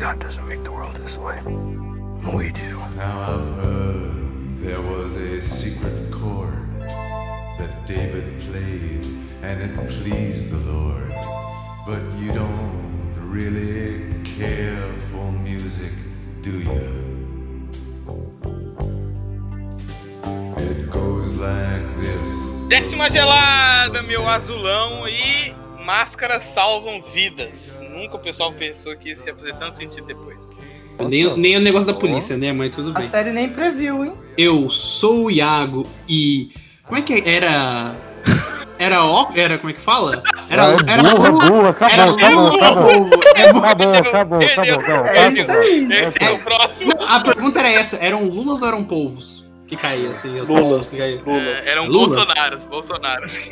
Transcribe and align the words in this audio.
God 0.00 0.18
doesn't 0.18 0.48
make 0.48 0.64
the 0.64 0.72
world 0.72 0.96
this 0.96 1.18
way. 1.18 1.38
We 2.34 2.50
do. 2.52 2.78
Now 2.96 3.20
I've 3.20 3.54
heard 3.56 4.58
there 4.58 4.80
was 4.80 5.14
a 5.14 5.42
secret 5.42 6.10
chord 6.10 6.66
that 7.58 7.86
David 7.86 8.40
played 8.40 9.06
and 9.42 9.60
it 9.60 9.90
pleased 9.90 10.52
the 10.52 10.72
Lord. 10.72 11.12
But 11.86 12.02
you 12.18 12.32
don't 12.32 13.12
really 13.14 14.24
care 14.24 14.90
for 15.10 15.30
music, 15.32 15.92
do 16.40 16.58
you? 16.58 17.68
It 20.56 20.90
goes 20.90 21.34
like 21.34 21.84
this. 22.00 22.70
Décima 22.70 23.10
gelada, 23.10 24.02
meu 24.04 24.26
azulão, 24.26 25.06
e 25.06 25.54
máscaras 25.90 26.44
salvam 26.44 27.02
vidas. 27.02 27.82
Nunca 27.92 28.14
o 28.14 28.18
pessoal 28.20 28.52
pensou 28.52 28.94
que 28.96 29.10
isso 29.10 29.26
ia 29.26 29.34
fazer 29.34 29.54
tanto 29.56 29.76
sentido 29.76 30.06
depois. 30.06 30.56
Nem, 31.08 31.36
nem 31.36 31.56
o 31.56 31.60
negócio 31.60 31.92
da 31.92 31.98
polícia, 31.98 32.36
né, 32.36 32.52
mas 32.52 32.72
tudo 32.72 32.90
A 32.96 33.00
bem. 33.00 33.08
série 33.08 33.32
nem 33.32 33.48
previu, 33.48 34.04
hein? 34.04 34.12
Eu 34.38 34.70
sou 34.70 35.24
o 35.24 35.30
Iago 35.32 35.84
e. 36.08 36.52
Como 36.84 36.96
é 36.96 37.02
que 37.02 37.28
era. 37.28 37.96
Era 38.78 39.04
ó. 39.04 39.30
Era. 39.34 39.58
Como 39.58 39.70
é 39.70 39.72
que 39.72 39.80
fala? 39.80 40.22
Era. 40.48 40.74
É 40.86 40.92
era 40.92 41.02
burra, 41.02 41.30
burra, 41.32 41.68
acabou, 41.70 41.98
era 41.98 42.10
acabou, 42.12 42.46
acabou. 42.46 43.10
É. 43.34 43.42
Acabou, 43.42 43.64
acabou, 43.64 43.94
acabou, 43.94 44.74
acabou. 44.74 45.06
É 45.06 45.28
isso 45.28 45.36
Passa, 45.46 45.52
aí. 45.58 45.86
vai. 45.86 46.04
Esse 46.04 46.22
é 46.22 46.30
o 46.30 46.38
próximo. 46.38 46.92
A 47.00 47.20
pergunta 47.20 47.58
era 47.58 47.70
essa: 47.70 47.96
eram 47.96 48.28
lulas 48.28 48.62
ou 48.62 48.68
eram 48.68 48.84
polvos? 48.84 49.44
Que 49.66 49.76
caía 49.76 50.10
assim. 50.10 50.40
Lulas. 50.40 50.90
que 50.90 50.98
caía. 50.98 51.20
Lulas. 51.26 51.66
É, 51.66 51.72
eram 51.72 51.86
Lula? 51.86 52.06
Bolsonaros, 52.06 52.64
Bolsonaros. 52.64 53.50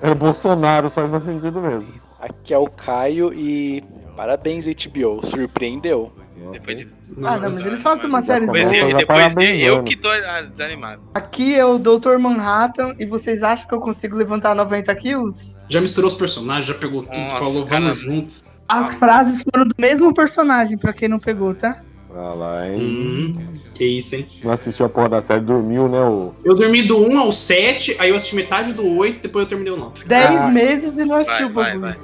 Era 0.00 0.14
Bolsonaro, 0.14 0.88
só 0.88 1.06
faz 1.06 1.24
sentido 1.24 1.60
mesmo. 1.60 2.00
Aqui 2.20 2.54
é 2.54 2.58
o 2.58 2.66
Caio 2.66 3.32
e 3.32 3.82
parabéns 4.16 4.66
HBO, 4.66 5.24
surpreendeu. 5.24 6.12
Depois 6.52 6.78
de... 6.78 6.88
Ah, 7.22 7.36
não, 7.36 7.50
mas 7.50 7.66
eles 7.66 7.82
fazem 7.82 8.06
uma 8.06 8.20
série 8.20 8.46
Depois, 8.46 8.62
começa 8.62 8.76
eu, 8.76 8.90
já 8.90 8.98
depois 8.98 9.18
eu 9.18 9.34
parabenizando. 9.34 9.84
que 9.84 9.96
tô 9.96 10.08
ah, 10.08 10.42
desanimado. 10.42 11.02
Aqui 11.14 11.54
é 11.54 11.64
o 11.64 11.78
Dr. 11.78 12.16
Manhattan 12.18 12.94
e 12.98 13.04
vocês 13.04 13.42
acham 13.42 13.68
que 13.68 13.74
eu 13.74 13.80
consigo 13.80 14.16
levantar 14.16 14.54
90 14.54 14.94
quilos? 14.96 15.56
Já 15.68 15.80
misturou 15.80 16.08
os 16.08 16.14
personagens, 16.16 16.66
já 16.66 16.74
pegou 16.74 17.02
tudo, 17.02 17.18
Nossa, 17.18 17.36
falou, 17.36 17.66
cara. 17.66 17.80
vamos 17.80 17.98
junto. 17.98 18.30
As 18.68 18.94
frases 18.94 19.42
foram 19.42 19.66
do 19.66 19.74
mesmo 19.78 20.12
personagem, 20.14 20.76
pra 20.78 20.92
quem 20.92 21.08
não 21.08 21.18
pegou, 21.18 21.54
tá? 21.54 21.82
Olha 22.20 22.34
lá, 22.34 22.68
hein? 22.68 22.80
Hum, 22.80 23.52
que 23.74 23.84
isso, 23.84 24.16
hein? 24.16 24.26
Não 24.42 24.50
assistiu 24.50 24.86
a 24.86 24.88
porra 24.88 25.08
da 25.08 25.20
série, 25.20 25.40
dormiu, 25.40 25.88
né? 25.88 26.00
O... 26.00 26.34
Eu 26.44 26.56
dormi 26.56 26.82
do 26.82 26.98
1 26.98 27.16
ao 27.20 27.30
7, 27.30 27.96
aí 28.00 28.10
eu 28.10 28.16
assisti 28.16 28.34
metade 28.34 28.72
do 28.72 28.84
8, 28.96 29.20
depois 29.22 29.44
eu 29.44 29.48
terminei 29.48 29.72
o 29.72 29.76
9. 29.76 30.04
10 30.04 30.40
Ah. 30.40 30.48
meses 30.48 30.92
e 30.96 31.04
não 31.04 31.14
assistiu 31.14 31.46
o 31.46 31.50
bagulho. 31.50 31.96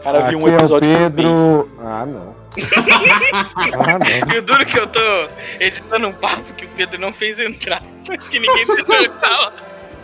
O 0.00 0.02
cara 0.04 0.20
viu 0.28 0.38
um 0.38 0.42
Aqui 0.42 0.50
é 0.50 0.56
o 0.56 0.58
episódio. 0.58 0.98
Pedro. 0.98 1.70
Ah, 1.80 2.04
não. 2.04 2.34
ah, 3.72 3.98
não. 3.98 4.34
E 4.34 4.38
o 4.38 4.42
duro 4.42 4.66
que 4.66 4.78
eu 4.78 4.86
tô 4.86 5.00
editando 5.58 6.08
um 6.08 6.12
papo 6.12 6.52
que 6.54 6.66
o 6.66 6.68
Pedro 6.76 7.00
não 7.00 7.10
fez 7.12 7.38
entrar. 7.38 7.82
que 8.30 8.38
ninguém 8.38 8.66
deixou 8.66 8.96
ele 8.96 9.08
falar. 9.18 9.52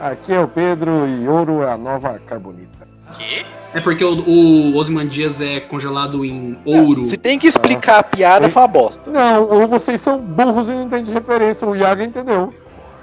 Aqui 0.01 0.33
é 0.33 0.41
o 0.41 0.49
Pedro 0.49 1.07
e 1.07 1.29
ouro 1.29 1.63
é 1.63 1.71
a 1.71 1.77
nova 1.77 2.19
carbonita. 2.27 2.80
Que? 3.17 3.45
É 3.73 3.81
porque 3.81 4.05
o, 4.05 4.19
o 4.19 4.77
Osman 4.77 5.07
Dias 5.07 5.41
é 5.41 5.61
congelado 5.61 6.25
em 6.25 6.59
ouro. 6.65 7.05
Se 7.07 7.17
tem 7.17 7.39
que 7.39 7.47
explicar 7.47 8.01
a 8.01 8.03
piada, 8.03 8.47
Oi? 8.47 8.51
foi 8.51 8.63
uma 8.63 8.69
bosta. 8.69 9.11
Não, 9.11 9.45
ou 9.49 9.69
vocês 9.69 10.01
são 10.01 10.19
burros 10.19 10.69
e 10.69 10.73
não 10.73 10.83
entendem 10.85 11.15
referência. 11.15 11.69
O 11.69 11.77
Iago 11.77 12.03
entendeu. 12.03 12.53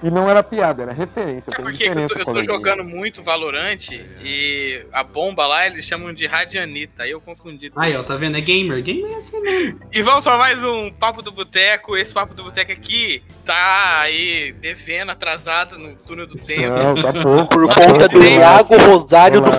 E 0.03 0.11
não 0.11 0.29
era 0.29 0.43
piada, 0.43 0.83
era 0.83 0.91
referência. 0.91 1.51
Sabe 1.51 1.77
Tem 1.77 1.91
por 1.91 2.01
eu 2.01 2.07
tô, 2.09 2.19
eu 2.19 2.25
tô 2.25 2.43
jogando 2.43 2.83
muito 2.83 3.23
Valorante 3.23 4.03
e 4.23 4.81
a 4.93 5.03
bomba 5.03 5.47
lá 5.47 5.65
eles 5.65 5.85
chamam 5.85 6.13
de 6.13 6.25
Radianita, 6.27 7.03
aí 7.03 7.11
eu 7.11 7.19
confundi. 7.19 7.71
Aí, 7.75 7.95
ó, 7.95 8.03
tá 8.03 8.15
vendo? 8.15 8.37
É 8.37 8.41
gamer. 8.41 8.81
Gamer 8.81 9.11
é 9.11 9.15
assim 9.15 9.39
mesmo. 9.41 9.79
E 9.91 10.01
vamos 10.01 10.23
para 10.23 10.37
mais 10.37 10.63
um 10.63 10.91
Papo 10.91 11.21
do 11.21 11.31
Boteco. 11.31 11.97
Esse 11.97 12.13
Papo 12.13 12.33
do 12.33 12.43
Boteco 12.43 12.71
aqui 12.71 13.23
tá 13.45 14.01
aí 14.01 14.51
devendo, 14.53 15.11
atrasado 15.11 15.77
no 15.79 15.95
túnel 15.95 16.27
do 16.27 16.35
tempo. 16.35 16.67
Não, 16.67 16.95
tá 17.01 17.13
pouco. 17.13 17.47
Por 17.47 17.67
tá 17.67 17.75
conta 17.75 18.07
do 18.07 18.23
Iago 18.23 18.77
Rosário 18.77 19.41
do 19.41 19.51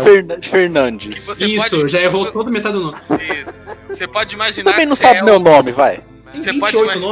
Fernandes. 0.43 1.25
Você 1.25 1.47
Isso, 1.47 1.77
pode- 1.77 1.89
já 1.91 2.01
errou 2.01 2.31
toda 2.31 2.51
metade 2.51 2.75
do 2.75 2.85
nome. 2.85 2.97
Isso. 2.97 3.53
Você 3.89 4.07
pode 4.07 4.31
Você 4.31 4.37
imaginar 4.37 4.71
também 4.71 4.87
não 4.87 4.95
que 4.95 5.01
sabe 5.01 5.19
é 5.19 5.23
meu 5.23 5.41
nome, 5.41 5.73
vai. 5.73 6.01
Tem 6.33 6.43
Você 6.43 6.53
pode 6.55 6.77
28 6.77 6.99
imaginar- 6.99 7.07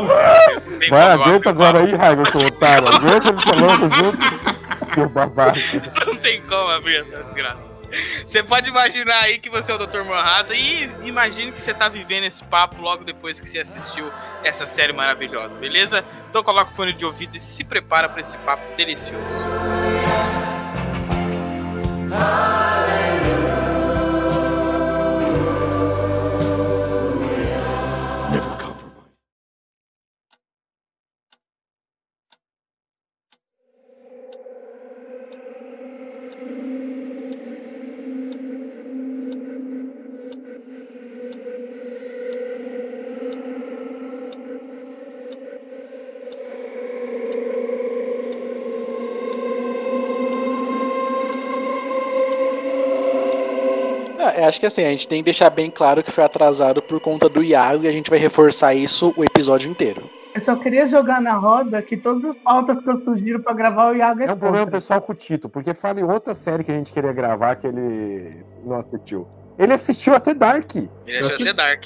nomes. 0.68 0.88
Vai, 0.90 1.10
aguenta 1.12 1.50
agora 1.50 1.78
aí, 1.80 1.94
Raigo, 1.94 2.30
seu 2.30 2.40
otário. 2.46 2.88
Aguenta 2.88 3.28
ele 3.28 3.40
falando 3.40 3.90
junto. 3.96 4.94
Seu 4.94 5.08
babaca. 5.08 5.58
Não 6.06 6.16
tem 6.16 6.40
como 6.42 6.70
abrir 6.70 6.96
essa 6.96 7.22
desgraça. 7.24 7.76
Você 8.26 8.42
pode 8.42 8.68
imaginar 8.68 9.20
aí 9.22 9.38
que 9.38 9.48
você 9.48 9.70
é 9.72 9.74
o 9.74 9.78
Dr. 9.78 10.02
Manhattan 10.04 10.54
e 10.54 10.90
imagine 11.04 11.52
que 11.52 11.60
você 11.60 11.72
tá 11.72 11.88
vivendo 11.88 12.24
esse 12.24 12.42
papo 12.44 12.82
logo 12.82 13.04
depois 13.04 13.38
que 13.40 13.48
você 13.48 13.60
assistiu 13.60 14.10
essa 14.44 14.66
série 14.66 14.92
maravilhosa, 14.92 15.54
beleza? 15.54 16.04
Então 16.28 16.42
coloca 16.42 16.72
o 16.72 16.74
fone 16.74 16.92
de 16.92 17.06
ouvido 17.06 17.36
e 17.36 17.40
se 17.40 17.62
prepara 17.64 18.08
para 18.08 18.20
esse 18.20 18.36
papo 18.38 18.62
delicioso. 18.76 19.22
Ah, 22.12 22.65
acho 54.46 54.58
que 54.60 54.66
assim, 54.66 54.84
a 54.84 54.90
gente 54.90 55.06
tem 55.08 55.18
que 55.18 55.24
deixar 55.26 55.50
bem 55.50 55.70
claro 55.70 56.02
que 56.02 56.10
foi 56.10 56.24
atrasado 56.24 56.80
por 56.82 57.00
conta 57.00 57.28
do 57.28 57.42
Iago 57.42 57.84
e 57.84 57.88
a 57.88 57.92
gente 57.92 58.08
vai 58.10 58.18
reforçar 58.18 58.74
isso 58.74 59.12
o 59.16 59.24
episódio 59.24 59.70
inteiro. 59.70 60.08
Eu 60.34 60.40
só 60.40 60.54
queria 60.54 60.84
jogar 60.86 61.20
na 61.22 61.32
roda 61.34 61.80
que 61.80 61.96
todas 61.96 62.24
as 62.24 62.34
pautas 62.36 62.76
que 62.76 62.88
eu 62.88 62.98
sugiro 62.98 63.40
pra 63.40 63.54
gravar 63.54 63.90
o 63.92 63.96
Iago 63.96 64.20
é, 64.22 64.26
É 64.26 64.32
um 64.32 64.36
problema 64.36 64.64
contra. 64.66 64.78
pessoal 64.78 65.00
com 65.00 65.12
o 65.12 65.14
Tito, 65.14 65.48
porque 65.48 65.72
fala 65.72 65.98
em 66.00 66.04
outra 66.04 66.34
série 66.34 66.62
que 66.62 66.70
a 66.70 66.74
gente 66.74 66.92
queria 66.92 67.12
gravar 67.12 67.56
que 67.56 67.66
ele 67.66 68.44
não 68.64 68.76
assistiu. 68.76 69.26
Ele 69.58 69.72
assistiu 69.72 70.14
até 70.14 70.34
Dark. 70.34 70.74
Ele 70.74 71.18
acho 71.18 71.34
até 71.34 71.52
Dark. 71.54 71.84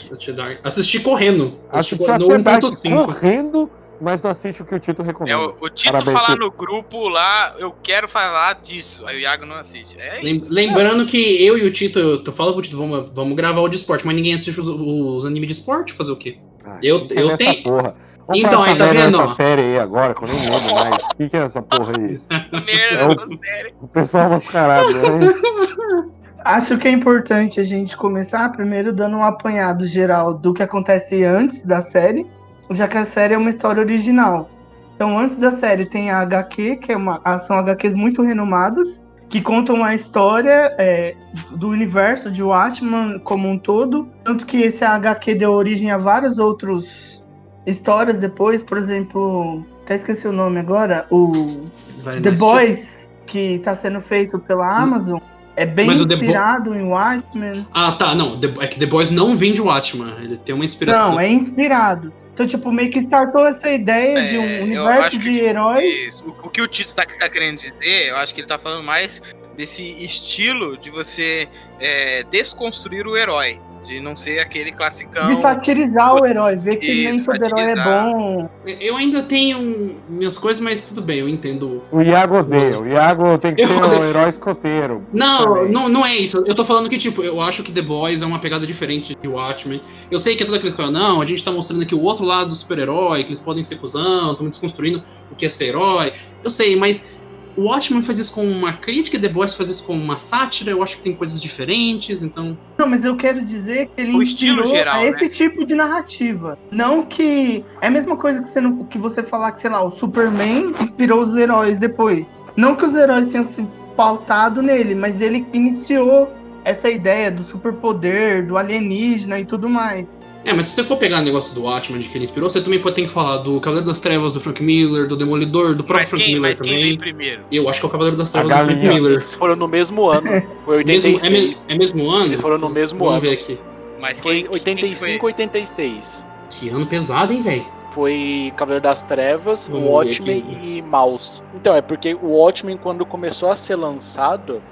Assisti 0.65 0.99
correndo. 0.99 1.56
Assisti 1.70 1.94
Assistiu 1.94 2.19
no 2.19 2.34
até 2.34 2.43
Dark 2.43 2.62
1.5. 2.65 3.04
correndo, 3.06 3.70
mas 4.00 4.22
não 4.22 4.31
assiste 4.31 4.62
o 4.62 4.65
que 4.65 4.75
o 4.75 4.78
Tito 4.78 5.03
É, 5.03 5.05
recomenda. 5.06 5.38
o, 5.38 5.56
o 5.61 5.69
Tito 5.71 5.93
Parabéns, 5.93 6.16
falar 6.16 6.28
Tito. 6.34 6.38
no 6.41 6.50
grupo 6.50 7.09
lá, 7.09 7.55
eu 7.59 7.72
quero 7.83 8.09
falar 8.09 8.55
disso. 8.62 9.06
Aí 9.06 9.16
o 9.16 9.21
Iago 9.21 9.44
não 9.47 9.56
assiste. 9.56 9.97
É 10.00 10.21
Lem- 10.22 10.37
isso. 10.37 10.53
Lembrando 10.53 11.05
que 11.06 11.44
eu 11.44 11.59
e 11.59 11.62
o 11.66 11.72
Tito, 11.72 11.99
eu 11.99 12.22
tô 12.25 12.33
falando 12.33 12.55
pro 12.55 12.62
Tito, 12.62 12.77
vamos, 12.78 13.11
vamos 13.15 13.37
gravar 13.37 13.61
o 13.61 13.69
de 13.69 13.77
esporte, 13.77 14.06
mas 14.06 14.15
ninguém 14.16 14.34
assiste 14.34 14.59
os, 14.61 14.69
os 14.69 15.25
animes 15.27 15.47
de 15.49 15.53
esporte, 15.55 15.93
fazer 15.93 16.12
o 16.12 16.16
quê? 16.16 16.38
Ah, 16.65 16.78
eu- 16.83 17.00
que 17.06 17.15
que 17.15 17.19
é 17.19 17.22
eu 17.22 17.31
essa 17.31 17.37
tenho- 17.37 17.94
Então, 18.33 18.62
aí, 18.62 18.77
tá 18.77 18.87
vendo, 18.87 19.06
dessa 19.11 19.22
ó? 19.22 19.27
série 19.27 19.62
aí 19.62 19.78
agora, 19.78 20.15
que 20.15 20.22
eu 20.22 20.28
nem 20.28 20.38
lembro 20.50 20.75
mais. 20.75 21.05
O 21.05 21.17
que, 21.17 21.28
que 21.28 21.37
é 21.37 21.41
essa 21.41 21.61
porra 21.62 21.93
aí? 21.99 22.21
Merda 22.53 23.00
É 23.03 23.06
o- 23.06 23.28
série. 23.38 23.75
O 23.81 23.88
pessoal 23.88 24.31
mascarado, 24.31 24.93
né? 24.93 25.27
Isso. 25.27 25.43
Acho 26.43 26.78
que 26.78 26.88
é 26.88 26.91
importante 26.91 27.61
a 27.61 27.65
gente 27.65 27.94
começar 27.97 28.50
primeiro 28.53 28.94
dando 28.94 29.15
um 29.17 29.22
apanhado 29.22 29.87
geral 29.87 30.32
do 30.32 30.55
que 30.55 30.62
acontece 30.62 31.22
antes 31.22 31.67
da 31.67 31.82
série, 31.82 32.27
já 32.75 32.88
que 32.88 32.97
a 32.97 33.04
série 33.04 33.34
é 33.34 33.38
uma 33.38 33.50
história 33.50 33.82
original. 33.82 34.48
Então, 34.94 35.19
antes 35.19 35.36
da 35.36 35.50
série 35.50 35.86
tem 35.86 36.10
a 36.10 36.20
HQ, 36.20 36.76
que 36.76 36.92
é 36.92 36.97
uma, 36.97 37.20
ah, 37.25 37.38
são 37.38 37.56
HQs 37.56 37.94
muito 37.94 38.22
renomadas, 38.22 39.08
que 39.28 39.41
contam 39.41 39.82
a 39.82 39.94
história 39.94 40.75
é, 40.76 41.14
do 41.53 41.69
universo 41.69 42.31
de 42.31 42.42
Watchmen 42.42 43.19
como 43.20 43.48
um 43.48 43.56
todo. 43.56 44.06
Tanto 44.25 44.44
que 44.44 44.58
esse 44.58 44.84
HQ 44.84 45.36
deu 45.36 45.53
origem 45.53 45.91
a 45.91 45.97
várias 45.97 46.38
outras 46.38 47.20
histórias 47.64 48.19
depois, 48.19 48.62
por 48.62 48.76
exemplo, 48.76 49.64
até 49.84 49.94
esqueci 49.94 50.26
o 50.26 50.32
nome 50.32 50.58
agora, 50.58 51.06
o 51.11 51.64
Vai 52.02 52.20
The 52.20 52.32
Boys, 52.32 53.08
que 53.26 53.55
está 53.55 53.75
sendo 53.75 54.00
feito 54.00 54.38
pela 54.38 54.66
Amazon, 54.66 55.19
é 55.56 55.66
bem 55.66 55.87
Mas 55.87 56.00
inspirado 56.00 56.75
em 56.75 56.82
Watchmen. 56.82 57.66
Ah, 57.73 57.93
tá, 57.93 58.14
não. 58.14 58.38
É 58.61 58.66
que 58.66 58.78
The 58.78 58.87
Boys 58.87 59.11
não 59.11 59.37
vem 59.37 59.52
de 59.52 59.61
Watchman. 59.61 60.14
Ele 60.23 60.37
tem 60.38 60.55
uma 60.55 60.64
inspiração. 60.64 61.12
Não, 61.12 61.20
é 61.20 61.28
inspirado. 61.28 62.12
Então, 62.40 62.48
tipo, 62.48 62.72
meio 62.72 62.90
que 62.90 62.98
startou 62.98 63.46
essa 63.46 63.70
ideia 63.70 64.25
de 64.25 64.37
É, 64.37 64.38
um 64.38 64.44
eu 64.46 64.62
universo 64.62 65.19
de 65.19 65.31
que- 65.31 65.38
herói. 65.40 65.84
Isso. 65.84 66.25
O, 66.25 66.46
o 66.46 66.50
que 66.50 66.62
o 66.62 66.66
Tito 66.66 66.94
tá, 66.94 67.04
tá 67.04 67.28
querendo 67.28 67.58
dizer, 67.58 68.08
eu 68.08 68.16
acho 68.16 68.34
que 68.34 68.40
ele 68.40 68.48
tá 68.48 68.58
falando 68.58 68.82
mais 68.82 69.20
desse 69.54 69.82
estilo 70.02 70.78
de 70.78 70.88
você 70.88 71.46
é, 71.78 72.22
desconstruir 72.31 73.06
o 73.06 73.14
herói. 73.14 73.60
De 73.85 73.99
não 73.99 74.15
ser 74.15 74.38
aquele 74.41 74.73
classicão. 74.73 75.31
De 75.31 75.37
satirizar 75.37 76.15
o 76.15 76.27
herói, 76.27 76.55
ver 76.56 76.77
que 76.77 77.05
nem 77.05 77.23
todo 77.25 77.43
herói 77.44 77.62
é 77.62 77.75
bom. 77.77 78.50
Eu 78.79 78.97
ainda 78.97 79.23
tenho 79.23 79.97
minhas 80.09 80.37
coisas, 80.37 80.62
mas 80.62 80.82
tudo 80.82 81.00
bem, 81.00 81.21
eu 81.21 81.29
entendo. 81.29 81.82
O 81.91 82.03
Iago 82.03 82.38
odeia. 82.38 82.79
O 82.79 82.87
Iago 82.87 83.38
tem 83.38 83.55
que 83.55 83.62
Eu 83.62 83.69
ser 83.69 83.75
um 83.75 83.82
odeio. 83.87 84.05
herói 84.05 84.29
escoteiro. 84.29 85.03
Não, 85.12 85.44
Também. 85.55 85.73
não, 85.73 85.88
não 85.88 86.06
é 86.06 86.15
isso. 86.15 86.44
Eu 86.47 86.55
tô 86.55 86.65
falando 86.65 86.91
que, 86.91 86.99
tipo, 86.99 87.23
eu 87.23 87.41
acho 87.41 87.62
que 87.62 87.73
The 87.73 87.82
Boys 87.82 88.21
é 88.21 88.27
uma 88.27 88.38
pegada 88.38 88.67
diferente 88.67 89.17
de 89.21 89.29
Watchmen. 89.29 89.81
Eu 90.11 90.19
sei 90.19 90.37
que 90.37 90.43
é 90.43 90.47
toda 90.47 90.59
aquela 90.59 90.73
coisa, 90.75 90.91
não, 90.91 91.21
a 91.21 91.25
gente 91.25 91.43
tá 91.43 91.50
mostrando 91.50 91.83
aqui 91.83 91.94
o 91.94 92.03
outro 92.03 92.25
lado 92.25 92.50
do 92.50 92.55
super-herói, 92.55 93.25
que 93.25 93.31
eles 93.31 93.41
podem 93.41 93.62
ser 93.65 93.76
cuzão, 93.76 94.33
estamos 94.33 94.50
desconstruindo 94.53 95.03
o 95.33 95.35
que 95.35 95.47
é 95.47 95.49
ser 95.49 95.69
herói. 95.69 96.12
Eu 96.44 96.50
sei, 96.50 96.76
mas 96.76 97.12
o 97.61 97.65
Watchmen 97.65 98.01
faz 98.01 98.19
isso 98.19 98.35
com 98.35 98.51
uma 98.51 98.73
crítica 98.73 99.19
e 99.19 99.21
The 99.21 99.29
Boys 99.29 99.55
faz 99.55 99.69
isso 99.69 99.85
com 99.85 99.93
uma 99.93 100.17
sátira. 100.17 100.71
Eu 100.71 100.83
acho 100.83 100.97
que 100.97 101.03
tem 101.03 101.15
coisas 101.15 101.39
diferentes, 101.39 102.23
então. 102.23 102.57
Não, 102.79 102.89
mas 102.89 103.05
eu 103.05 103.15
quero 103.17 103.43
dizer 103.43 103.91
que 103.95 104.01
ele 104.01 104.15
O 104.15 104.23
estilo 104.23 104.61
inspirou 104.62 104.75
geral, 104.75 105.01
a 105.01 105.05
esse 105.05 105.21
né? 105.21 105.29
tipo 105.29 105.67
de 105.67 105.75
narrativa. 105.75 106.59
Não 106.71 107.05
que. 107.05 107.62
É 107.83 107.89
a 107.89 107.91
mesma 107.91 108.17
coisa 108.17 108.43
que 108.43 108.49
você, 108.49 108.62
não, 108.62 108.85
que 108.85 108.99
você 108.99 109.23
falar 109.23 109.53
que, 109.53 109.61
sei 109.61 109.69
lá, 109.69 109.83
o 109.83 109.91
Superman 109.91 110.73
inspirou 110.81 111.21
os 111.21 111.37
heróis 111.37 111.77
depois. 111.77 112.43
Não 112.57 112.75
que 112.75 112.87
os 112.87 112.95
heróis 112.95 113.29
tenham 113.29 113.45
se 113.45 113.67
pautado 113.95 114.62
nele, 114.62 114.95
mas 114.95 115.21
ele 115.21 115.47
iniciou 115.53 116.33
essa 116.65 116.89
ideia 116.89 117.31
do 117.31 117.43
superpoder, 117.43 118.47
do 118.47 118.57
alienígena 118.57 119.39
e 119.39 119.45
tudo 119.45 119.69
mais. 119.69 120.30
É, 120.44 120.54
mas 120.54 120.66
se 120.66 120.72
você 120.72 120.84
for 120.84 120.96
pegar 120.96 121.19
o 121.19 121.22
negócio 121.22 121.54
do 121.54 121.62
Watchmen 121.64 122.00
de 122.00 122.08
que 122.08 122.16
ele 122.16 122.25
inspirou, 122.25 122.48
você 122.48 122.62
também 122.62 122.81
pode 122.81 122.96
ter 122.96 123.02
que 123.02 123.08
falar 123.08 123.38
do 123.38 123.60
Cavaleiro 123.60 123.87
das 123.87 124.00
Trevas 124.00 124.32
do 124.32 124.40
Frank 124.40 124.62
Miller, 124.62 125.06
do 125.06 125.14
Demolidor, 125.16 125.75
do 125.75 125.84
próprio 125.84 125.96
Mas 126.02 126.08
Frank 126.08 126.25
quem, 126.25 126.34
Miller 126.34 126.50
mas 126.50 126.60
quem 126.60 126.70
também. 126.72 126.84
veio 126.84 126.98
primeiro? 126.98 127.42
Eu 127.52 127.69
acho 127.69 127.78
que 127.81 127.87
é 127.87 127.88
o 127.88 127.92
Cavaleiro 127.92 128.16
das 128.16 128.32
Trevas 128.32 128.50
do 128.50 128.56
Frank. 128.64 128.75
Miller. 128.88 129.12
Eles 129.12 129.34
foram 129.34 129.54
no 129.56 129.69
mesmo 129.69 130.06
ano. 130.08 130.42
Foi 130.64 130.82
Mesmo, 130.82 131.08
é, 131.08 131.12
me- 131.12 131.16
86. 131.16 131.66
é 131.69 131.75
mesmo 131.76 132.10
ano? 132.10 132.26
Eles 132.26 132.40
foram 132.40 132.56
no 132.58 132.70
mesmo 132.70 132.98
Vamos 132.98 133.12
ano. 133.14 133.20
ver 133.22 133.32
aqui. 133.32 133.58
Mas 134.00 134.19
Foi 134.19 134.32
quem, 134.37 134.42
quem 134.44 134.52
85, 134.52 135.20
foi? 135.20 135.26
86. 135.31 136.26
Que 136.48 136.69
ano 136.70 136.87
pesado, 136.87 137.32
hein, 137.34 137.40
velho? 137.42 137.66
Foi 137.90 138.50
Cavaleiro 138.56 138.82
das 138.82 139.02
Trevas, 139.02 139.69
Vamos 139.69 139.87
Watchmen 139.87 140.38
aqui. 140.38 140.58
e 140.78 140.82
Mouse. 140.82 141.42
Então, 141.54 141.75
é 141.76 141.82
porque 141.82 142.14
o 142.14 142.28
Watchmen, 142.28 142.78
quando 142.78 143.04
começou 143.04 143.50
a 143.50 143.56
ser 143.56 143.76
lançado, 143.76 144.62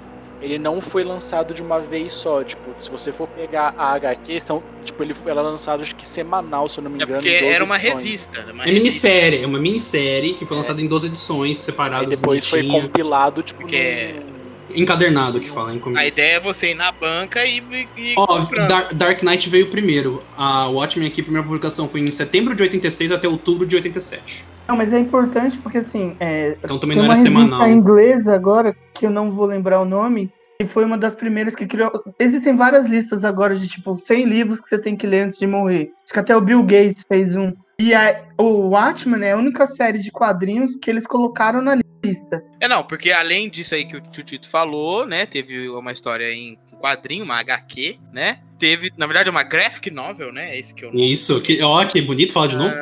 ele 0.41 0.57
não 0.57 0.79
foi 0.81 1.03
lançado 1.03 1.53
de 1.53 1.61
uma 1.61 1.79
vez 1.79 2.13
só. 2.13 2.43
Tipo, 2.43 2.73
se 2.79 2.89
você 2.89 3.11
for 3.11 3.27
pegar 3.27 3.73
a 3.77 3.93
HQ, 3.93 4.39
são, 4.39 4.63
tipo, 4.83 5.03
ele 5.03 5.13
era 5.25 5.41
lançado 5.41 5.81
acho 5.81 5.95
que 5.95 6.05
semanal, 6.05 6.67
se 6.69 6.79
eu 6.79 6.83
não 6.83 6.91
me 6.91 6.99
É 6.99 7.03
engano. 7.03 7.21
porque 7.21 7.29
em 7.37 7.41
12 7.41 7.53
era 7.55 7.63
uma 7.65 7.75
edições. 7.77 7.93
revista. 8.03 8.43
né? 8.43 8.51
Uma 8.53 8.63
É 8.63 8.65
revista. 8.67 8.73
minissérie, 8.83 9.43
é 9.43 9.47
uma 9.47 9.59
minissérie 9.59 10.33
que 10.35 10.45
foi 10.45 10.57
lançada 10.57 10.81
em 10.81 10.87
12 10.87 11.07
edições 11.07 11.57
Aí 11.59 11.63
separadas. 11.63 12.09
depois 12.09 12.47
foi 12.47 12.59
bonitinha. 12.61 12.81
compilado, 12.83 13.43
tipo, 13.43 13.59
Porque 13.61 14.13
num- 14.15 14.39
Encadernado 14.71 15.39
que 15.39 15.49
fala 15.49 15.73
em 15.73 15.81
A 15.97 16.05
ideia 16.05 16.35
é 16.35 16.39
você 16.39 16.71
ir 16.71 16.75
na 16.75 16.91
banca 16.91 17.43
e, 17.43 17.57
e, 17.57 17.87
e 17.97 18.15
Ó, 18.15 18.27
comprando. 18.27 18.67
Dark, 18.67 18.93
Dark 18.93 19.23
Knight 19.23 19.49
veio 19.49 19.71
primeiro. 19.71 20.23
A 20.37 20.67
Watchmen 20.67 21.07
aqui, 21.07 21.21
a 21.21 21.23
primeira 21.23 21.43
publicação 21.43 21.89
foi 21.89 22.01
em 22.01 22.11
setembro 22.11 22.53
de 22.53 22.61
86 22.61 23.11
até 23.11 23.27
outubro 23.27 23.65
de 23.65 23.75
87. 23.75 24.45
Não, 24.69 24.77
mas 24.77 24.93
é 24.93 24.99
importante 24.99 25.57
porque 25.57 25.79
assim, 25.79 26.15
é, 26.19 26.55
Então 26.63 26.77
também 26.77 26.95
tem 26.95 27.01
não 27.01 27.11
uma 27.11 27.19
era 27.19 27.23
semanal. 27.23 27.67
inglesa 27.67 28.35
agora, 28.35 28.75
que 28.93 29.07
eu 29.07 29.09
não 29.09 29.31
vou 29.31 29.47
lembrar 29.47 29.81
o 29.81 29.85
nome, 29.85 30.31
e 30.61 30.65
foi 30.65 30.85
uma 30.85 30.95
das 30.95 31.15
primeiras 31.15 31.55
que 31.55 31.65
criou. 31.65 31.91
Existem 32.19 32.55
várias 32.55 32.85
listas 32.85 33.25
agora 33.25 33.55
de 33.55 33.67
tipo 33.67 33.97
100 33.97 34.25
livros 34.25 34.61
que 34.61 34.69
você 34.69 34.77
tem 34.77 34.95
que 34.95 35.07
ler 35.07 35.21
antes 35.21 35.39
de 35.39 35.47
morrer. 35.47 35.91
Acho 36.03 36.13
que 36.13 36.19
até 36.19 36.37
o 36.37 36.41
Bill 36.41 36.61
Gates 36.61 37.03
fez 37.07 37.35
um. 37.35 37.51
E 37.79 37.95
a, 37.95 38.25
o 38.37 38.69
Watchmen 38.69 39.23
é 39.23 39.31
a 39.31 39.37
única 39.37 39.65
série 39.65 39.97
de 39.97 40.11
quadrinhos 40.11 40.75
que 40.75 40.91
eles 40.91 41.07
colocaram 41.07 41.61
na 41.61 41.79
lista. 42.03 42.43
É, 42.59 42.67
não, 42.67 42.83
porque 42.83 43.11
além 43.11 43.49
disso 43.49 43.73
aí 43.73 43.85
que 43.85 43.97
o 43.97 44.01
tio 44.01 44.23
Tito 44.23 44.49
falou, 44.49 45.05
né? 45.07 45.25
Teve 45.25 45.67
uma 45.69 45.93
história 45.93 46.31
em 46.31 46.59
quadrinho, 46.79 47.23
uma 47.23 47.35
HQ, 47.39 47.99
né? 48.13 48.39
Teve, 48.57 48.91
na 48.97 49.05
verdade, 49.07 49.29
uma 49.29 49.41
graphic 49.41 49.89
novel, 49.89 50.33
né? 50.33 50.57
Esse 50.57 50.73
que 50.75 50.83
eu 50.83 50.91
Isso, 50.93 51.39
que, 51.41 51.61
ó, 51.61 51.85
que 51.85 52.01
bonito 52.01 52.33
falar 52.33 52.47
de 52.47 52.57
novo. 52.57 52.75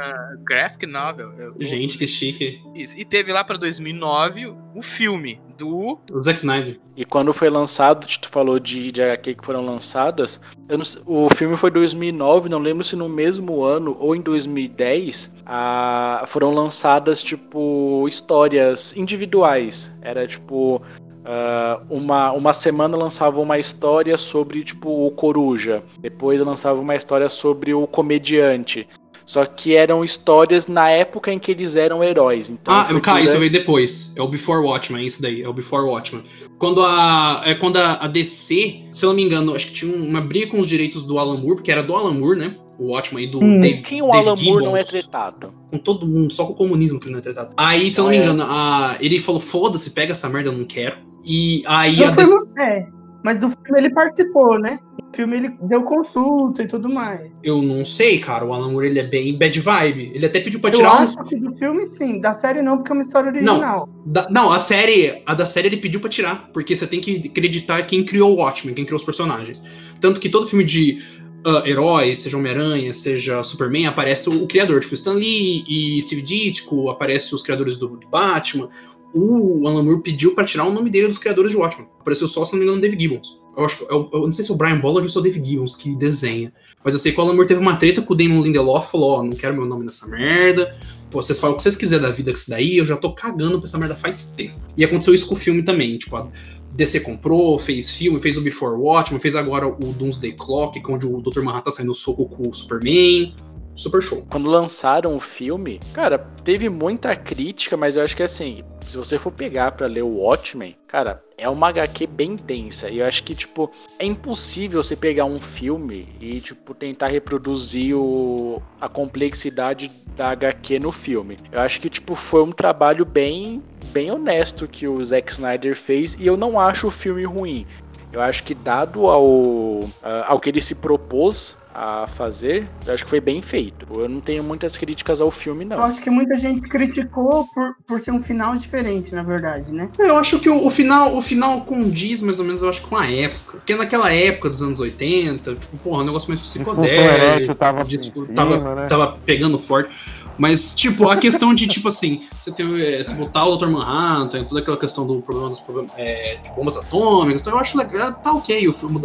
Graphic 0.44 0.88
novel. 0.88 1.32
eu- 1.34 1.54
Gente, 1.60 1.98
que 2.00 2.08
chique. 2.08 2.60
Isso. 2.74 2.98
E 2.98 3.06
teve 3.06 3.32
lá 3.32 3.44
pra 3.44 3.58
2009 3.58 4.48
o 4.48 4.82
filme 4.82 5.40
do. 5.56 6.00
O 6.12 6.22
Zack 6.22 6.40
Snyder. 6.40 6.80
E 6.96 7.06
quando 7.06 7.32
foi 7.34 7.50
lançado, 7.50 8.08
tu 8.08 8.28
falou 8.30 8.58
de, 8.60 8.92
de 8.92 9.04
HQ 9.04 9.36
que 9.36 9.46
foram 9.46 9.64
lançadas, 9.64 10.40
eu 10.68 10.78
não 10.80 10.86
o 11.06 11.30
filme 11.36 11.56
foi 11.58 11.70
2009, 11.70 12.50
não 12.50 12.60
lembro 12.60 12.84
se 12.84 12.96
no 12.96 13.08
mesmo 13.10 13.64
ano 13.64 13.96
ou 14.00 14.16
em 14.16 14.22
2010, 14.22 15.36
a, 15.46 16.24
foram 16.28 16.52
lançadas, 16.54 17.22
tipo, 17.22 18.08
histórias 18.08 18.96
individuais. 18.98 19.96
Era, 20.02 20.26
tipo, 20.26 20.82
ah, 21.28 21.82
uma, 21.90 22.32
uma 22.32 22.54
semana 22.54 22.96
lançava 22.96 23.40
uma 23.42 23.60
história 23.60 24.18
sobre, 24.18 24.64
tipo, 24.64 25.06
o 25.06 25.12
Coruja. 25.12 25.84
Depois 26.00 26.40
lançava 26.40 26.80
uma 26.80 26.96
história 26.96 27.28
sobre 27.28 27.74
o 27.74 27.86
Comediante. 27.86 28.88
Só 29.26 29.46
que 29.46 29.76
eram 29.76 30.06
histórias 30.06 30.68
na 30.68 30.90
época 30.90 31.34
em 31.34 31.38
que 31.38 31.52
eles 31.52 31.76
eram 31.76 32.02
heróis. 32.02 32.50
Então, 32.50 32.74
Ah, 32.74 32.86
cara, 33.02 33.20
isso 33.20 33.34
durante- 33.34 33.40
veio 33.40 33.52
depois. 33.52 34.14
É 34.16 34.22
o 34.22 34.28
Before 34.30 34.64
Watchmen, 34.66 35.06
isso 35.06 35.22
daí. 35.22 35.42
É 35.42 35.50
o 35.50 35.52
Before 35.52 35.84
Watchmen. 35.84 36.24
Quando 36.58 36.82
a, 36.82 37.42
é 37.46 37.54
quando 37.54 37.76
a, 37.76 37.96
a 37.96 38.08
DC, 38.08 38.84
se 38.90 39.04
eu 39.06 39.10
não 39.10 39.16
me 39.18 39.24
engano, 39.24 39.54
acho 39.54 39.68
que 39.68 39.74
tinha 39.74 39.94
uma 39.94 40.22
briga 40.22 40.48
com 40.52 40.60
os 40.60 40.66
direitos 40.66 41.02
do 41.02 41.20
Alan 41.20 41.36
Moore, 41.40 41.56
porque 41.56 41.70
era 41.70 41.84
do 41.84 41.94
Alan 41.94 42.14
Moore, 42.14 42.40
né? 42.40 42.56
O 42.80 42.92
Watchmen 42.94 43.26
e 43.26 43.28
do 43.28 43.44
Hum. 43.44 43.60
Dave, 43.60 43.82
Quem 43.82 44.02
o 44.02 44.08
Dave 44.08 44.18
Alan 44.30 44.36
Moore 44.42 44.64
não 44.66 44.78
é 44.78 44.84
tretado? 44.86 45.52
Com 45.72 45.78
todo 45.78 46.08
mundo, 46.08 46.32
só 46.32 46.46
com 46.46 46.54
o 46.54 46.56
comunismo 46.56 46.98
que 46.98 47.08
ele 47.08 47.12
não 47.14 47.20
é 47.20 47.24
tratado. 47.24 47.54
Aí, 47.58 47.92
se 47.92 48.00
eu 48.00 48.06
não 48.06 48.12
me 48.12 48.18
é 48.18 48.20
engano, 48.22 48.44
a, 48.48 48.96
ele 49.02 49.20
falou: 49.20 49.42
foda-se, 49.42 49.90
pega 49.90 50.14
essa 50.14 50.30
merda, 50.30 50.52
eu 50.52 50.54
não 50.54 50.64
quero. 50.64 50.96
E 51.28 51.64
aí 51.68 52.04
a 52.04 52.08
Não 52.08 52.14
foi 52.14 52.24
DC. 52.24 52.36
mu- 52.36 52.60
é, 52.60 52.88
mas 53.24 53.38
do 53.40 53.50
filme 53.50 53.80
ele 53.80 53.90
participou, 53.90 54.58
né? 54.60 54.80
No 55.02 55.16
filme 55.16 55.38
ele 55.38 55.58
deu 55.64 55.84
consulta 55.84 56.64
e 56.64 56.68
tudo 56.68 56.88
mais. 56.90 57.40
Eu 57.44 57.62
não 57.62 57.84
sei, 57.84 58.20
cara. 58.20 58.46
O 58.46 58.54
Alan 58.54 58.72
Moore 58.72 58.88
ele 58.88 59.00
é 59.00 59.04
bem 59.04 59.38
bad 59.38 59.60
vibe. 59.60 60.12
Ele 60.14 60.26
até 60.26 60.40
pediu 60.40 60.60
pra 60.60 60.70
Eu 60.70 60.76
tirar 60.76 60.92
acho 61.02 61.18
que 61.24 61.36
do 61.36 61.52
filme 61.58 61.86
sim, 61.88 62.22
da 62.22 62.34
série 62.34 62.62
não, 62.62 62.78
porque 62.78 62.92
é 62.92 62.94
uma 62.94 63.02
história 63.04 63.30
original. 63.32 63.90
Da- 64.06 64.28
não, 64.30 64.52
a 64.52 64.60
série, 64.60 65.22
a 65.26 65.34
da 65.34 65.46
série 65.46 65.68
ele 65.68 65.78
pediu 65.78 66.00
pra 66.00 66.10
tirar, 66.10 66.50
porque 66.54 66.76
você 66.76 66.86
tem 66.88 67.02
que 67.02 67.28
acreditar 67.28 67.82
quem 67.84 68.04
criou 68.06 68.32
o 68.34 68.36
Watchmen, 68.38 68.76
quem 68.76 68.86
criou 68.86 68.98
os 69.00 69.06
personagens. 69.06 69.62
Tanto 70.00 70.20
que 70.22 70.30
todo 70.30 70.48
filme 70.48 70.64
de 70.64 71.00
ah, 71.46 71.64
herói, 71.66 72.16
seja 72.16 72.38
Homem-Aranha, 72.38 72.94
seja 72.94 73.42
Superman, 73.44 73.88
aparece 73.88 74.30
o, 74.30 74.44
o 74.44 74.48
criador, 74.48 74.82
tipo 74.82 74.94
Stan 74.94 75.14
Lee 75.14 75.64
e 75.68 76.02
Steve 76.02 76.22
Ditko, 76.22 76.90
aparece 76.90 77.34
os 77.34 77.42
criadores 77.42 77.78
do, 77.78 77.88
do 77.88 78.08
Batman. 78.10 78.70
O 79.18 79.68
Alan 79.68 79.84
Moore 79.84 80.04
pediu 80.04 80.36
pra 80.36 80.44
tirar 80.44 80.66
o 80.66 80.72
nome 80.72 80.90
dele 80.90 81.08
dos 81.08 81.18
criadores 81.18 81.52
de 81.52 81.58
Watchmen. 81.58 81.88
Apareceu 82.00 82.28
só, 82.28 82.46
se 82.46 82.52
não 82.52 82.60
me 82.60 82.66
engano, 82.66 82.80
Dave 82.80 83.00
Gibbons. 83.00 83.40
Eu, 83.58 83.66
acho, 83.66 83.84
eu, 83.90 84.10
eu 84.14 84.22
não 84.22 84.32
sei 84.32 84.44
se 84.44 84.52
é 84.52 84.54
o 84.54 84.58
Brian 84.58 84.80
Bollard 84.80 85.08
ou 85.08 85.10
se 85.10 85.18
é 85.18 85.20
o 85.20 85.24
Dave 85.24 85.44
Gibbons 85.44 85.76
que 85.76 85.96
desenha. 85.96 86.54
Mas 86.84 86.94
eu 86.94 87.00
sei 87.00 87.12
que 87.12 87.20
o 87.20 87.24
Alan 87.24 87.34
Moore 87.34 87.48
teve 87.48 87.60
uma 87.60 87.76
treta 87.76 88.02
com 88.02 88.14
o 88.14 88.16
Damon 88.16 88.44
Lindelof, 88.44 88.92
falou, 88.92 89.12
ó, 89.14 89.24
não 89.24 89.32
quero 89.32 89.56
meu 89.56 89.66
nome 89.66 89.86
nessa 89.86 90.08
merda. 90.08 90.78
Pô, 91.10 91.22
vocês 91.22 91.40
falam 91.40 91.56
o 91.56 91.58
que 91.58 91.64
vocês 91.64 91.76
quiserem 91.76 92.04
da 92.04 92.12
vida 92.12 92.32
com 92.32 92.38
isso 92.38 92.50
daí, 92.50 92.78
eu 92.78 92.86
já 92.86 92.98
tô 92.98 93.14
cagando 93.14 93.58
pra 93.60 93.68
essa 93.68 93.78
merda 93.78 93.96
faz 93.96 94.26
tempo. 94.36 94.60
E 94.76 94.84
aconteceu 94.84 95.14
isso 95.14 95.28
com 95.28 95.36
o 95.36 95.38
filme 95.38 95.64
também, 95.64 95.98
tipo, 95.98 96.16
a 96.16 96.30
DC 96.74 97.00
comprou, 97.00 97.58
fez 97.58 97.90
filme, 97.90 98.20
fez 98.20 98.38
o 98.38 98.42
Before 98.42 98.76
Watchmen, 98.80 99.20
fez 99.20 99.36
agora 99.36 99.68
o 99.68 99.94
Doomsday 99.94 100.34
Clock, 100.34 100.78
é 100.78 100.92
onde 100.92 101.08
o 101.08 101.22
Dr. 101.22 101.42
Manhattan 101.42 101.64
tá 101.64 101.72
saindo 101.72 101.94
soco 101.94 102.28
com 102.28 102.48
o 102.50 102.54
Superman. 102.54 103.34
Super 103.78 104.02
show. 104.02 104.26
Quando 104.30 104.50
lançaram 104.50 105.16
o 105.16 105.20
filme, 105.20 105.80
cara, 105.94 106.18
teve 106.44 106.68
muita 106.68 107.16
crítica, 107.16 107.78
mas 107.78 107.96
eu 107.96 108.04
acho 108.04 108.16
que 108.16 108.24
assim, 108.24 108.64
se 108.88 108.98
você 108.98 109.20
for 109.20 109.32
pegar 109.32 109.74
pra 109.74 109.86
ler 109.86 110.02
o 110.02 110.18
Watchmen, 110.18 110.76
cara, 110.88 111.22
é 111.38 111.48
uma 111.48 111.70
HQ 111.70 112.08
bem 112.08 112.36
densa. 112.36 112.90
E 112.90 113.00
eu 113.00 113.06
acho 113.06 113.24
que, 113.24 113.36
tipo, 113.36 113.70
é 114.00 114.06
impossível 114.06 114.82
você 114.82 114.96
pegar 114.96 115.26
um 115.26 115.38
filme 115.38 116.08
e, 116.20 116.40
tipo, 116.40 116.74
tentar 116.74 117.08
reproduzir 117.08 117.96
o, 117.96 118.62
a 118.82 118.90
complexidade 118.90 119.92
da 120.16 120.30
HQ 120.30 120.80
no 120.80 120.92
filme. 120.92 121.38
Eu 121.52 121.60
acho 121.60 121.80
que, 121.80 121.90
tipo, 121.90 122.16
foi 122.16 122.44
um 122.44 122.52
trabalho 122.52 123.06
bem, 123.06 123.62
bem 123.92 124.10
honesto 124.10 124.68
que 124.68 124.88
o 124.88 125.04
Zack 125.04 125.32
Snyder 125.32 125.76
fez 125.76 126.16
e 126.16 126.26
eu 126.26 126.36
não 126.36 126.60
acho 126.60 126.88
o 126.88 126.92
filme 126.92 127.26
ruim. 127.26 127.68
Eu 128.12 128.22
acho 128.22 128.44
que 128.44 128.56
dado 128.56 129.06
ao, 129.08 129.82
ao 130.26 130.40
que 130.40 130.50
ele 130.50 130.62
se 130.62 130.76
propôs 130.76 131.58
a 131.80 132.08
fazer, 132.08 132.68
eu 132.88 132.94
acho 132.96 133.04
que 133.04 133.10
foi 133.12 133.22
bem 133.22 133.40
feito. 133.40 133.86
Eu 134.02 134.10
não 134.10 134.20
tenho 134.20 134.44
muitas 134.44 134.76
críticas 134.76 135.22
ao 135.22 135.30
filme, 135.30 135.64
Eu 135.64 135.70
não. 135.70 135.84
acho 135.84 136.02
que 136.02 136.10
muita 136.10 136.36
gente 136.36 136.62
criticou 136.62 137.48
por, 137.54 137.76
por 137.86 138.02
ser 138.02 138.10
um 138.10 138.24
final 138.24 138.56
diferente, 138.56 139.14
na 139.14 139.22
verdade, 139.22 139.72
né? 139.72 139.88
Eu 140.00 140.18
acho 140.18 140.40
que 140.40 140.50
o, 140.50 140.66
o 140.66 140.72
final 140.72 141.16
o 141.16 141.22
final 141.22 141.62
condiz 141.62 142.24
mais 142.24 142.40
ou 142.40 142.46
menos, 142.46 142.64
eu 142.64 142.70
acho, 142.70 142.82
com 142.82 142.98
a 142.98 143.06
época. 143.06 143.58
Porque 143.58 143.76
naquela 143.76 144.12
época 144.12 144.50
dos 144.50 144.64
anos 144.64 144.80
80, 144.80 145.54
tipo, 145.54 145.78
porra, 145.78 146.02
um 146.02 146.06
negócio 146.08 146.30
mais 146.30 146.42
erétil 146.56 146.74
psicodélico. 146.74 147.56
tava 147.56 147.86
cima, 147.88 148.36
tava, 148.36 148.76
né? 148.76 148.88
tava 148.88 149.18
pegando 149.24 149.60
forte. 149.60 149.92
Mas, 150.38 150.74
tipo, 150.74 151.10
a 151.10 151.18
questão 151.18 151.54
de, 151.54 151.68
tipo 151.68 151.88
assim, 151.88 152.28
você 152.42 152.52
tem 152.52 152.80
eh, 152.82 153.04
se 153.04 153.14
botar 153.16 153.46
o 153.46 153.58
Dr. 153.58 153.68
Manhattan, 153.68 154.44
toda 154.44 154.62
aquela 154.62 154.78
questão 154.78 155.06
do 155.08 155.22
problema 155.22 155.50
dos 155.50 155.60
problemas, 155.60 155.92
é, 155.98 156.38
de 156.44 156.52
bombas 156.52 156.78
atômicas, 156.78 157.42
então 157.42 157.54
eu 157.54 157.60
acho 157.60 157.78
legal, 157.78 158.14
tá 158.22 158.32
ok. 158.32 158.68
O 158.68 158.74
filme, 158.74 159.02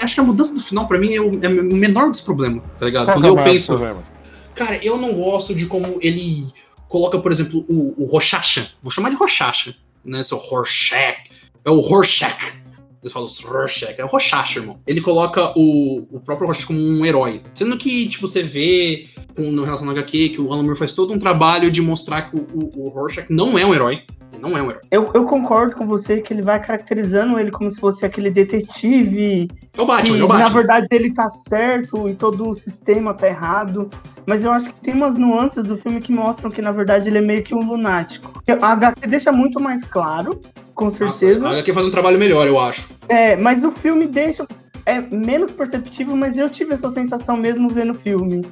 acho 0.00 0.14
que 0.14 0.20
a 0.20 0.24
mudança 0.24 0.54
do 0.54 0.60
final, 0.60 0.86
pra 0.86 0.98
mim, 0.98 1.14
é 1.14 1.20
o, 1.20 1.30
é 1.42 1.48
o 1.48 1.74
menor 1.74 2.10
dos 2.10 2.20
problemas, 2.20 2.62
tá 2.78 2.84
ligado? 2.84 3.06
Qual 3.06 3.16
Quando 3.16 3.26
é 3.26 3.30
eu 3.30 3.44
penso. 3.44 3.66
problemas? 3.68 4.18
Cara, 4.54 4.78
eu 4.84 4.96
não 4.96 5.14
gosto 5.14 5.54
de 5.54 5.66
como 5.66 5.98
ele 6.00 6.46
coloca, 6.88 7.18
por 7.18 7.32
exemplo, 7.32 7.64
o, 7.68 7.94
o 8.02 8.06
Rochacha. 8.06 8.70
Vou 8.82 8.90
chamar 8.90 9.10
de 9.10 9.16
Rochacha, 9.16 9.74
né? 10.04 10.22
Seu 10.22 10.38
Rorschach. 10.38 11.30
É 11.64 11.70
o 11.70 11.80
Rorschach 11.80 12.54
Eles 13.02 13.12
falam 13.12 13.28
Rorschach, 13.44 13.94
é 13.98 14.04
o 14.04 14.08
Rorschach, 14.08 14.56
irmão. 14.56 14.80
Ele 14.86 15.00
coloca 15.00 15.52
o, 15.56 16.06
o 16.10 16.20
próprio 16.20 16.46
Rorschach 16.46 16.66
como 16.66 16.80
um 16.80 17.04
herói. 17.04 17.42
Sendo 17.54 17.76
que, 17.76 18.08
tipo, 18.08 18.26
você 18.26 18.42
vê 18.42 19.06
com, 19.36 19.50
no 19.50 19.64
relação 19.64 19.86
ao 19.86 19.92
HQ 19.92 20.30
que 20.30 20.40
o 20.40 20.52
Alan 20.52 20.62
Moore 20.62 20.78
faz 20.78 20.92
todo 20.92 21.12
um 21.12 21.18
trabalho 21.18 21.70
de 21.70 21.82
mostrar 21.82 22.22
que 22.22 22.36
o, 22.36 22.46
o, 22.54 22.86
o 22.86 22.88
Rorschach 22.88 23.26
não 23.30 23.58
é 23.58 23.64
um 23.64 23.74
herói. 23.74 24.02
Não 24.40 24.56
é 24.56 24.62
um 24.62 24.70
herói. 24.70 24.82
Eu, 24.90 25.10
eu 25.14 25.24
concordo 25.24 25.76
com 25.76 25.86
você 25.86 26.20
que 26.20 26.32
ele 26.32 26.42
vai 26.42 26.62
caracterizando 26.62 27.38
ele 27.38 27.50
como 27.50 27.70
se 27.70 27.80
fosse 27.80 28.04
aquele 28.04 28.30
detetive. 28.30 29.48
É 29.76 29.80
o 29.80 29.86
Batman, 29.86 30.16
que, 30.16 30.20
é 30.20 30.24
o 30.24 30.28
na 30.28 30.38
Batman. 30.38 30.54
verdade 30.54 30.86
ele 30.90 31.12
tá 31.12 31.28
certo 31.28 32.08
e 32.08 32.14
todo 32.14 32.50
o 32.50 32.54
sistema 32.54 33.14
tá 33.14 33.26
errado. 33.26 33.90
Mas 34.26 34.44
eu 34.44 34.50
acho 34.50 34.72
que 34.72 34.80
tem 34.80 34.94
umas 34.94 35.16
nuances 35.16 35.64
do 35.64 35.78
filme 35.78 36.00
que 36.00 36.12
mostram 36.12 36.50
que, 36.50 36.60
na 36.60 36.72
verdade, 36.72 37.08
ele 37.08 37.18
é 37.18 37.20
meio 37.20 37.42
que 37.42 37.54
um 37.54 37.64
lunático. 37.64 38.42
A 38.60 38.72
HQ 38.72 39.06
deixa 39.06 39.30
muito 39.30 39.60
mais 39.60 39.84
claro, 39.84 40.40
com 40.74 40.90
certeza. 40.90 41.40
Nossa, 41.40 41.48
a 41.48 41.58
HQ 41.58 41.72
faz 41.72 41.86
um 41.86 41.90
trabalho 41.90 42.18
melhor, 42.18 42.46
eu 42.46 42.58
acho. 42.58 42.88
É, 43.08 43.36
mas 43.36 43.62
o 43.64 43.70
filme 43.70 44.06
deixa. 44.06 44.46
É 44.84 45.00
menos 45.00 45.50
perceptível, 45.50 46.16
mas 46.16 46.38
eu 46.38 46.48
tive 46.48 46.74
essa 46.74 46.88
sensação 46.90 47.36
mesmo 47.36 47.68
vendo 47.68 47.90
o 47.90 47.94
filme. 47.94 48.44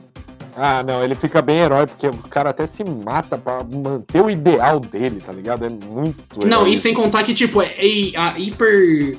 Ah, 0.56 0.82
não, 0.82 1.02
ele 1.02 1.14
fica 1.14 1.42
bem 1.42 1.58
herói, 1.58 1.86
porque 1.86 2.06
o 2.06 2.12
cara 2.28 2.50
até 2.50 2.64
se 2.66 2.84
mata 2.84 3.36
pra 3.36 3.64
manter 3.64 4.20
o 4.22 4.30
ideal 4.30 4.78
dele, 4.80 5.20
tá 5.20 5.32
ligado? 5.32 5.64
É 5.64 5.68
muito. 5.68 6.16
Não, 6.38 6.60
e 6.62 6.70
herói. 6.70 6.76
sem 6.76 6.94
contar 6.94 7.24
que, 7.24 7.34
tipo, 7.34 7.60
é, 7.60 7.74
é 7.76 8.16
a 8.16 8.38
hiper. 8.38 9.18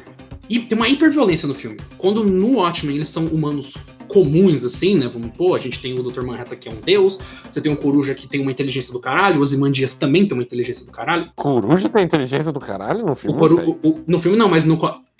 hi- 0.50 0.60
Tem 0.60 0.78
uma 0.78 0.88
hiperviolência 0.88 1.48
no 1.48 1.54
filme. 1.54 1.78
Quando 1.98 2.24
no 2.24 2.58
Watchmen 2.58 2.96
eles 2.96 3.10
são 3.10 3.26
humanos 3.28 3.76
comuns, 4.08 4.64
assim, 4.64 4.96
né? 4.96 5.10
Vamos 5.12 5.32
pôr, 5.36 5.56
a 5.56 5.60
gente 5.60 5.82
tem 5.82 6.00
o 6.00 6.04
Dr. 6.04 6.22
Manhattan 6.22 6.56
que 6.56 6.70
é 6.70 6.72
um 6.72 6.80
deus, 6.86 7.20
você 7.50 7.60
tem 7.60 7.74
o 7.74 7.76
Coruja 7.76 8.14
que 8.14 8.28
tem 8.28 8.40
uma 8.40 8.52
inteligência 8.52 8.94
do 8.94 9.00
caralho, 9.00 9.40
o 9.40 9.42
Ozymandias 9.42 9.96
também 9.96 10.26
tem 10.28 10.38
uma 10.38 10.44
inteligência 10.44 10.86
do 10.86 10.92
caralho. 10.92 11.26
Coruja 11.36 11.90
tem 11.90 12.04
inteligência 12.04 12.52
do 12.52 12.60
caralho 12.60 13.04
no 13.04 13.16
filme? 13.16 13.38
Coru- 13.38 13.78
o- 13.84 13.90
o- 13.90 14.04
no 14.06 14.20
filme 14.20 14.38
não, 14.38 14.48
mas 14.48 14.64
no, 14.64 14.78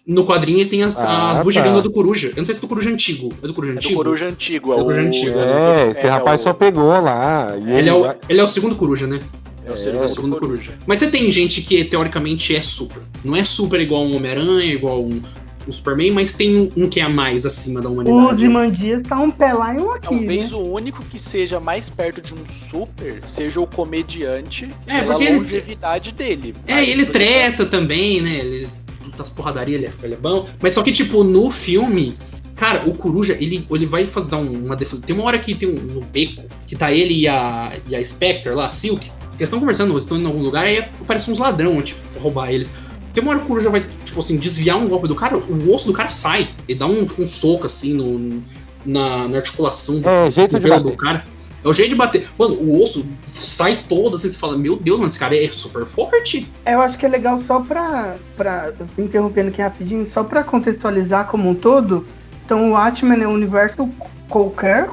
no 0.08 0.24
quadrinho 0.26 0.60
ele 0.60 0.70
tem 0.70 0.84
as, 0.84 0.98
Ah, 1.00 1.32
as 1.32 1.38
tá. 1.40 1.44
bugigangas 1.44 1.82
do 1.84 1.92
Coruja. 1.92 2.28
Eu 2.30 2.38
não 2.38 2.46
sei 2.46 2.54
se 2.56 2.60
é 2.60 2.62
do 2.62 2.68
Coruja 2.68 2.90
antigo. 2.90 3.34
É 3.44 3.48
do 3.48 3.54
Coruja 3.54 3.72
É 3.72 3.76
do 3.76 3.78
antigo? 3.80 3.96
Coruja 3.96 4.28
Antigo. 4.28 4.72
É 4.72 4.74
É 4.74 4.78
do 4.78 4.82
o 4.82 4.86
Coruja 4.86 5.02
Antigo, 5.08 5.40
É, 5.40 5.92
esse 5.92 6.06
é 6.06 6.10
rapaz 6.10 6.42
o- 6.42 6.44
só 6.44 6.54
pegou 6.54 6.88
lá. 7.02 7.56
E 7.58 7.72
Ele 7.72 7.90
é, 7.90 7.94
o, 7.94 8.14
ele 8.30 8.40
é 8.40 8.44
o 8.44 8.48
segundo 8.48 8.76
Coruja, 8.76 9.08
né? 9.08 9.20
É 9.66 9.72
o 9.72 9.74
É, 9.74 9.78
segundo 9.78 10.04
o 10.04 10.08
segundo 10.08 10.38
Coruja. 10.38 10.74
Mas 10.86 11.00
você 11.00 11.10
tem 11.10 11.30
gente 11.32 11.62
que 11.62 11.84
teoricamente 11.86 12.56
é 12.56 12.62
super. 12.62 13.02
Não 13.24 13.36
é 13.36 13.44
super 13.44 13.80
igual 13.80 14.04
um 14.04 14.16
Homem-Aranha, 14.16 14.72
igual 14.72 15.02
um, 15.02 15.20
um 15.68 15.72
Superman, 15.72 16.12
mas 16.12 16.34
tem 16.34 16.56
um, 16.56 16.72
um 16.78 16.88
que 16.88 17.00
é 17.00 17.04
a 17.04 17.10
mais 17.10 17.44
acima 17.44 17.82
da 17.82 17.90
O 17.90 17.94
humanidade. 17.94 18.38
Dimandias 18.38 19.02
tá 19.02 19.20
um 19.20 19.32
pé 19.32 19.54
lá 19.54 19.74
e 19.74 19.78
um 19.80 19.90
aqui. 19.92 20.08
Talvez 20.10 20.52
né? 20.52 20.58
o 20.60 20.72
único 20.72 21.04
que 21.06 21.18
seja 21.18 21.60
mais 21.60 21.90
perto 21.90 22.22
de 22.22 22.36
um 22.36 22.46
super 22.46 23.22
seja 23.26 23.60
o 23.60 23.66
comediante 23.68 24.70
É, 24.86 25.00
pela 25.02 25.16
porque 25.16 25.24
ele- 25.30 25.40
longevidade 25.40 26.12
dele. 26.12 26.54
É, 26.68 26.84
e 26.86 26.92
ele 26.92 27.08
treta 27.08 27.66
também, 27.66 28.22
né? 28.22 28.36
Ele 28.38 28.70
das 29.18 29.30
porradarias, 29.30 29.82
ele, 29.82 29.88
é- 29.88 30.06
ele 30.06 30.14
é 30.14 30.18
bom. 30.18 30.46
Mas 30.62 30.74
só 30.74 30.82
que, 30.84 30.92
tipo, 30.92 31.24
no 31.24 31.50
filme, 31.50 32.18
cara, 32.56 32.88
o 32.88 32.94
Coruja, 32.96 33.34
ele, 33.40 33.66
ele 33.70 33.86
vai 33.86 34.06
fazer, 34.06 34.28
dar 34.28 34.38
um- 34.38 34.66
uma 34.66 34.76
defesa. 34.76 35.02
Tem 35.06 35.16
uma 35.16 35.26
hora 35.26 35.38
que 35.40 35.54
tem 35.56 35.70
um 35.70 35.74
no 35.74 36.02
beco, 36.02 36.44
que 36.68 36.76
tá 36.76 36.92
ele 36.92 37.14
e 37.14 37.28
a, 37.28 37.74
e 37.90 37.96
a 37.96 38.04
Spectre 38.04 38.52
lá, 38.54 38.68
a 38.68 38.70
Silk, 38.72 39.06
que 39.06 39.12
eles 39.38 39.42
estão 39.50 39.60
conversando, 39.60 39.92
eles 39.94 40.04
estão 40.04 40.18
indo 40.18 40.26
em 40.26 40.28
algum 40.32 40.42
lugar, 40.44 40.68
e 40.72 40.80
aparecem 40.80 41.32
uns 41.32 41.40
ladrão, 41.40 41.82
tipo, 41.82 42.00
roubar 42.20 42.52
eles. 42.52 42.72
Tem 43.14 43.22
uma 43.24 43.32
hora 43.32 43.40
que 43.40 43.46
o 43.46 43.48
Coruja 43.48 43.70
vai, 43.70 43.82
tipo 43.82 44.20
assim, 44.20 44.38
desviar 44.38 44.78
um 44.78 44.88
golpe 44.88 45.08
do 45.08 45.16
cara, 45.16 45.38
o 45.38 45.74
osso 45.74 45.88
do 45.88 45.94
cara 45.94 46.10
sai. 46.10 46.50
Ele 46.68 46.78
dá 46.78 46.86
um, 46.86 47.06
tipo, 47.06 47.22
um 47.22 47.26
soco, 47.26 47.66
assim, 47.66 47.94
no, 47.94 48.42
na, 48.86 49.28
na 49.28 49.38
articulação 49.38 50.00
do, 50.02 50.08
É, 50.10 50.30
jeito 50.30 50.52
do 50.52 50.60
de 50.60 50.80
do 50.82 50.92
cara. 50.92 51.26
É 51.66 51.68
o 51.68 51.74
jeito 51.74 51.90
de 51.90 51.96
bater. 51.96 52.28
Mano, 52.38 52.54
o 52.62 52.84
osso 52.84 53.04
sai 53.34 53.84
todo, 53.90 54.16
assim, 54.18 54.30
você 54.30 54.38
fala, 54.38 54.56
meu 54.56 54.76
Deus, 54.76 55.00
mano, 55.00 55.08
esse 55.08 55.18
cara 55.18 55.36
é 55.36 55.50
super 55.50 55.84
forte. 55.84 56.48
Eu 56.64 56.80
acho 56.80 56.96
que 56.96 57.08
é 57.08 57.10
legal 57.10 57.42
só 57.42 57.60
pra, 57.60 58.18
pra. 58.38 58.72
Interrompendo 58.96 59.50
aqui 59.50 59.64
rapidinho, 59.64 60.08
só 60.08 60.24
pra 60.24 60.44
contextualizar 60.44 61.26
como 61.28 61.50
um 61.50 61.56
todo. 61.56 62.06
Então, 62.46 62.70
o 62.70 62.74
Watchmen 62.74 63.24
é 63.24 63.28
um 63.28 63.34
universo 63.34 63.90
qualquer, 64.30 64.88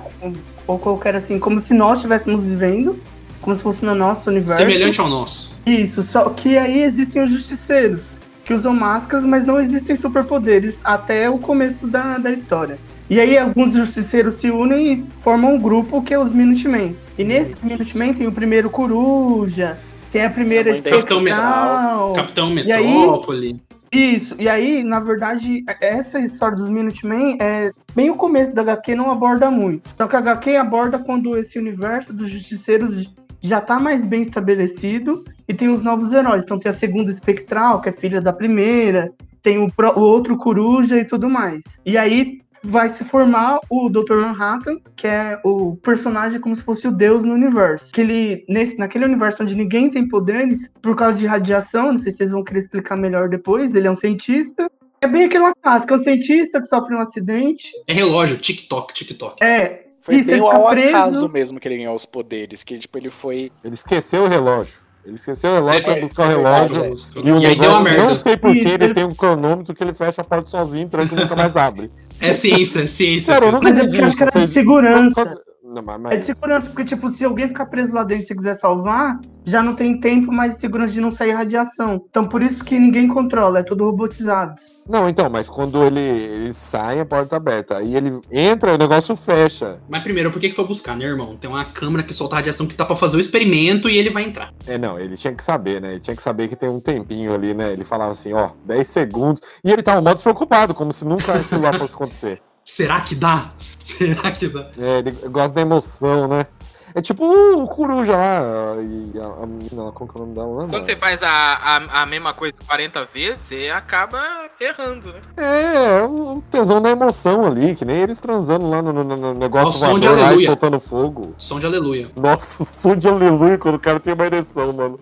ou 0.67 0.79
qualquer 0.79 1.15
assim, 1.15 1.39
como 1.39 1.61
se 1.61 1.75
nós 1.75 1.99
estivéssemos 1.99 2.43
vivendo, 2.43 2.99
como 3.43 3.55
se 3.55 3.63
fosse 3.63 3.85
no 3.85 3.95
nosso 3.95 4.31
universo. 4.31 4.57
Semelhante 4.57 4.99
ao 4.99 5.09
nosso. 5.11 5.53
Isso, 5.67 6.03
só 6.03 6.31
que 6.31 6.57
aí 6.57 6.83
existem 6.83 7.23
os 7.23 7.31
justiceiros, 7.31 8.19
que 8.47 8.55
usam 8.55 8.73
máscaras, 8.73 9.27
mas 9.27 9.45
não 9.45 9.61
existem 9.61 9.95
superpoderes 9.95 10.81
até 10.83 11.29
o 11.29 11.37
começo 11.37 11.87
da, 11.87 12.17
da 12.17 12.33
história. 12.33 12.79
E 13.11 13.21
aí 13.21 13.37
alguns 13.37 13.75
justiceiros 13.75 14.35
se 14.35 14.51
unem 14.51 14.93
e 14.93 14.97
formam 15.19 15.55
um 15.55 15.59
grupo 15.61 16.03
que 16.03 16.15
é 16.15 16.19
os 16.19 16.33
Minutemen. 16.33 16.97
E 17.19 17.25
nesse 17.25 17.55
Minutemen 17.63 18.15
tem 18.15 18.27
o 18.27 18.33
primeiro 18.33 18.71
Coruja, 18.71 19.77
tem 20.11 20.25
a 20.25 20.31
primeira 20.31 20.71
A 20.71 20.75
Capitão 20.75 20.99
Espectral. 21.19 22.13
Capitão 22.15 22.59
E 22.59 22.73
aí- 22.73 22.87
Metrópole. 22.87 23.57
Isso, 23.95 24.35
e 24.39 24.49
aí, 24.49 24.83
na 24.83 25.01
verdade, 25.01 25.63
essa 25.79 26.19
história 26.19 26.57
dos 26.57 26.71
Minutemen 26.71 27.37
é 27.39 27.71
bem 27.95 28.09
o 28.09 28.15
começo 28.15 28.55
da 28.55 28.63
HQ, 28.63 28.95
não 28.95 29.11
aborda 29.11 29.51
muito. 29.51 29.91
Só 29.99 30.07
que 30.07 30.17
a 30.17 30.19
HQ 30.21 30.57
aborda 30.57 30.99
quando 30.99 31.37
esse 31.37 31.59
universo 31.59 32.11
dos 32.11 32.31
justiceiros 32.31 33.13
já 33.43 33.61
tá 33.61 33.79
mais 33.79 34.03
bem 34.03 34.23
estabelecido 34.23 35.25
e 35.47 35.53
tem 35.53 35.69
os 35.69 35.83
novos 35.83 36.15
heróis. 36.15 36.43
Então 36.43 36.59
tem 36.59 36.71
a 36.71 36.75
segunda 36.75 37.11
espectral, 37.11 37.83
que 37.83 37.91
é 37.91 37.93
filha 37.93 38.19
da 38.23 38.33
primeira, 38.33 39.13
tem 39.43 39.59
o, 39.59 39.71
pro- 39.71 39.93
o 39.99 40.01
outro 40.01 40.39
coruja 40.39 40.97
e 40.99 41.05
tudo 41.05 41.29
mais. 41.29 41.63
E 41.85 41.99
aí 41.99 42.39
vai 42.65 42.89
se 42.89 43.05
formar 43.05 43.59
o 43.69 43.89
Dr. 43.89 44.15
Manhattan, 44.17 44.79
que 44.97 45.07
é 45.07 45.41
o 45.45 45.77
personagem 45.77 46.41
como 46.41 46.55
se 46.55 46.63
fosse 46.63 46.87
o 46.87 46.93
deus 46.93 47.23
no 47.23 47.35
universo. 47.35 47.91
Que 47.93 48.01
ele, 48.01 48.45
nesse, 48.49 48.79
naquele 48.79 49.05
universo 49.05 49.43
onde 49.43 49.57
ninguém 49.57 49.91
tem 49.91 50.07
poderes, 50.09 50.71
por 50.81 50.95
causa 50.97 51.17
de 51.19 51.27
radiação, 51.27 51.93
não 51.93 51.99
sei 51.99 52.13
se 52.13 52.19
vocês 52.19 52.31
vão 52.31 52.45
querer 52.45 52.61
explicar 52.61 52.97
melhor 52.97 53.29
depois, 53.29 53.75
ele 53.75 53.87
é 53.89 53.91
um 53.91 53.97
cientista. 53.97 54.71
É 55.01 55.09
bem 55.09 55.25
aquela 55.25 55.53
clássica, 55.55 55.95
é 55.95 55.99
um 55.99 56.03
cientista 56.03 56.61
que 56.61 56.67
sofre 56.67 56.95
um 56.95 57.01
acidente. 57.01 57.73
É 57.89 57.93
relógio, 57.93 58.37
TikTok, 58.39 58.95
TikTok. 58.95 59.43
É, 59.43 59.87
Foi 60.01 60.17
Isso, 60.17 60.31
bem 60.31 60.41
ao 60.41 60.69
preso. 60.69 60.89
acaso 60.97 61.29
mesmo 61.29 61.61
que 61.61 61.69
ele 61.69 61.77
ganhou 61.79 61.95
os 61.95 62.05
poderes. 62.05 62.63
Que 62.65 62.77
tipo, 62.79 62.99
ele 62.99 63.09
foi. 63.11 63.53
Ele 63.65 63.75
esqueceu 63.75 64.25
o 64.25 64.29
relógio. 64.29 64.75
Ele 65.05 65.15
esqueceu 65.17 65.51
o 65.51 65.55
relógio, 65.55 65.91
É, 65.93 66.01
buscar 66.01 66.23
o 66.23 66.27
é 66.27 66.29
relógio. 66.37 66.75
verdade, 66.83 67.09
E 67.17 67.33
o 67.33 67.41
E 67.41 67.47
aí 67.47 67.57
deu 67.59 67.71
uma 67.71 67.81
merda. 67.81 68.05
não 68.09 68.17
sei 68.17 68.37
por 68.37 68.53
que 68.53 68.59
Isso, 68.61 68.69
ele 68.69 68.85
ele- 68.85 68.95
tem 68.95 69.05
um 69.05 69.15
cronômetro 69.15 69.75
que 69.75 69.83
ele 69.83 69.93
fecha 69.95 70.21
a 70.21 70.25
porta 70.25 70.49
sozinho, 70.51 70.89
tranca 70.89 71.15
e 71.15 71.19
nunca 71.19 71.35
mais 71.37 71.57
abre. 71.57 71.91
É 72.23 72.33
ciência, 72.33 72.83
é 72.83 72.87
ciência. 72.87 73.35
Sério, 73.35 73.49
eu 73.49 73.53
nunca 73.53 73.65
Mas 73.69 73.79
é 73.79 73.83
entendi 73.83 74.07
isso. 74.07 74.17
Vocês- 74.25 74.51
segurança. 74.51 75.39
Não, 75.73 75.83
mas- 75.83 76.13
É 76.13 76.17
de 76.19 76.25
segurança, 76.27 76.67
porque, 76.69 76.85
tipo, 76.85 77.09
se 77.11 77.25
alguém 77.25 77.49
ficar 77.49 77.67
preso 77.67 77.93
lá 77.95 78.05
dentro 78.05 78.25
e 78.25 78.27
você 78.27 78.35
quiser 78.35 78.55
salvar, 78.55 79.19
já 79.45 79.63
não 79.63 79.75
tem 79.75 79.99
tempo 79.99 80.31
mais 80.31 80.55
de 80.55 80.61
segurança 80.61 80.93
de 80.93 81.01
não 81.01 81.11
sair 81.11 81.33
radiação. 81.33 82.05
Então, 82.09 82.25
por 82.25 82.43
isso 82.43 82.63
que 82.65 82.79
ninguém 82.79 83.09
controla, 83.09 83.61
é 83.61 83.63
tudo 83.63 83.85
robotizado. 83.85 84.55
Não, 84.89 85.09
então, 85.09 85.31
mas 85.31 85.49
quando 85.49 85.83
ele, 85.83 86.01
ele 86.01 86.53
sai, 86.53 87.01
a 87.01 87.07
porta 87.07 87.31
tá 87.31 87.37
aberta. 87.37 87.77
Aí 87.79 87.97
ele 87.97 88.21
entra, 88.31 88.75
o 88.75 88.79
negócio 88.79 89.15
fecha. 89.17 89.79
Mas 89.89 90.03
primeiro, 90.03 90.31
por 90.31 90.41
que 90.41 90.49
que 90.49 90.55
foi 90.55 90.67
buscar, 90.67 90.97
né, 90.97 91.05
irmão? 91.05 91.37
Tem 91.37 91.49
uma 91.49 91.65
câmera 91.65 92.03
que 92.03 92.13
solta 92.13 92.37
radiação 92.37 92.67
que 92.67 92.75
tá 92.77 92.85
pra 92.85 92.97
fazer 92.97 93.17
o 93.17 93.21
experimento 93.21 93.89
e 93.89 93.97
ele 93.97 94.11
vai 94.11 94.25
entrar. 94.25 94.53
É, 94.67 94.77
não, 94.77 94.99
ele 94.99 95.17
tinha 95.17 95.33
que 95.33 95.43
saber, 95.43 95.81
né? 95.81 95.93
Ele 95.93 96.01
tinha 96.01 96.17
que 96.17 96.23
saber 96.23 96.49
que 96.49 96.57
tem 96.57 96.69
um 96.69 96.81
tempinho 96.81 97.33
ali, 97.33 97.55
né? 97.55 97.73
Ele 97.73 97.85
falava 97.85 98.11
assim, 98.13 98.33
ó, 98.33 98.51
10 98.67 98.87
segundos. 98.89 99.41
E 99.65 99.71
ele 99.73 99.83
tava 99.83 100.01
mó 100.03 100.13
despreocupado, 100.13 100.75
como 100.75 100.93
se 100.93 101.05
nunca 101.05 101.33
aquilo 101.35 101.63
lá 101.63 101.73
fosse 101.73 101.95
acontecer. 101.95 102.43
Será 102.65 103.01
que 103.01 103.15
dá? 103.15 103.51
Será 103.57 104.31
que 104.33 104.49
dá? 104.49 104.71
É, 104.79 104.99
ele 104.99 105.13
gosta 105.29 105.55
da 105.55 105.61
emoção, 105.61 106.29
né? 106.29 106.47
É 106.95 107.01
tipo 107.01 107.25
o 107.25 107.67
Coruja 107.67 108.13
lá, 108.17 108.43
e 108.81 109.13
a, 109.19 109.43
a 109.43 109.47
menina 109.47 109.85
lá, 109.85 109.93
como 109.93 110.11
que 110.13 110.19
é 110.19 110.23
o 110.23 110.27
nome 110.27 110.35
dela? 110.35 110.55
Quando 110.55 110.73
mano? 110.73 110.85
você 110.85 110.97
faz 110.97 111.23
a, 111.23 111.29
a, 111.31 112.03
a 112.03 112.07
mesma 112.07 112.33
coisa 112.35 112.55
40 112.67 113.09
vezes, 113.15 113.39
você 113.49 113.71
acaba 113.75 114.21
errando, 114.61 115.09
né? 115.13 115.21
É, 115.37 115.99
é 116.01 116.05
o 116.05 116.43
tesão 116.51 116.81
da 116.83 116.91
emoção 116.91 117.47
ali, 117.47 117.75
que 117.75 117.85
nem 117.85 117.97
eles 117.97 118.21
transando 118.21 118.69
lá 118.69 118.83
no, 118.83 118.93
no- 118.93 119.05
no 119.05 119.35
negócio 119.35 119.67
Ao 119.67 119.73
som 119.73 119.99
de 119.99 120.07
voador 120.07 120.21
lá 120.23 120.27
aleluia. 120.29 120.47
soltando 120.47 120.81
fogo. 120.81 121.35
Som 121.39 121.59
de 121.61 121.67
aleluia. 121.67 122.11
Nossa, 122.21 122.65
som 122.65 122.95
de 122.97 123.09
aleluia 123.09 123.57
quando 123.59 123.77
o 123.77 123.81
cara 123.81 123.99
tem 123.99 124.13
uma 124.15 124.27
ereção, 124.27 124.73
mano. 124.73 124.99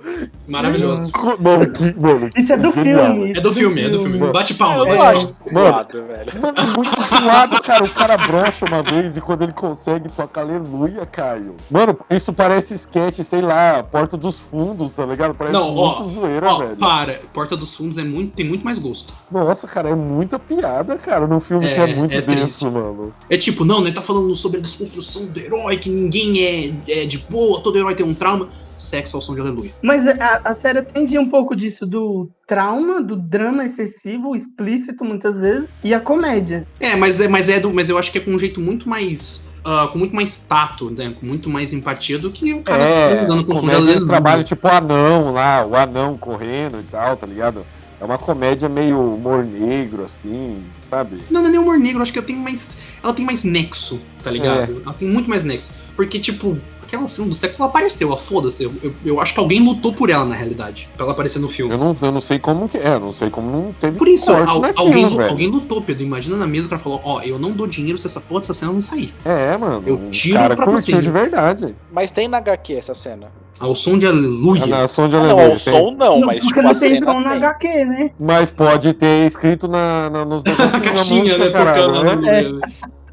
Maravilhoso. 0.48 1.10
Mano, 1.40 1.70
que, 1.72 1.94
mano, 1.98 2.30
Isso 2.36 2.52
é 2.52 2.56
do 2.56 2.72
genial. 2.72 3.14
filme. 3.14 3.32
É 3.36 3.40
do 3.40 3.52
filme, 3.52 3.84
é 3.84 3.88
do 3.88 4.00
filme. 4.00 4.18
Bate 4.32 4.54
palma, 4.54 4.84
bate 4.86 4.98
palma. 4.98 5.20
Zoado, 5.20 6.04
velho. 6.06 6.40
Mano, 6.40 6.58
é 6.58 6.76
muito 6.76 6.90
zoado, 7.22 7.62
cara. 7.62 7.84
O 7.84 7.92
cara 7.94 8.16
brocha 8.16 8.66
uma 8.66 8.82
vez 8.82 9.16
e 9.16 9.20
quando 9.20 9.42
ele 9.42 9.52
consegue 9.52 10.08
toca 10.10 10.40
aleluia, 10.40 11.04
Caio. 11.06 11.56
Mano, 11.70 11.79
isso 12.10 12.32
parece 12.32 12.74
sketch, 12.74 13.20
sei 13.20 13.40
lá, 13.40 13.82
Porta 13.82 14.16
dos 14.16 14.38
Fundos, 14.40 14.96
tá 14.96 15.04
ligado? 15.06 15.34
Parece 15.34 15.54
Não, 15.54 15.74
ó, 15.74 15.96
muito 15.98 16.10
zoeira, 16.10 16.46
Ó, 16.48 16.58
velho. 16.58 16.76
para. 16.76 17.20
Porta 17.32 17.56
dos 17.56 17.74
Fundos 17.76 17.98
é 17.98 18.04
muito, 18.04 18.34
tem 18.34 18.46
muito 18.46 18.64
mais 18.64 18.78
gosto. 18.78 19.12
Nossa, 19.30 19.66
cara, 19.66 19.88
é 19.90 19.94
muita 19.94 20.38
piada, 20.38 20.96
cara, 20.96 21.26
num 21.26 21.40
filme 21.40 21.66
É, 21.66 21.74
que 21.74 21.80
é 21.80 21.94
muito 21.94 22.16
é 22.16 22.20
denso, 22.20 22.36
triste. 22.40 22.64
mano. 22.64 23.14
É 23.28 23.36
tipo, 23.36 23.64
não, 23.64 23.80
né? 23.80 23.90
Tá 23.92 24.02
falando 24.02 24.34
sobre 24.36 24.58
a 24.58 24.62
desconstrução 24.62 25.26
do 25.26 25.38
herói, 25.40 25.76
que 25.78 25.90
ninguém 25.90 26.42
é, 26.88 27.02
é 27.02 27.04
de 27.06 27.18
boa, 27.18 27.60
todo 27.60 27.78
herói 27.78 27.94
tem 27.94 28.04
um 28.06 28.14
trauma. 28.14 28.48
Sexo 28.76 29.16
ao 29.16 29.20
som 29.20 29.34
de 29.34 29.42
aleluia. 29.42 29.70
Mas 29.82 30.06
a, 30.06 30.40
a 30.42 30.54
série 30.54 30.78
atende 30.78 31.18
um 31.18 31.28
pouco 31.28 31.54
disso, 31.54 31.84
do 31.86 32.30
trauma, 32.46 33.02
do 33.02 33.14
drama 33.14 33.66
excessivo, 33.66 34.34
explícito 34.34 35.04
muitas 35.04 35.38
vezes, 35.38 35.72
e 35.84 35.92
a 35.92 36.00
comédia. 36.00 36.66
É, 36.80 36.96
mas 36.96 37.20
é, 37.20 37.28
mas 37.28 37.50
é 37.50 37.60
do, 37.60 37.70
mas 37.74 37.90
eu 37.90 37.98
acho 37.98 38.10
que 38.10 38.16
é 38.16 38.20
com 38.22 38.30
um 38.30 38.38
jeito 38.38 38.58
muito 38.58 38.88
mais. 38.88 39.49
Ah, 39.64 39.88
com 39.92 39.98
muito 39.98 40.14
mais 40.14 40.38
tato, 40.38 40.90
né? 40.90 41.14
Com 41.18 41.26
muito 41.26 41.50
mais 41.50 41.72
empatia 41.72 42.18
do 42.18 42.30
que 42.30 42.54
o 42.54 42.62
cara 42.62 42.82
É, 42.82 43.24
andando 43.24 43.44
com 43.44 43.60
comédia 43.60 43.90
eles 43.90 44.04
trabalham 44.04 44.42
tipo 44.42 44.66
o 44.66 44.70
anão 44.70 45.32
lá, 45.32 45.66
o 45.66 45.76
anão 45.76 46.16
correndo 46.16 46.80
e 46.80 46.84
tal, 46.84 47.16
tá 47.16 47.26
ligado? 47.26 47.64
É 48.00 48.04
uma 48.04 48.16
comédia 48.16 48.66
meio 48.66 48.98
humor 48.98 49.44
negro, 49.44 50.04
assim, 50.04 50.62
sabe? 50.78 51.18
Não, 51.30 51.42
não 51.42 51.48
é 51.48 51.52
nem 51.52 51.60
humor 51.60 51.78
negro, 51.78 52.00
acho 52.00 52.10
que 52.10 52.18
ela 52.18 52.26
tem 52.26 52.36
mais. 52.36 52.70
Ela 53.04 53.12
tem 53.12 53.26
mais 53.26 53.44
nexo, 53.44 54.00
tá 54.24 54.30
ligado? 54.30 54.80
Ela 54.82 54.94
tem 54.94 55.06
muito 55.06 55.28
mais 55.28 55.44
nexo. 55.44 55.74
Porque, 55.94 56.18
tipo, 56.18 56.58
aquela 56.96 57.08
cena 57.08 57.28
do 57.28 57.34
sexo, 57.34 57.62
ela 57.62 57.70
apareceu, 57.70 58.08
ela 58.08 58.16
foda-se. 58.16 58.64
Eu, 58.64 58.72
eu, 58.82 58.92
eu 59.04 59.20
acho 59.20 59.32
que 59.34 59.40
alguém 59.40 59.60
lutou 59.64 59.92
por 59.92 60.10
ela, 60.10 60.24
na 60.24 60.34
realidade, 60.34 60.88
pra 60.96 61.04
ela 61.04 61.12
aparecer 61.12 61.38
no 61.38 61.48
filme. 61.48 61.72
Eu 61.72 61.78
não, 61.78 61.96
eu 62.00 62.12
não 62.12 62.20
sei 62.20 62.38
como 62.38 62.68
que 62.68 62.76
é, 62.78 62.98
não 62.98 63.12
sei 63.12 63.30
como 63.30 63.50
não 63.50 63.72
teve 63.72 63.96
Por 63.98 64.08
isso, 64.08 64.26
corte 64.32 64.50
al- 64.50 64.60
naquilo, 64.60 64.86
alguém, 64.88 65.08
velho. 65.16 65.30
alguém 65.30 65.46
lutou, 65.48 65.80
Pedro. 65.80 66.02
Imagina 66.02 66.36
na 66.36 66.46
mesa 66.46 66.66
o 66.66 66.70
cara 66.70 66.82
falou: 66.82 67.00
Ó, 67.04 67.22
eu 67.22 67.38
não 67.38 67.52
dou 67.52 67.66
dinheiro 67.66 67.96
se 67.98 68.06
essa 68.06 68.20
porra 68.20 68.40
dessa 68.40 68.54
cena 68.54 68.72
não 68.72 68.82
sair. 68.82 69.14
É, 69.24 69.56
mano. 69.56 69.82
Eu 69.86 69.94
o 69.96 70.10
tiro 70.10 70.38
cara 70.38 70.56
pra 70.56 70.66
curtiu 70.66 70.96
você. 70.96 71.02
de 71.02 71.10
verdade. 71.10 71.76
Mas 71.92 72.10
tem 72.10 72.26
na 72.28 72.38
HQ 72.38 72.74
essa 72.74 72.94
cena. 72.94 73.28
Ao 73.58 73.74
som 73.74 73.98
de 73.98 74.06
aleluia. 74.06 74.64
A 74.64 74.66
nação 74.66 75.06
de 75.08 75.16
Ah, 75.16 75.20
aleluia. 75.20 75.48
não, 75.48 75.54
o 75.54 75.58
tem. 75.60 75.72
som 75.74 75.90
não, 75.92 76.20
Não, 76.20 76.26
mas 76.26 76.44
tipo, 76.44 76.62
não 76.62 76.70
a 76.70 76.74
tem 76.74 77.02
som 77.02 77.20
na. 77.20 77.32
HQ, 77.34 77.84
né? 77.84 78.10
Mas 78.18 78.50
pode 78.50 78.92
ter 78.94 79.26
escrito 79.26 79.68
na, 79.68 80.08
na, 80.10 80.24
nos 80.24 80.42
negocinhos 80.44 80.74
a 80.74 80.78
da 80.78 80.80
caixinha, 80.80 81.22
música, 81.22 81.38
né? 81.44 81.50
caralho, 81.50 81.92
Tocando 81.92 82.22
né? 82.22 82.38
aleluia. 82.38 82.60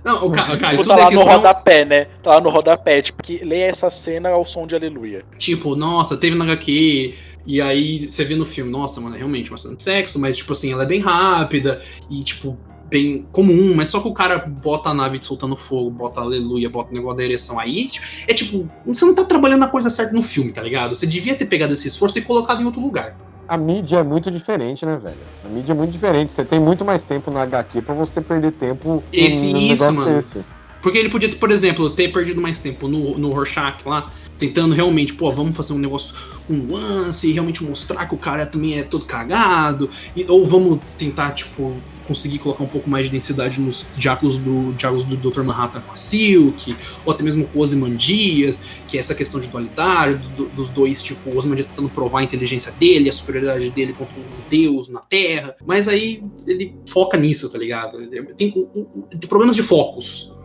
Não, 0.07 0.25
o 0.25 0.31
cara, 0.31 0.57
Tipo, 0.57 0.87
tá 0.87 0.93
é 0.93 0.97
lá 0.97 1.03
no 1.03 1.09
questão. 1.17 1.27
rodapé, 1.27 1.83
né? 1.85 2.05
Tá 2.23 2.29
lá 2.35 2.41
no 2.41 2.49
rodapé, 2.49 3.01
tipo, 3.01 3.21
que 3.21 3.43
lê 3.43 3.59
essa 3.59 3.89
cena 3.89 4.29
ao 4.29 4.45
som 4.45 4.65
de 4.65 4.73
aleluia. 4.73 5.25
Tipo, 5.37 5.75
nossa, 5.75 6.15
teve 6.15 6.37
na 6.37 6.45
HQ. 6.45 7.13
E 7.45 7.61
aí 7.61 8.09
você 8.09 8.23
vê 8.23 8.35
no 8.35 8.45
filme, 8.45 8.71
nossa, 8.71 9.01
mano, 9.01 9.15
é 9.15 9.17
realmente 9.17 9.51
uma 9.51 9.57
cena 9.57 9.75
de 9.75 9.83
sexo, 9.83 10.19
mas 10.19 10.35
tipo 10.37 10.51
assim, 10.53 10.71
ela 10.71 10.83
é 10.83 10.85
bem 10.85 10.99
rápida 10.99 11.81
e 12.09 12.21
tipo, 12.23 12.57
bem 12.89 13.25
comum, 13.31 13.73
mas 13.75 13.89
só 13.89 13.99
que 14.01 14.07
o 14.07 14.13
cara 14.13 14.37
bota 14.39 14.89
a 14.89 14.93
nave 14.93 15.17
soltando 15.21 15.55
fogo, 15.55 15.89
bota 15.89 16.19
aleluia, 16.21 16.69
bota 16.69 16.91
o 16.91 16.93
negócio 16.93 17.17
da 17.17 17.23
ereção 17.23 17.57
aí, 17.59 17.87
tipo, 17.87 18.05
é 18.27 18.33
tipo, 18.33 18.69
você 18.85 19.05
não 19.05 19.15
tá 19.15 19.23
trabalhando 19.23 19.63
a 19.63 19.67
coisa 19.67 19.89
certa 19.89 20.13
no 20.13 20.21
filme, 20.23 20.51
tá 20.51 20.61
ligado? 20.61 20.95
Você 20.95 21.07
devia 21.07 21.35
ter 21.35 21.45
pegado 21.45 21.71
esse 21.73 21.87
esforço 21.87 22.17
e 22.17 22.21
colocado 22.21 22.61
em 22.61 22.65
outro 22.65 22.81
lugar. 22.81 23.15
A 23.47 23.57
mídia 23.57 23.99
é 23.99 24.03
muito 24.03 24.29
diferente, 24.29 24.85
né, 24.85 24.97
velho? 24.97 25.15
A 25.45 25.47
mídia 25.49 25.71
é 25.71 25.75
muito 25.75 25.91
diferente. 25.91 26.31
Você 26.31 26.43
tem 26.43 26.59
muito 26.59 26.83
mais 26.83 27.03
tempo 27.03 27.31
na 27.31 27.43
HQ 27.43 27.81
pra 27.81 27.93
você 27.95 28.19
perder 28.21 28.51
tempo 28.51 29.01
Esse- 29.11 29.53
num 29.53 29.59
isso, 29.59 29.69
negócio 29.83 29.93
mano. 29.93 30.15
desse. 30.15 30.43
Porque 30.81 30.97
ele 30.97 31.09
podia, 31.09 31.29
por 31.35 31.49
exemplo, 31.51 31.89
ter 31.89 32.09
perdido 32.11 32.41
mais 32.41 32.59
tempo 32.59 32.87
no, 32.87 33.17
no 33.17 33.31
Rorschach 33.31 33.77
lá, 33.85 34.11
tentando 34.37 34.73
realmente, 34.73 35.13
pô, 35.13 35.31
vamos 35.31 35.55
fazer 35.55 35.73
um 35.73 35.79
negócio, 35.79 36.13
um 36.49 36.71
lance, 36.73 37.27
e 37.27 37.31
realmente 37.33 37.63
mostrar 37.63 38.05
que 38.05 38.15
o 38.15 38.17
cara 38.17 38.45
também 38.45 38.77
é 38.79 38.83
todo 38.83 39.05
cagado, 39.05 39.89
e- 40.15 40.25
ou 40.27 40.45
vamos 40.45 40.79
tentar, 40.97 41.31
tipo, 41.31 41.75
conseguir 42.07 42.39
colocar 42.39 42.63
um 42.63 42.67
pouco 42.67 42.89
mais 42.89 43.07
de 43.07 43.11
densidade 43.11 43.59
nos 43.59 43.85
diálogos 43.97 44.37
do, 44.37 44.71
diálogos 44.73 45.03
do 45.03 45.17
Dr. 45.17 45.41
Manhattan 45.43 45.81
com 45.81 45.91
a 45.91 45.97
Silk, 45.97 46.73
ou 47.05 47.11
até 47.11 47.21
mesmo 47.21 47.45
com 47.45 47.59
o 47.59 47.61
Ozymandias, 47.61 48.57
que 48.87 48.95
é 48.95 48.99
essa 49.01 49.13
questão 49.13 49.41
de 49.41 49.47
dualitário, 49.49 50.17
do- 50.37 50.45
dos 50.49 50.69
dois, 50.69 51.01
tipo, 51.03 51.29
o 51.29 51.37
Ozymandias 51.37 51.67
tentando 51.67 51.89
provar 51.89 52.19
a 52.19 52.23
inteligência 52.23 52.71
dele, 52.71 53.09
a 53.09 53.13
superioridade 53.13 53.69
dele 53.71 53.91
contra 53.93 54.17
um 54.17 54.23
deus 54.49 54.87
na 54.87 55.01
Terra, 55.01 55.53
mas 55.65 55.87
aí 55.89 56.23
ele 56.45 56.75
foca 56.87 57.17
nisso, 57.17 57.49
tá 57.49 57.57
ligado? 57.57 57.97
Tem, 58.37 58.51
tem 58.51 59.19
problemas 59.27 59.55
de 59.57 59.63
focos. 59.63 60.36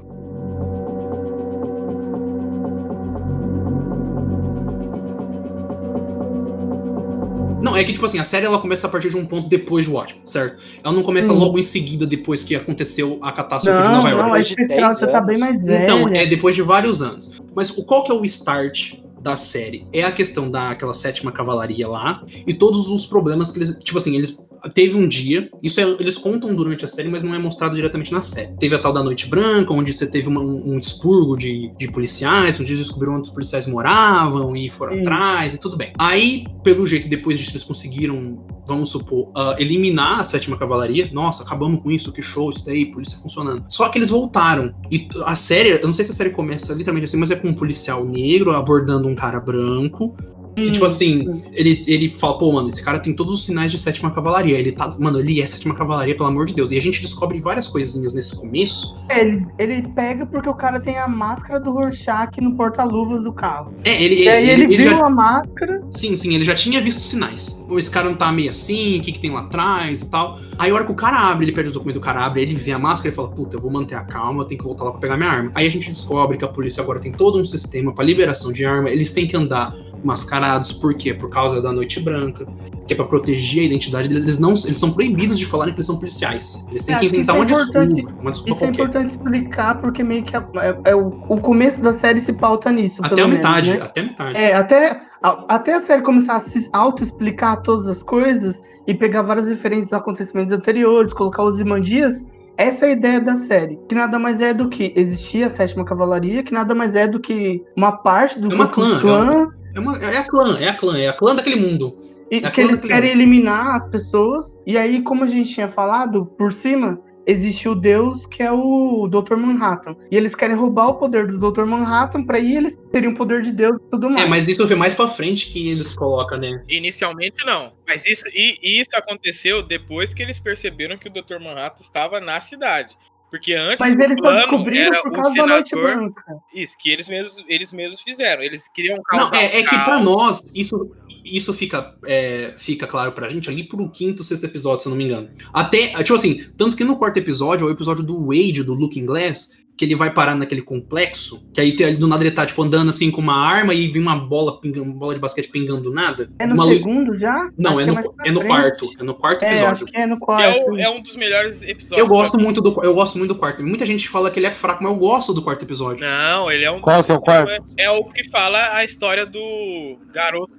Não, 7.62 7.76
é 7.76 7.84
que, 7.84 7.92
tipo 7.92 8.04
assim, 8.04 8.18
a 8.18 8.24
série 8.24 8.44
ela 8.46 8.58
começa 8.58 8.86
a 8.86 8.90
partir 8.90 9.08
de 9.10 9.16
um 9.16 9.24
ponto 9.24 9.48
depois 9.48 9.86
do 9.86 9.92
Watchmen, 9.94 10.20
certo? 10.24 10.62
Ela 10.82 10.92
não 10.94 11.02
começa 11.02 11.32
Hum. 11.32 11.38
logo 11.38 11.58
em 11.58 11.62
seguida 11.62 12.06
depois 12.06 12.42
que 12.44 12.54
aconteceu 12.54 13.18
a 13.22 13.30
catástrofe 13.32 13.82
de 13.82 13.88
Não, 13.88 13.94
Nova 13.96 14.08
York. 14.10 14.22
não, 14.22 14.28
Depois 14.30 14.46
de 14.48 14.52
especial 14.54 14.88
10 14.88 14.98
você 14.98 15.06
tá 15.06 15.20
bem 15.20 15.36
anos. 15.36 15.48
mais 15.48 15.62
velha. 15.64 15.84
Então, 15.84 16.08
é 16.08 16.26
depois 16.26 16.54
de 16.54 16.62
vários 16.62 17.02
anos. 17.02 17.40
Mas 17.54 17.70
o, 17.70 17.84
qual 17.84 18.04
que 18.04 18.10
é 18.10 18.14
o 18.14 18.24
start 18.24 18.94
da 19.22 19.36
série? 19.36 19.86
É 19.92 20.02
a 20.02 20.10
questão 20.12 20.50
daquela 20.50 20.92
sétima 20.94 21.30
cavalaria 21.30 21.86
lá 21.88 22.22
e 22.46 22.52
todos 22.52 22.88
os 22.88 23.06
problemas 23.06 23.50
que 23.50 23.58
eles. 23.58 23.76
Tipo 23.82 23.98
assim, 23.98 24.16
eles. 24.16 24.42
Teve 24.74 24.94
um 24.96 25.08
dia, 25.08 25.50
isso 25.60 25.80
é- 25.80 25.96
eles 25.98 26.16
contam 26.16 26.54
durante 26.54 26.84
a 26.84 26.88
série, 26.88 27.08
mas 27.08 27.24
não 27.24 27.34
é 27.34 27.38
mostrado 27.38 27.74
diretamente 27.74 28.12
na 28.12 28.22
série. 28.22 28.52
Teve 28.60 28.76
a 28.76 28.78
tal 28.78 28.92
da 28.92 29.02
Noite 29.02 29.26
Branca, 29.28 29.72
onde 29.72 29.92
você 29.92 30.06
teve 30.06 30.28
uma- 30.28 30.40
um, 30.40 30.74
um 30.74 30.78
expurgo 30.78 31.36
de, 31.36 31.72
de 31.76 31.90
policiais, 31.90 32.60
onde 32.60 32.72
eles 32.72 32.86
descobriram 32.86 33.14
onde 33.16 33.22
os 33.28 33.34
policiais 33.34 33.66
moravam 33.66 34.54
e 34.54 34.70
foram 34.70 34.92
Sim. 34.92 35.00
atrás 35.00 35.54
e 35.54 35.58
tudo 35.58 35.76
bem. 35.76 35.92
Aí, 35.98 36.44
pelo 36.62 36.86
jeito, 36.86 37.08
depois 37.08 37.40
disso, 37.40 37.50
eles 37.52 37.64
conseguiram, 37.64 38.46
vamos 38.66 38.90
supor, 38.90 39.30
ah, 39.36 39.56
eliminar 39.58 40.20
a 40.20 40.24
sétima 40.24 40.56
cavalaria. 40.56 41.10
Nossa, 41.12 41.42
acabamos 41.42 41.82
com 41.82 41.90
isso, 41.90 42.12
que 42.12 42.22
show, 42.22 42.50
isso 42.50 42.64
daí, 42.64 42.86
polícia 42.86 43.18
funcionando. 43.18 43.64
Só 43.68 43.88
que 43.88 43.98
eles 43.98 44.10
voltaram. 44.10 44.74
E 44.90 45.08
a 45.24 45.36
série, 45.36 45.70
eu 45.70 45.86
não 45.86 45.94
sei 45.94 46.04
se 46.04 46.10
a 46.10 46.14
série 46.14 46.30
começa 46.30 46.72
literalmente 46.72 47.06
assim, 47.06 47.16
mas 47.16 47.30
é 47.30 47.36
com 47.36 47.48
um 47.48 47.54
policial 47.54 48.04
negro 48.04 48.52
abordando 48.52 49.08
um 49.08 49.14
cara 49.14 49.40
branco. 49.40 50.16
E, 50.56 50.70
tipo 50.70 50.84
assim, 50.84 51.28
ele, 51.52 51.82
ele 51.86 52.08
fala, 52.08 52.38
pô, 52.38 52.52
mano, 52.52 52.68
esse 52.68 52.84
cara 52.84 52.98
tem 52.98 53.14
todos 53.14 53.32
os 53.32 53.44
sinais 53.44 53.70
de 53.70 53.78
sétima 53.78 54.10
cavalaria. 54.10 54.58
Ele 54.58 54.72
tá. 54.72 54.94
Mano, 54.98 55.18
ele 55.18 55.40
é 55.40 55.46
sétima 55.46 55.74
cavalaria, 55.74 56.14
pelo 56.14 56.28
amor 56.28 56.46
de 56.46 56.54
Deus. 56.54 56.70
E 56.70 56.76
a 56.76 56.80
gente 56.80 57.00
descobre 57.00 57.40
várias 57.40 57.68
coisinhas 57.68 58.14
nesse 58.14 58.36
começo. 58.36 58.96
É, 59.08 59.22
ele, 59.22 59.46
ele 59.58 59.88
pega 59.88 60.26
porque 60.26 60.48
o 60.48 60.54
cara 60.54 60.80
tem 60.80 60.98
a 60.98 61.08
máscara 61.08 61.58
do 61.58 61.72
Rorschach 61.72 62.40
no 62.40 62.54
porta-luvas 62.54 63.22
do 63.22 63.32
carro. 63.32 63.74
É, 63.84 64.02
ele. 64.02 64.22
E 64.22 64.28
aí 64.28 64.50
ele, 64.50 64.64
ele 64.64 64.76
viu 64.76 64.90
já, 64.90 65.06
a 65.06 65.10
máscara. 65.10 65.82
sim, 65.90 66.16
sim, 66.16 66.34
ele 66.34 66.44
já 66.44 66.54
tinha 66.54 66.80
visto 66.80 67.00
sinais. 67.00 67.48
Pô, 67.66 67.78
esse 67.78 67.90
cara 67.90 68.08
não 68.08 68.16
tá 68.16 68.30
meio 68.30 68.50
assim, 68.50 68.98
o 68.98 69.02
que, 69.02 69.12
que 69.12 69.20
tem 69.20 69.30
lá 69.30 69.40
atrás 69.40 70.02
e 70.02 70.10
tal. 70.10 70.38
Aí 70.58 70.70
a 70.70 70.74
hora 70.74 70.84
que 70.84 70.92
o 70.92 70.94
cara 70.94 71.16
abre, 71.16 71.46
ele 71.46 71.52
pede 71.52 71.68
os 71.68 71.74
documentos 71.74 72.00
do 72.00 72.04
cara 72.04 72.26
abre, 72.26 72.42
ele 72.42 72.54
vê 72.54 72.72
a 72.72 72.78
máscara 72.78 73.12
e 73.12 73.16
fala, 73.16 73.30
puta, 73.30 73.56
eu 73.56 73.60
vou 73.60 73.70
manter 73.70 73.94
a 73.94 74.04
calma, 74.04 74.42
eu 74.42 74.46
tenho 74.46 74.60
que 74.60 74.66
voltar 74.66 74.84
lá 74.84 74.90
pra 74.92 75.00
pegar 75.00 75.16
minha 75.16 75.30
arma. 75.30 75.50
Aí 75.54 75.66
a 75.66 75.70
gente 75.70 75.90
descobre 75.90 76.36
que 76.36 76.44
a 76.44 76.48
polícia 76.48 76.82
agora 76.82 77.00
tem 77.00 77.12
todo 77.12 77.40
um 77.40 77.44
sistema 77.44 77.92
pra 77.94 78.04
liberação 78.04 78.52
de 78.52 78.64
arma, 78.64 78.90
eles 78.90 79.12
têm 79.12 79.26
que 79.26 79.36
andar 79.36 79.74
mascarados, 80.04 80.72
por 80.72 80.94
quê? 80.94 81.12
Por 81.14 81.28
causa 81.30 81.60
da 81.62 81.72
noite 81.72 82.00
branca, 82.00 82.46
que 82.86 82.92
é 82.92 82.96
pra 82.96 83.04
proteger 83.04 83.62
a 83.62 83.66
identidade 83.66 84.08
deles. 84.08 84.22
Eles 84.24 84.38
não, 84.38 84.50
eles 84.50 84.78
são 84.78 84.92
proibidos 84.92 85.38
de 85.38 85.46
falarem 85.46 85.72
que 85.72 85.78
eles 85.78 85.86
são 85.86 85.98
policiais. 85.98 86.64
Eles 86.70 86.84
têm 86.84 86.94
Eu 86.94 87.00
que 87.00 87.08
que 87.10 87.16
inventar 87.16 87.36
uma 87.36 87.44
isso 87.44 87.54
é 87.54 87.62
importante. 87.62 87.94
desculpa, 87.94 88.20
uma 88.22 88.32
desculpa 88.32 88.54
Isso 88.56 88.64
é 88.64 88.66
qualquer. 88.68 88.82
importante 88.82 89.10
explicar 89.10 89.80
porque 89.80 90.02
meio 90.02 90.22
que 90.24 90.36
é, 90.36 90.44
é- 90.56 90.90
é 90.90 90.94
o, 90.96 91.08
o 91.28 91.40
começo 91.40 91.80
da 91.80 91.92
série 91.92 92.20
se 92.20 92.32
pauta 92.32 92.70
nisso. 92.72 93.00
Até 93.04 93.14
a 93.14 93.16
menos, 93.26 93.36
metade, 93.36 93.74
né? 93.74 93.82
até 93.82 94.00
a 94.00 94.04
metade. 94.04 94.38
É, 94.38 94.54
até, 94.54 95.00
a- 95.22 95.44
até 95.48 95.74
a 95.74 95.80
série 95.80 96.02
começar 96.02 96.36
a 96.36 96.40
se 96.40 96.68
auto-explicar 96.72 97.62
todas 97.62 97.86
as 97.86 98.02
coisas 98.02 98.62
e 98.86 98.94
pegar 98.94 99.22
várias 99.22 99.48
referências 99.48 99.90
dos 99.90 99.98
acontecimentos 99.98 100.52
anteriores, 100.52 101.12
colocar 101.12 101.44
os 101.44 101.60
imandias, 101.60 102.26
essa 102.56 102.84
é 102.84 102.88
a 102.90 102.92
ideia 102.92 103.20
da 103.20 103.34
série. 103.34 103.78
Que 103.88 103.94
nada 103.94 104.18
mais 104.18 104.40
é 104.40 104.52
do 104.52 104.68
que 104.68 104.92
existia 104.96 105.46
a 105.46 105.50
sétima 105.50 105.84
cavalaria, 105.84 106.42
que 106.42 106.52
nada 106.52 106.74
mais 106.74 106.94
é 106.96 107.06
do 107.08 107.18
que 107.20 107.62
uma 107.76 107.92
parte 107.92 108.38
do 108.40 108.50
É 108.50 108.54
uma 108.54 108.66
Klux 108.68 109.00
clã, 109.00 109.00
Klan, 109.00 109.48
É, 109.74 109.80
uma, 109.80 109.96
é 109.98 110.18
a 110.18 110.24
clã, 110.24 110.58
é 110.58 110.68
a 110.68 110.74
clã, 110.74 110.98
é 110.98 111.08
a 111.08 111.12
clã 111.12 111.34
daquele 111.34 111.56
mundo. 111.56 111.98
e 112.30 112.36
é 112.36 112.50
que 112.50 112.60
eles 112.60 112.76
daquele 112.76 112.94
querem 112.94 113.10
eliminar 113.10 113.76
as 113.76 113.86
pessoas. 113.88 114.56
E 114.66 114.76
aí, 114.76 115.02
como 115.02 115.24
a 115.24 115.26
gente 115.26 115.54
tinha 115.54 115.68
falado, 115.68 116.26
por 116.38 116.52
cima, 116.52 117.00
existe 117.26 117.68
o 117.68 117.74
deus 117.74 118.26
que 118.26 118.42
é 118.42 118.50
o 118.50 119.08
Dr. 119.08 119.36
Manhattan. 119.36 119.96
E 120.10 120.16
eles 120.16 120.34
querem 120.34 120.56
roubar 120.56 120.88
o 120.88 120.94
poder 120.94 121.26
do 121.26 121.50
Dr. 121.50 121.64
Manhattan 121.64 122.24
pra 122.24 122.38
aí 122.38 122.56
eles 122.56 122.78
terem 122.90 123.10
o 123.10 123.14
poder 123.14 123.42
de 123.42 123.52
Deus 123.52 123.76
e 123.76 123.90
tudo 123.90 124.10
mais. 124.10 124.24
É, 124.24 124.28
mas 124.28 124.48
isso 124.48 124.66
vê 124.66 124.74
mais 124.74 124.94
pra 124.94 125.08
frente 125.08 125.50
que 125.50 125.70
eles 125.70 125.94
colocam, 125.94 126.38
né? 126.38 126.62
Inicialmente 126.68 127.44
não. 127.44 127.72
Mas 127.86 128.04
isso, 128.06 128.24
e, 128.28 128.58
e 128.62 128.80
isso 128.80 128.90
aconteceu 128.94 129.62
depois 129.62 130.12
que 130.12 130.22
eles 130.22 130.38
perceberam 130.38 130.98
que 130.98 131.08
o 131.08 131.12
Dr. 131.12 131.38
Manhattan 131.40 131.82
estava 131.82 132.20
na 132.20 132.40
cidade. 132.40 132.96
Porque 133.32 133.54
antes 133.54 133.78
Mas 133.80 133.98
eles 133.98 134.16
descobriram 134.20 134.92
era 134.92 135.02
por 135.02 135.10
o 135.10 135.14
causa 135.14 135.34
da 135.34 135.46
Noite 135.46 135.70
senador. 135.70 135.96
Branca. 135.96 136.36
Isso, 136.54 136.76
que 136.78 136.90
eles 136.90 137.08
mesmos, 137.08 137.42
eles 137.48 137.72
mesmos 137.72 138.02
fizeram. 138.02 138.42
Eles 138.42 138.68
queriam 138.68 138.98
Não, 139.10 139.30
é, 139.32 139.60
é 139.60 139.62
que 139.62 139.74
pra 139.84 139.98
nós, 139.98 140.52
isso, 140.54 140.94
isso 141.24 141.54
fica, 141.54 141.96
é, 142.04 142.54
fica 142.58 142.86
claro 142.86 143.12
pra 143.12 143.30
gente 143.30 143.48
ali 143.48 143.64
pro 143.66 143.88
quinto, 143.88 144.22
sexto 144.22 144.44
episódio, 144.44 144.82
se 144.82 144.88
eu 144.88 144.90
não 144.90 144.98
me 144.98 145.04
engano. 145.04 145.30
Até, 145.50 145.88
tipo 146.02 146.12
assim, 146.12 146.44
tanto 146.58 146.76
que 146.76 146.84
no 146.84 146.98
quarto 146.98 147.16
episódio, 147.16 147.66
é 147.66 147.70
o 147.70 147.72
episódio 147.72 148.04
do 148.04 148.26
Wade, 148.26 148.64
do 148.64 148.74
Looking 148.74 149.06
Glass, 149.06 149.61
que 149.82 149.86
ele 149.86 149.96
vai 149.96 150.12
parar 150.14 150.36
naquele 150.36 150.62
complexo, 150.62 151.44
que 151.52 151.60
aí 151.60 151.74
tem- 151.74 151.96
do 151.96 152.06
nada 152.06 152.22
ele 152.22 152.30
tá, 152.30 152.46
tipo, 152.46 152.62
andando 152.62 152.90
assim 152.90 153.10
com 153.10 153.20
uma 153.20 153.34
arma 153.36 153.74
e 153.74 153.88
vem 153.90 154.00
uma 154.00 154.14
bola, 154.14 154.60
pingando, 154.60 154.84
uma 154.84 154.94
bola 154.94 155.12
de 155.14 155.18
basquete 155.20 155.48
pingando 155.48 155.80
do 155.82 155.92
nada. 155.92 156.30
É 156.38 156.46
no 156.46 156.54
uma 156.54 156.64
luz- 156.64 156.76
segundo 156.78 157.16
já? 157.16 157.50
Não, 157.58 157.72
Acho 157.72 157.80
é 157.80 157.84
que 157.84 157.90
no, 157.90 158.14
é 158.26 158.30
no 158.30 158.44
quarto. 158.44 158.90
É 158.98 159.02
no 159.02 159.14
quarto 159.14 159.42
É, 159.42 159.48
episódio. 159.48 159.72
acho 159.72 159.84
que 159.86 159.96
é 159.96 160.06
no 160.06 160.18
quarto. 160.20 160.44
é, 160.44 160.64
o- 160.64 160.78
é 160.78 160.88
um 160.88 161.02
dos 161.02 161.16
melhores 161.16 161.62
episódios. 161.62 161.98
Eu 161.98 162.06
gosto 162.06 162.38
muito 162.38 162.60
do 162.60 162.72
eu 162.84 162.94
gosto 162.94 163.18
muito 163.18 163.34
do 163.34 163.38
quarto. 163.40 163.62
Muita 163.64 163.84
gente 163.84 164.08
fala 164.08 164.30
que 164.30 164.38
ele 164.38 164.46
é 164.46 164.50
fraco, 164.52 164.84
mas 164.84 164.92
eu 164.92 164.98
gosto 164.98 165.34
do 165.34 165.42
quarto 165.42 165.64
episódio. 165.64 166.00
Não, 166.00 166.48
ele 166.48 166.62
é 166.64 166.70
um. 166.70 166.80
Qual 166.80 167.02
que 167.02 167.10
é 167.10 167.14
o 167.16 167.20
quarto? 167.20 167.64
É, 167.76 167.90
o 167.90 168.04
que 168.04 168.28
fala 168.30 168.76
a 168.76 168.84
história 168.84 169.26
do 169.26 169.98
garoto 170.12 170.52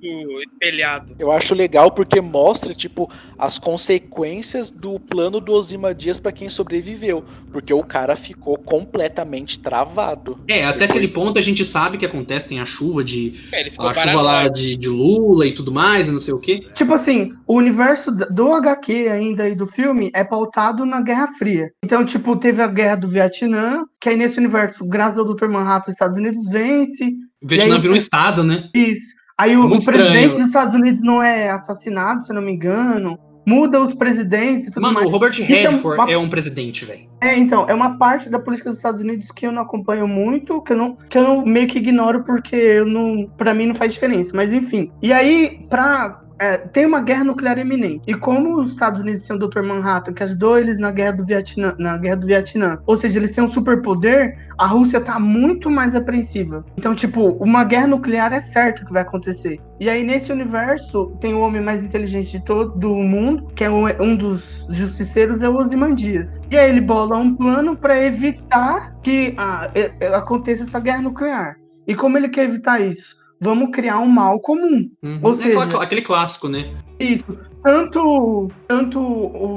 espelhado. 0.52 1.16
Eu 1.18 1.32
acho 1.32 1.54
legal 1.56 1.92
porque 1.92 2.20
mostra, 2.20 2.74
tipo, 2.74 3.10
as 3.44 3.60
consequências 3.60 4.72
do 4.72 4.98
plano 4.98 5.42
do 5.42 5.52
Ozymandias 5.52 6.18
pra 6.18 6.32
quem 6.32 6.48
sobreviveu. 6.48 7.26
Porque 7.52 7.74
o 7.74 7.84
cara 7.84 8.16
ficou 8.16 8.58
completamente 8.58 9.60
travado. 9.60 10.40
É, 10.48 10.64
até 10.64 10.88
Depois- 10.88 10.90
aquele 10.90 11.12
ponto 11.12 11.38
a 11.38 11.42
gente 11.42 11.66
sabe 11.66 11.98
que 11.98 12.06
acontece, 12.06 12.48
tem 12.48 12.62
a 12.62 12.66
chuva 12.66 13.04
de. 13.04 13.34
É, 13.52 13.60
ele 13.60 13.72
ficou 13.72 13.90
A 13.90 13.94
chuva 13.94 14.22
lá 14.22 14.48
de, 14.48 14.78
de 14.78 14.88
Lula 14.88 15.46
e 15.46 15.54
tudo 15.54 15.74
mais, 15.74 16.08
e 16.08 16.12
não 16.12 16.22
sei 16.22 16.34
o 16.34 16.40
quê. 16.40 16.66
Tipo 16.74 16.94
assim, 16.94 17.34
o 17.46 17.56
universo 17.56 18.12
do 18.12 18.54
HQ 18.54 19.10
ainda 19.10 19.50
e 19.50 19.56
do 19.56 19.68
filme 19.68 20.10
é 20.16 20.24
pautado 20.24 20.86
na 20.86 21.02
Guerra 21.02 21.28
Fria. 21.38 21.70
Então, 21.84 22.06
tipo, 22.06 22.38
teve 22.38 22.62
a 22.62 22.68
Guerra 22.68 22.96
do 22.96 23.10
Vietnã, 23.10 23.84
que 24.00 24.08
aí 24.08 24.16
nesse 24.16 24.40
universo, 24.40 24.86
graças 24.86 25.20
ao 25.20 25.26
Dr. 25.26 25.50
Manhattan, 25.50 25.90
os 25.90 25.96
Estados 25.96 26.18
Unidos 26.18 26.46
vence. 26.50 27.12
O 27.44 27.48
Vietnã 27.48 27.76
aí, 27.76 27.82
virou 27.82 27.96
um 27.96 27.98
estado, 27.98 28.42
né? 28.42 28.70
Isso. 28.74 29.22
Aí 29.38 29.58
o, 29.58 29.68
Muito 29.68 29.82
o 29.82 29.86
presidente 29.86 30.38
dos 30.38 30.48
Estados 30.48 30.76
Unidos 30.76 31.02
não 31.02 31.22
é 31.22 31.50
assassinado, 31.50 32.24
se 32.24 32.32
eu 32.32 32.36
não 32.36 32.42
me 32.42 32.54
engano. 32.54 33.18
Muda 33.46 33.82
os 33.82 33.94
presidentes 33.94 34.68
e 34.68 34.72
tudo 34.72 34.82
Mano, 34.84 34.96
mais. 34.96 35.08
o 35.08 35.12
Robert 35.12 35.34
é 35.40 35.44
Redford 35.44 36.00
uma- 36.02 36.12
é 36.12 36.18
um 36.18 36.30
presidente, 36.30 36.86
velho. 36.86 37.02
É, 37.22 37.38
então, 37.38 37.66
é 37.70 37.74
uma 37.74 37.98
parte 37.98 38.30
da 38.30 38.40
política 38.40 38.70
dos 38.70 38.78
Estados 38.80 39.02
Unidos 39.02 39.32
que 39.32 39.46
eu 39.46 39.52
não 39.52 39.62
acompanho 39.62 40.08
muito, 40.08 40.62
que 40.62 40.74
eu 40.74 40.78
não, 40.78 40.96
que 41.10 41.18
eu 41.18 41.24
não 41.24 41.46
meio 41.46 41.68
que 41.68 41.78
ignoro 41.78 42.24
porque 42.24 42.56
eu 42.56 42.86
não, 42.86 43.26
para 43.38 43.54
mim 43.54 43.68
não 43.68 43.76
faz 43.76 43.94
diferença, 43.94 44.32
mas 44.36 44.54
enfim. 44.54 44.92
E 45.02 45.12
aí, 45.14 45.66
pra 45.70 46.22
é, 46.40 46.58
tem 46.58 46.86
uma 46.86 47.02
guerra 47.02 47.24
nuclear 47.24 47.58
iminente. 47.58 48.04
E 48.08 48.14
como 48.14 48.60
os 48.60 48.72
Estados 48.72 49.02
Unidos 49.02 49.24
têm 49.24 49.36
o 49.36 49.40
Dr. 49.40 49.62
Manhattan, 49.62 50.14
que 50.14 50.24
ajudou 50.24 50.58
eles 50.58 50.78
na 50.78 50.92
guerra 50.92 51.14
do 51.14 51.26
Vietnã, 51.26 51.74
na 51.78 51.98
guerra 51.98 52.16
do 52.18 52.28
Vietnã, 52.28 52.78
ou 52.86 52.98
seja, 52.98 53.20
eles 53.20 53.32
têm 53.32 53.44
um 53.44 53.48
superpoder, 53.48 54.38
a 54.58 54.68
Rússia 54.68 55.00
tá 55.00 55.20
muito 55.20 55.70
mais 55.70 55.96
apreensiva. 55.96 56.66
Então, 56.78 56.96
tipo, 56.96 57.30
uma 57.44 57.64
guerra 57.64 57.88
nuclear 57.88 58.34
é 58.34 58.40
certo 58.40 58.86
que 58.86 58.94
vai 58.94 59.02
acontecer. 59.02 59.60
E 59.80 59.90
aí, 59.90 60.04
nesse 60.04 60.32
universo, 60.32 61.18
tem 61.20 61.34
o 61.34 61.40
homem 61.40 61.62
mais 61.62 61.84
inteligente 61.84 62.38
de 62.40 62.46
todo 62.46 62.92
o 62.92 63.04
mundo, 63.04 63.52
que 63.56 63.64
é 63.64 63.70
um, 63.70 64.16
dos 64.16 64.66
justiceiros, 64.70 65.44
é 65.44 65.50
o 65.50 65.56
Ozymandias. 65.56 66.42
E 66.50 66.58
aí 66.58 66.70
ele 66.70 66.82
bola 66.82 67.18
um 67.18 67.36
plano 67.36 67.76
para 67.76 68.02
evitar 68.04 68.94
que 69.02 69.34
ah, 69.38 69.70
é- 69.74 69.92
é- 70.00 70.16
aconteça 70.16 70.64
essa 70.64 70.80
guerra 70.80 71.02
nuclear. 71.02 71.58
E 71.86 71.96
como 71.96 72.18
ele 72.18 72.30
quer 72.30 72.46
evitar 72.46 72.80
isso? 72.80 73.23
Vamos 73.44 73.72
criar 73.72 74.00
um 74.00 74.08
mal 74.08 74.40
comum. 74.40 74.90
Uhum. 75.04 75.20
Ou 75.22 75.34
É 75.34 75.36
seja- 75.36 75.82
aquele 75.82 76.02
clássico, 76.02 76.48
né? 76.48 76.72
Isso. 77.00 77.38
Tanto, 77.62 78.50
tanto 78.68 79.00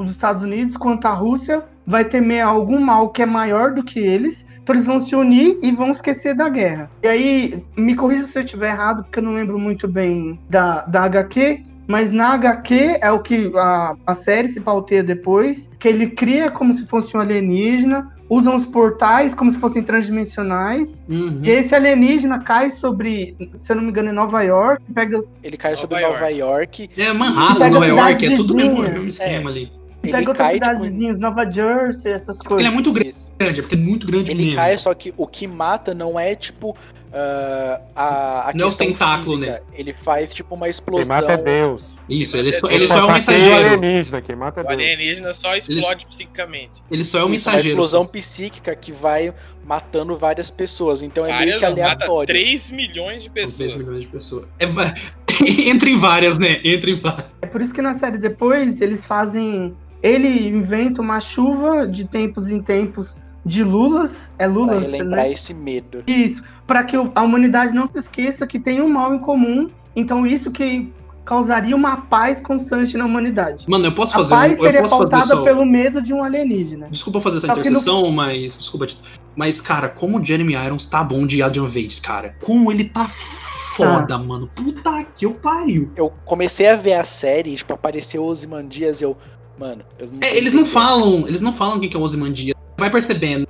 os 0.00 0.10
Estados 0.10 0.42
Unidos 0.42 0.76
quanto 0.76 1.06
a 1.06 1.12
Rússia 1.12 1.62
vai 1.86 2.04
temer 2.04 2.42
algum 2.42 2.80
mal 2.80 3.10
que 3.10 3.22
é 3.22 3.26
maior 3.26 3.72
do 3.74 3.82
que 3.84 3.98
eles. 3.98 4.44
Então 4.62 4.74
eles 4.74 4.86
vão 4.86 4.98
se 4.98 5.14
unir 5.14 5.58
e 5.62 5.70
vão 5.70 5.90
esquecer 5.90 6.34
da 6.34 6.48
guerra. 6.48 6.90
E 7.02 7.06
aí, 7.08 7.62
me 7.76 7.94
corrija 7.94 8.26
se 8.26 8.38
eu 8.38 8.42
estiver 8.44 8.70
errado, 8.70 9.04
porque 9.04 9.20
eu 9.20 9.22
não 9.22 9.34
lembro 9.34 9.58
muito 9.58 9.86
bem 9.86 10.38
da, 10.50 10.82
da 10.82 11.04
HQ. 11.04 11.64
Mas 11.88 12.10
na 12.12 12.32
HQ 12.34 12.98
é 13.00 13.12
o 13.12 13.20
que 13.20 13.52
a, 13.54 13.94
a 14.04 14.14
série 14.14 14.48
se 14.48 14.60
pauteia 14.60 15.04
depois, 15.04 15.70
que 15.78 15.86
ele 15.86 16.08
cria 16.10 16.50
como 16.50 16.74
se 16.74 16.84
fosse 16.86 17.16
um 17.16 17.20
alienígena, 17.20 18.12
usam 18.28 18.56
os 18.56 18.66
portais 18.66 19.34
como 19.34 19.50
se 19.50 19.58
fossem 19.58 19.82
transdimensionais, 19.82 21.02
Uhum. 21.08 21.40
e 21.42 21.50
esse 21.50 21.74
alienígena 21.74 22.40
cai 22.40 22.70
sobre, 22.70 23.36
se 23.58 23.70
eu 23.72 23.76
não 23.76 23.82
me 23.84 23.90
engano, 23.90 24.10
em 24.10 24.14
Nova 24.14 24.42
York, 24.42 24.82
pega 24.92 25.22
Ele 25.42 25.56
cai 25.56 25.72
Nova 25.72 25.80
sobre 25.80 26.00
York. 26.00 26.14
Nova 26.20 26.30
York. 26.32 26.90
É 26.96 27.12
Manhattan, 27.12 27.68
Nova 27.68 27.86
York, 27.86 28.26
é 28.26 28.34
tudo 28.34 28.54
mesmo, 28.54 28.70
vizinha. 28.76 28.90
mesmo 28.92 29.08
esquema 29.08 29.50
ali. 29.50 29.72
Ele 30.08 30.12
pega 30.18 30.30
outras 30.30 30.52
tipo, 30.52 30.64
cidadezinhas, 30.66 31.18
Nova 31.18 31.50
Jersey, 31.50 32.12
essas 32.12 32.36
Porque 32.38 32.54
ele 32.54 32.62
é 32.68 32.70
coisas. 32.70 32.74
muito 32.74 32.92
grande, 32.92 33.08
Isso. 33.10 33.32
é 33.38 33.52
porque 33.62 33.74
é 33.74 33.78
muito 33.78 34.06
grande 34.06 34.30
Ele 34.30 34.42
mesmo. 34.44 34.56
cai, 34.56 34.78
só 34.78 34.94
que 34.94 35.12
o 35.16 35.26
que 35.26 35.46
mata 35.46 35.94
não 35.94 36.18
é 36.18 36.34
tipo 36.34 36.76
ah, 37.18 37.80
a, 37.94 38.50
a 38.50 38.52
Não 38.54 38.64
é 38.64 38.68
os 38.68 38.74
questão 38.76 38.86
tentáculos, 38.92 39.34
física. 39.36 39.52
né? 39.52 39.60
Ele 39.72 39.94
faz 39.94 40.34
tipo 40.34 40.54
uma 40.54 40.66
Quem 40.66 40.70
explosão. 40.70 41.16
mata 41.16 41.32
é 41.32 41.36
Deus. 41.38 41.94
Isso, 42.08 42.36
ele 42.36 42.52
só, 42.52 42.66
Ele 42.66 42.76
ele 42.76 42.88
Só 42.88 42.94
só 42.94 43.00
é 43.00 43.04
um 43.04 43.06
taqueia 43.06 43.38
mensageiro. 43.38 43.66
alienígena, 43.74 44.20
quem 44.20 44.36
mata 44.36 44.60
é 44.60 44.64
O 44.64 44.66
Deus. 44.66 44.78
alienígena 44.80 45.34
só 45.34 45.56
explode 45.56 46.06
psicamente. 46.06 46.72
Ele 46.90 47.04
só 47.04 47.18
é 47.18 47.24
um 47.24 47.32
Isso, 47.32 47.48
uma 47.48 47.54
mensageiro. 47.54 47.68
explosão 47.68 48.06
psíquica 48.06 48.74
que 48.76 48.92
vai 48.92 49.32
matando 49.64 50.14
várias 50.16 50.50
pessoas. 50.50 51.00
Então 51.02 51.24
é 51.24 51.28
meio 51.28 51.38
Várias, 51.38 51.56
que 51.56 51.62
não, 51.62 51.70
mata 51.70 52.04
aleatório. 52.04 52.26
3 52.26 52.70
milhões 52.70 53.18
de 53.22 53.24
São 53.26 53.34
3 53.34 53.50
pessoas. 53.56 53.74
milhões 53.86 54.00
de 54.02 54.08
pessoas. 54.08 54.44
É, 54.58 54.66
entre 55.70 55.94
várias, 55.96 56.38
né? 56.38 56.60
Entre 56.64 56.92
várias. 56.94 57.26
É 57.40 57.46
por 57.46 57.62
isso 57.62 57.72
que 57.72 57.80
na 57.80 57.94
série 57.94 58.18
depois 58.18 58.80
eles 58.82 59.06
fazem. 59.06 59.74
Ele 60.02 60.48
inventa 60.48 61.00
uma 61.00 61.20
chuva 61.20 61.86
de 61.86 62.04
tempos 62.06 62.50
em 62.50 62.60
tempos 62.62 63.16
de 63.44 63.62
lulas. 63.64 64.34
É 64.38 64.44
Pra 64.46 64.54
lulas, 64.54 64.80
relembrar 64.90 65.24
né? 65.24 65.32
esse 65.32 65.52
medo. 65.54 66.02
Isso. 66.06 66.42
Para 66.66 66.84
que 66.84 66.96
a 66.96 67.22
humanidade 67.22 67.72
não 67.74 67.86
se 67.86 67.98
esqueça 67.98 68.46
que 68.46 68.58
tem 68.58 68.80
um 68.80 68.88
mal 68.88 69.14
em 69.14 69.18
comum. 69.18 69.70
Então 69.94 70.26
isso 70.26 70.50
que 70.50 70.92
causaria 71.24 71.74
uma 71.74 71.96
paz 72.02 72.40
constante 72.40 72.96
na 72.96 73.04
humanidade. 73.04 73.64
Mano, 73.68 73.86
eu 73.86 73.92
posso 73.92 74.14
A 74.14 74.18
fazer 74.18 74.34
um, 74.34 74.36
paz 74.38 74.52
eu 74.52 74.60
seria 74.62 74.82
posso 74.82 74.96
fazer 74.98 75.10
pautada 75.10 75.34
só... 75.36 75.42
pelo 75.42 75.64
medo 75.64 76.00
de 76.02 76.12
um 76.14 76.22
alienígena. 76.22 76.88
Desculpa 76.90 77.20
fazer 77.20 77.38
essa 77.38 77.46
Só 77.48 77.52
que 77.54 77.60
no- 77.60 77.66
interseção, 77.66 78.10
mas. 78.12 78.56
Desculpa, 78.56 78.86
Tito. 78.86 79.02
Mas, 79.34 79.60
cara, 79.60 79.88
como 79.88 80.18
o 80.20 80.24
Jeremy 80.24 80.54
Irons 80.54 80.86
tá 80.86 81.02
bom 81.02 81.26
de 81.26 81.42
Adrian 81.42 81.66
Veidt, 81.66 82.00
cara. 82.00 82.34
Como 82.42 82.70
ele 82.70 82.84
tá 82.84 83.06
foda, 83.08 84.16
mano. 84.18 84.48
Puta 84.54 85.04
que 85.14 85.26
eu 85.26 85.34
pariu. 85.34 85.90
Eu 85.96 86.12
comecei 86.24 86.68
a 86.68 86.76
ver 86.76 86.94
a 86.94 87.04
série, 87.04 87.54
tipo, 87.56 87.72
apareceu 87.74 88.24
Ozymandias 88.24 89.00
e 89.00 89.04
eu. 89.04 89.16
Mano, 89.58 89.82
eu 89.98 90.06
não 90.06 90.18
É, 90.20 90.36
eles 90.36 90.52
não 90.52 90.66
falam, 90.66 91.26
eles 91.26 91.40
não 91.40 91.52
falam 91.52 91.80
quem 91.80 91.88
que 91.88 91.96
é 91.96 92.00
o 92.00 92.02
Ozymandias. 92.02 92.54
Vai 92.78 92.90
percebendo. 92.90 93.46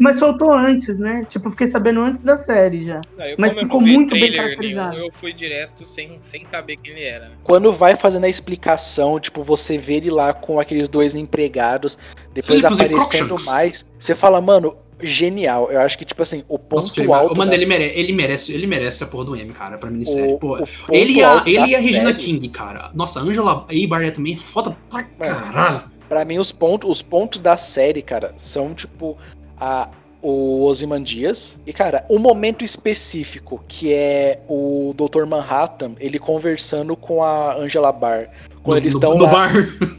Mas 0.00 0.18
soltou 0.18 0.52
antes, 0.52 0.98
né? 0.98 1.24
Tipo, 1.28 1.48
eu 1.48 1.50
fiquei 1.52 1.66
sabendo 1.66 2.00
antes 2.00 2.20
da 2.20 2.36
série 2.36 2.82
já. 2.82 3.00
Não, 3.16 3.24
eu, 3.24 3.36
Mas 3.38 3.52
ficou 3.52 3.80
muito 3.80 4.12
bem 4.12 4.32
caracterizado. 4.32 4.90
nenhum, 4.90 5.04
eu 5.06 5.12
fui 5.12 5.32
direto 5.32 5.86
sem, 5.86 6.18
sem 6.22 6.46
saber 6.50 6.76
quem 6.78 6.92
ele 6.92 7.04
era. 7.04 7.28
né? 7.28 7.34
Quando 7.42 7.72
vai 7.72 7.94
fazendo 7.94 8.24
a 8.24 8.28
explicação, 8.28 9.20
tipo, 9.20 9.42
você 9.42 9.76
vê 9.76 9.94
ele 9.94 10.10
lá 10.10 10.32
com 10.32 10.58
aqueles 10.58 10.88
dois 10.88 11.14
empregados, 11.14 11.98
depois 12.32 12.64
aparecendo 12.64 13.36
mais, 13.46 13.90
você 13.98 14.14
fala, 14.14 14.40
mano, 14.40 14.76
genial. 15.04 15.70
Eu 15.70 15.80
acho 15.80 15.96
que, 15.98 16.04
tipo 16.04 16.20
assim, 16.22 16.42
o 16.48 16.58
ponto 16.58 16.86
Nossa, 17.02 17.14
alto. 17.16 17.36
Mano, 17.36 17.52
ele 17.52 17.66
merece, 17.66 17.98
ele 17.98 18.12
merece, 18.12 18.52
ele 18.52 18.66
merece 18.66 19.04
a 19.04 19.06
porra 19.06 19.24
do 19.26 19.36
M, 19.36 19.52
cara, 19.52 19.78
pra 19.78 19.90
minissérie. 19.90 20.34
o- 20.34 20.38
Pô, 20.38 20.58
o 20.58 20.66
ele 20.90 21.14
e 21.14 21.22
a, 21.22 21.42
ele 21.46 21.66
e 21.70 21.74
a 21.74 21.78
Regina 21.78 22.06
série- 22.10 22.14
King, 22.18 22.48
cara. 22.48 22.90
Nossa, 22.94 23.20
a 23.20 23.22
Angela 23.22 23.66
também 24.14 24.34
é 24.34 24.36
foda 24.36 24.76
pra 24.90 25.02
caralho. 25.04 25.82
Pra 26.08 26.24
mim, 26.24 26.38
os 26.38 26.52
pontos, 26.52 26.88
os 26.90 27.02
pontos 27.02 27.40
da 27.40 27.56
série, 27.56 28.02
cara, 28.02 28.32
são 28.36 28.74
tipo 28.74 29.16
a, 29.58 29.88
o 30.20 30.62
Ozymandias. 30.64 31.58
E, 31.66 31.72
cara, 31.72 32.04
um 32.10 32.18
momento 32.18 32.62
específico 32.64 33.62
que 33.66 33.92
é 33.92 34.40
o 34.48 34.94
Dr. 34.96 35.24
Manhattan, 35.26 35.92
ele 35.98 36.18
conversando 36.18 36.94
com 36.96 37.22
a 37.22 37.54
Angela 37.56 37.90
Barr. 37.92 38.28
Quando 38.62 38.76
No- 38.78 38.82
eles 38.82 38.94
no- 38.94 38.98
estão 39.00 39.18
no 39.18 39.24
lá, 39.24 39.30
bar. 39.30 39.52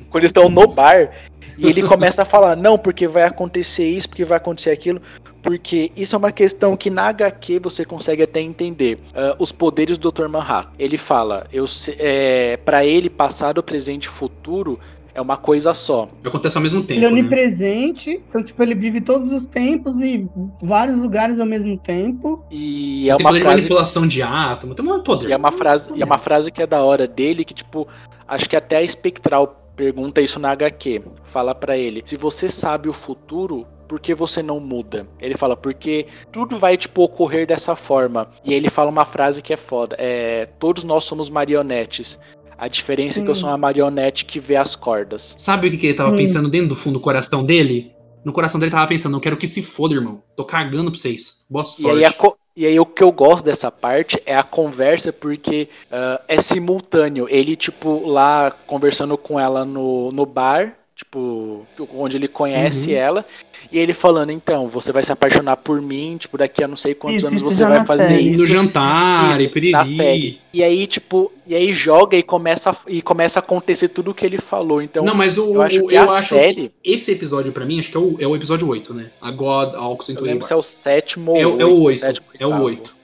quando 0.10 0.22
eles 0.24 0.30
estão 0.30 0.50
no 0.50 0.68
bar, 0.68 1.12
e 1.58 1.68
ele 1.68 1.84
começa 1.84 2.24
a 2.24 2.26
falar, 2.26 2.56
não, 2.56 2.78
porque 2.78 3.08
vai 3.08 3.24
acontecer 3.24 3.88
isso, 3.88 4.10
porque 4.10 4.26
vai 4.26 4.38
acontecer 4.38 4.72
aquilo. 4.72 5.02
Porque 5.41 5.91
isso 5.96 6.15
é 6.15 6.18
uma 6.18 6.32
questão 6.32 6.76
que 6.76 6.89
na 6.89 7.08
HQ 7.10 7.60
você 7.60 7.86
consegue 7.86 8.24
até 8.24 8.41
entender. 8.41 8.98
Ah, 9.13 9.36
os 9.38 9.52
poderes 9.52 9.98
do 9.98 10.12
Dr. 10.12 10.28
Manhattan. 10.28 10.72
Ele 10.80 10.98
fala, 10.98 11.46
eu 11.54 11.65
é, 12.00 12.58
para 12.58 12.84
ele, 12.84 13.10
passado, 13.10 13.62
presente 13.62 14.06
e 14.06 14.10
futuro 14.10 14.80
é 15.15 15.22
uma 15.22 15.38
coisa 15.38 15.74
só. 15.74 16.10
Acontece 16.26 16.58
ao 16.58 16.62
mesmo 16.62 16.84
tempo. 16.84 17.00
Ele 17.00 17.06
é 17.06 17.10
né? 17.10 17.20
onipresente, 17.20 18.22
então, 18.30 18.44
tipo, 18.44 18.62
ele 18.62 18.76
vive 18.76 19.00
todos 19.00 19.32
os 19.32 19.48
tempos 19.48 20.02
e 20.02 20.28
vários 20.62 20.98
lugares 20.98 21.39
ao 21.39 21.46
mesmo 21.46 21.78
tempo. 21.78 22.44
E 22.52 23.10
é 23.10 23.15
Tem 23.15 23.26
uma 23.26 23.30
poder 23.30 23.39
de 23.39 23.46
frase 23.46 23.58
manipulação 23.62 24.06
de 24.06 24.22
átomo, 24.22 24.76
tem 24.76 24.86
um 24.86 25.00
poder. 25.02 25.30
E 25.30 25.32
é 25.32 25.38
uma 25.38 25.54
frase, 25.54 25.91
e 25.96 26.02
é 26.02 26.06
uma 26.06 26.18
frase 26.18 26.52
que 26.52 26.62
é 26.62 26.68
da 26.68 26.84
hora 26.84 27.08
dele, 27.08 27.46
que, 27.46 27.54
tipo, 27.54 27.88
acho 28.28 28.50
que 28.50 28.58
até 28.58 28.76
a 28.76 28.84
Espectral 28.84 29.64
pergunta 29.76 30.22
isso 30.22 30.40
na 30.40 30.52
HQ. 30.52 31.02
Fala 31.24 31.54
pra 31.54 31.78
ele: 31.78 32.02
se 32.06 32.16
você 32.16 32.50
sabe 32.50 32.90
o 32.90 32.94
futuro, 32.94 33.66
por 33.88 34.00
que 34.00 34.16
você 34.16 34.42
não 34.42 34.60
muda? 34.60 35.08
Ele 35.20 35.36
fala, 35.36 35.56
porque 35.56 36.08
tudo 36.32 36.58
vai, 36.58 36.76
tipo, 36.78 37.04
ocorrer 37.04 37.46
dessa 37.46 37.76
forma. 37.76 38.30
E 38.44 38.54
ele 38.54 38.70
fala 38.70 38.90
uma 38.90 39.06
frase 39.06 39.42
que 39.42 39.54
é 39.54 39.58
foda: 39.58 39.96
é, 40.00 40.46
todos 40.60 40.84
nós 40.84 41.04
somos 41.04 41.30
marionetes. 41.30 42.20
A 42.58 42.68
diferença 42.70 43.20
é 43.20 43.24
que 43.24 43.30
eu 43.30 43.36
sou 43.36 43.50
uma 43.50 43.58
marionete 43.58 44.24
que 44.24 44.40
vê 44.40 44.56
as 44.56 44.76
cordas. 44.78 45.36
Sabe 45.38 45.68
o 45.68 45.72
que, 45.72 45.78
que 45.78 45.88
ele 45.88 45.94
tava 45.94 46.12
Hum. 46.12 46.16
pensando 46.16 46.50
dentro 46.50 46.70
do 46.70 46.76
fundo 46.76 46.94
do 46.94 47.02
coração 47.02 47.44
dele? 47.44 47.94
No 48.24 48.32
coração 48.32 48.58
dele 48.60 48.72
tava 48.72 48.88
pensando, 48.88 49.16
eu 49.18 49.22
quero 49.22 49.36
que 49.38 49.46
se 49.48 49.62
foda, 49.62 49.94
irmão. 49.94 50.24
Tô 50.38 50.46
cagando 50.46 50.90
pra 50.90 50.98
vocês. 51.00 51.46
Boa 51.50 51.66
E 51.66 51.68
sorte. 51.68 51.98
aí, 51.98 52.06
a 52.06 52.14
co- 52.14 52.38
e 52.56 52.65
aí 52.65 52.80
o 52.80 52.86
que 52.86 53.04
eu 53.04 53.12
gosto 53.12 53.46
dessa 53.46 53.70
parte 53.70 54.22
é 54.26 54.36
a 54.36 54.44
conversa, 54.44 55.12
porque 55.12 55.68
ah, 55.91 56.22
é 56.28 56.39
simultâneo. 56.39 57.28
Ele, 57.30 57.56
tipo, 57.56 58.08
lá 58.08 58.52
conversando 58.65 59.18
com 59.18 59.39
ela 59.39 59.65
no, 59.65 60.10
no 60.12 60.26
bar, 60.26 60.74
tipo, 60.96 61.68
onde 61.94 62.16
ele 62.16 62.28
conhece 62.28 62.92
Uhum. 62.92 62.98
ela, 62.98 63.26
e 63.70 63.78
ele 63.78 63.94
falando, 63.94 64.32
então, 64.32 64.70
você 64.70 64.92
vai 64.94 65.04
se 65.04 65.12
apaixonar 65.12 65.58
por 65.58 65.82
mim, 65.82 66.16
tipo, 66.18 66.38
daqui 66.38 66.64
a 66.64 66.68
não 66.70 66.78
sei 66.78 66.94
quantos 66.96 67.18
Isso, 67.18 67.28
anos 67.28 67.42
isso 67.42 67.52
você 67.52 67.66
vai 67.66 67.84
fazer 67.84 68.08
série. 68.14 68.30
no 68.30 68.34
isso. 68.36 68.48
jantar, 68.48 69.32
Isso, 69.32 69.44
e 69.46 69.50
piriri. 69.50 69.72
na 69.74 69.84
série. 69.84 70.40
E 70.54 70.64
aí, 70.64 70.88
tipo, 70.88 71.32
e 71.46 71.54
aí 71.54 71.74
joga 71.74 72.16
e 72.16 72.24
começa, 72.24 72.70
a- 72.72 72.78
e 72.88 73.02
começa 73.02 73.40
a 73.40 73.42
acontecer 73.42 73.90
tudo 73.90 74.12
o 74.12 74.14
que 74.14 74.26
ele 74.26 74.38
falou. 74.38 74.82
Então, 74.82 75.04
Não, 75.04 75.14
mas 75.14 75.38
o, 75.38 75.56
eu 75.56 75.62
acho 75.62 75.86
que 75.86 75.96
eu 75.96 76.02
a 76.10 76.18
acho 76.18 76.30
série, 76.36 76.72
que 76.82 76.94
esse 76.94 77.12
episódio 77.12 77.52
pra 77.52 77.66
mim, 77.66 77.78
acho 77.80 77.92
que 77.92 77.98
é 77.98 78.00
o, 78.00 78.16
é 78.20 78.26
o 78.28 78.34
episódio 78.36 78.66
8, 78.68 78.94
né? 78.94 79.12
A 79.22 79.32
God 79.32 79.76
Alks 79.76 80.08
eu 80.10 80.22
lembro 80.22 80.46
se 80.46 80.54
é 80.54 80.56
o 80.56 80.64
sétimo 80.64 81.32
ou 81.32 81.38
É, 81.38 81.46
o- 81.46 81.62
é 81.62 81.66
o 81.66 81.82
8. 81.82 82.00
sétimo, 82.00 82.28
É 82.40 82.46
o 82.46 82.50
oitavo. 82.50 82.66
8. 82.66 82.96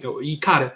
Eu- 0.00 0.22
E, 0.22 0.36
cara, 0.36 0.72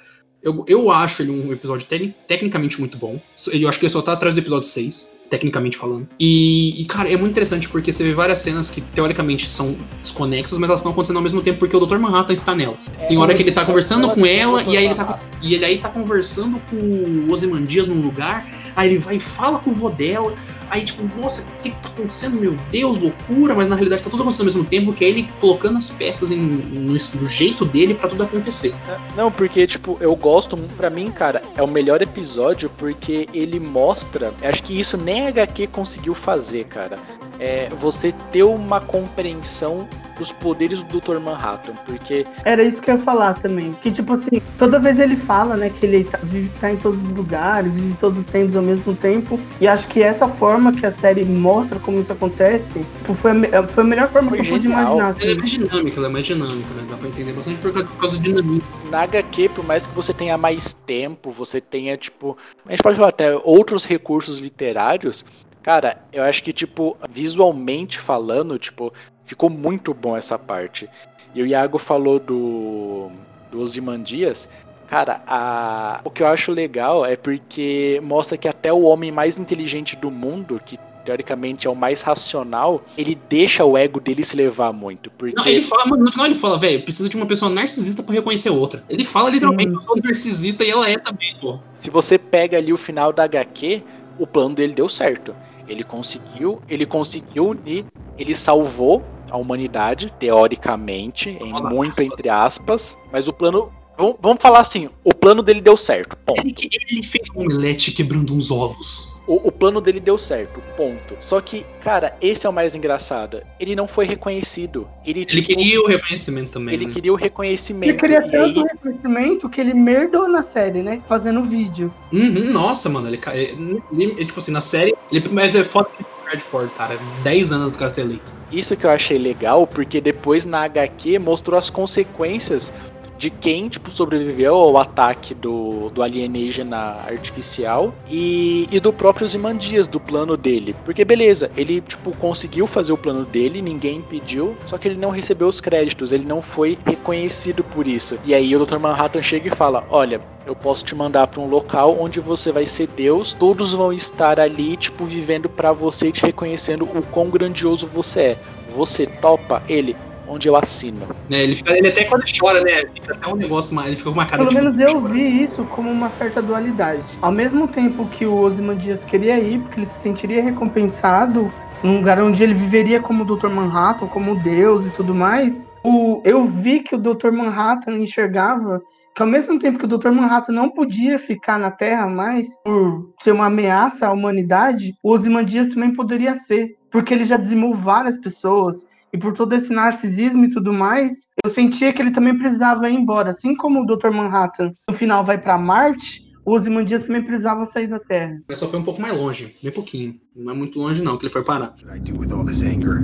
eu, 0.49 0.65
eu 0.67 0.91
acho 0.91 1.23
ele 1.23 1.31
um 1.31 1.53
episódio 1.53 1.87
tec- 1.87 2.15
tecnicamente 2.27 2.79
muito 2.81 2.97
bom. 2.99 3.21
Eu 3.53 3.69
acho 3.69 3.79
que 3.79 3.87
ele 3.87 3.93
só 3.93 4.03
tá 4.03 4.13
atrás 4.13 4.35
do 4.35 4.39
episódio 4.39 4.69
6, 4.69 5.17
tecnicamente 5.31 5.77
falando. 5.77 6.09
E, 6.19 6.81
e, 6.81 6.85
cara, 6.87 7.09
é 7.11 7.17
muito 7.17 7.31
interessante 7.33 7.69
porque 7.69 7.93
você 7.93 8.03
vê 8.05 8.13
várias 8.13 8.41
cenas 8.41 8.71
que 8.71 8.81
teoricamente 8.81 9.49
são 9.49 9.77
desconexas, 10.03 10.59
mas 10.59 10.69
elas 10.71 10.81
estão 10.81 10.93
acontecendo 10.93 11.17
ao 11.17 11.23
mesmo 11.23 11.41
tempo 11.43 11.59
porque 11.59 11.77
o 11.77 11.81
Dr. 11.85 11.99
Manhattan 11.99 12.33
está 12.33 12.55
nelas. 12.55 12.91
Tem 13.07 13.19
hora 13.19 13.35
que 13.35 13.43
ele 13.43 13.53
tá 13.53 13.65
conversando 13.65 14.09
com 14.11 14.25
ela 14.27 14.63
e 14.65 14.77
aí 14.77 14.87
ele 14.87 14.95
tá, 14.95 15.19
e 15.43 15.55
ele 15.55 15.65
aí 15.65 15.79
tá 15.79 15.89
conversando 15.89 16.61
com 16.71 16.77
o 16.77 17.33
Ozymandias 17.33 17.87
num 17.87 18.01
lugar. 18.01 18.47
Aí 18.75 18.91
ele 18.91 18.99
vai 18.99 19.17
e 19.17 19.21
fala 19.21 19.59
com 19.59 19.71
o 19.71 19.73
vô 19.75 19.91
dela. 19.91 20.35
Aí, 20.71 20.85
tipo, 20.85 21.03
nossa, 21.21 21.43
o 21.43 21.63
que, 21.63 21.71
que 21.71 21.77
tá 21.77 21.89
acontecendo? 21.89 22.41
Meu 22.41 22.57
Deus, 22.71 22.97
loucura. 22.97 23.55
Mas 23.55 23.69
na 23.69 23.77
realidade 23.77 24.03
tá 24.03 24.11
tudo 24.11 24.23
acontecendo 24.23 24.43
ao 24.43 24.47
mesmo 24.47 24.65
tempo, 24.65 24.93
que 24.93 25.05
é 25.05 25.09
ele 25.09 25.29
colocando 25.41 25.79
as 25.79 25.91
peças 25.91 26.31
em, 26.31 26.39
no, 26.39 26.93
do 26.93 27.29
jeito 27.29 27.65
dele 27.65 27.95
pra 27.95 28.09
tudo 28.09 28.23
acontecer. 28.23 28.75
Não, 29.17 29.31
porque, 29.31 29.67
tipo, 29.67 29.97
eu 30.01 30.15
gosto, 30.15 30.57
pra 30.77 30.91
mim, 30.91 31.11
cara, 31.11 31.43
é 31.57 31.63
o 31.63 31.69
melhor 31.69 32.03
episódio 32.03 32.71
porque 32.77 33.29
ele 33.33 33.59
mostra. 33.61 34.33
Acho 34.43 34.63
que 34.63 34.79
isso 34.79 34.97
nem 34.97 35.27
a 35.27 35.29
HQ 35.29 35.69
conseguiu 35.69 36.15
fazer, 36.15 36.65
cara. 36.65 36.99
É 37.41 37.69
você 37.69 38.13
ter 38.33 38.43
uma 38.43 38.81
compreensão 38.81 39.89
dos 40.19 40.33
poderes 40.33 40.83
do 40.83 41.01
Dr. 41.01 41.19
Manhattan, 41.21 41.73
porque. 41.87 42.27
Era 42.45 42.63
isso 42.63 42.83
que 42.83 42.91
eu 42.91 42.97
ia 42.97 43.01
falar 43.01 43.35
também. 43.35 43.73
Que, 43.81 43.91
tipo 43.91 44.13
assim, 44.13 44.43
toda 44.59 44.79
vez 44.79 44.99
ele 44.99 45.17
fala, 45.17 45.57
né, 45.57 45.71
que 45.71 45.87
ele 45.87 46.05
tá, 46.05 46.19
vive, 46.23 46.51
tá 46.61 46.71
em 46.71 46.77
todos 46.77 47.01
os 47.01 47.11
lugares, 47.11 47.73
vive 47.73 47.95
todos 47.95 48.19
os 48.19 48.27
tempos 48.27 48.57
ao 48.57 48.63
mesmo 48.63 48.95
tempo. 48.95 49.39
E 49.61 49.69
acho 49.69 49.89
que 49.89 50.03
essa 50.03 50.29
forma 50.29 50.58
que 50.73 50.87
a 50.87 50.91
série 50.91 51.25
mostra 51.25 51.79
como 51.79 52.01
isso 52.01 52.13
acontece, 52.13 52.81
tipo, 52.81 53.15
foi, 53.15 53.33
a, 53.33 53.67
foi 53.67 53.85
a 53.85 53.87
melhor 53.87 54.09
forma 54.09 54.29
Foi 54.31 54.41
que 54.41 54.49
eu 54.49 54.53
pude 54.55 54.67
imaginar. 54.67 55.17
Ela 55.21 55.31
é 55.31 55.33
Assim. 55.33 55.39
mais 55.39 55.51
dinâmica, 55.51 55.97
ela 55.99 56.07
é 56.07 56.11
mais 56.11 56.27
dinâmica, 56.27 56.75
né? 56.75 56.87
Dá 56.89 56.97
pra 56.97 57.09
entender 57.09 57.33
bastante 57.33 57.59
por 57.59 57.73
causa, 57.73 57.89
por 57.89 57.97
causa 57.97 58.17
do 58.17 58.23
dinamismo. 58.23 58.69
Na 58.91 59.03
HQ, 59.03 59.49
por 59.51 59.65
mais 59.65 59.87
que 59.87 59.95
você 59.95 60.13
tenha 60.13 60.37
mais 60.37 60.73
tempo, 60.73 61.31
você 61.31 61.61
tenha, 61.61 61.97
tipo. 61.97 62.37
A 62.67 62.71
gente 62.71 62.83
pode 62.83 62.97
falar 62.97 63.09
até 63.09 63.35
outros 63.45 63.85
recursos 63.85 64.39
literários. 64.41 65.25
Cara, 65.63 65.99
eu 66.13 66.23
acho 66.23 66.43
que, 66.43 66.53
tipo, 66.53 66.97
visualmente 67.11 67.99
falando, 67.99 68.59
tipo, 68.59 68.93
ficou 69.25 69.51
muito 69.51 69.93
bom 69.93 70.17
essa 70.17 70.39
parte. 70.39 70.89
E 71.35 71.43
o 71.43 71.47
Iago 71.47 71.79
falou 71.79 72.19
do. 72.19 73.11
do 73.51 73.61
Ozymandias. 73.61 74.49
Cara, 74.89 75.23
a, 75.27 76.01
o 76.03 76.11
que 76.11 76.23
eu 76.23 76.27
acho 76.27 76.51
legal 76.51 77.05
é 77.05 77.15
porque 77.15 78.01
mostra 78.03 78.39
que 78.39 78.49
até 78.49 78.73
o 78.73 78.83
homem 78.83 79.13
mais 79.13 79.37
inteligente 79.37 79.95
do 79.95 80.11
mundo, 80.11 80.61
que 80.65 80.79
teoricamente 81.05 81.67
é 81.67 81.71
o 81.71 81.75
mais 81.75 82.03
racional, 82.03 82.83
ele 82.97 83.19
deixa 83.29 83.65
o 83.65 83.79
ego 83.79 84.01
dele 84.01 84.25
se 84.25 84.37
levar 84.37 84.73
muito. 84.73 85.11
Porque. 85.11 85.35
Não, 85.37 85.47
ele 85.47 85.63
fala, 85.63 85.87
mano, 85.87 86.05
no 86.05 86.11
final 86.13 86.27
ele 86.27 86.35
fala, 86.35 86.59
velho, 86.59 86.83
precisa 86.83 87.09
de 87.09 87.17
uma 87.17 87.27
pessoa 87.27 87.51
narcisista 87.51 88.03
pra 88.03 88.15
reconhecer 88.15 88.51
outra. 88.51 88.85
Ele 88.89 89.05
fala 89.05 89.31
literalmente, 89.31 89.73
eu 89.73 89.81
sou 89.81 89.97
narcisista 90.03 90.65
e 90.65 90.71
ela 90.71 90.89
é 90.89 90.99
também, 90.99 91.35
pô. 91.41 91.59
se 91.73 91.91
você 91.91 92.19
pega 92.19 92.59
ali 92.59 92.73
o 92.73 92.77
final 92.77 93.13
da 93.13 93.25
HQ, 93.25 93.83
o 94.19 94.27
plano 94.27 94.55
dele 94.55 94.75
deu 94.75 94.89
certo. 94.89 95.35
Ele 95.67 95.85
conseguiu, 95.85 96.61
ele 96.69 96.87
conseguiu 96.87 97.49
unir, 97.49 97.85
ele 98.19 98.35
salvou 98.35 99.03
a 99.31 99.37
humanidade, 99.37 100.13
teoricamente, 100.19 101.31
em 101.31 101.53
muito 101.53 102.01
entre 102.03 102.29
aspas, 102.29 102.99
mas 103.13 103.29
o 103.29 103.33
plano. 103.33 103.73
Vamos, 103.99 104.17
vamos 104.23 104.41
falar 104.41 104.61
assim, 104.61 104.89
o 105.03 105.13
plano 105.13 105.43
dele 105.43 105.61
deu 105.61 105.77
certo. 105.77 106.17
Ponto. 106.25 106.41
Ele, 106.41 106.55
ele 106.91 107.03
fez 107.03 107.29
um 107.35 107.41
omelete 107.43 107.91
quebrando 107.91 108.33
uns 108.33 108.49
ovos. 108.51 109.13
O, 109.27 109.49
o 109.49 109.53
plano 109.53 109.81
dele 109.81 109.99
deu 110.01 110.17
certo, 110.17 110.63
ponto. 110.77 111.15
Só 111.19 111.39
que, 111.41 111.67
cara, 111.83 112.17
esse 112.23 112.47
é 112.47 112.49
o 112.49 112.53
mais 112.53 112.75
engraçado. 112.77 113.43
Ele 113.61 113.75
não 113.77 113.87
foi 113.89 114.07
reconhecido. 114.07 114.89
Ele, 115.05 115.21
Ele 115.21 115.27
tipo, 115.27 115.49
queria 115.49 115.83
o 115.83 115.87
reconhecimento 115.87 116.51
também. 116.53 116.75
ele 116.75 116.87
né? 116.87 116.93
queria 116.93 117.13
o 117.13 117.17
reconhecimento. 117.17 117.91
Ele 117.91 117.99
queria 117.99 118.21
e 118.21 118.25
aí- 118.25 118.31
tanto 118.31 118.63
reconhecimento 118.63 119.49
que 119.51 119.61
ele 119.61 119.75
merdou 119.75 120.29
na 120.29 120.43
série, 120.43 120.81
né? 120.83 121.03
Fazendo 121.07 121.43
vídeo. 121.43 121.93
Uhum, 122.13 122.51
nossa, 122.53 122.89
mano, 122.89 123.09
ele, 123.09 123.21
ele, 123.27 123.83
ele- 123.93 124.25
tipo 124.25 124.39
assim, 124.39 124.53
na 124.53 124.63
série, 124.63 124.95
ele, 125.13 125.29
mas 125.31 125.55
é 125.55 125.63
foda 125.65 125.91
que 125.95 126.03
o 126.05 126.31
Redford, 126.31 126.73
cara, 126.73 126.97
10 127.23 127.53
anos 127.53 127.73
do 127.73 127.79
cara 127.79 127.93
ser 127.93 128.03
eleito. 128.03 128.39
Isso 128.51 128.75
que 128.79 128.87
eu 128.87 128.91
achei 128.91 129.19
legal, 129.19 129.67
porque 129.67 130.01
depois 130.01 130.47
na 130.47 130.63
HQ 130.63 131.19
mostrou 131.19 131.59
as 131.59 131.69
consequências 131.69 132.73
de 133.19 133.31
quem, 133.31 133.69
tipo, 133.69 133.91
sobreviveu 133.91 134.55
ao 134.55 134.77
ataque 134.79 135.35
do, 135.35 135.91
do 135.91 136.03
alienígena 136.03 136.99
artificial 137.05 137.93
e, 138.09 138.69
e 138.71 138.79
do 138.79 138.93
próprio 138.93 139.29
Zimandias, 139.29 139.89
do 139.89 139.99
plano 139.99 140.37
dele. 140.37 140.75
Porque 140.85 141.05
beleza, 141.05 141.51
ele, 141.57 141.81
tipo, 141.81 142.17
conseguiu 142.17 142.67
fazer 142.67 142.93
o 142.93 142.97
plano 142.97 143.25
dele, 143.25 143.61
ninguém 143.61 143.99
impediu, 143.99 144.57
só 144.65 144.79
que 144.79 144.87
ele 144.87 145.01
não 145.01 145.11
recebeu 145.11 145.49
os 145.49 145.61
créditos, 145.61 146.13
ele 146.13 146.25
não 146.25 146.41
foi 146.41 146.79
reconhecido 146.87 147.65
por 147.65 147.89
isso. 147.89 148.17
E 148.25 148.33
aí 148.33 148.55
o 148.55 148.65
Dr. 148.65 148.79
Manhattan 148.79 149.21
chega 149.21 149.49
e 149.49 149.57
fala, 149.57 149.85
olha, 149.91 150.21
eu 150.47 150.55
posso 150.55 150.85
te 150.85 150.95
mandar 150.95 151.27
pra 151.27 151.41
um 151.41 151.49
local 151.49 151.97
onde 152.01 152.21
você 152.21 152.53
vai 152.53 152.65
ser 152.65 152.87
Deus, 152.87 153.33
todos 153.33 153.73
vão 153.73 153.93
estar 153.93 154.39
ali, 154.39 154.77
tipo, 154.77 155.05
vivendo 155.05 155.49
pra 155.49 155.73
você 155.73 156.09
e 156.09 156.13
te 156.13 156.23
reconhecendo 156.25 156.85
o 156.85 157.05
quão 157.07 157.29
grandioso 157.29 157.87
você 157.87 158.21
é. 158.21 158.39
Você 158.75 159.07
topa 159.07 159.63
ele 159.69 159.97
onde 160.29 160.49
eu 160.49 160.57
assino. 160.57 161.01
É, 161.31 161.43
ele, 161.43 161.55
fica, 161.55 161.77
ele 161.77 161.89
até 161.89 162.05
quando 162.05 162.25
chora, 162.39 162.61
né? 162.63 162.85
Fica 162.95 163.15
até 163.15 163.29
um 163.29 163.37
negócio, 163.37 163.75
mais- 163.75 163.89
ele 163.89 163.97
fica 163.97 164.11
com 164.11 164.15
uma 164.15 164.27
cara 164.27 164.39
Pelo 164.39 164.51
tipo, 164.51 164.63
menos 164.63 164.79
eu 164.79 165.01
vi 165.01 165.43
isso 165.43 165.65
como 165.65 165.91
uma 165.91 166.11
certa 166.11 166.43
dualidade. 166.43 167.19
Ao 167.21 167.33
mesmo 167.33 167.67
tempo 167.69 168.07
que 168.07 168.27
o 168.27 168.35
Ozymandias 168.35 169.05
queria 169.05 169.39
ir, 169.39 169.61
porque 169.61 169.81
ele 169.81 169.87
se 169.87 170.01
sentiria 170.01 170.43
recompensado 170.43 171.51
num 171.83 171.99
lugar 171.99 172.21
onde 172.21 172.43
ele 172.43 172.55
viveria 172.55 173.01
como 173.01 173.23
o 173.23 173.37
Dr. 173.37 173.49
Manhattan, 173.49 174.07
como 174.09 174.35
Deus 174.37 174.85
e 174.87 174.91
tudo 174.91 175.15
mais, 175.15 175.71
o, 175.85 176.21
eu 176.25 176.45
vi 176.45 176.81
que 176.81 176.95
o 176.95 176.99
Dr. 176.99 177.31
Manhattan 177.31 177.99
enxergava 177.99 178.83
que 179.15 179.23
ao 179.23 179.29
mesmo 179.29 179.59
tempo 179.59 179.79
que 179.79 179.85
o 179.85 179.89
Dr. 179.89 180.11
Manhattan 180.11 180.53
não 180.53 180.71
podia 180.71 181.19
ficar 181.19 181.59
na 181.59 181.71
Terra 181.71 182.07
mais 182.09 182.57
por 182.65 183.11
ser 183.21 183.33
uma 183.33 183.47
ameaça 183.47 184.07
à 184.07 184.13
humanidade, 184.13 184.95
o 185.03 185.11
Ozymandias 185.13 185.75
também 185.75 185.93
poderia 185.93 186.35
ser, 186.35 186.77
porque 186.91 187.13
ele 187.15 187.25
já 187.25 187.37
dizimou 187.37 187.75
várias 187.75 188.17
pessoas, 188.17 188.85
e 189.13 189.19
por 189.19 189.33
todo 189.33 189.55
esse 189.55 189.73
narcisismo 189.73 190.45
e 190.45 190.51
tudo 190.51 190.73
mais, 190.73 191.29
eu 191.45 191.51
sentia 191.51 191.93
que 191.93 192.01
ele 192.03 192.11
também 192.11 192.37
precisava 192.37 192.89
ir 192.91 192.95
embora. 192.95 193.31
Assim 193.31 193.55
como 193.57 193.83
o 193.83 193.87
Dr. 193.87 194.11
Manhattan 194.11 194.73
no 194.89 194.95
final 194.95 195.25
vai 195.25 195.39
pra 195.39 195.57
Marte, 195.59 196.23
o 196.45 196.53
Ozymandias 196.53 197.07
também 197.07 197.23
precisava 197.23 197.65
sair 197.65 197.87
da 197.89 197.99
Terra. 197.99 198.41
Mas 198.49 198.59
só 198.59 198.69
foi 198.69 198.79
um 198.81 198.85
pouco 198.85 199.01
mais 199.01 199.15
longe, 199.15 199.55
bem 199.63 199.73
pouquinho. 199.73 200.15
Não 200.35 200.53
é 200.53 200.55
muito 200.55 200.79
longe 200.79 201.03
não, 201.03 201.17
que 201.17 201.25
ele 201.27 201.33
foi 201.33 201.45
parar. 201.45 201.75
What 201.85 201.97
I 201.97 202.01
do 202.01 202.19
with 202.21 202.33
all 202.33 202.45
this 202.45 202.63
anger? 202.63 203.03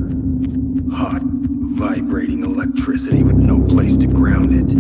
Hot, 0.93 1.21
vibrating 1.77 2.43
electricity 2.43 3.23
with 3.23 3.35
no 3.35 3.63
place 3.67 3.99
to 3.99 4.07
ground 4.09 4.53
it. 4.53 4.75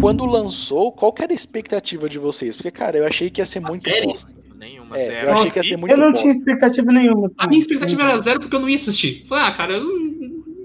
Quando 0.00 0.24
lançou, 0.26 0.90
qual 0.92 1.12
que 1.12 1.22
era 1.22 1.32
a 1.32 1.34
expectativa 1.34 2.08
de 2.08 2.18
vocês? 2.18 2.56
Porque, 2.56 2.70
cara, 2.70 2.96
eu 2.98 3.06
achei 3.06 3.30
que 3.30 3.40
ia 3.40 3.46
ser 3.46 3.60
muito 3.60 3.82
série? 3.82 4.06
bosta. 4.06 4.32
Nenhuma, 4.58 4.96
É, 4.96 5.06
zero. 5.06 5.26
eu 5.28 5.32
achei 5.32 5.50
que 5.50 5.58
ia 5.58 5.62
ser 5.62 5.76
muito 5.76 5.92
eu 5.92 5.96
não 5.98 6.10
bosta. 6.10 6.20
tinha 6.22 6.32
expectativa 6.34 6.92
nenhuma. 6.92 7.30
A 7.38 7.46
minha 7.46 7.58
expectativa 7.60 8.02
era 8.02 8.18
zero 8.18 8.40
porque 8.40 8.54
eu 8.56 8.60
não 8.60 8.68
ia 8.68 8.76
assistir. 8.76 9.24
Falei, 9.26 9.44
ah, 9.44 9.52
cara, 9.52 9.72
eu 9.74 9.84
não- 9.84 10.11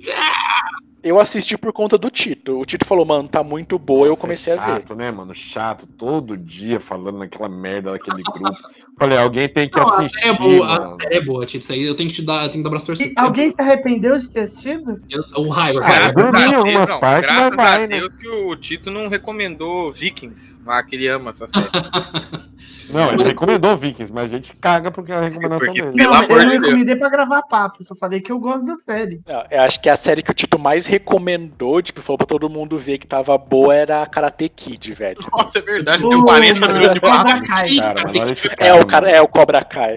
ah! 0.06 0.62
Eu 1.08 1.20
assisti 1.20 1.58
por 1.58 1.72
conta 1.72 1.98
do 1.98 2.10
Tito. 2.10 2.60
O 2.60 2.66
Tito 2.66 2.86
falou, 2.86 3.06
mano, 3.06 3.28
tá 3.28 3.44
muito 3.44 3.80
boa, 3.80 4.06
eu 4.06 4.10
Nossa, 4.12 4.22
comecei 4.22 4.54
é 4.54 4.58
a 4.58 4.60
ver. 4.66 4.72
chato, 4.74 4.96
né, 4.96 5.12
mano? 5.12 5.34
Chato, 5.34 5.88
todo 5.88 6.36
dia 6.38 6.80
falando 6.80 7.18
naquela 7.20 7.48
merda 7.48 7.92
daquele 7.92 8.22
grupo. 8.24 8.52
Falei, 9.00 9.18
alguém 9.18 9.48
tem 9.48 9.70
que 9.70 9.80
Não, 9.80 9.88
a 9.88 10.00
assistir, 10.00 10.20
série 10.20 10.30
é 10.30 10.34
boa, 10.34 10.68
a 10.96 10.96
série 11.02 11.16
é 11.16 11.22
boa, 11.22 11.46
Tito. 11.46 11.64
Isso 11.64 11.74
aí 11.74 11.84
eu 11.84 11.96
tenho 11.96 12.10
que 12.10 12.16
te 12.16 12.22
dar, 12.26 12.44
eu 12.44 12.50
tenho 12.50 12.62
que 12.62 12.64
dar 12.64 12.70
braço 12.70 12.86
torcido. 12.86 13.14
Alguém 13.18 13.50
se 13.50 13.56
arrependeu 13.60 14.18
de 14.18 14.28
ter 14.30 14.42
assistido? 14.42 15.02
Eu- 15.10 15.24
O 15.44 15.50
Raio, 15.50 15.80
Ah, 15.84 16.12
dormi 16.12 16.44
a 16.44 16.48
em 16.48 16.56
algumas 16.56 16.90
não, 16.90 17.00
partes, 17.00 17.30
mas 17.32 17.56
vai, 17.56 17.84
a 17.84 17.88
né? 17.88 18.02
Que 18.20 18.28
o 18.28 18.56
Tito 18.56 18.90
não 18.92 19.08
recomendou 19.08 19.92
Vikings, 19.92 20.60
lá 20.66 20.82
que 20.84 20.96
ele 20.96 21.08
ama 21.08 21.30
essa 21.32 21.48
série. 21.48 21.68
Não, 22.90 23.12
ele 23.12 23.24
recomendou 23.26 23.76
Vikings, 23.76 24.14
mas 24.14 24.24
a 24.32 24.36
gente 24.38 24.56
caga 24.56 24.90
porque 24.90 25.12
é 25.12 25.16
a 25.16 25.20
recomendação 25.22 25.68
Porque- 25.68 25.82
dele. 25.82 25.94
Pelo 25.98 26.10
não, 26.14 26.20
amor 26.20 26.30
eu 26.32 26.38
não 26.46 26.52
Deus. 26.52 26.64
recomendei 26.64 26.96
pra 26.96 27.10
gravar 27.10 27.42
papo, 27.42 27.84
só 27.84 27.94
falei 27.94 28.22
que 28.22 28.32
eu 28.32 28.40
gosto 28.40 28.66
da 28.66 28.76
série. 28.78 29.20
Não, 29.28 29.44
eu 29.52 29.62
acho 29.64 29.82
que 29.82 29.90
a 29.90 29.98
série 29.98 30.22
que 30.24 30.32
o 30.32 30.34
Tito 30.34 30.58
mais 30.58 30.86
recomendou, 30.98 31.82
tipo, 31.82 32.02
falou 32.02 32.18
pra 32.18 32.28
todo 32.28 32.50
mundo 32.50 32.78
ver 32.78 32.98
que 32.98 33.08
tava 33.08 33.38
boa 33.38 33.74
era 33.74 34.02
a 34.02 34.06
Karate 34.06 34.50
Kid, 34.50 34.94
velho. 34.94 35.20
Nossa, 35.32 35.60
é 35.60 35.62
verdade, 35.62 36.08
deu 36.08 36.24
40 36.24 36.60
mano, 36.60 36.74
minutos 36.74 38.42
de. 38.42 38.50
É 38.58 38.74
o 38.74 38.86
cara, 38.86 39.10
é 39.10 39.22
o 39.22 39.28
Cobra 39.28 39.64
Kai. 39.64 39.96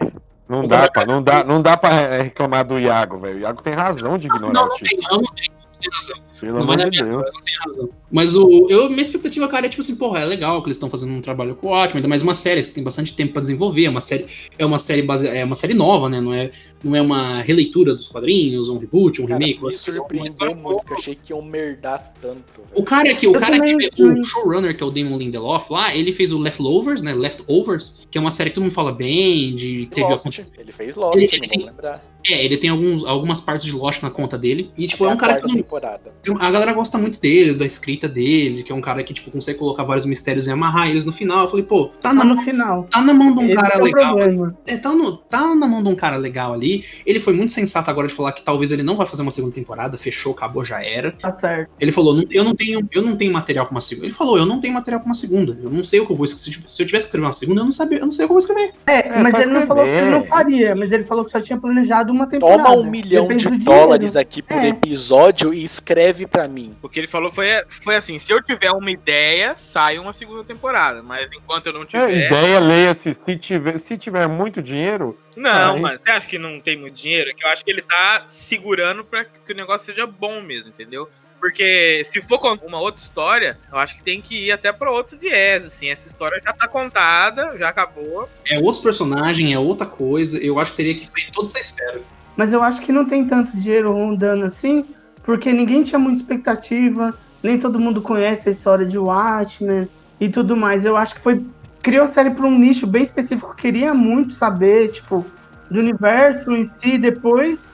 Não 0.49 0.67
dá, 0.67 0.91
pra, 0.91 1.07
não, 1.07 1.23
dá, 1.23 1.45
não 1.45 1.63
dá 1.63 1.77
pra 1.77 1.91
reclamar 2.23 2.65
do 2.65 2.79
Iago, 2.79 3.19
velho. 3.19 3.37
O 3.37 3.41
Iago 3.41 3.63
tem 3.63 3.73
razão 3.73 4.19
de 4.19 4.27
ignorar 4.27 4.53
Não, 4.53 4.65
o 4.65 4.69
não 4.69 4.77
tem, 4.77 4.89
título. 4.89 5.09
não, 5.11 5.23
não 5.23 5.35
tem, 5.35 5.51
não 5.51 5.60
tem 5.81 5.91
razão. 5.93 6.17
Pelo 6.41 6.59
Não 6.59 6.67
vai 6.67 6.77
de 6.77 6.85
na 6.85 6.91
minha 6.91 7.05
Deus. 7.05 7.35
não 7.35 7.43
tem 7.43 7.55
razão. 7.65 7.89
Mas 8.11 8.35
o, 8.37 8.67
eu, 8.71 8.89
minha 8.89 9.03
expectativa, 9.03 9.47
cara, 9.49 9.67
é 9.67 9.69
tipo 9.69 9.83
assim, 9.83 9.95
porra, 9.95 10.21
é 10.21 10.25
legal 10.25 10.63
que 10.63 10.69
eles 10.69 10.77
estão 10.77 10.89
fazendo 10.91 11.13
um 11.13 11.21
trabalho 11.21 11.55
com 11.55 11.67
o 11.69 11.71
ótimo, 11.71 11.99
ainda 11.99 12.09
mais 12.09 12.23
uma 12.23 12.35
série 12.35 12.61
que 12.61 12.67
você 12.69 12.75
tem 12.75 12.83
bastante 12.85 13.15
tempo 13.15 13.33
pra 13.33 13.41
desenvolver, 13.41 13.85
é 13.85 13.91
uma 13.91 14.01
série, 14.01 14.27
é 14.59 14.65
uma 14.67 14.79
série 14.79 15.03
base, 15.03 15.29
é 15.29 15.45
uma 15.45 15.55
série 15.55 15.75
nova, 15.75 16.09
né? 16.09 16.21
Não 16.21 16.33
é, 16.33 16.51
não 16.83 16.97
é 16.97 17.03
uma 17.03 17.41
releitura 17.43 17.95
dos 17.95 18.09
quadrinhos, 18.09 18.69
um 18.69 18.79
reboot, 18.79 19.21
um 19.23 19.27
Cara, 19.27 19.39
remake. 19.39 19.65
me 19.65 19.73
surpreendeu 19.73 20.57
muito, 20.57 20.85
eu 20.91 20.97
achei 20.97 21.15
que 21.15 21.33
iam 21.33 21.43
merdar 21.43 22.13
tanto. 22.21 22.41
O 22.75 22.83
cara 22.83 23.15
que, 23.15 23.27
o 23.29 23.35
Eu 23.35 23.41
cara 23.41 23.57
também- 23.59 23.91
que, 23.91 24.03
o 24.03 24.25
showrunner, 24.25 24.77
que 24.77 24.83
é 24.83 24.87
o 24.87 24.91
Damon 24.91 25.19
Lindelof 25.19 25.71
lá, 25.73 25.95
ele 25.95 26.13
fez 26.13 26.33
o 26.33 26.39
Leftovers, 26.39 27.03
né? 27.03 27.13
Leftovers, 27.15 28.07
que 28.11 28.17
é 28.19 28.21
uma 28.21 28.31
série 28.31 28.51
que 28.51 28.55
todo 28.55 28.65
mundo 28.65 28.73
fala 28.73 28.93
bem, 28.93 29.55
de 29.55 29.87
teve 29.93 30.09
Lost, 30.11 30.27
ele 30.59 30.73
fez 30.73 30.97
Lost, 30.97 31.17
Ele- 31.19 31.27
não 31.27 31.39
ele 31.39 31.49
tem- 31.49 31.59
vou 31.61 31.69
lembrar. 31.69 32.05
É, 32.33 32.45
ele 32.45 32.57
tem 32.57 32.71
alguns, 32.71 33.05
algumas 33.05 33.41
partes 33.41 33.67
de 33.67 33.73
Lost 33.73 34.03
na 34.03 34.11
conta 34.11 34.39
dele. 34.39 34.71
E, 34.77 34.87
tipo, 34.87 35.05
é 35.05 35.09
Até 35.09 35.15
um 35.15 35.17
a 35.17 35.21
cara 35.21 35.41
que 35.41 35.55
temporada. 35.57 36.13
tem- 36.23 36.37
A 36.39 36.51
galera 36.51 36.73
gosta 36.73 36.97
muito 36.99 37.21
dele, 37.21 37.55
da 37.55 37.65
escrita 37.67 38.09
dele, 38.09 38.63
que 38.63 38.71
é 38.73 38.75
um 38.75 38.81
cara 38.81 39.03
que, 39.03 39.13
tipo, 39.13 39.31
consegue 39.31 39.59
colocar 39.59 39.83
vários 39.85 40.07
mistérios 40.07 40.47
e 40.47 40.51
amarrar 40.51 40.89
eles 40.89 41.05
no 41.05 41.13
final. 41.13 41.43
Eu 41.45 41.49
falei, 41.49 41.65
pô, 41.65 41.87
tá 42.01 42.13
na, 42.15 42.23
Tá 42.23 42.27
no 42.29 42.43
final. 42.43 42.87
tá 42.91 43.01
na 43.03 43.13
mão 43.15 43.33
de 43.33 43.39
um 43.41 43.45
Esse 43.47 43.55
cara 43.55 43.75
é 43.75 43.83
legal. 43.83 44.17
problema. 44.17 44.57
É, 44.67 44.77
tá, 44.77 44.91
no- 44.93 45.17
tá 45.17 45.55
na 45.55 45.67
mão 45.67 45.83
de 45.83 45.89
um 45.89 45.95
cara 45.95 46.17
legal 46.17 46.53
ali. 46.53 46.85
Ele 47.05 47.19
foi 47.21 47.33
muito 47.33 47.53
sensato 47.53 47.91
agora 47.91 48.07
de 48.09 48.15
falar 48.15 48.33
que 48.33 48.43
talvez 48.43 48.71
ele 48.73 48.83
não 48.83 48.97
vai 48.97 49.07
fazer 49.07 49.23
uma 49.23 49.31
segunda 49.31 49.55
temporada. 49.55 49.99
Fechou, 49.99 50.33
acabou, 50.33 50.65
já 50.65 50.83
era. 50.85 51.13
Tá 51.13 51.37
certo. 51.37 51.71
Ele 51.81 51.93
falou, 51.93 52.15
"Não- 52.15 52.25
eu 52.31 52.45
não 52.45 52.55
tenho, 52.55 52.87
eu 52.93 53.03
não 53.03 53.17
tenho 53.17 53.33
material 53.33 53.67
pra 53.67 53.75
uma 53.75 53.81
segunda. 53.81 54.07
Ele 54.07 54.15
falou, 54.15 54.39
eu 54.39 54.47
não 54.47 54.61
tenho 54.61 54.75
material 54.75 55.01
pra 55.01 55.07
uma 55.09 55.15
segunda. 55.15 55.59
Eu 55.63 55.71
não 55.71 55.83
sei 55.85 56.01
o 56.01 56.07
que 56.07 56.13
eu 56.13 56.17
vou 56.17 56.25
escrever. 56.25 56.41
Se 56.69 56.75
se 56.77 56.83
eu 56.83 56.87
tivesse 56.87 57.05
que 57.07 57.09
escrever 57.09 57.27
uma 57.27 57.33
segunda, 57.33 57.61
eu 57.61 57.65
não 57.65 57.73
sabia, 57.73 57.99
eu 57.99 58.05
não 58.07 58.13
sei 58.13 58.25
o 58.25 58.29
que 58.29 58.33
eu 58.33 58.35
vou 58.35 58.39
escrever. 58.39 58.73
É, 58.87 59.09
É, 59.09 59.23
mas 59.23 59.35
ele 59.35 59.47
não 59.53 59.67
falou 59.67 59.83
que 59.85 59.89
ele 59.91 59.97
escrever. 59.99 60.17
não 60.19 60.25
faria, 60.25 60.75
mas 60.77 60.91
ele 60.93 61.05
falou 61.05 61.25
que 61.25 61.31
só 61.31 61.41
tinha 61.41 61.59
planejado 61.59 62.13
uma 62.13 62.20
temporada. 62.27 62.63
Toma 62.65 62.77
um 62.77 62.85
milhão 62.85 63.25
Depende 63.29 63.45
de 63.49 63.57
dinheiro. 63.59 63.65
dólares 63.65 64.17
aqui 64.17 64.43
por 64.43 64.57
É. 64.59 64.69
episódio 64.69 65.53
e 65.55 65.63
escreve 65.65 66.27
pra 66.27 66.47
mim. 66.49 66.75
O 66.83 66.89
que 66.89 66.99
ele 67.01 67.07
falou 67.09 67.31
foi, 67.33 67.47
foi 67.83 67.97
assim: 67.97 68.19
se 68.19 68.33
eu 68.33 68.43
tiver 68.43 68.71
uma 68.73 68.91
ideia, 68.91 69.55
sai 69.57 69.99
uma 69.99 70.13
segunda 70.13 70.45
temporada. 70.45 71.03
Mas 71.03 71.29
enquanto 71.33 71.67
eu 71.67 71.73
não 71.73 71.83
É, 71.83 71.87
tiver. 71.87 72.27
ideia, 72.27 72.61
leia-se. 72.61 73.15
Se 73.15 73.37
tiver, 73.37 73.79
se 73.79 73.97
tiver 73.99 74.27
muito 74.29 74.63
dinheiro, 74.63 75.19
Não, 75.37 75.51
Sai. 75.73 75.79
mano, 75.81 75.99
você 75.99 76.11
acha 76.11 76.27
que 76.27 76.39
não 76.39 76.61
tem 76.61 76.77
muito 76.77 76.95
dinheiro? 76.97 77.31
Que 77.37 77.45
eu 77.45 77.49
acho 77.51 77.65
que 77.65 77.71
ele 77.71 77.83
tá 77.83 78.25
segurando 78.29 79.05
pra 79.05 79.25
que 79.25 79.53
o 79.53 79.57
negócio 79.57 79.87
seja 79.87 80.05
bom 80.07 80.41
mesmo, 80.43 80.71
entendeu? 80.71 81.09
Porque 81.41 82.03
se 82.05 82.21
for 82.21 82.39
com 82.39 82.55
uma 82.67 82.79
outra 82.79 83.01
história, 83.01 83.59
eu 83.73 83.79
acho 83.79 83.97
que 83.97 84.03
tem 84.03 84.21
que 84.21 84.47
ir 84.47 84.53
até 84.53 84.71
pra 84.73 84.91
outro 84.91 85.17
viés, 85.17 85.65
assim. 85.65 85.89
Essa 85.89 86.07
história 86.07 86.41
já 86.45 86.53
tá 86.53 86.69
contada, 86.69 87.57
já 87.59 87.71
acabou. 87.71 88.29
É 88.47 88.59
outro 88.59 88.83
personagem, 88.83 89.55
é 89.55 89.59
outra 89.59 89.87
coisa. 89.87 90.39
Eu 90.39 90.59
acho 90.59 90.73
que 90.73 90.77
teria 90.77 90.95
que 90.95 91.09
sair 91.09 91.31
toda 91.33 91.47
essa 91.47 91.61
esfera. 91.61 92.03
Mas 92.37 92.53
eu 92.53 92.63
acho 92.63 92.83
que 92.83 92.93
não 92.93 93.07
tem 93.07 93.27
tanto 93.27 93.57
dinheiro 93.57 93.91
rondando 93.91 94.45
assim, 94.45 94.85
porque 95.23 95.53
ninguém 95.53 95.83
tinha 95.83 95.99
muita 95.99 96.21
expectativa, 96.21 97.19
nem 97.43 97.59
todo 97.59 97.81
mundo 97.81 98.03
conhece 98.03 98.49
a 98.49 98.53
história 98.53 98.85
de 98.85 98.99
Watchmen 98.99 99.89
e 100.21 100.29
tudo 100.29 100.55
mais. 100.55 100.85
Eu 100.85 100.97
acho 100.97 101.15
que 101.15 101.21
foi. 101.21 101.45
Criou 101.83 102.05
a 102.05 102.07
série 102.07 102.31
para 102.31 102.45
um 102.45 102.59
nicho 102.59 102.87
bem 102.87 103.03
específico, 103.03 103.57
queria 103.57 103.95
muito 103.95 104.35
saber, 104.35 104.91
tipo, 104.91 105.25
do 105.71 105.81
universo 105.81 106.53
em 106.53 106.65
si, 106.65 106.99
depois. 106.99 107.65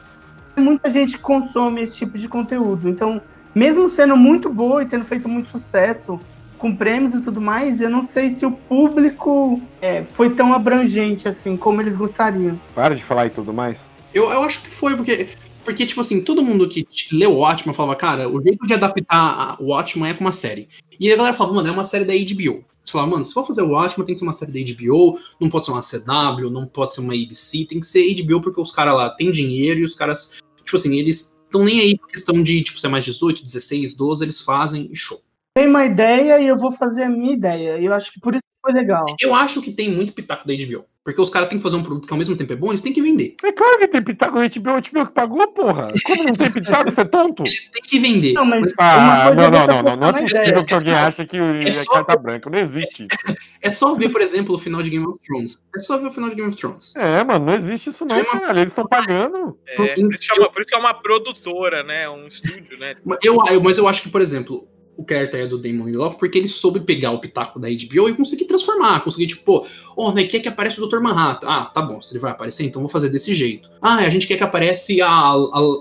Muita 0.55 0.89
gente 0.89 1.19
consome 1.19 1.83
esse 1.83 1.97
tipo 1.97 2.17
de 2.17 2.29
conteúdo. 2.29 2.89
Então, 2.89 3.21
mesmo 3.57 3.89
sendo 3.89 4.15
muito 4.19 4.51
boa 4.51 4.83
e 4.83 4.87
tendo 4.87 5.07
feito 5.07 5.27
muito 5.27 5.49
sucesso, 5.49 6.21
com 6.59 6.77
prêmios 6.77 7.15
e 7.15 7.23
tudo 7.23 7.41
mais, 7.41 7.81
eu 7.81 7.89
não 7.89 8.07
sei 8.07 8.29
se 8.29 8.45
o 8.45 8.53
público 8.53 9.63
é, 9.81 10.05
foi 10.13 10.29
tão 10.29 10.53
abrangente 10.53 11.27
assim 11.27 11.57
como 11.57 11.81
eles 11.81 11.97
gostariam. 11.97 12.61
para 12.75 12.95
de 12.95 13.03
falar 13.03 13.27
e 13.27 13.31
tudo 13.31 13.55
mais. 13.55 13.89
Eu, 14.13 14.25
eu 14.31 14.43
acho 14.43 14.61
que 14.61 14.71
foi, 14.71 14.95
porque, 14.95 15.29
porque, 15.65 15.87
tipo 15.87 16.03
assim, 16.03 16.21
todo 16.21 16.45
mundo 16.45 16.69
que 16.69 16.87
leu 17.11 17.33
o 17.33 17.39
Watchmen 17.39 17.75
falava, 17.75 17.97
cara, 17.97 18.29
o 18.29 18.43
jeito 18.43 18.67
de 18.67 18.75
adaptar 18.75 19.57
o 19.59 19.69
Watchmen 19.69 20.11
é 20.11 20.15
com 20.15 20.25
uma 20.25 20.33
série. 20.35 20.69
E 21.01 21.11
a 21.11 21.17
galera 21.17 21.35
falava, 21.35 21.57
mano, 21.57 21.69
é 21.69 21.73
uma 21.73 21.85
série 21.85 22.05
da 22.05 22.13
HBO. 22.13 22.63
Você 22.85 22.93
falava, 22.93 23.11
mano, 23.11 23.25
se 23.25 23.33
for 23.33 23.47
fazer 23.47 23.63
o 23.63 23.71
Watchmen, 23.71 24.07
tem 24.07 24.15
que 24.15 24.19
ser 24.19 24.27
uma 24.27 24.33
série 24.35 24.53
da 24.53 24.73
HBO, 24.75 25.19
não 25.41 25.49
pode 25.49 25.65
ser 25.65 25.73
uma 25.73 25.81
CW, 25.81 26.51
não 26.51 26.67
pode 26.67 26.95
ser 26.95 27.01
uma 27.01 27.15
ABC, 27.15 27.65
tem 27.65 27.81
que 27.81 27.87
ser 27.87 28.15
HBO 28.23 28.43
porque 28.43 28.61
os 28.61 28.71
caras 28.71 28.95
lá 28.95 29.11
têm 29.11 29.31
dinheiro 29.31 29.81
e 29.81 29.85
os 29.85 29.95
caras, 29.95 30.37
tipo 30.63 30.77
assim, 30.77 30.97
eles 30.99 31.36
estão 31.47 31.65
nem 31.65 31.81
aí 31.81 31.99
com 31.99 32.07
questão 32.07 32.43
de, 32.43 32.63
tipo, 32.63 32.79
ser 32.79 32.89
mais 32.89 33.05
18, 33.05 33.43
16, 33.43 33.95
12, 33.95 34.25
eles 34.25 34.41
fazem 34.43 34.89
e 34.91 34.97
show. 34.97 35.19
Tem 35.55 35.67
uma 35.67 35.87
ideia 35.87 36.39
e 36.39 36.47
eu 36.47 36.59
vou 36.59 36.71
fazer 36.71 37.05
a 37.05 37.09
minha 37.09 37.33
ideia. 37.33 37.79
E 37.79 37.87
eu 37.87 37.95
acho 37.95 38.13
que 38.13 38.21
por 38.21 38.35
isso 38.35 38.43
foi 38.63 38.75
legal. 38.75 39.07
Eu 39.21 39.35
acho 39.35 39.63
que 39.63 39.73
tem 39.73 39.91
muito 39.91 40.13
pitaco 40.13 40.47
da 40.47 40.55
HBO. 40.55 40.85
Porque 41.07 41.21
os 41.23 41.31
caras 41.31 41.49
têm 41.49 41.57
que 41.57 41.63
fazer 41.63 41.77
um 41.77 41.85
produto 41.85 42.05
que 42.05 42.13
ao 42.13 42.19
mesmo 42.19 42.35
tempo 42.37 42.53
é 42.53 42.57
bom, 42.57 42.71
eles 42.73 42.81
têm 42.81 42.93
que 42.93 43.01
vender. 43.01 43.37
É 43.45 43.53
claro 43.53 43.79
que 43.79 43.87
tem 43.87 44.03
pitaco 44.03 44.41
no 44.41 44.49
HBO, 44.49 44.71
o 44.73 44.83
HBO 44.83 45.07
que 45.07 45.13
pagou, 45.13 45.47
porra. 45.53 45.93
Como 46.05 46.25
não 46.25 46.33
tem 46.33 46.51
pitaco, 46.51 46.91
você 46.91 47.03
é 47.03 47.05
tonto? 47.05 47.45
Eles 47.47 47.69
têm 47.69 47.83
que 47.87 47.99
vender. 48.01 48.33
Não, 48.33 48.45
mas 48.45 48.75
Ah, 48.77 49.31
não, 49.33 49.45
é 49.45 49.51
não, 49.53 49.67
não, 49.69 49.83
não, 49.83 49.97
não 49.97 50.07
focar 50.09 50.09
é 50.09 50.23
na 50.23 50.41
possível 50.41 50.65
que 50.65 50.75
alguém 50.75 50.95
ache 50.95 51.25
que 51.25 51.37
é 51.37 51.71
só- 51.71 51.93
carta 51.93 52.17
branca, 52.17 52.51
não 52.51 52.59
existe 52.59 53.07
isso. 53.09 53.37
É 53.63 53.71
só 53.71 53.95
ver, 53.95 54.09
por 54.09 54.21
exemplo, 54.21 54.57
o 54.57 54.59
final 54.59 54.83
de 54.83 54.91
Game 54.91 55.07
of 55.07 55.21
Thrones. 55.25 55.63
É 55.77 55.79
só 55.79 55.97
ver 55.97 56.09
o 56.09 56.11
final 56.11 56.29
de 56.29 56.35
Game 56.35 56.49
of 56.49 56.57
Thrones. 56.57 56.93
É, 56.97 57.23
mano, 57.23 57.47
não 57.47 57.55
existe 57.55 57.91
isso 57.91 58.05
não, 58.05 58.25
cara. 58.25 58.59
Eles 58.59 58.73
estão 58.73 58.85
pagando. 58.89 59.57
É, 59.65 59.77
por, 59.95 60.13
isso 60.13 60.23
que 60.27 60.33
é 60.33 60.43
uma, 60.43 60.51
por 60.51 60.61
isso 60.61 60.71
que 60.71 60.75
é 60.77 60.79
uma 60.79 60.93
produtora, 60.95 61.85
né? 61.85 62.09
Um 62.11 62.27
estúdio, 62.27 62.81
né? 62.81 62.97
Eu- 63.23 63.37
mas 63.63 63.79
eu 63.79 63.87
acho 63.87 64.03
que, 64.03 64.09
por 64.09 64.21
exemplo, 64.21 64.67
o 64.97 65.05
character 65.09 65.41
é 65.41 65.47
do 65.47 65.59
Damon 65.59 65.85
Lindelof 65.85 66.17
porque 66.19 66.39
ele 66.39 66.49
soube 66.49 66.81
pegar 66.81 67.13
o 67.13 67.21
pitaco 67.21 67.59
da 67.61 67.69
HBO 67.69 68.09
e 68.09 68.15
conseguir 68.15 68.47
transformar. 68.47 69.01
Conseguir, 69.05 69.27
tipo, 69.27 69.45
pô, 69.45 69.67
ó, 69.97 70.13
né, 70.13 70.25
quer 70.25 70.41
que 70.41 70.49
apareça 70.49 70.83
o 70.83 70.87
Dr. 70.89 71.01
Manhattan. 71.01 71.47
Ah, 71.49 71.65
tá 71.67 71.83
bom, 71.83 72.01
se 72.01 72.13
ele 72.13 72.21
vai 72.21 72.31
aparecer, 72.31 72.65
então 72.65 72.81
vou 72.81 72.89
fazer 72.89 73.09
desse 73.09 73.35
jeito. 73.35 73.71
Ah, 73.81 73.97
a 73.97 74.09
gente 74.11 74.27
quer 74.27 74.37
que 74.37 74.45
aparece 74.45 75.01
a, 75.03 75.09
a, 75.09 75.35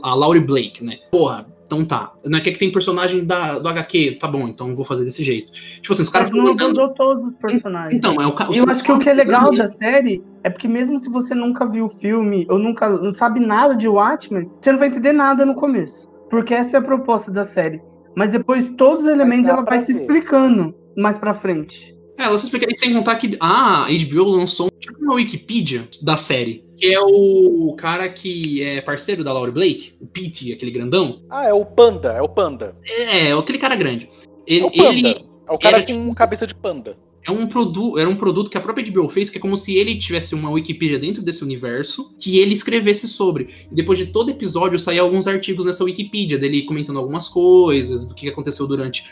a 0.04 0.16
Laurie 0.16 0.42
Blake, 0.44 0.84
né? 0.84 0.98
Porra, 1.12 1.46
então 1.66 1.84
tá. 1.84 2.14
Não 2.24 2.40
quer 2.40 2.52
que 2.52 2.60
tem 2.60 2.72
personagem 2.72 3.26
da, 3.26 3.58
do 3.58 3.68
HQ, 3.68 4.18
tá 4.20 4.28
bom, 4.28 4.48
então 4.48 4.76
vou 4.76 4.86
fazer 4.86 5.04
desse 5.04 5.24
jeito. 5.24 5.52
Tipo 5.52 5.94
assim, 5.94 6.04
os 6.04 6.10
caras 6.10 6.30
Mas 6.30 6.40
ficam 6.40 6.56
não 6.56 6.68
mudou 6.68 6.94
todos 6.94 7.26
os 7.28 7.34
personagens. 7.38 7.96
Então, 7.96 8.22
é 8.22 8.28
o 8.28 8.34
ca- 8.34 8.50
eu 8.54 8.66
acho 8.68 8.84
que 8.84 8.92
o 8.92 9.00
que 9.00 9.10
é 9.10 9.14
legal 9.14 9.52
da 9.56 9.68
série 9.68 10.24
é 10.44 10.50
porque 10.50 10.68
mesmo 10.68 11.00
se 11.00 11.10
você 11.10 11.34
nunca 11.34 11.66
viu 11.66 11.86
o 11.86 11.90
filme 11.90 12.46
ou 12.50 12.60
nunca 12.60 12.90
não 12.90 13.14
sabe 13.14 13.40
nada 13.40 13.76
de 13.76 13.88
Watchmen, 13.88 14.50
você 14.62 14.72
não 14.72 14.80
vai 14.80 14.90
entender 14.90 15.12
nada 15.14 15.46
no 15.46 15.56
começo. 15.56 16.10
Porque 16.30 16.54
essa 16.54 16.78
é 16.78 16.80
a 16.80 16.84
proposta 16.84 17.32
da 17.32 17.44
série. 17.44 17.82
Mas 18.16 18.32
depois 18.32 18.70
todos 18.78 19.06
os 19.06 19.12
elementos 19.12 19.50
ela 19.50 19.62
vai 19.62 19.80
se 19.80 19.94
ver. 19.94 20.00
explicando 20.02 20.74
mais 20.96 21.18
pra 21.18 21.34
frente. 21.34 21.94
É, 22.18 22.24
ela 22.24 22.38
se 22.40 22.46
explica. 22.46 22.66
E 22.72 22.78
sem 22.78 22.94
contar 22.94 23.16
que 23.16 23.36
a 23.40 23.88
HBO 23.90 24.24
lançou 24.24 24.72
tipo 24.80 24.98
uma 25.04 25.16
Wikipedia 25.16 25.88
da 26.02 26.16
série. 26.16 26.64
Que 26.78 26.94
é 26.94 27.00
o 27.02 27.74
cara 27.78 28.08
que 28.10 28.62
é 28.64 28.82
parceiro 28.82 29.24
da 29.24 29.32
Laurie 29.34 29.54
Blake, 29.54 29.94
o 30.00 30.08
Pete, 30.08 30.52
aquele 30.54 30.72
grandão. 30.72 31.22
Ah, 31.30 31.46
é 31.46 31.54
o 31.54 31.66
Panda, 31.66 32.14
é 32.14 32.22
o 32.22 32.30
Panda. 32.30 32.76
É, 32.86 33.32
aquele 33.34 33.58
cara 33.58 33.76
grande. 33.76 34.10
É 34.48 34.54
Ele, 34.56 34.66
o 34.66 34.72
Panda. 34.72 34.90
ele 34.90 35.26
É 35.48 35.52
o 35.54 35.58
cara 35.60 35.78
era, 35.78 35.86
com 35.86 35.94
tipo- 35.94 36.16
cabeça 36.16 36.48
de 36.48 36.56
panda. 36.56 36.98
É 37.28 37.32
um 37.32 37.48
produto, 37.48 37.98
era 37.98 38.08
um 38.08 38.16
produto 38.16 38.52
que 38.52 38.58
a 38.58 38.62
própria 38.62 38.86
HBO 38.86 39.10
fez, 39.10 39.30
que 39.30 39.40
é 39.40 39.42
como 39.42 39.58
se 39.58 39.76
ele 39.76 39.98
tivesse 39.98 40.36
uma 40.36 40.52
Wikipedia 40.52 41.00
dentro 41.00 41.24
desse 41.24 41.44
universo, 41.44 42.16
que 42.20 42.38
ele 42.38 42.54
escrevesse 42.54 43.08
sobre. 43.08 43.68
E 43.72 43.74
depois 43.74 43.98
de 43.98 44.06
todo 44.08 44.30
episódio 44.30 44.78
saía 44.78 45.02
alguns 45.02 45.28
artigos 45.28 45.66
nessa 45.66 45.84
Wikipedia, 45.84 46.38
dele 46.38 46.64
comentando 46.64 47.00
algumas 47.00 47.28
coisas, 47.28 48.06
do 48.06 48.14
que 48.14 48.30
aconteceu 48.30 48.68
durante. 48.68 49.10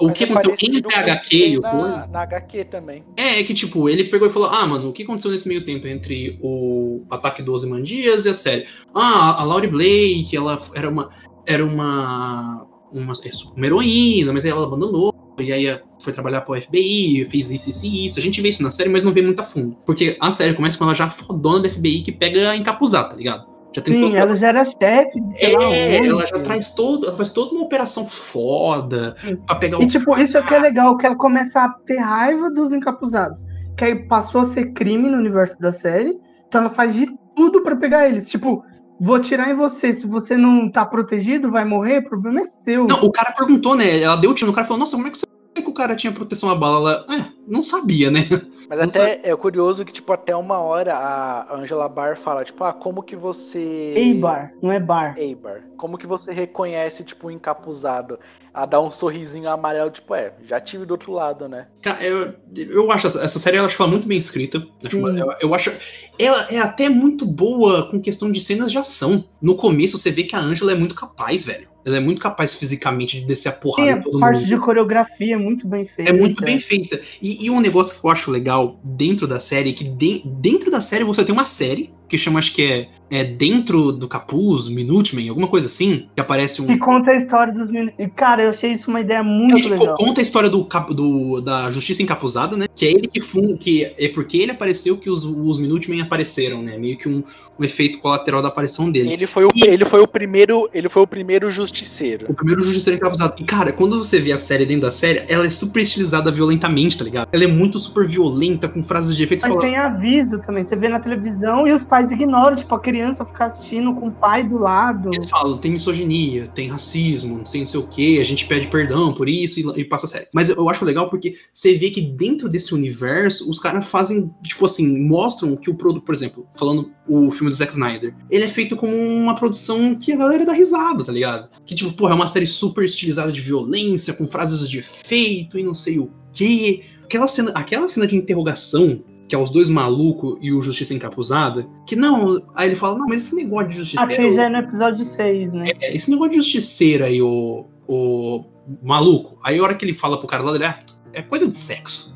O 0.00 0.06
Mas 0.08 0.18
que 0.18 0.24
é 0.24 0.26
aconteceu 0.26 0.54
entre 0.60 0.94
a 0.94 1.00
HQ 1.00 1.36
e 1.36 1.58
o 1.58 1.60
na, 1.60 2.06
na 2.08 2.22
HQ 2.22 2.64
também. 2.64 3.04
É, 3.16 3.38
é 3.38 3.44
que 3.44 3.54
tipo, 3.54 3.88
ele 3.88 4.04
pegou 4.04 4.26
e 4.26 4.32
falou: 4.32 4.48
Ah, 4.48 4.66
mano, 4.66 4.88
o 4.88 4.92
que 4.92 5.04
aconteceu 5.04 5.30
nesse 5.30 5.48
meio 5.48 5.64
tempo 5.64 5.86
entre 5.86 6.40
o 6.42 7.04
Ataque 7.08 7.42
dos 7.42 7.62
Ozymandias 7.62 8.24
e 8.24 8.30
a 8.30 8.34
série? 8.34 8.66
Ah, 8.92 9.40
a 9.40 9.44
Laurie 9.44 9.70
Blake, 9.70 10.36
ela 10.36 10.60
era 10.74 10.88
uma. 10.88 11.08
Era 11.46 11.64
uma. 11.64 12.66
Uma, 12.90 13.14
uma 13.56 13.66
heroína, 13.66 14.34
mas 14.34 14.44
aí 14.44 14.50
ela 14.50 14.66
abandonou. 14.66 15.21
E 15.42 15.52
aí 15.52 15.80
foi 16.00 16.12
trabalhar 16.12 16.40
pro 16.42 16.60
FBI, 16.60 17.24
fez 17.26 17.50
isso, 17.50 17.70
isso 17.70 17.86
e 17.86 18.06
isso. 18.06 18.18
A 18.18 18.22
gente 18.22 18.40
vê 18.40 18.48
isso 18.48 18.62
na 18.62 18.70
série, 18.70 18.88
mas 18.88 19.02
não 19.02 19.12
vê 19.12 19.22
muito 19.22 19.40
a 19.40 19.44
fundo. 19.44 19.76
Porque 19.84 20.16
a 20.20 20.30
série 20.30 20.54
começa 20.54 20.78
com 20.78 20.84
ela 20.84 20.94
já 20.94 21.08
fodona 21.08 21.62
da 21.64 21.68
FBI 21.70 22.02
que 22.02 22.12
pega 22.12 22.56
encapuzar, 22.56 23.08
tá 23.08 23.16
ligado? 23.16 23.50
Já 23.74 23.80
tem 23.80 23.94
Sim, 23.94 24.16
ela 24.16 24.36
já 24.36 24.48
era 24.48 24.64
chefe 24.64 25.18
de 25.20 25.28
sei 25.30 25.56
lá 25.56 25.64
É, 25.64 25.96
onde. 25.98 26.08
ela 26.08 26.26
já 26.26 26.38
traz 26.40 26.74
todo. 26.74 27.06
Ela 27.06 27.16
faz 27.16 27.30
toda 27.30 27.54
uma 27.54 27.64
operação 27.64 28.04
foda 28.06 29.16
pra 29.46 29.56
pegar 29.56 29.78
o 29.78 29.82
E 29.82 29.86
tipo, 29.86 30.16
isso 30.18 30.36
é 30.36 30.42
que 30.42 30.54
é 30.54 30.58
legal, 30.58 30.96
que 30.98 31.06
ela 31.06 31.16
começa 31.16 31.62
a 31.62 31.68
ter 31.86 31.96
raiva 31.98 32.50
dos 32.50 32.72
encapuzados. 32.72 33.46
Que 33.76 33.84
aí 33.86 33.94
passou 34.06 34.42
a 34.42 34.44
ser 34.44 34.72
crime 34.72 35.08
no 35.08 35.16
universo 35.16 35.58
da 35.58 35.72
série. 35.72 36.18
Então 36.46 36.60
ela 36.60 36.70
faz 36.70 36.94
de 36.94 37.06
tudo 37.34 37.62
pra 37.62 37.74
pegar 37.76 38.06
eles. 38.06 38.28
Tipo, 38.28 38.62
vou 39.02 39.18
tirar 39.18 39.50
em 39.50 39.54
você. 39.54 39.92
Se 39.92 40.06
você 40.06 40.36
não 40.36 40.70
tá 40.70 40.86
protegido, 40.86 41.50
vai 41.50 41.64
morrer, 41.64 41.98
o 41.98 42.08
problema 42.08 42.40
é 42.40 42.44
seu. 42.44 42.86
Não, 42.86 43.04
o 43.04 43.10
cara 43.10 43.32
perguntou, 43.32 43.74
né? 43.74 44.00
Ela 44.00 44.16
deu 44.16 44.30
o 44.30 44.34
tiro 44.34 44.50
no 44.50 44.54
cara 44.54 44.64
e 44.64 44.68
falou, 44.68 44.78
nossa, 44.80 44.96
como 44.96 45.08
é 45.08 45.10
que 45.10 45.18
você 45.18 45.26
sabia 45.26 45.64
que 45.64 45.70
o 45.70 45.74
cara 45.74 45.96
tinha 45.96 46.12
proteção 46.12 46.48
à 46.48 46.54
bala? 46.54 47.04
Ela, 47.08 47.18
é, 47.18 47.26
não 47.46 47.62
sabia, 47.62 48.10
né? 48.10 48.28
Mas 48.68 48.78
Não 48.78 48.86
até 48.86 49.20
é 49.24 49.36
curioso 49.36 49.84
que, 49.84 49.92
tipo, 49.92 50.12
até 50.12 50.34
uma 50.34 50.58
hora 50.58 50.94
a 50.94 51.54
Angela 51.54 51.88
Barr 51.88 52.16
fala, 52.16 52.44
tipo, 52.44 52.62
ah, 52.64 52.72
como 52.72 53.02
que 53.02 53.16
você. 53.16 53.92
Eibar, 53.94 54.54
não 54.62 54.72
é 54.72 54.80
bar. 54.80 55.18
Eibar. 55.18 55.62
Como 55.76 55.98
que 55.98 56.06
você 56.06 56.32
reconhece, 56.32 57.04
tipo, 57.04 57.26
um 57.26 57.30
encapuzado? 57.30 58.18
A 58.54 58.66
dar 58.66 58.82
um 58.82 58.90
sorrisinho 58.90 59.48
amarelo, 59.48 59.90
tipo, 59.90 60.14
é, 60.14 60.34
já 60.46 60.60
tive 60.60 60.84
do 60.84 60.90
outro 60.92 61.10
lado, 61.12 61.48
né? 61.48 61.68
Cara, 61.80 62.04
eu, 62.04 62.34
eu 62.54 62.92
acho 62.92 63.06
essa, 63.06 63.20
essa 63.22 63.38
série, 63.38 63.56
eu 63.56 63.64
acho 63.64 63.80
ela 63.82 63.90
muito 63.90 64.06
bem 64.06 64.18
escrita. 64.18 64.62
Acho 64.84 64.98
uma- 64.98 65.10
eu, 65.18 65.30
eu 65.40 65.54
acho. 65.54 65.72
Ela 66.18 66.46
é 66.50 66.58
até 66.58 66.88
muito 66.90 67.24
boa 67.24 67.88
com 67.90 67.98
questão 68.00 68.30
de 68.30 68.40
cenas 68.42 68.70
de 68.70 68.76
ação. 68.76 69.24
No 69.40 69.54
começo, 69.56 69.98
você 69.98 70.10
vê 70.10 70.24
que 70.24 70.36
a 70.36 70.40
Angela 70.40 70.72
é 70.72 70.74
muito 70.74 70.94
capaz, 70.94 71.44
velho. 71.46 71.66
Ela 71.84 71.96
é 71.96 72.00
muito 72.00 72.20
capaz 72.22 72.54
fisicamente 72.54 73.18
de 73.20 73.26
descer 73.26 73.48
a 73.48 73.52
porrada 73.52 73.90
Sim, 73.90 73.98
em 73.98 74.02
todo 74.02 74.16
a 74.18 74.20
parte 74.20 74.38
mundo. 74.40 74.48
de 74.48 74.56
coreografia 74.58 75.34
é 75.34 75.38
muito 75.38 75.66
bem 75.66 75.84
feita. 75.84 76.10
É 76.10 76.14
muito 76.14 76.44
bem 76.44 76.58
feita. 76.58 77.00
E, 77.20 77.46
e 77.46 77.50
um 77.50 77.58
negócio 77.60 77.98
que 78.00 78.06
eu 78.06 78.10
acho 78.10 78.30
legal 78.30 78.78
dentro 78.84 79.26
da 79.26 79.40
série, 79.40 79.70
é 79.70 79.72
que 79.72 79.82
de- 79.84 80.22
dentro 80.26 80.70
da 80.70 80.80
série 80.80 81.02
você 81.02 81.24
tem 81.24 81.32
uma 81.34 81.46
série, 81.46 81.92
que 82.08 82.16
chama, 82.18 82.38
acho 82.38 82.52
que 82.54 82.62
é, 82.62 82.88
é 83.12 83.24
Dentro 83.24 83.92
do 83.92 84.08
Capuz, 84.08 84.68
Minuteman, 84.68 85.28
alguma 85.28 85.46
coisa 85.46 85.66
assim, 85.66 86.06
que 86.14 86.20
aparece 86.20 86.62
um. 86.62 86.66
Que 86.66 86.78
conta 86.78 87.10
a 87.10 87.14
história 87.16 87.52
dos. 87.52 87.68
E, 87.98 88.08
Cara, 88.08 88.42
eu 88.44 88.50
achei 88.50 88.72
isso 88.72 88.88
uma 88.90 89.00
ideia 89.00 89.22
muito 89.22 89.68
legal. 89.68 89.94
conta 89.96 90.20
a 90.20 90.22
história 90.22 90.48
do, 90.48 90.64
cap- 90.64 90.92
do- 90.94 91.40
da 91.40 91.70
Justiça 91.70 92.02
Encapuzada, 92.02 92.56
né? 92.56 92.66
Que 92.74 92.86
é 92.86 92.90
ele 92.90 93.06
que 93.06 93.20
funda, 93.20 93.56
que 93.56 93.92
é 93.98 94.08
porque 94.08 94.38
ele 94.38 94.52
apareceu 94.52 94.96
que 94.96 95.10
os, 95.10 95.24
os 95.24 95.58
Minutemen 95.58 96.00
apareceram, 96.00 96.62
né? 96.62 96.78
Meio 96.78 96.96
que 96.96 97.08
um, 97.08 97.22
um 97.58 97.64
efeito 97.64 97.98
colateral 97.98 98.40
da 98.40 98.48
aparição 98.48 98.90
dele. 98.90 99.12
Ele 99.12 99.26
foi, 99.26 99.44
o, 99.44 99.50
ele 99.62 99.84
foi 99.84 100.00
o 100.00 100.06
primeiro. 100.08 100.68
Ele 100.72 100.88
foi 100.88 101.02
o 101.02 101.06
primeiro 101.06 101.50
justiceiro. 101.50 102.26
O 102.30 102.34
primeiro 102.34 102.62
Justiceiro 102.62 102.96
Encapuzado. 102.98 103.34
E, 103.38 103.44
cara, 103.44 103.72
quando 103.72 103.98
você 104.02 104.18
vê 104.18 104.32
a 104.32 104.38
série 104.38 104.64
dentro 104.64 104.82
da 104.82 104.92
série, 104.92 105.24
ela 105.28 105.44
é 105.46 105.50
super 105.50 105.82
estilizada 105.82 106.30
violentamente, 106.30 106.96
tá 106.96 107.04
ligado? 107.04 107.28
Ela 107.32 107.44
é 107.44 107.46
muito 107.46 107.78
super 107.78 108.06
violenta, 108.06 108.68
com 108.68 108.82
frases 108.82 109.14
de 109.16 109.22
efeito. 109.22 109.42
Mas 109.42 109.50
fala, 109.50 109.60
tem 109.62 109.76
aviso 109.76 110.38
também. 110.40 110.64
Você 110.64 110.76
vê 110.76 110.88
na 110.88 110.98
televisão 111.00 111.66
e 111.66 111.72
os 111.72 111.82
pais 111.82 112.10
ignoram, 112.10 112.56
tipo, 112.56 112.74
a 112.74 112.80
criança 112.80 113.01
ficar 113.26 113.46
assistindo 113.46 113.94
com 113.94 114.08
o 114.08 114.12
pai 114.12 114.46
do 114.46 114.58
lado. 114.58 115.10
Eles 115.12 115.28
falam, 115.28 115.58
tem 115.58 115.72
misoginia, 115.72 116.46
tem 116.48 116.68
racismo, 116.68 117.38
não 117.38 117.46
sei 117.46 117.62
o 117.80 117.86
que, 117.86 118.20
a 118.20 118.24
gente 118.24 118.46
pede 118.46 118.68
perdão 118.68 119.12
por 119.12 119.28
isso 119.28 119.60
e, 119.60 119.80
e 119.80 119.84
passa 119.84 120.06
sério. 120.06 120.28
Mas 120.32 120.48
eu, 120.48 120.56
eu 120.56 120.68
acho 120.68 120.84
legal 120.84 121.08
porque 121.08 121.36
você 121.52 121.76
vê 121.76 121.90
que 121.90 122.00
dentro 122.00 122.48
desse 122.48 122.74
universo, 122.74 123.50
os 123.50 123.58
caras 123.58 123.86
fazem, 123.86 124.30
tipo 124.42 124.64
assim, 124.64 125.00
mostram 125.00 125.56
que 125.56 125.70
o 125.70 125.74
produto, 125.74 126.04
por 126.04 126.14
exemplo, 126.14 126.46
falando 126.56 126.92
o 127.08 127.30
filme 127.30 127.50
do 127.50 127.56
Zack 127.56 127.72
Snyder, 127.72 128.14
ele 128.30 128.44
é 128.44 128.48
feito 128.48 128.76
como 128.76 128.94
uma 128.96 129.34
produção 129.34 129.94
que 129.94 130.12
a 130.12 130.16
galera 130.16 130.44
dá 130.44 130.52
risada, 130.52 131.04
tá 131.04 131.12
ligado? 131.12 131.48
Que, 131.66 131.74
tipo, 131.74 131.92
porra, 131.92 132.12
é 132.12 132.14
uma 132.14 132.28
série 132.28 132.46
super 132.46 132.84
estilizada 132.84 133.32
de 133.32 133.40
violência, 133.40 134.14
com 134.14 134.26
frases 134.26 134.68
de 134.68 134.78
efeito 134.78 135.58
e 135.58 135.62
não 135.62 135.74
sei 135.74 135.98
o 135.98 136.10
que. 136.32 136.84
Aquela 137.04 137.28
cena, 137.28 137.52
aquela 137.54 137.88
cena 137.88 138.06
de 138.06 138.16
interrogação 138.16 139.02
que 139.32 139.36
é 139.36 139.38
os 139.38 139.48
dois 139.48 139.70
malucos 139.70 140.36
e 140.42 140.52
o 140.52 140.60
Justiça 140.60 140.92
Encapuzada, 140.92 141.66
que 141.86 141.96
não, 141.96 142.38
aí 142.54 142.68
ele 142.68 142.76
fala, 142.76 142.98
não, 142.98 143.06
mas 143.06 143.24
esse 143.24 143.34
negócio 143.34 143.68
de 143.68 143.76
justiça 143.76 144.04
Aqui 144.04 144.30
já 144.30 144.44
é 144.44 144.48
no 144.50 144.58
episódio 144.58 145.06
6, 145.06 145.52
né? 145.54 145.70
é, 145.80 145.96
esse 145.96 146.10
negócio 146.10 146.32
de 146.32 146.36
justiceira 146.36 147.06
aí, 147.06 147.22
o, 147.22 147.64
o 147.88 148.44
maluco, 148.82 149.38
aí 149.42 149.58
a 149.58 149.62
hora 149.62 149.74
que 149.74 149.86
ele 149.86 149.94
fala 149.94 150.18
pro 150.18 150.28
cara 150.28 150.42
lá, 150.42 150.54
ele, 150.54 150.66
ah, 150.66 150.78
é 151.14 151.22
coisa 151.22 151.48
de 151.48 151.56
sexo. 151.56 152.11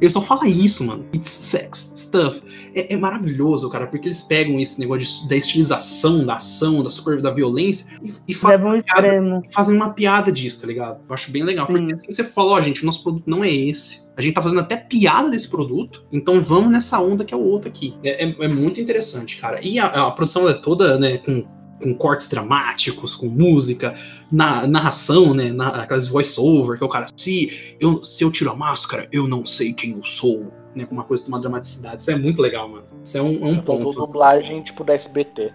Ele 0.00 0.10
só 0.10 0.20
fala 0.22 0.46
isso, 0.48 0.84
mano. 0.86 1.04
It's 1.14 1.28
sex, 1.28 1.92
stuff. 1.96 2.40
É, 2.74 2.94
é 2.94 2.96
maravilhoso, 2.96 3.68
cara, 3.68 3.86
porque 3.86 4.08
eles 4.08 4.22
pegam 4.22 4.58
esse 4.60 4.78
negócio 4.78 5.22
de- 5.22 5.28
da 5.28 5.36
estilização, 5.36 6.24
da 6.24 6.36
ação, 6.36 6.82
da 6.82 6.90
super 6.90 7.20
da 7.20 7.30
violência 7.30 7.86
e, 8.02 8.12
e 8.28 8.34
fa- 8.34 8.48
Leva 8.50 8.68
um 8.68 8.76
extremo. 8.76 9.42
fazem 9.52 9.74
uma 9.76 9.90
piada 9.90 10.30
disso, 10.30 10.60
tá 10.60 10.66
ligado? 10.66 11.00
Eu 11.08 11.14
acho 11.14 11.30
bem 11.30 11.42
legal. 11.42 11.66
Sim. 11.66 11.72
Porque 11.72 11.92
assim 11.94 12.06
você 12.10 12.24
fala, 12.24 12.52
ó, 12.52 12.60
gente, 12.60 12.82
o 12.82 12.86
nosso 12.86 13.02
produto 13.02 13.24
não 13.26 13.42
é 13.42 13.50
esse. 13.52 14.06
A 14.16 14.22
gente 14.22 14.34
tá 14.34 14.42
fazendo 14.42 14.60
até 14.60 14.76
piada 14.76 15.30
desse 15.30 15.48
produto, 15.48 16.04
então 16.12 16.40
vamos 16.40 16.70
nessa 16.70 17.00
onda 17.00 17.24
que 17.24 17.32
é 17.32 17.36
o 17.36 17.42
outro 17.42 17.68
aqui. 17.68 17.94
É, 18.02 18.24
é- 18.24 18.36
é 18.40 18.48
muito 18.48 18.80
interessante, 18.80 19.36
cara. 19.38 19.60
E 19.62 19.78
a, 19.78 19.86
a 20.06 20.10
produção 20.10 20.48
é 20.48 20.54
toda, 20.54 20.98
né, 20.98 21.18
com, 21.18 21.44
com 21.82 21.94
cortes 21.94 22.28
dramáticos, 22.28 23.14
com 23.14 23.26
música, 23.26 23.94
na, 24.30 24.66
narração, 24.66 25.34
né, 25.34 25.52
na, 25.52 25.68
aquelas 25.68 26.08
voice-over, 26.08 26.78
que 26.78 26.84
é 26.84 26.86
o 26.86 26.90
cara, 26.90 27.06
se 27.16 27.76
eu, 27.80 28.02
se 28.02 28.24
eu 28.24 28.30
tiro 28.30 28.50
a 28.50 28.56
máscara, 28.56 29.08
eu 29.12 29.26
não 29.26 29.44
sei 29.44 29.72
quem 29.72 29.92
eu 29.92 30.02
sou. 30.02 30.52
Né, 30.74 30.84
com 30.84 30.94
uma 30.94 31.04
coisa, 31.04 31.26
uma 31.26 31.40
dramaticidade. 31.40 32.02
Isso 32.02 32.10
é 32.10 32.16
muito 32.16 32.42
legal, 32.42 32.68
mano. 32.68 32.84
Isso 33.02 33.16
é 33.16 33.22
um, 33.22 33.48
é 33.48 33.50
um 33.50 33.56
ponto. 33.56 33.90
dublagem, 33.98 34.62
tipo, 34.62 34.84
da 34.84 34.94
SBT. 34.94 35.52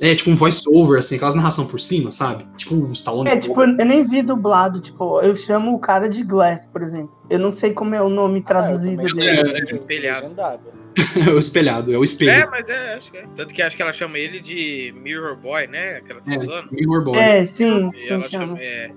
É 0.00 0.14
tipo 0.14 0.30
um 0.30 0.34
voice-over, 0.34 0.98
assim, 0.98 1.16
aquelas 1.16 1.34
narração 1.34 1.66
por 1.66 1.78
cima, 1.78 2.10
sabe? 2.10 2.46
Tipo 2.56 2.74
o 2.74 2.90
Stallone. 2.90 3.28
É, 3.28 3.36
tipo, 3.36 3.60
eu 3.62 3.84
nem 3.84 4.02
vi 4.02 4.22
dublado, 4.22 4.80
tipo, 4.80 5.20
eu 5.20 5.34
chamo 5.36 5.74
o 5.74 5.78
cara 5.78 6.08
de 6.08 6.22
Glass, 6.24 6.66
por 6.66 6.82
exemplo. 6.82 7.14
Eu 7.28 7.38
não 7.38 7.52
sei 7.52 7.74
como 7.74 7.94
é 7.94 8.00
o 8.00 8.08
nome 8.08 8.42
traduzido 8.42 9.02
Ah, 9.02 9.04
dele. 9.04 9.28
É, 9.28 9.40
é, 9.40 10.00
legendado. 10.00 10.62
é 10.68 10.79
o 11.34 11.38
espelhado, 11.38 11.92
é 11.92 11.98
o 11.98 12.04
espelho. 12.04 12.30
É, 12.32 12.46
mas 12.46 12.68
é, 12.68 12.94
acho 12.94 13.10
que 13.10 13.18
é. 13.18 13.24
Tanto 13.36 13.54
que 13.54 13.62
acho 13.62 13.76
que 13.76 13.82
ela 13.82 13.92
chama 13.92 14.18
ele 14.18 14.40
de 14.40 14.92
Mirror 15.02 15.36
Boy, 15.36 15.66
né? 15.66 15.96
Aquela 15.96 16.20
É, 16.26 16.38
falando. 16.38 16.68
Mirror 16.72 17.04
Boy. 17.04 17.18
É, 17.18 17.46
sim, 17.46 17.90
E 17.94 17.98
sim, 17.98 18.08
ela 18.12 18.28
chama. 18.28 18.46
chama. 18.56 18.58
É, 18.60 18.90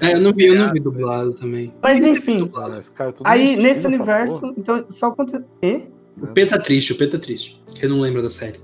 É, 0.00 0.12
eu 0.14 0.20
não 0.20 0.32
vi, 0.32 0.46
eu 0.46 0.54
não 0.54 0.72
vi 0.72 0.80
dublado 0.80 1.32
também. 1.34 1.72
Mas 1.82 2.04
enfim. 2.04 2.38
dublado. 2.38 2.78
Esse 2.78 2.92
cara 2.92 3.10
é 3.10 3.12
tudo 3.12 3.26
Aí, 3.26 3.56
nesse 3.56 3.86
universo, 3.86 4.40
porra. 4.40 4.54
então, 4.56 4.86
só 4.90 5.10
conta. 5.10 5.44
Quê? 5.60 5.82
O 6.20 6.26
P 6.28 6.46
tá 6.46 6.58
triste, 6.58 6.92
o 6.92 6.96
P 6.98 7.06
tá 7.08 7.18
triste. 7.18 7.60
Que 7.74 7.86
não 7.88 7.98
lembra 8.00 8.22
da 8.22 8.30
série. 8.30 8.60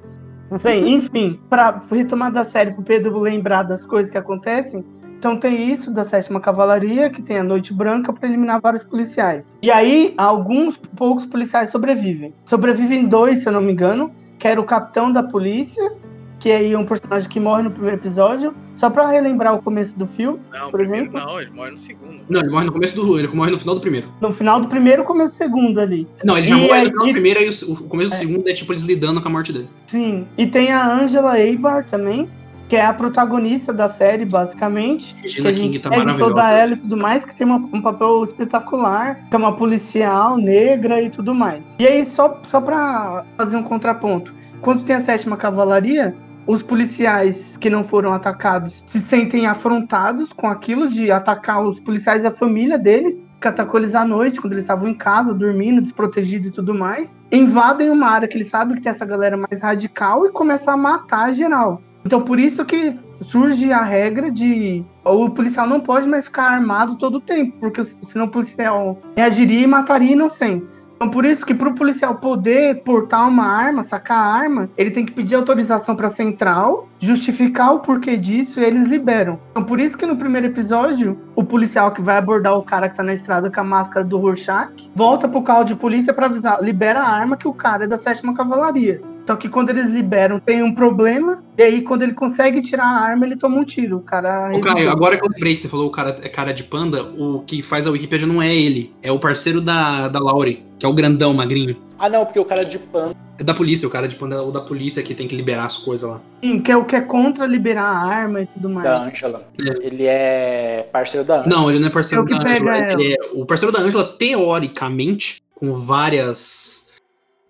Bem, 0.62 0.94
enfim, 0.94 1.38
pra 1.48 1.80
retomar 1.90 2.32
da 2.32 2.42
série 2.44 2.72
pro 2.72 2.82
Pedro 2.82 3.20
lembrar 3.20 3.62
das 3.64 3.86
coisas 3.86 4.10
que 4.10 4.18
acontecem, 4.18 4.84
então 5.20 5.36
tem 5.36 5.70
isso 5.70 5.90
da 5.92 6.02
sétima 6.02 6.40
cavalaria, 6.40 7.10
que 7.10 7.20
tem 7.20 7.36
a 7.36 7.44
noite 7.44 7.74
branca 7.74 8.10
pra 8.10 8.26
eliminar 8.26 8.58
vários 8.58 8.82
policiais. 8.82 9.58
E 9.60 9.70
aí, 9.70 10.14
alguns 10.16 10.78
poucos 10.96 11.26
policiais 11.26 11.68
sobrevivem. 11.68 12.32
Sobrevivem 12.46 13.06
dois, 13.06 13.40
se 13.40 13.48
eu 13.48 13.52
não 13.52 13.60
me 13.60 13.70
engano, 13.72 14.10
que 14.38 14.48
era 14.48 14.58
o 14.58 14.64
capitão 14.64 15.12
da 15.12 15.22
polícia, 15.22 15.92
que 16.38 16.50
aí 16.50 16.72
é 16.72 16.78
um 16.78 16.86
personagem 16.86 17.28
que 17.28 17.38
morre 17.38 17.64
no 17.64 17.70
primeiro 17.70 17.98
episódio, 17.98 18.54
só 18.74 18.88
pra 18.88 19.06
relembrar 19.08 19.54
o 19.54 19.60
começo 19.60 19.98
do 19.98 20.06
filme. 20.06 20.40
Não, 20.50 20.70
Por 20.70 20.80
primeiro 20.80 21.08
exemplo? 21.08 21.20
não, 21.20 21.38
ele 21.38 21.50
morre 21.50 21.70
no 21.72 21.78
segundo. 21.78 22.20
Não, 22.26 22.40
ele 22.40 22.48
morre 22.48 22.64
no 22.64 22.72
começo 22.72 22.96
do. 22.96 23.18
Ele 23.18 23.28
morre 23.28 23.50
no 23.50 23.58
final 23.58 23.74
do 23.74 23.80
primeiro. 23.82 24.08
No 24.22 24.32
final 24.32 24.58
do 24.58 24.68
primeiro, 24.68 25.04
começo 25.04 25.32
do 25.34 25.36
segundo 25.36 25.78
ali. 25.78 26.08
Não, 26.24 26.38
ele 26.38 26.46
já 26.46 26.56
E 26.56 26.60
morre 26.62 26.72
aí- 26.72 26.84
no 26.84 26.88
final 26.88 27.04
do 27.04 27.10
e- 27.10 27.12
primeiro, 27.12 27.40
aí 27.40 27.46
o, 27.50 27.72
o 27.74 27.76
começo 27.88 28.08
do 28.08 28.14
É. 28.14 28.16
segundo 28.16 28.48
é 28.48 28.54
tipo 28.54 28.72
eles 28.72 28.84
lidando 28.84 29.20
com 29.20 29.28
a 29.28 29.30
morte 29.30 29.52
dele. 29.52 29.68
Sim. 29.86 30.26
E 30.38 30.46
tem 30.46 30.72
a 30.72 30.90
Angela 30.90 31.38
Eibar 31.38 31.84
também, 31.84 32.26
que 32.70 32.76
é 32.76 32.86
a 32.86 32.94
protagonista 32.94 33.72
da 33.72 33.88
série, 33.88 34.24
basicamente. 34.24 35.12
que 35.16 35.22
Regina 35.22 35.48
a 35.48 35.52
gente 35.52 35.62
King 35.72 35.78
tá 35.80 35.90
maravilhosa. 35.90 36.24
toda 36.24 36.50
ela 36.52 36.72
e 36.74 36.76
tudo 36.76 36.96
mais, 36.96 37.24
que 37.24 37.34
tem 37.34 37.44
uma- 37.44 37.56
um 37.72 37.82
papel 37.82 38.22
espetacular, 38.22 39.26
que 39.28 39.34
é 39.34 39.38
uma 39.38 39.56
policial 39.56 40.36
negra 40.38 41.02
e 41.02 41.10
tudo 41.10 41.34
mais. 41.34 41.74
E 41.80 41.86
aí, 41.86 42.04
só, 42.04 42.40
só 42.44 42.60
pra 42.60 43.24
fazer 43.36 43.56
um 43.56 43.64
contraponto, 43.64 44.32
quando 44.60 44.84
tem 44.84 44.94
a 44.94 45.00
sétima 45.00 45.36
cavalaria, 45.36 46.14
os 46.46 46.62
policiais 46.62 47.56
que 47.56 47.68
não 47.68 47.82
foram 47.82 48.12
atacados 48.12 48.84
se 48.86 49.00
sentem 49.00 49.46
afrontados 49.46 50.32
com 50.32 50.46
aquilo 50.46 50.88
de 50.88 51.10
atacar 51.10 51.62
os 51.64 51.80
policiais 51.80 52.22
e 52.22 52.28
a 52.28 52.30
família 52.30 52.78
deles, 52.78 53.28
que 53.40 53.48
atacou 53.48 53.80
eles 53.80 53.96
à 53.96 54.04
noite, 54.04 54.40
quando 54.40 54.52
eles 54.52 54.62
estavam 54.64 54.88
em 54.88 54.94
casa, 54.94 55.34
dormindo, 55.34 55.80
desprotegidos 55.82 56.48
e 56.48 56.52
tudo 56.52 56.72
mais. 56.72 57.20
Invadem 57.32 57.90
uma 57.90 58.06
área 58.06 58.28
que 58.28 58.36
eles 58.36 58.46
sabem 58.48 58.76
que 58.76 58.82
tem 58.82 58.90
essa 58.90 59.04
galera 59.04 59.36
mais 59.36 59.60
radical 59.60 60.24
e 60.24 60.30
começam 60.30 60.74
a 60.74 60.76
matar 60.76 61.32
geral. 61.32 61.82
Então, 62.04 62.22
por 62.22 62.38
isso 62.38 62.64
que 62.64 62.92
surge 63.22 63.72
a 63.72 63.82
regra 63.82 64.30
de 64.30 64.84
o 65.04 65.30
policial 65.30 65.66
não 65.66 65.80
pode 65.80 66.08
mais 66.08 66.26
ficar 66.26 66.44
armado 66.44 66.96
todo 66.96 67.16
o 67.16 67.20
tempo, 67.20 67.56
porque 67.58 67.82
senão 67.84 68.26
o 68.26 68.30
policial 68.30 68.98
reagiria 69.16 69.62
e 69.62 69.66
mataria 69.66 70.12
inocentes. 70.12 70.88
Então, 70.96 71.08
por 71.08 71.24
isso 71.24 71.46
que 71.46 71.54
para 71.54 71.70
o 71.70 71.74
policial 71.74 72.16
poder 72.16 72.82
portar 72.82 73.26
uma 73.26 73.46
arma, 73.46 73.82
sacar 73.82 74.18
a 74.18 74.34
arma, 74.34 74.68
ele 74.76 74.90
tem 74.90 75.06
que 75.06 75.12
pedir 75.12 75.34
autorização 75.34 75.96
para 75.96 76.06
a 76.06 76.10
central, 76.10 76.88
justificar 76.98 77.74
o 77.74 77.80
porquê 77.80 78.18
disso 78.18 78.60
e 78.60 78.64
eles 78.64 78.84
liberam. 78.84 79.40
Então, 79.50 79.64
por 79.64 79.80
isso 79.80 79.96
que 79.96 80.04
no 80.04 80.16
primeiro 80.16 80.48
episódio, 80.48 81.18
o 81.34 81.42
policial 81.42 81.92
que 81.92 82.02
vai 82.02 82.18
abordar 82.18 82.54
o 82.54 82.62
cara 82.62 82.86
que 82.86 82.96
tá 82.96 83.02
na 83.02 83.14
estrada 83.14 83.50
com 83.50 83.60
a 83.60 83.64
máscara 83.64 84.04
do 84.04 84.18
Rorschach, 84.18 84.90
volta 84.94 85.26
pro 85.26 85.42
carro 85.42 85.64
de 85.64 85.74
polícia 85.74 86.12
para 86.12 86.26
avisar, 86.26 86.62
libera 86.62 87.00
a 87.00 87.08
arma 87.08 87.34
que 87.34 87.48
o 87.48 87.54
cara 87.54 87.84
é 87.84 87.86
da 87.86 87.96
sétima 87.96 88.34
cavalaria. 88.34 89.00
Só 89.30 89.36
que 89.36 89.48
quando 89.48 89.70
eles 89.70 89.86
liberam, 89.86 90.40
tem 90.40 90.60
um 90.60 90.74
problema, 90.74 91.40
e 91.56 91.62
aí 91.62 91.82
quando 91.82 92.02
ele 92.02 92.14
consegue 92.14 92.60
tirar 92.60 92.82
a 92.84 93.00
arma, 93.00 93.24
ele 93.24 93.36
toma 93.36 93.58
um 93.58 93.64
tiro. 93.64 93.98
O 93.98 94.00
cara. 94.00 94.50
Ô, 94.52 94.60
Caio, 94.60 94.90
agora 94.90 95.16
que 95.16 95.24
eu 95.24 95.30
lembrei 95.32 95.54
que 95.54 95.60
você 95.60 95.68
falou 95.68 95.86
o 95.86 95.90
cara 95.92 96.16
é 96.20 96.28
cara 96.28 96.52
de 96.52 96.64
panda, 96.64 97.04
o 97.04 97.44
que 97.46 97.62
faz 97.62 97.86
a 97.86 97.92
Wikipedia 97.92 98.26
não 98.26 98.42
é 98.42 98.52
ele, 98.52 98.92
é 99.00 99.12
o 99.12 99.20
parceiro 99.20 99.60
da, 99.60 100.08
da 100.08 100.18
Laurie, 100.18 100.64
que 100.80 100.84
é 100.84 100.88
o 100.88 100.92
grandão, 100.92 101.32
magrinho. 101.32 101.76
Ah, 101.96 102.08
não, 102.08 102.24
porque 102.26 102.40
o 102.40 102.44
cara 102.44 102.64
de 102.64 102.76
pano. 102.76 103.14
É 103.38 103.44
da 103.44 103.54
polícia, 103.54 103.86
o 103.86 103.90
cara 103.90 104.08
de 104.08 104.16
panda 104.16 104.34
é 104.34 104.40
o 104.40 104.50
da 104.50 104.62
polícia 104.62 105.00
que 105.00 105.14
tem 105.14 105.28
que 105.28 105.36
liberar 105.36 105.66
as 105.66 105.78
coisas 105.78 106.10
lá. 106.10 106.20
Sim, 106.42 106.58
que 106.60 106.72
é 106.72 106.76
o 106.76 106.84
que 106.84 106.96
é 106.96 107.00
contra 107.00 107.46
liberar 107.46 107.84
a 107.84 108.04
arma 108.04 108.42
e 108.42 108.46
tudo 108.46 108.68
mais. 108.68 108.84
Da 108.84 109.04
Angela. 109.04 109.48
Ele 109.56 110.06
é 110.06 110.88
parceiro 110.90 111.24
da 111.24 111.42
Angela. 111.42 111.56
Não, 111.56 111.70
ele 111.70 111.78
não 111.78 111.86
é 111.86 111.90
parceiro 111.92 112.22
É 112.22 112.24
o 112.24 112.26
que 112.26 112.36
da 112.36 112.42
pega 112.42 112.72
Angela. 112.72 112.76
ela. 112.78 113.00
Ele 113.00 113.14
é, 113.14 113.16
o 113.32 113.46
parceiro 113.46 113.72
da 113.72 113.80
Angela, 113.80 114.02
teoricamente, 114.04 115.40
com 115.54 115.72
várias 115.74 116.79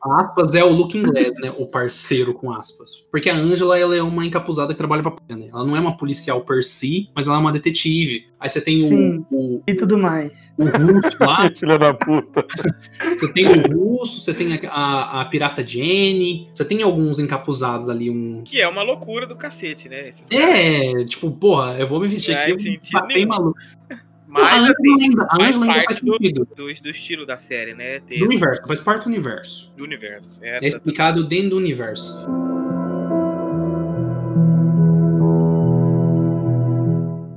aspas, 0.02 0.54
é 0.54 0.64
o 0.64 0.70
Looking 0.70 1.02
Glass, 1.02 1.38
né? 1.40 1.52
O 1.58 1.66
parceiro 1.66 2.32
com 2.32 2.52
aspas. 2.52 3.06
Porque 3.10 3.28
a 3.28 3.36
Angela, 3.36 3.78
ela 3.78 3.94
é 3.94 4.02
uma 4.02 4.24
encapuzada 4.24 4.72
que 4.72 4.78
trabalha 4.78 5.02
pra 5.02 5.10
polícia, 5.10 5.36
né? 5.36 5.50
Ela 5.52 5.64
não 5.64 5.76
é 5.76 5.80
uma 5.80 5.96
policial 5.96 6.40
per 6.42 6.64
si, 6.64 7.10
mas 7.14 7.26
ela 7.26 7.36
é 7.36 7.40
uma 7.40 7.52
detetive. 7.52 8.24
Aí 8.38 8.48
você 8.48 8.60
tem 8.60 8.80
Sim. 8.80 9.24
o, 9.30 9.36
o, 9.36 9.62
E 9.66 9.74
tudo 9.74 9.98
mais. 9.98 10.32
o 10.56 10.64
russo 10.64 11.16
lá, 11.20 11.50
Filha 11.58 11.78
da 11.78 11.92
puta. 11.92 12.46
você 13.16 13.30
tem 13.32 13.46
o 13.46 13.60
russo, 13.76 14.20
você 14.20 14.32
tem 14.32 14.54
a, 14.54 14.70
a, 14.70 15.20
a 15.20 15.24
pirata 15.26 15.62
Jenny, 15.66 16.48
você 16.52 16.64
tem 16.64 16.82
alguns 16.82 17.18
encapuzados 17.18 17.90
ali, 17.90 18.10
um... 18.10 18.42
Que 18.42 18.60
é 18.60 18.66
uma 18.68 18.82
loucura 18.82 19.26
do 19.26 19.36
cacete, 19.36 19.88
né? 19.88 20.08
Esses 20.08 20.22
caras. 20.28 20.48
É, 20.48 21.04
tipo, 21.04 21.30
porra, 21.30 21.76
eu 21.78 21.86
vou 21.86 22.00
me 22.00 22.08
vestir 22.08 22.34
Não 22.34 22.40
aqui, 22.54 22.54
bem 22.54 22.80
nenhum. 23.08 23.28
maluco. 23.28 23.58
Mas, 24.30 24.44
a 24.44 24.56
Angela 24.58 24.74
assim, 24.78 25.02
ainda, 25.04 25.22
a 25.24 25.36
faz 25.36 25.56
ainda 25.62 25.74
faz 25.84 26.00
do- 26.00 26.12
sentido. 26.16 26.48
do, 26.54 26.54
do 26.74 26.90
estilo 26.90 27.26
da 27.26 27.38
série, 27.38 27.74
né? 27.74 28.00
Ter 28.00 28.18
Do 28.20 28.24
universo, 28.26 28.66
faz 28.66 28.80
parte 28.80 29.04
do 29.04 29.08
universo. 29.08 29.74
do 29.76 29.84
universo. 29.84 30.38
É 30.42 30.64
É, 30.64 30.68
explicado 30.68 31.24
dentro 31.26 31.50
do 31.50 31.56
universo. 31.56 32.26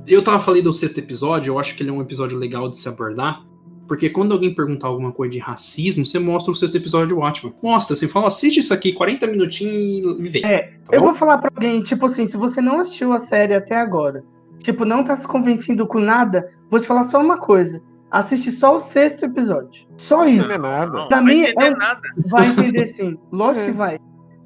Eu 0.06 0.22
tava 0.22 0.38
falando 0.38 0.62
do 0.64 0.72
sexto 0.72 0.98
episódio, 0.98 1.50
eu 1.52 1.58
acho 1.58 1.74
que 1.74 1.82
ele 1.82 1.90
é 1.90 1.92
um 1.92 2.00
episódio 2.02 2.36
legal 2.38 2.68
de 2.70 2.76
se 2.78 2.88
abordar, 2.88 3.42
Porque 3.88 4.08
quando 4.08 4.32
alguém 4.32 4.54
perguntar 4.54 4.86
alguma 4.88 5.12
coisa 5.12 5.32
de 5.32 5.38
racismo, 5.38 6.06
você 6.06 6.18
mostra 6.18 6.50
o 6.50 6.54
sexto 6.54 6.74
episódio 6.76 7.08
de 7.08 7.14
Watchmen. 7.14 7.52
Mostra, 7.62 7.94
você 7.94 8.08
fala, 8.08 8.28
assiste 8.28 8.60
isso 8.60 8.72
aqui, 8.72 8.92
40 8.94 9.26
minutinhos 9.26 10.18
e 10.20 10.22
vê. 10.28 10.40
É, 10.44 10.58
Tá 10.86 10.96
eu 10.96 11.00
bom? 11.00 11.06
vou 11.08 11.14
falar 11.14 11.36
pra 11.38 11.50
alguém, 11.54 11.82
tipo 11.82 12.06
assim, 12.06 12.26
se 12.26 12.36
você 12.36 12.60
não 12.62 12.78
assistiu 12.80 13.12
a 13.12 13.18
série 13.18 13.52
até 13.54 13.76
agora, 13.76 14.24
tipo, 14.58 14.84
não 14.84 15.02
tá 15.04 15.16
se 15.16 15.26
convencendo 15.26 15.86
com 15.86 15.98
nada, 15.98 16.50
vou 16.70 16.80
te 16.80 16.86
falar 16.86 17.04
só 17.04 17.20
uma 17.20 17.38
coisa. 17.38 17.82
Assiste 18.10 18.50
só 18.52 18.76
o 18.76 18.80
sexto 18.80 19.24
episódio. 19.24 19.86
Só 19.96 20.18
Não 20.18 20.28
isso. 20.28 20.52
é 20.52 20.58
nada. 20.58 20.92
Não, 20.92 21.08
Pra 21.08 21.16
não 21.18 21.24
vai 21.26 21.34
mim, 21.34 21.40
entender 21.42 21.64
é 21.64 21.70
nada. 21.70 22.00
Vai 22.30 22.46
entender 22.46 22.86
sim. 22.86 23.18
Lógico 23.32 23.64
É. 23.66 23.70
que 23.72 23.76
vai. 23.76 23.98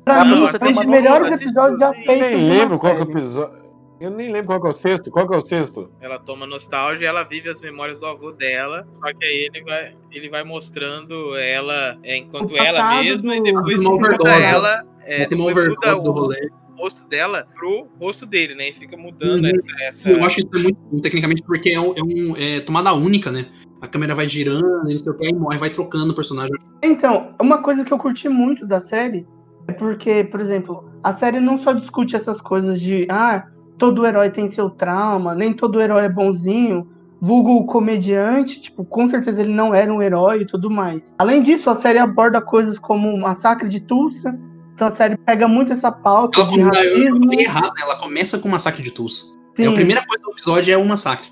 Pra 0.04 0.22
Ah, 0.22 0.24
mim, 0.24 0.44
é 0.46 0.52
tem 0.58 0.68
um 0.70 0.72
dos 0.72 0.86
melhores 0.86 1.32
episódios 1.40 1.78
já 1.78 1.90
assiste 1.90 2.08
Eu 2.08 2.18
feitos. 2.18 2.42
nem 2.44 2.48
lembro 2.58 2.78
qual 2.78 2.94
que 2.96 3.02
é 3.02 3.04
o 3.04 3.10
episódio. 3.10 3.68
Eu 4.00 4.10
nem 4.10 4.30
lembro 4.32 4.46
qual 4.46 4.60
que 4.62 4.66
é 4.68 4.70
o 4.70 4.72
sexto. 4.72 5.10
Qual 5.10 5.28
que 5.28 5.34
é 5.34 5.36
o 5.36 5.42
sexto? 5.42 5.90
Ela 6.00 6.18
toma 6.20 6.46
nostalgia, 6.46 7.08
ela 7.08 7.24
vive 7.24 7.50
as 7.50 7.60
memórias 7.60 7.98
do 7.98 8.06
avô 8.06 8.30
dela, 8.32 8.86
só 8.92 9.02
que 9.12 9.24
aí 9.24 9.50
ele 9.52 9.62
vai, 9.64 9.96
ele 10.12 10.30
vai 10.30 10.44
mostrando 10.44 11.36
ela 11.36 11.98
é, 12.02 12.16
enquanto 12.16 12.56
ela 12.56 13.02
mesma 13.02 13.36
e 13.36 13.38
do- 13.40 13.44
depois 13.44 13.80
Uma 13.80 13.90
muda 13.90 14.06
overdose. 14.14 14.44
ela. 14.44 14.84
É, 15.04 15.24
tem 15.26 15.36
uma 15.38 15.48
depois 15.48 15.68
muda 15.68 15.78
overdose 15.80 16.04
do 16.04 16.10
rolê. 16.12 16.48
Rosto 16.78 17.08
dela 17.08 17.46
pro 17.54 17.88
rosto 18.00 18.24
dele, 18.24 18.54
né? 18.54 18.70
E 18.70 18.72
fica 18.72 18.96
mudando 18.96 19.44
Uhum. 19.44 19.50
essa, 19.50 19.84
essa- 19.88 20.10
Eu 20.10 20.24
acho 20.24 20.40
isso 20.40 20.48
é 20.54 20.58
muito 20.58 20.78
bom, 20.90 21.00
tecnicamente, 21.00 21.42
porque 21.42 21.70
é, 21.70 21.80
um, 21.80 21.92
é 21.96 22.02
um- 22.02 22.36
é 22.36 22.60
tomada 22.60 22.92
única, 22.94 23.30
né? 23.30 23.46
A 23.82 23.86
câmera 23.88 24.14
vai 24.14 24.28
girando, 24.28 24.88
e 24.88 24.92
não 24.92 24.98
sei 24.98 25.12
o 25.12 25.16
que, 25.16 25.26
aí 25.26 25.34
morre, 25.34 25.58
vai 25.58 25.70
trocando 25.70 26.12
o 26.12 26.14
personagem. 26.14 26.54
Então, 26.82 27.34
uma 27.40 27.58
coisa 27.58 27.84
que 27.84 27.92
eu 27.92 27.98
curti 27.98 28.28
muito 28.28 28.66
da 28.66 28.80
série 28.80 29.26
é 29.66 29.72
porque, 29.72 30.24
por 30.24 30.40
exemplo, 30.40 30.88
a 31.02 31.12
série 31.12 31.40
não 31.40 31.58
só 31.58 31.72
discute 31.72 32.16
essas 32.16 32.40
coisas 32.40 32.80
de 32.80 33.06
ah, 33.10 33.44
todo 33.76 34.06
herói 34.06 34.30
tem 34.30 34.46
seu 34.48 34.70
trauma, 34.70 35.34
nem 35.34 35.52
todo 35.52 35.80
herói 35.80 36.04
é 36.04 36.08
bonzinho, 36.08 36.88
vulgo 37.20 37.66
comediante, 37.66 38.60
tipo, 38.60 38.84
com 38.84 39.08
certeza 39.08 39.42
ele 39.42 39.52
não 39.52 39.74
era 39.74 39.92
um 39.92 40.00
herói 40.02 40.42
e 40.42 40.46
tudo 40.46 40.70
mais. 40.70 41.14
Além 41.18 41.42
disso, 41.42 41.68
a 41.68 41.74
série 41.74 41.98
aborda 41.98 42.40
coisas 42.40 42.78
como 42.78 43.08
o 43.12 43.20
massacre 43.20 43.68
de 43.68 43.80
Tulsa, 43.80 44.38
então 44.78 44.86
a 44.86 44.92
série 44.92 45.16
pega 45.16 45.48
muito 45.48 45.72
essa 45.72 45.90
pauta 45.90 46.40
Ela, 46.40 46.50
de 46.50 46.60
racismo. 46.60 47.24
falei 47.24 47.40
errado, 47.40 47.74
né? 47.74 47.82
Ela 47.82 47.96
começa 47.96 48.38
com 48.38 48.46
o 48.46 48.50
massacre 48.52 48.80
de 48.80 48.92
Tulsa. 48.92 49.24
É, 49.54 49.62
sim. 49.62 49.66
a 49.66 49.72
primeira 49.72 50.06
coisa 50.06 50.22
do 50.22 50.30
episódio 50.30 50.72
é 50.72 50.76
o 50.76 50.86
massacre. 50.86 51.28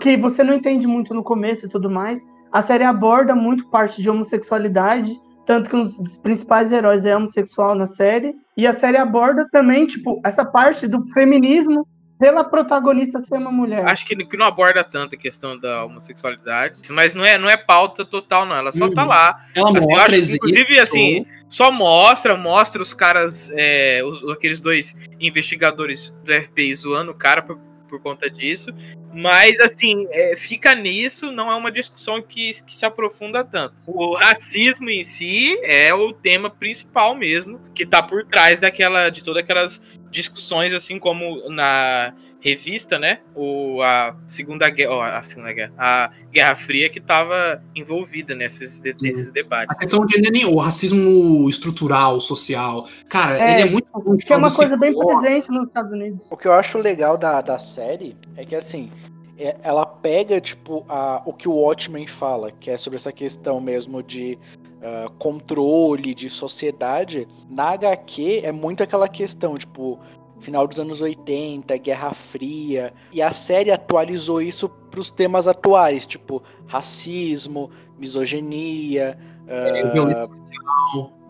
que 0.00 0.16
você 0.16 0.42
não 0.42 0.52
entende 0.52 0.84
muito 0.84 1.14
no 1.14 1.22
começo 1.22 1.66
e 1.66 1.68
tudo 1.68 1.88
mais. 1.88 2.26
A 2.50 2.60
série 2.60 2.82
aborda 2.82 3.36
muito 3.36 3.68
parte 3.68 4.02
de 4.02 4.10
homossexualidade, 4.10 5.16
tanto 5.46 5.70
que 5.70 5.76
um 5.76 5.84
dos 5.84 6.16
principais 6.16 6.72
heróis 6.72 7.06
é 7.06 7.16
homossexual 7.16 7.76
na 7.76 7.86
série. 7.86 8.34
E 8.56 8.66
a 8.66 8.72
série 8.72 8.96
aborda 8.96 9.46
também, 9.52 9.86
tipo, 9.86 10.20
essa 10.24 10.44
parte 10.44 10.88
do 10.88 11.06
feminismo 11.12 11.86
pela 12.18 12.42
protagonista 12.44 13.22
ser 13.22 13.36
uma 13.36 13.52
mulher. 13.52 13.84
Acho 13.86 14.04
que, 14.04 14.16
que 14.24 14.36
não 14.36 14.46
aborda 14.46 14.82
tanto 14.82 15.14
a 15.14 15.18
questão 15.18 15.58
da 15.58 15.84
homossexualidade, 15.84 16.80
mas 16.90 17.14
não 17.14 17.24
é, 17.24 17.38
não 17.38 17.48
é 17.48 17.56
pauta 17.56 18.04
total, 18.04 18.44
não. 18.44 18.56
Ela 18.56 18.72
só 18.72 18.86
Uhum. 18.86 18.94
tá 18.94 19.04
lá. 19.04 19.38
Ela 19.54 19.68
Assim, 19.70 19.78
eu 19.78 19.82
mostra 19.88 20.16
acho, 20.18 20.34
inclusive, 20.34 20.80
assim, 20.80 21.26
só 21.48 21.70
mostra, 21.70 22.36
mostra 22.36 22.82
os 22.82 22.92
caras, 22.92 23.50
é, 23.54 24.02
os- 24.04 24.28
aqueles 24.30 24.60
dois 24.60 24.96
investigadores 25.20 26.14
do 26.24 26.32
FBI 26.32 26.74
zoando 26.74 27.12
o 27.12 27.14
cara 27.14 27.40
por, 27.42 27.58
por 27.88 28.00
conta 28.00 28.30
disso. 28.30 28.70
Mas, 29.12 29.58
assim, 29.58 30.06
é, 30.10 30.36
fica 30.36 30.74
nisso, 30.74 31.32
não 31.32 31.50
é 31.50 31.54
uma 31.54 31.72
discussão 31.72 32.22
que, 32.22 32.62
que 32.62 32.74
se 32.74 32.84
aprofunda 32.84 33.42
tanto. 33.42 33.74
O 33.86 34.14
racismo 34.14 34.90
em 34.90 35.02
si 35.02 35.58
é 35.62 35.92
o 35.94 36.12
tema 36.12 36.50
principal 36.50 37.14
mesmo, 37.14 37.58
que 37.74 37.86
tá 37.86 38.02
por 38.02 38.24
trás 38.26 38.60
daquela, 38.60 39.08
de 39.08 39.24
todas 39.24 39.42
aquelas 39.42 39.80
discussões, 40.10 40.72
assim 40.72 40.98
como 40.98 41.48
na 41.48 42.14
revista, 42.40 42.98
né? 42.98 43.18
O, 43.34 43.82
a 43.82 44.14
Segunda 44.26 44.68
Guerra, 44.70 44.92
ó, 44.92 45.02
a 45.02 45.22
Segunda 45.22 45.52
Guerra, 45.52 45.72
a 45.76 46.10
Guerra 46.32 46.56
Fria 46.56 46.88
que 46.88 46.98
estava 46.98 47.62
envolvida 47.74 48.34
nesses, 48.34 48.78
de- 48.80 48.94
nesses 49.00 49.32
debates. 49.32 49.76
A 49.76 49.80
questão 49.80 50.04
de 50.06 50.20
nem 50.30 50.44
o 50.44 50.56
racismo 50.56 51.48
estrutural, 51.48 52.20
social. 52.20 52.86
Cara, 53.08 53.38
É, 53.38 53.52
ele 53.60 53.62
é 53.62 53.70
muito 53.70 53.88
que 54.24 54.32
é 54.32 54.36
uma 54.36 54.50
coisa 54.54 54.76
bem 54.76 54.96
presente 54.96 55.50
nos 55.50 55.66
Estados 55.66 55.92
Unidos. 55.92 56.26
O 56.30 56.36
que 56.36 56.46
eu 56.46 56.52
acho 56.52 56.78
legal 56.78 57.16
da, 57.16 57.40
da 57.40 57.58
série 57.58 58.16
é 58.36 58.44
que 58.44 58.54
assim, 58.54 58.90
é- 59.36 59.56
ela 59.62 59.84
pega 59.84 60.40
tipo 60.40 60.84
a, 60.88 61.22
o 61.26 61.32
que 61.32 61.48
o 61.48 61.52
Watchmen 61.52 62.06
fala, 62.06 62.52
que 62.52 62.70
é 62.70 62.76
sobre 62.76 62.96
essa 62.96 63.12
questão 63.12 63.60
mesmo 63.60 64.02
de 64.02 64.38
ah, 64.80 65.10
controle, 65.18 66.14
de 66.14 66.30
sociedade. 66.30 67.26
Na 67.50 67.70
HQ 67.70 68.42
é 68.44 68.52
muito 68.52 68.80
aquela 68.82 69.08
questão, 69.08 69.56
tipo, 69.58 69.98
final 70.40 70.66
dos 70.66 70.78
anos 70.78 71.00
80, 71.00 71.76
Guerra 71.78 72.12
Fria, 72.12 72.92
e 73.12 73.20
a 73.20 73.32
série 73.32 73.70
atualizou 73.70 74.40
isso 74.40 74.68
para 74.68 75.00
os 75.00 75.10
temas 75.10 75.48
atuais, 75.48 76.06
tipo 76.06 76.42
racismo, 76.66 77.70
misoginia, 77.98 79.18
ah, 79.48 79.92
violência 79.92 80.28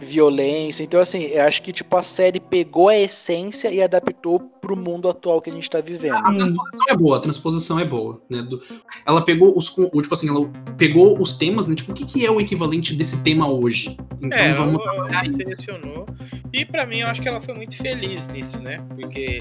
violência. 0.00 0.84
Então, 0.84 1.00
assim, 1.00 1.24
eu 1.24 1.42
acho 1.42 1.60
que 1.60 1.72
tipo, 1.72 1.96
a 1.96 2.02
série 2.02 2.38
pegou 2.38 2.88
a 2.88 2.96
essência 2.96 3.68
e 3.72 3.82
adaptou 3.82 4.38
pro 4.38 4.76
mundo 4.76 5.08
atual 5.08 5.40
que 5.40 5.50
a 5.50 5.52
gente 5.52 5.68
tá 5.68 5.80
vivendo. 5.80 6.14
A 6.14 6.22
transposição 6.22 6.84
é 6.88 6.96
boa, 6.96 7.16
a 7.16 7.20
transposição 7.20 7.80
é 7.80 7.84
boa, 7.84 8.22
né? 8.30 8.42
Do- 8.42 8.62
ela 9.04 9.20
pegou 9.22 9.56
os, 9.58 9.66
tipo 9.70 10.14
assim, 10.14 10.28
ela 10.28 10.48
pegou 10.76 11.20
os 11.20 11.32
temas, 11.32 11.66
né? 11.66 11.74
Tipo, 11.74 11.90
o 11.92 11.94
que, 11.94 12.06
que 12.06 12.24
é 12.24 12.30
o 12.30 12.40
equivalente 12.40 12.94
desse 12.94 13.22
tema 13.24 13.50
hoje? 13.50 13.96
Então 14.22 14.38
É, 14.38 14.54
vamos 14.54 14.80
ela, 14.80 15.08
ela 15.08 15.24
selecionou. 15.24 16.06
E 16.52 16.64
pra 16.64 16.86
mim, 16.86 17.00
eu 17.00 17.08
acho 17.08 17.20
que 17.20 17.28
ela 17.28 17.40
foi 17.42 17.54
muito 17.54 17.76
feliz 17.76 18.28
nisso, 18.28 18.60
né? 18.60 18.80
Porque 18.94 19.38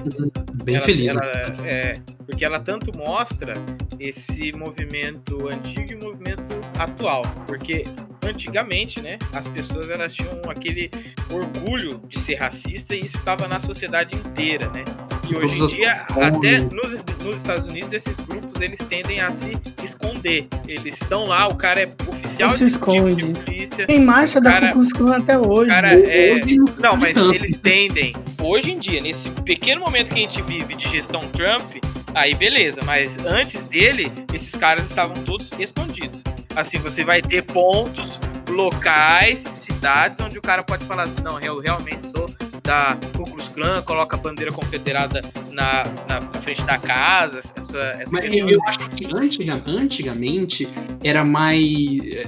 Bem 0.63 0.75
ela, 0.75 0.85
feliz. 0.85 1.11
ela- 1.11 1.21
né? 1.21 1.55
é, 1.69 1.99
porque 2.25 2.43
ela 2.43 2.59
tanto 2.59 2.95
mostra 2.97 3.53
esse 3.99 4.51
movimento 4.53 5.47
antigo 5.47 5.91
e 5.91 5.95
movimento 5.95 6.53
atual. 6.79 7.21
Porque 7.45 7.83
antigamente, 8.27 9.01
né, 9.01 9.17
as 9.33 9.47
pessoas 9.47 9.89
elas 9.89 10.13
tinham 10.13 10.41
aquele 10.49 10.89
orgulho 11.31 12.01
de 12.07 12.19
ser 12.19 12.35
racista 12.35 12.95
e 12.95 13.01
isso 13.05 13.17
estava 13.17 13.47
na 13.47 13.59
sociedade 13.59 14.15
inteira, 14.15 14.69
né? 14.73 14.83
E 15.29 15.35
hoje 15.35 15.61
em 15.61 15.65
dia, 15.65 15.91
até 16.09 16.59
nos, 16.59 17.03
nos 17.21 17.35
Estados 17.35 17.67
Unidos, 17.67 17.91
esses 17.91 18.17
grupos 18.21 18.61
eles 18.61 18.79
tendem 18.87 19.19
a 19.19 19.31
se 19.33 19.51
esconder. 19.83 20.47
Eles 20.65 20.95
estão 21.01 21.25
lá, 21.25 21.47
o 21.49 21.55
cara 21.55 21.81
é 21.81 21.91
oficial 22.07 22.51
Não 22.51 22.57
se 22.57 22.63
de, 22.63 22.69
de, 22.71 22.77
esconde. 22.77 23.25
polícia. 23.33 23.85
Tem 23.85 23.99
marcha 23.99 24.39
da 24.39 24.51
Cara- 24.51 24.67
Ku 24.71 24.79
Klux 24.79 24.93
Klan 24.93 25.17
até 25.17 25.37
hoje. 25.37 25.69
cara 25.69 25.93
né? 25.93 26.01
é- 26.05 26.33
Hoje 26.35 26.55
Não, 26.79 26.95
mas 26.95 27.13
tanto. 27.13 27.35
eles 27.35 27.57
tendem, 27.57 28.15
hoje 28.41 28.71
em 28.71 28.79
dia, 28.79 29.01
nesse 29.01 29.29
pequeno 29.43 29.81
momento 29.81 30.07
que 30.13 30.13
a 30.13 30.17
gente 30.29 30.41
vive 30.43 30.75
de 30.75 30.87
gestão 30.89 31.19
Trump, 31.33 31.83
aí 32.15 32.33
beleza, 32.33 32.79
mas 32.85 33.17
antes 33.25 33.61
dele, 33.65 34.09
esses 34.33 34.55
caras 34.55 34.85
estavam 34.85 35.15
todos 35.25 35.49
escondidos. 35.59 36.23
Assim, 36.55 36.77
você 36.79 37.03
vai 37.03 37.21
ter 37.21 37.43
pontos 37.43 38.16
locais, 38.47 39.39
cidades, 39.39 40.19
onde 40.19 40.37
o 40.37 40.41
cara 40.41 40.63
pode 40.63 40.85
falar 40.85 41.03
assim, 41.03 41.21
não, 41.23 41.39
eu 41.39 41.59
realmente 41.59 42.07
sou 42.07 42.25
da 42.63 42.97
Ku 43.15 43.23
Klux 43.23 43.47
Klan, 43.49 43.81
coloca 43.83 44.15
a 44.17 44.19
bandeira 44.19 44.51
confederada 44.51 45.21
na, 45.51 45.83
na 46.07 46.21
frente 46.41 46.61
da 46.63 46.77
casa, 46.77 47.39
essa, 47.39 47.77
essa 47.79 48.11
Mas 48.11 48.21
questão. 48.21 48.49
eu, 48.49 48.49
eu 48.49 48.59
acho 48.67 48.79
que 48.89 49.05
antiga- 49.15 49.61
antigamente 49.65 50.67
era 51.03 51.23
mais. 51.23 51.63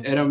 era 0.03 0.21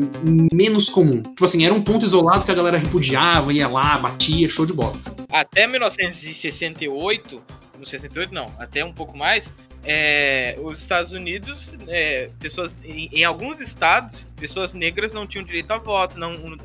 menos 0.53 0.89
comum. 0.89 1.20
Tipo 1.22 1.45
assim, 1.45 1.64
era 1.64 1.74
um 1.74 1.82
ponto 1.82 2.07
isolado 2.07 2.45
que 2.45 2.51
a 2.51 2.55
galera 2.55 2.78
repudiava, 2.78 3.53
ia 3.53 3.68
lá, 3.68 3.99
batia, 3.99 4.49
show 4.49 4.64
de 4.64 4.72
bola. 4.72 4.95
até 5.30 5.66
1968, 5.66 7.43
no 7.78 7.86
68 7.86 8.32
não, 8.32 8.47
até 8.59 8.82
um 8.84 8.93
pouco 8.93 9.16
mais, 9.16 9.45
é, 9.89 10.57
os 10.62 10.78
Estados 10.80 11.12
Unidos, 11.12 11.74
é, 11.89 12.28
pessoas 12.39 12.76
em, 12.84 13.09
em 13.12 13.24
alguns 13.24 13.61
estados, 13.61 14.28
pessoas 14.36 14.74
negras 14.74 15.12
não 15.14 15.26
tinham 15.26 15.45
direito 15.45 15.70
a 15.70 15.78
voto, 15.78 16.18
não, 16.18 16.34
não- 16.39 16.59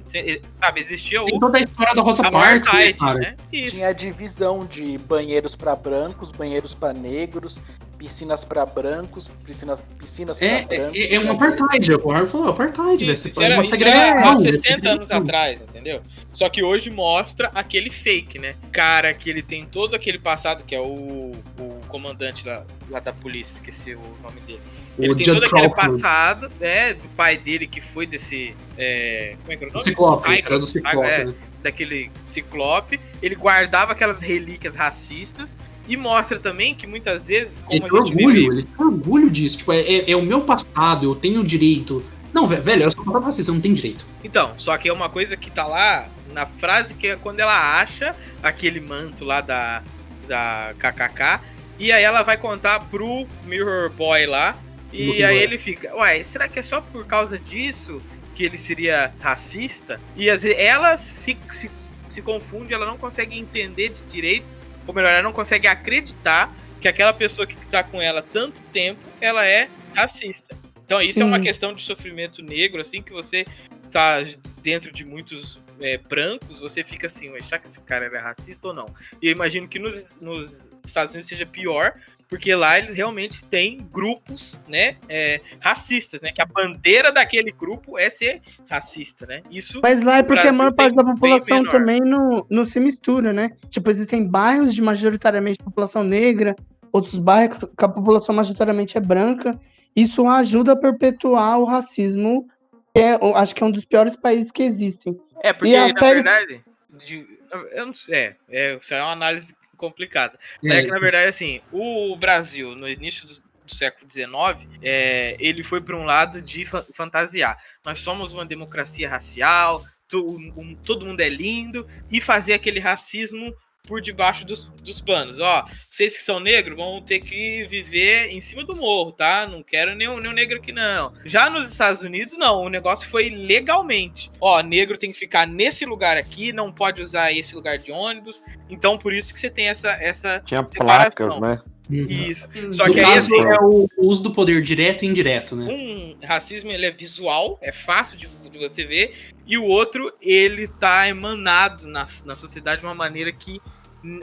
sabe, 0.62 0.82
existia 0.82 1.24
Tem 1.24 1.38
o 1.38 1.40
toda 1.40 1.58
a 1.58 1.62
história 1.62 1.96
da 1.96 2.02
Rosa 2.02 2.30
Parks, 2.30 2.72
né, 2.74 2.94
cara? 2.94 3.20
né? 3.20 3.36
Tinha 3.50 3.88
a 3.88 3.94
divisão 3.94 4.66
de 4.66 4.98
banheiros 4.98 5.56
para 5.56 5.76
brancos, 5.76 6.32
banheiros 6.32 6.74
para 6.76 6.94
negros, 6.94 7.62
piscinas 7.98 8.44
para 8.44 8.66
brancos, 8.66 9.30
piscinas, 9.46 9.80
piscinas 9.98 10.38
para 10.38 10.48
É, 10.48 10.66
brancos. 10.66 11.00
é, 11.00 11.16
é 11.16 11.20
um 11.22 11.32
apartheid, 11.32 11.94
o 11.94 12.10
Harvard 12.10 12.30
falou, 12.32 12.50
apartheid, 12.50 12.98
velho. 13.00 13.14
Isso, 13.14 13.30
isso 13.30 13.42
era, 13.42 13.54
uma 13.56 13.64
isso 13.64 13.70
segregação. 13.72 14.06
era 14.20 14.30
há 14.30 14.38
velho, 14.38 14.62
60 14.62 14.90
anos 14.90 15.12
atrás, 15.12 15.62
entendeu? 15.62 16.02
Só 16.34 16.50
que 16.50 16.62
hoje 16.62 16.90
mostra 16.90 17.50
aquele 17.56 17.90
fake, 17.90 18.40
né? 18.40 18.56
Cara, 18.74 19.14
que 19.14 19.30
ele 19.30 19.42
tem 19.42 19.66
todo 19.66 19.96
aquele 19.96 20.20
passado, 20.20 20.64
que 20.66 20.76
é 20.76 20.82
o, 20.82 21.32
o 21.60 21.73
comandante 21.94 22.44
lá, 22.48 22.66
lá 22.90 23.00
da 23.00 23.14
polícia, 23.14 23.54
esqueci 23.54 23.94
o 23.94 24.02
nome 24.24 24.42
dele. 24.42 24.60
Ele 24.98 25.12
O 25.12 25.16
tem 25.16 25.26
Judd 25.26 25.40
todo 25.42 25.48
aquele 25.54 25.70
Crawford. 25.70 26.02
passado, 26.02 26.52
né? 26.60 26.94
Do 26.96 27.08
pai 27.10 27.38
dele 27.38 27.68
que 27.68 27.80
foi 27.80 28.08
desse. 28.08 28.56
é, 28.76 29.36
como 29.42 29.54
é 29.54 29.58
que 29.58 29.64
era 29.64 29.70
o 29.72 29.74
nome? 29.74 29.86
Ciclope, 29.86 30.24
Tiger, 30.30 30.46
era 30.48 30.60
do 30.60 30.66
Ciclope. 30.66 31.08
é, 31.08 31.26
né? 31.26 31.34
daquele 31.62 32.12
ciclope. 32.26 33.00
Ele 33.22 33.36
guardava 33.36 33.92
aquelas 33.94 34.20
relíquias 34.22 34.76
racistas. 34.76 35.56
E 35.88 35.96
mostra 35.98 36.40
também 36.40 36.74
que 36.74 36.88
muitas 36.88 37.28
vezes, 37.28 37.62
Ele 37.70 37.82
como 37.82 37.92
tem 37.92 38.02
a 38.02 38.06
gente 38.06 38.16
orgulho, 38.16 38.42
vive. 38.50 38.54
ele 38.62 38.64
tem 38.64 38.86
orgulho 38.86 39.30
disso. 39.30 39.58
Tipo, 39.58 39.74
é, 39.74 39.80
é- 39.82 40.12
é 40.12 40.16
o 40.16 40.22
meu 40.22 40.42
passado, 40.42 41.06
eu 41.06 41.14
tenho 41.14 41.44
direito. 41.44 42.04
Não, 42.34 42.48
ve- 42.48 42.56
velho, 42.62 42.84
eu 42.84 42.92
sou 42.92 43.04
passado 43.06 43.24
racista, 43.26 43.52
eu 43.52 43.56
não 43.56 43.62
tenho 43.62 43.76
direito. 43.76 44.06
Então, 44.24 44.54
só 44.58 44.78
que 44.78 44.88
é 44.90 44.94
uma 44.94 45.10
coisa 45.10 45.36
que 45.38 45.52
tá 45.52 45.66
lá 45.68 46.08
na 46.34 46.46
frase 46.46 46.94
que 46.94 47.08
é 47.08 47.16
quando 47.18 47.42
ela 47.42 47.80
acha 47.82 48.16
aquele 48.42 48.80
manto 48.80 49.24
lá 49.26 49.42
da, 49.42 49.84
da 50.28 50.74
KKK. 50.80 51.42
E 51.84 51.92
aí 51.92 52.02
ela 52.02 52.24
vai 52.24 52.38
contar 52.38 52.80
pro 52.86 53.28
Mirror 53.44 53.92
Boy 53.92 54.26
lá 54.26 54.58
E 54.94 55.08
Muito 55.08 55.26
aí 55.26 55.36
bom. 55.36 55.42
ele 55.42 55.58
fica, 55.58 55.94
uai, 55.94 56.24
será 56.24 56.48
que 56.48 56.58
é 56.58 56.64
só 56.64 56.80
por 56.80 57.06
causa 57.06 57.38
disso 57.38 58.02
que 58.34 58.46
ele 58.46 58.58
seria 58.58 59.14
racista? 59.20 60.00
E 60.16 60.30
às 60.30 60.44
vezes 60.44 60.58
ela 60.58 60.98
se, 60.98 61.38
se, 61.50 61.94
se 62.10 62.22
confunde, 62.22 62.74
ela 62.74 62.86
não 62.86 62.98
consegue 62.98 63.38
entender 63.38 63.90
de 63.90 64.02
direito, 64.04 64.58
ou 64.88 64.94
melhor, 64.94 65.10
ela 65.10 65.22
não 65.22 65.34
consegue 65.34 65.68
acreditar 65.68 66.56
que 66.80 66.88
aquela 66.88 67.12
pessoa 67.12 67.46
que 67.46 67.58
tá 67.68 67.84
com 67.84 68.02
ela 68.02 68.20
há 68.20 68.24
tanto 68.24 68.62
tempo, 68.72 69.02
ela 69.20 69.46
é 69.46 69.68
racista. 69.94 70.58
Então 70.86 71.02
isso 71.02 71.22
é 71.22 71.26
uma 71.26 71.38
Sim. 71.38 71.44
questão 71.44 71.74
de 71.74 71.84
sofrimento 71.84 72.42
negro, 72.42 72.80
assim, 72.80 73.02
que 73.02 73.12
você 73.12 73.46
tá 73.92 74.24
dentro 74.62 74.90
de 74.90 75.04
muitos 75.04 75.60
é, 75.84 75.98
brancos, 75.98 76.60
você 76.60 76.82
fica 76.82 77.08
assim, 77.08 77.30
será 77.44 77.60
que 77.60 77.68
esse 77.68 77.80
cara 77.82 78.06
é 78.06 78.18
racista 78.18 78.70
ou 78.70 78.74
não? 78.74 78.88
E 79.22 79.28
eu 79.28 79.34
imagino 79.34 79.68
que 79.68 79.78
nos, 79.78 80.16
nos 80.22 80.72
Estados 80.84 81.14
Unidos 81.14 81.28
seja 81.28 81.46
pior, 81.46 81.94
porque 82.30 82.56
lá 82.56 82.80
eles 82.80 82.96
realmente 82.96 83.44
têm 83.44 83.86
grupos, 83.92 84.58
né, 84.66 84.96
é, 85.10 85.42
racistas, 85.60 86.22
né, 86.22 86.32
que 86.32 86.42
a 86.42 86.46
bandeira 86.46 87.12
daquele 87.12 87.52
grupo 87.52 88.00
é 88.00 88.10
ser 88.10 88.42
racista, 88.70 89.26
né? 89.26 89.44
Isso 89.52 89.82
Mas 89.84 90.02
lá 90.02 90.20
é 90.20 90.24
porque 90.24 90.48
a 90.48 90.54
maior 90.54 90.74
parte 90.74 90.96
da 90.96 91.04
população 91.04 91.66
também 91.66 92.00
não, 92.00 92.46
não 92.50 92.66
se 92.66 92.80
mistura, 92.80 93.34
né? 93.34 93.52
Tipo, 93.70 93.90
existem 93.90 94.26
bairros 94.26 94.74
de 94.74 94.82
majoritariamente 94.82 95.60
população 95.60 96.04
negra, 96.04 96.56
outros 96.94 97.20
bairros 97.20 97.58
que 97.58 97.86
a 97.86 97.90
população 97.90 98.34
majoritariamente 98.34 98.98
é 98.98 99.02
branca. 99.02 99.60
Isso 99.94 100.26
ajuda 100.26 100.72
a 100.72 100.78
perpetuar 100.78 101.60
o 101.60 101.66
racismo, 101.66 102.48
que 102.96 103.02
é, 103.02 103.20
acho 103.36 103.54
que 103.54 103.64
é 103.64 103.66
um 103.66 103.72
dos 103.72 103.86
piores 103.86 104.16
países 104.16 104.50
que 104.50 104.64
existem. 104.64 105.20
É, 105.44 105.54
porque, 105.54 105.72
na 105.94 106.00
série- 106.00 106.14
verdade, 106.16 106.64
de- 106.90 107.28
eu 107.74 107.86
não 107.86 107.94
sei, 107.94 108.16
é, 108.16 108.36
é, 108.50 108.76
isso 108.76 108.94
é 108.94 109.02
uma 109.02 109.12
análise 109.12 109.56
complicada. 109.78 110.40
É, 110.64 110.68
É, 110.80 110.84
que, 110.84 110.88
na 110.90 110.98
verdade, 111.00 111.30
assim, 111.30 111.62
o 111.72 112.16
Brasil, 112.16 112.74
no 112.76 112.88
início 112.88 113.28
do, 113.28 113.34
do 113.66 113.76
século 113.76 114.10
XIX, 114.10 114.68
é, 114.82 115.36
ele 115.40 115.62
foi 115.64 115.82
para 115.82 115.96
um 115.98 116.04
lado 116.06 116.42
de 116.42 116.66
fa- 116.66 116.86
fantasiar. 116.94 117.58
Nós 117.86 118.00
somos 118.00 118.32
uma 118.32 118.46
democracia 118.46 119.10
racial, 119.10 119.84
tu- 120.08 120.26
um- 120.58 120.76
todo 120.76 121.06
mundo 121.06 121.20
é 121.22 121.30
lindo, 121.30 121.86
e 122.10 122.22
fazer 122.22 122.54
aquele 122.54 122.80
racismo 122.80 123.54
por 123.88 124.02
debaixo 124.02 124.46
dos, 124.46 124.64
dos 124.82 125.02
panos. 125.02 125.40
Ó, 125.40 125.66
vocês 125.90 126.16
que 126.16 126.24
são 126.24 126.40
negros 126.40 126.78
vão 126.78 127.02
ter 127.02 127.20
que 127.20 127.68
viver 127.68 128.30
em 128.30 128.40
cima 128.40 128.64
do 128.64 128.76
morro, 128.76 129.12
tá? 129.12 129.46
Não 129.46 129.62
quero 129.62 129.94
nenhum, 129.94 130.20
nenhum 130.20 130.34
negro 130.34 130.58
aqui, 130.58 130.72
não. 130.72 131.12
Já 131.26 131.50
nos 131.50 131.70
Estados 131.70 132.02
Unidos, 132.02 132.38
não. 132.38 132.64
O 132.64 132.70
negócio 132.70 133.10
foi 133.10 133.30
legalmente. 133.30 134.32
Ó, 134.40 134.62
negro 134.62 134.98
tem 134.98 135.12
que 135.12 135.20
ficar 135.20 135.46
nesse 135.46 135.84
lugar 135.86 136.16
aqui, 136.16 136.54
não 136.54 136.72
pode 136.72 137.02
usar 137.02 137.34
esse 137.34 137.54
lugar 137.54 137.78
de 137.78 137.92
ônibus. 137.92 138.42
Então, 138.70 138.98
por 138.98 139.14
isso 139.14 139.34
que 139.34 139.40
você 139.40 139.50
tem 139.50 139.68
essa. 139.68 139.90
essa 139.92 140.40
Tinha 140.40 140.66
Separação. 140.66 141.12
placas, 141.12 141.38
né? 141.42 141.73
Uhum. 141.90 142.06
isso. 142.08 142.48
Só 142.72 142.88
No 142.88 142.94
que 142.94 143.00
aí, 143.00 143.06
caso, 143.06 143.36
assim, 143.36 143.48
é 143.48 143.60
o 143.62 143.90
uso 143.98 144.24
do 144.24 144.32
poder 144.32 144.62
direto 144.62 145.04
e 145.04 145.08
indireto, 145.08 145.56
né? 145.56 145.72
um 145.72 146.26
racismo 146.26 146.72
ele 146.72 146.86
é 146.86 146.92
visual, 146.92 147.60
é 147.62 147.72
fácil 147.72 148.18
de, 148.18 148.28
de 148.28 148.58
você 148.58 148.86
ver, 148.86 149.34
e 149.46 149.58
o 149.58 149.64
outro 149.64 150.14
ele 150.22 150.68
tá 150.68 151.08
emanado 151.08 151.88
na, 151.88 152.06
na 152.26 152.36
sociedade 152.36 152.82
de 152.82 152.88
uma 152.88 152.96
maneira 152.96 153.32
que 153.32 153.62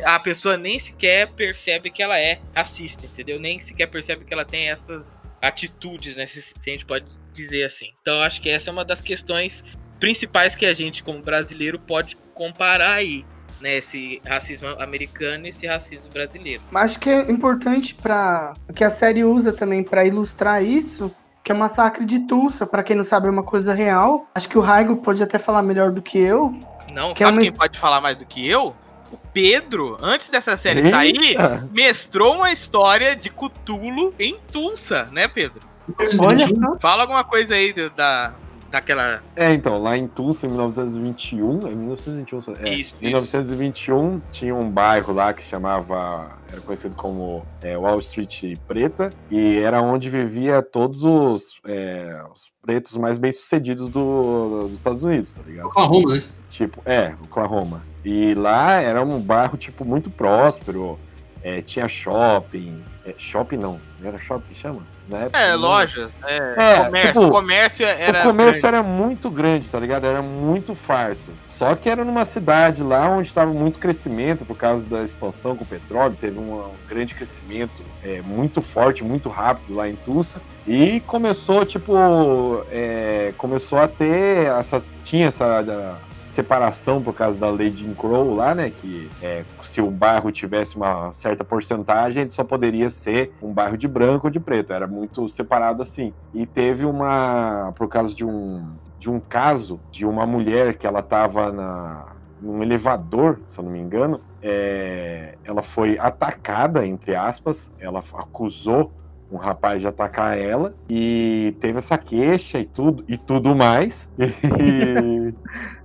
a 0.05 0.21
pessoa 0.21 0.57
nem 0.57 0.79
sequer 0.79 1.33
percebe 1.33 1.91
que 1.91 2.03
ela 2.03 2.19
é 2.19 2.41
racista, 2.55 3.07
entendeu? 3.07 3.39
Nem 3.41 3.61
sequer 3.61 3.87
percebe 3.87 4.25
que 4.25 4.33
ela 4.33 4.45
tem 4.45 4.69
essas 4.69 5.19
atitudes, 5.41 6.15
né? 6.17 6.27
Se, 6.27 6.43
se 6.43 6.53
a 6.67 6.71
gente 6.71 6.85
pode 6.85 7.07
dizer 7.33 7.65
assim. 7.65 7.91
Então 8.01 8.17
eu 8.17 8.23
acho 8.23 8.41
que 8.41 8.49
essa 8.49 8.69
é 8.69 8.73
uma 8.73 8.85
das 8.85 9.01
questões 9.01 9.65
principais 9.99 10.55
que 10.55 10.67
a 10.67 10.73
gente, 10.75 11.03
como 11.03 11.23
brasileiro, 11.23 11.79
pode 11.79 12.17
comparar 12.35 12.95
aí. 12.95 13.25
Né, 13.61 13.77
esse 13.77 14.23
racismo 14.27 14.69
americano 14.81 15.45
e 15.47 15.51
esse 15.51 15.67
racismo 15.67 16.09
brasileiro. 16.13 16.63
Mas 16.71 16.93
acho 16.93 17.01
que 17.01 17.11
é 17.11 17.31
importante 17.31 17.95
para 17.95 18.55
que 18.75 18.83
a 18.83 18.89
série 18.91 19.23
usa 19.23 19.53
também 19.53 19.83
para 19.83 20.05
ilustrar 20.05 20.65
isso, 20.65 21.15
que 21.45 21.53
é 21.53 21.55
o 21.55 21.59
massacre 21.59 22.05
de 22.07 22.21
Tulsa, 22.21 22.67
para 22.67 22.83
quem 22.83 22.97
não 22.97 23.05
sabe 23.05 23.27
é 23.27 23.31
uma 23.31 23.43
coisa 23.43 23.75
real. 23.75 24.27
Acho 24.35 24.49
que 24.49 24.57
o 24.57 24.63
Raigo 24.63 24.97
pode 24.97 25.23
até 25.23 25.39
falar 25.39 25.63
melhor 25.63 25.91
do 25.91 26.01
que 26.01 26.19
eu. 26.19 26.55
Não, 26.93 27.13
Que 27.13 27.23
é 27.23 27.27
sabe 27.27 27.39
uma 27.39 27.43
quem 27.43 27.53
pode 27.53 27.79
falar 27.79 28.01
mais 28.01 28.17
do 28.17 28.25
que 28.25 28.49
eu? 28.49 28.75
O 29.13 29.17
Pedro, 29.33 29.97
antes 30.01 30.31
dessa 30.31 30.57
série 30.57 30.81
Eita! 30.81 30.91
sair, 30.91 31.37
mestrou 31.73 32.37
uma 32.37 32.53
história 32.53 33.15
de 33.17 33.29
Cutulo 33.29 34.15
em 34.19 34.39
Tulsa, 34.53 35.05
né, 35.13 35.27
Pedro? 35.29 35.61
Olha 35.99 36.09
1921, 36.09 36.63
só. 36.75 36.79
Fala 36.79 37.03
alguma 37.03 37.25
coisa 37.25 37.55
aí 37.55 37.73
do- 37.73 37.91
da, 37.91 38.33
daquela. 38.71 39.23
É, 39.37 39.53
então, 39.53 39.83
lá 39.83 39.97
em 39.97 40.07
Tulsa, 40.07 40.47
em 40.47 40.51
1921, 40.51 41.61
é 41.67 41.75
1921, 41.75 42.43
só- 42.43 42.53
é, 42.61 42.75
Isso, 42.75 42.95
em 43.01 43.07
1921 43.09 44.21
tinha 44.31 44.55
um 44.55 44.71
bairro 44.71 45.13
lá 45.13 45.33
que 45.33 45.43
chamava, 45.43 46.31
era 46.51 46.61
conhecido 46.61 46.95
como 46.95 47.45
é, 47.63 47.77
Wall 47.77 47.99
Street 47.99 48.57
Preta, 48.67 49.11
e 49.31 49.59
era 49.59 49.83
onde 49.83 50.09
vivia 50.09 50.63
todos 50.63 51.03
os, 51.05 51.61
é, 51.67 52.23
os 52.35 52.51
pretos 52.63 52.97
mais 52.97 53.19
bem-sucedidos 53.19 53.89
do- 53.89 54.61
dos 54.63 54.73
Estados 54.73 55.03
Unidos, 55.03 55.33
tá 55.35 55.43
ligado? 55.47 55.67
Oklahoma, 55.67 56.15
né? 56.17 56.23
Tipo, 56.51 56.81
é, 56.85 57.15
Oklahoma. 57.25 57.83
E 58.05 58.35
lá 58.35 58.75
era 58.75 59.03
um 59.05 59.21
bairro, 59.21 59.57
tipo, 59.57 59.85
muito 59.85 60.11
próspero, 60.11 60.97
é, 61.43 61.61
tinha 61.63 61.89
shopping, 61.89 62.83
é, 63.11 63.15
shopping 63.19 63.57
não, 63.57 63.81
não 64.01 64.09
era 64.09 64.19
shopping 64.19 64.53
que 64.53 64.59
chama? 64.61 64.81
Na 65.09 65.19
época, 65.19 65.39
É, 65.39 65.53
não- 65.53 65.59
lojas, 65.61 66.15
é, 66.27 66.37
É, 66.57 66.85
comércio. 66.85 67.13
tipo, 67.13 67.27
o 67.27 67.31
comércio 67.31 67.85
era. 67.87 68.21
o 68.21 68.23
comércio 68.23 68.63
grande. 68.63 68.67
era 68.77 68.83
muito 68.83 69.31
grande, 69.31 69.69
tá 69.69 69.79
ligado? 69.81 70.05
Era 70.07 70.23
muito 70.23 70.73
farto. 70.75 71.33
Só 71.49 71.75
que 71.75 71.91
era 71.91 72.05
numa 72.05 72.25
cidade 72.25 72.83
lá 72.83 73.11
onde 73.11 73.29
estava 73.29 73.53
muito 73.53 73.79
crescimento 73.79 74.45
por 74.47 74.57
causa 74.57 74.87
da 74.87 75.03
expansão 75.03 75.57
com 75.57 75.65
o 75.65 75.67
petróleo. 75.67 76.15
Teve 76.19 76.39
um, 76.39 76.55
um 76.61 76.71
grande 76.89 77.15
crescimento 77.15 77.73
é, 78.05 78.23
muito 78.25 78.63
forte, 78.63 79.03
muito 79.05 79.29
rápido 79.29 79.77
lá 79.77 79.89
em 79.89 79.97
Tulsa. 79.97 80.41
E 80.67 81.01
começou, 81.01 81.67
tipo, 81.67 82.65
é, 82.71 83.35
começou 83.37 83.79
a 83.81 83.89
ter 83.89 84.47
essa. 84.47 84.83
Tinha 85.05 85.27
essa. 85.29 85.61
da- 85.63 85.97
separação 86.41 87.03
por 87.03 87.15
causa 87.15 87.39
da 87.39 87.51
lei 87.51 87.71
de 87.71 87.85
Crow 87.95 88.35
lá, 88.35 88.55
né? 88.55 88.71
Que 88.71 89.11
é, 89.23 89.45
se 89.63 89.81
o 89.81 89.91
bairro 89.91 90.33
tivesse 90.33 90.77
uma 90.77 91.13
certa 91.13 91.45
porcentagem, 91.45 92.23
ele 92.23 92.31
só 92.31 92.43
poderia 92.43 92.89
ser 92.89 93.33
um 93.43 93.53
bairro 93.53 93.77
de 93.77 93.87
branco 93.87 94.27
ou 94.27 94.31
de 94.31 94.41
preto. 94.41 94.73
Era 94.73 94.87
muito 94.87 95.29
separado 95.29 95.83
assim. 95.83 96.13
E 96.33 96.47
teve 96.47 96.85
uma. 96.85 97.73
Por 97.77 97.89
causa 97.89 98.15
de 98.15 98.25
um, 98.25 98.67
de 98.99 99.11
um 99.11 99.21
caso 99.21 99.79
de 99.91 100.07
uma 100.07 100.27
mulher 100.27 100.75
que 100.75 100.87
ela 100.87 101.03
tava 101.03 101.53
na, 101.53 102.07
num 102.41 102.63
elevador, 102.63 103.41
se 103.47 103.59
eu 103.59 103.65
não 103.65 103.73
me 103.73 103.79
engano. 103.79 104.21
é, 104.43 105.35
ela 105.45 105.63
foi 105.63 105.99
atacada, 105.99 106.87
entre 106.87 107.15
aspas. 107.15 107.73
Ela 107.79 108.03
acusou 108.15 108.93
um 109.31 109.37
rapaz 109.37 109.81
de 109.81 109.87
atacar 109.87 110.37
ela 110.37 110.75
e 110.89 111.55
teve 111.61 111.79
essa 111.79 111.97
queixa 111.97 112.59
e 112.59 112.67
tudo 112.67 113.05
e 113.07 113.17
tudo 113.17 113.55
mais. 113.55 114.11
E, 114.19 115.35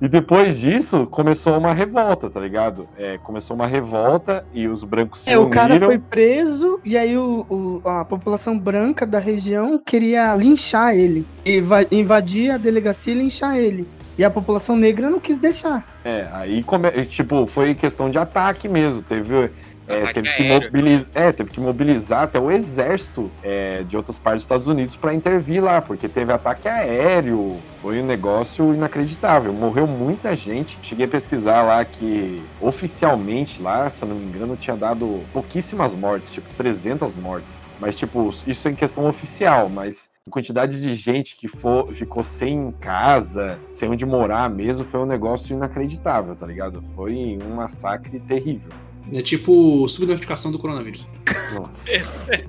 e 0.00 0.08
depois 0.08 0.58
disso 0.58 1.06
começou 1.06 1.56
uma 1.56 1.72
revolta, 1.72 2.28
tá 2.28 2.40
ligado? 2.40 2.88
É, 2.98 3.18
começou 3.18 3.54
uma 3.54 3.66
revolta 3.66 4.44
e 4.52 4.66
os 4.66 4.82
brancos 4.84 5.20
se 5.20 5.30
É, 5.30 5.38
o 5.38 5.48
cara 5.48 5.72
uniram. 5.74 5.88
foi 5.88 5.98
preso 5.98 6.80
e 6.84 6.96
aí 6.96 7.16
o, 7.16 7.46
o- 7.48 7.88
a 7.88 8.04
população 8.04 8.58
branca 8.58 9.06
da 9.06 9.18
região 9.18 9.78
queria 9.78 10.34
linchar 10.34 10.94
ele. 10.94 11.26
E 11.44 11.60
va- 11.60 11.86
invadir 11.90 12.50
a 12.50 12.56
delegacia 12.56 13.12
e 13.14 13.18
linchar 13.18 13.56
ele. 13.56 13.86
E 14.16 14.22
a 14.24 14.30
população 14.30 14.76
negra 14.76 15.10
não 15.10 15.18
quis 15.18 15.36
deixar. 15.38 15.84
É, 16.04 16.28
aí 16.32 16.62
come... 16.62 16.90
tipo, 17.06 17.46
foi 17.46 17.74
questão 17.74 18.08
de 18.08 18.18
ataque 18.18 18.68
mesmo. 18.68 19.02
Teve, 19.02 19.50
é, 19.86 20.12
teve, 20.12 20.32
que 20.32 20.42
mobilizar, 20.44 21.10
é, 21.14 21.32
teve 21.32 21.50
que 21.50 21.60
mobilizar 21.60 22.22
até 22.22 22.38
o 22.38 22.50
exército 22.50 23.30
é, 23.42 23.82
de 23.82 23.96
outras 23.96 24.18
partes 24.18 24.38
dos 24.38 24.44
Estados 24.44 24.68
Unidos 24.68 24.96
para 24.96 25.12
intervir 25.12 25.62
lá, 25.62 25.82
porque 25.82 26.08
teve 26.08 26.32
ataque 26.32 26.68
aéreo. 26.68 27.58
Foi 27.82 28.00
um 28.00 28.06
negócio 28.06 28.74
inacreditável. 28.74 29.52
Morreu 29.52 29.86
muita 29.86 30.34
gente. 30.34 30.78
Cheguei 30.82 31.04
a 31.04 31.08
pesquisar 31.08 31.62
lá 31.62 31.84
que 31.84 32.42
oficialmente 32.60 33.60
lá, 33.60 33.88
se 33.90 34.02
eu 34.02 34.08
não 34.08 34.16
me 34.16 34.26
engano, 34.26 34.56
tinha 34.56 34.76
dado 34.76 35.22
pouquíssimas 35.32 35.94
mortes, 35.94 36.32
tipo 36.32 36.48
300 36.54 37.14
mortes. 37.16 37.60
Mas, 37.78 37.94
tipo, 37.94 38.30
isso 38.46 38.68
em 38.68 38.74
questão 38.74 39.06
oficial, 39.06 39.68
mas 39.68 40.10
a 40.26 40.30
quantidade 40.30 40.80
de 40.80 40.94
gente 40.94 41.36
que 41.36 41.46
for, 41.46 41.92
ficou 41.92 42.24
sem 42.24 42.72
casa, 42.80 43.58
sem 43.70 43.90
onde 43.90 44.06
morar 44.06 44.48
mesmo, 44.48 44.86
foi 44.86 45.00
um 45.00 45.06
negócio 45.06 45.54
inacreditável, 45.54 46.34
tá 46.34 46.46
ligado? 46.46 46.82
Foi 46.94 47.38
um 47.42 47.56
massacre 47.56 48.18
terrível. 48.20 48.72
É 49.12 49.20
tipo 49.22 49.86
subnotificação 49.88 50.50
do 50.50 50.58
coronavírus. 50.58 51.06
Nossa. 51.54 51.90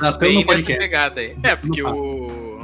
Até 0.00 0.26
Bem 0.26 0.40
no 0.40 0.46
podcast. 0.46 0.78
pegada 0.78 1.20
aí. 1.20 1.36
É, 1.42 1.54
porque 1.56 1.82
No 1.82 1.94
o, 1.94 2.60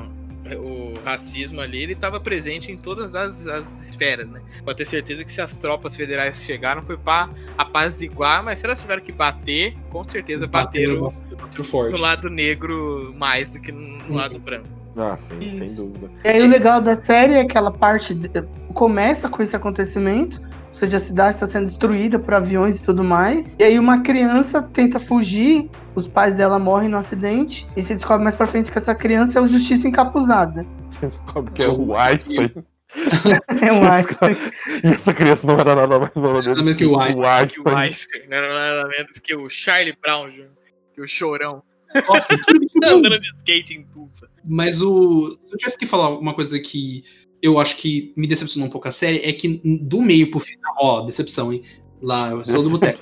o 0.59 0.94
racismo 1.05 1.61
ali, 1.61 1.82
ele 1.84 1.94
tava 1.94 2.18
presente 2.18 2.70
em 2.72 2.76
todas 2.76 3.14
as, 3.14 3.47
as 3.47 3.82
esferas, 3.88 4.28
né? 4.28 4.40
Pode 4.64 4.78
ter 4.78 4.86
certeza 4.86 5.24
que 5.24 5.30
se 5.32 5.40
as 5.40 5.55
tropas 5.57 5.94
federais 5.94 6.42
chegaram 6.44 6.82
foi 6.82 6.97
pra 6.97 7.30
apaziguar, 7.57 8.42
mas 8.42 8.59
se 8.59 8.66
elas 8.66 8.80
tiveram 8.80 9.03
que 9.03 9.12
bater, 9.12 9.76
com 9.90 10.03
certeza 10.05 10.47
bateram 10.47 11.03
bateram 11.03 11.49
no 11.57 11.64
forte. 11.64 12.01
lado 12.01 12.28
negro 12.28 13.14
mais 13.16 13.51
do 13.51 13.61
que 13.61 13.70
no 13.72 13.97
Uhum. 14.09 14.14
lado 14.16 14.38
branco. 14.38 14.66
Ah, 14.97 15.16
sim, 15.16 15.38
Isso. 15.40 15.59
sem 15.59 15.74
dúvida. 15.74 16.11
E 16.24 16.28
aí 16.28 16.42
o 16.42 16.49
legal 16.49 16.80
da 16.80 16.94
série 17.03 17.34
é 17.34 17.40
aquela 17.40 17.70
parte. 17.70 18.14
de- 18.14 18.28
começa 18.77 19.27
com 19.27 19.43
esse 19.43 19.57
acontecimento, 19.57 20.39
ou 20.68 20.74
seja, 20.74 20.99
a 20.99 21.01
cidade 21.01 21.35
está 21.35 21.47
sendo 21.47 21.68
destruída 21.68 22.18
por 22.18 22.35
aviões 22.35 22.77
e 22.77 22.83
tudo 22.83 23.03
mais. 23.03 23.57
E 23.59 23.64
aí 23.64 23.79
uma 23.79 24.03
criança 24.03 24.62
tenta 24.62 25.01
fugir, 25.01 25.70
os 25.95 26.07
pais 26.07 26.35
dela 26.35 26.59
morrem 26.59 26.91
no 26.91 26.99
acidente, 26.99 27.66
e 27.74 27.81
se 27.81 27.95
descobre 27.95 28.22
mais 28.22 28.37
pra 28.37 28.47
frente 28.47 28.70
que 28.70 28.77
essa 28.77 28.95
criança 28.95 29.39
é 29.39 29.43
o 29.43 29.47
Justiça 29.47 29.89
Encapuzada. 29.89 30.66
Você 30.89 31.07
descobre 31.07 31.51
que 31.53 31.62
é 31.62 31.68
o 31.68 31.97
Einstein. 31.97 32.53
É 33.61 33.72
Você 33.72 33.85
Einstein. 33.85 34.37
E 34.85 34.87
essa 34.95 35.12
criança 35.12 35.47
não 35.47 35.59
era 35.59 35.74
nada 35.74 35.99
mais 35.99 36.14
nada 36.14 36.33
menos 36.41 36.47
menos 36.62 36.77
que 36.77 36.87
o 36.87 36.99
Einstein. 36.99 37.22
Que 37.22 37.27
Einstein. 37.27 37.74
o 37.74 37.77
Einstein, 37.77 38.29
não 38.29 38.37
era 38.37 38.77
nada 38.77 38.89
menos 38.89 39.18
que 39.18 39.35
o 39.35 39.51
Charlie 39.51 39.99
Brown, 40.01 40.31
Jr., 40.31 40.49
que 40.95 41.03
o 41.03 41.09
chorão. 41.09 41.62
Nossa, 42.09 42.35
Andando 42.85 43.20
de 43.20 43.29
skate 43.37 43.74
em 43.74 43.85
Tulsa. 43.87 44.29
Mas 44.45 44.81
o. 44.81 45.37
Se 45.41 45.53
eu 45.53 45.59
tivesse 45.59 45.79
que 45.79 45.87
falar 45.87 46.11
uma 46.11 46.35
coisa 46.35 46.59
que 46.59 47.03
eu 47.43 47.59
acho 47.59 47.76
que 47.76 48.12
me 48.16 48.26
decepcionou 48.26 48.68
um 48.68 48.70
pouco 48.70 48.89
a 48.89 48.93
série, 48.93 49.18
é 49.18 49.32
que 49.32 49.61
do 49.82 50.01
meio 50.03 50.30
pro 50.30 50.41
final. 50.41 50.74
Ó, 50.78 51.01
decepção, 51.03 51.53
hein? 51.53 51.62
Lá, 52.03 52.30
eu 52.30 52.45
sou 52.45 52.62
do 52.62 52.70
boteco. 52.70 52.99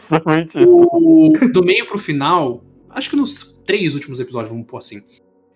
O- 0.67 1.33
do 1.53 1.65
meio 1.65 1.87
pro 1.87 1.99
final, 1.99 2.65
acho 2.91 3.11
que 3.11 3.17
nos 3.17 3.57
três 3.67 3.95
últimos 3.95 4.21
episódios, 4.21 4.51
vamos 4.51 4.67
pôr 4.67 4.79
assim, 4.79 5.01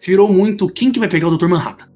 virou 0.04 0.32
muito 0.32 0.68
quem 0.68 0.90
que 0.90 0.98
vai 0.98 1.08
pegar 1.08 1.28
o 1.28 1.36
Dr. 1.36 1.46
Manhattan? 1.48 1.86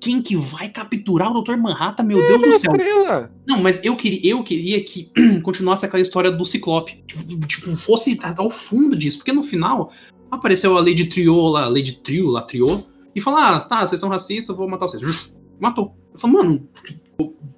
Quem 0.00 0.22
que 0.22 0.36
vai 0.36 0.68
capturar 0.68 1.30
o 1.34 1.42
Dr. 1.42 1.56
Manhattan? 1.56 2.04
Meu 2.04 2.18
Deus 2.18 2.42
do 2.42 2.52
céu. 2.58 2.72
Estrela. 2.72 3.32
Não, 3.46 3.60
mas 3.60 3.82
eu 3.84 3.96
queria, 3.96 4.20
eu 4.32 4.42
queria 4.44 4.82
que 4.84 5.10
continuasse 5.42 5.84
aquela 5.84 6.00
história 6.00 6.30
do 6.30 6.44
Ciclope. 6.44 7.02
Tipo, 7.06 7.46
tipo, 7.46 7.76
fosse 7.76 8.18
ao 8.36 8.50
fundo 8.50 8.96
disso. 8.96 9.18
Porque 9.18 9.32
no 9.32 9.42
final 9.42 9.90
apareceu 10.30 10.76
a 10.76 10.80
Lady 10.80 11.06
Trio 11.06 11.34
lá, 11.48 11.64
a 11.64 11.68
Lady 11.68 12.00
Trio 12.00 12.28
lá, 12.28 12.42
Trio, 12.42 12.84
e 13.14 13.20
falou: 13.20 13.40
Ah, 13.40 13.60
tá, 13.60 13.86
vocês 13.86 14.00
são 14.00 14.08
racistas, 14.08 14.50
eu 14.50 14.56
vou 14.56 14.68
matar 14.68 14.86
vocês. 14.88 15.40
Matou. 15.60 15.94
Eu 16.12 16.18
falei, 16.18 16.36
mano, 16.36 16.68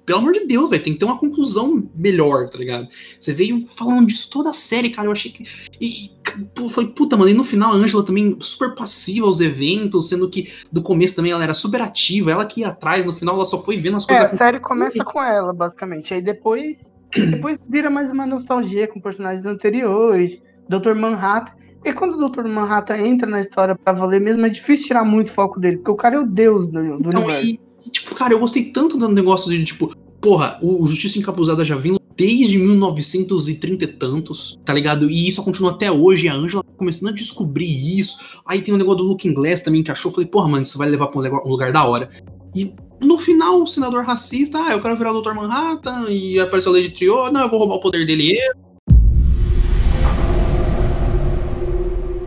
pelo 0.05 0.19
amor 0.19 0.33
de 0.33 0.45
Deus, 0.45 0.69
velho, 0.69 0.83
tem 0.83 0.93
que 0.93 0.99
ter 0.99 1.05
uma 1.05 1.17
conclusão 1.17 1.87
melhor, 1.95 2.49
tá 2.49 2.57
ligado? 2.57 2.87
Você 3.19 3.31
veio 3.33 3.61
falando 3.61 4.07
disso 4.07 4.29
toda 4.29 4.49
a 4.49 4.53
série, 4.53 4.89
cara. 4.89 5.07
Eu 5.07 5.11
achei 5.11 5.31
que. 5.31 5.43
E, 5.79 6.11
pô, 6.55 6.67
falei, 6.69 6.89
puta, 6.91 7.15
mano, 7.15 7.29
e 7.29 7.33
no 7.33 7.43
final 7.43 7.71
a 7.71 7.75
Angela 7.75 8.03
também 8.05 8.35
super 8.39 8.73
passiva 8.75 9.25
aos 9.27 9.39
eventos, 9.39 10.09
sendo 10.09 10.29
que 10.29 10.51
do 10.71 10.81
começo 10.81 11.15
também 11.15 11.31
ela 11.31 11.43
era 11.43 11.53
super 11.53 11.81
ativa, 11.81 12.31
ela 12.31 12.45
que 12.45 12.61
ia 12.61 12.69
atrás, 12.69 13.05
no 13.05 13.13
final 13.13 13.35
ela 13.35 13.45
só 13.45 13.59
foi 13.61 13.77
vendo 13.77 13.97
as 13.97 14.09
É, 14.09 14.13
a 14.13 14.17
coisas. 14.19 14.37
série 14.37 14.59
começa 14.59 15.03
com 15.03 15.21
ela, 15.21 15.53
basicamente. 15.53 16.13
Aí 16.13 16.21
depois, 16.21 16.91
depois 17.15 17.57
vira 17.69 17.89
mais 17.89 18.09
uma 18.11 18.25
nostalgia 18.25 18.87
com 18.87 18.99
personagens 18.99 19.45
anteriores, 19.45 20.41
Dr. 20.67 20.95
Manhattan. 20.95 21.53
E 21.83 21.91
quando 21.93 22.13
o 22.15 22.29
Dr. 22.29 22.47
Manhattan 22.47 22.97
entra 22.97 23.27
na 23.29 23.39
história 23.39 23.75
pra 23.75 23.91
valer 23.93 24.21
mesmo, 24.21 24.45
é 24.45 24.49
difícil 24.49 24.87
tirar 24.87 25.03
muito 25.03 25.31
foco 25.31 25.59
dele, 25.59 25.77
porque 25.77 25.89
o 25.91 25.95
cara 25.95 26.15
é 26.15 26.19
o 26.19 26.25
deus 26.25 26.67
do, 26.67 26.79
do 26.99 27.09
Então, 27.09 27.21
universo. 27.23 27.45
e, 27.47 27.59
e, 27.85 27.89
tipo, 27.89 28.13
cara, 28.15 28.33
eu 28.33 28.39
gostei 28.39 28.65
tanto 28.65 28.97
do 28.97 29.07
negócio 29.09 29.49
de, 29.49 29.63
tipo, 29.63 29.91
porra, 30.19 30.57
o, 30.61 30.85
Justiça 30.85 31.17
Encapuzada 31.17 31.65
já 31.65 31.75
vem 31.75 31.97
desde 32.15 32.57
1930 32.57 33.83
e 33.83 33.87
tantos, 33.87 34.59
tá 34.63 34.73
ligado? 34.73 35.09
E 35.09 35.27
isso 35.27 35.43
continua 35.43 35.71
até 35.71 35.91
hoje, 35.91 36.27
e 36.27 36.29
a 36.29 36.35
Angela 36.35 36.63
tá 36.63 36.71
começando 36.77 37.09
a 37.09 37.13
descobrir 37.13 37.99
isso. 37.99 38.39
Aí 38.45 38.61
tem 38.61 38.73
o 38.73 38.77
negócio 38.77 38.99
do 38.99 39.03
Looking 39.05 39.33
Glass 39.33 39.61
também, 39.61 39.81
que 39.81 39.91
achou, 39.91 40.11
falei, 40.11 40.27
porra, 40.27 40.47
mano, 40.47 40.63
isso 40.63 40.77
vai 40.77 40.89
levar 40.89 41.07
pra 41.07 41.19
um 41.19 41.23
lugar, 41.23 41.41
um 41.43 41.49
lugar 41.49 41.71
da 41.71 41.83
hora. 41.83 42.09
E 42.55 42.73
no 43.01 43.17
final, 43.17 43.63
o 43.63 43.67
senador 43.67 44.03
racista, 44.03 44.59
ah, 44.59 44.73
eu 44.73 44.81
quero 44.81 44.95
virar 44.95 45.11
o 45.11 45.21
Dr. 45.21 45.33
Manhattan, 45.33 46.05
e 46.09 46.39
apareceu 46.39 46.71
a 46.71 46.75
Lady 46.75 46.89
Trio, 46.89 47.31
não, 47.31 47.41
eu 47.41 47.49
vou 47.49 47.57
roubar 47.57 47.75
o 47.75 47.79
poder 47.79 48.05
dele. 48.05 48.37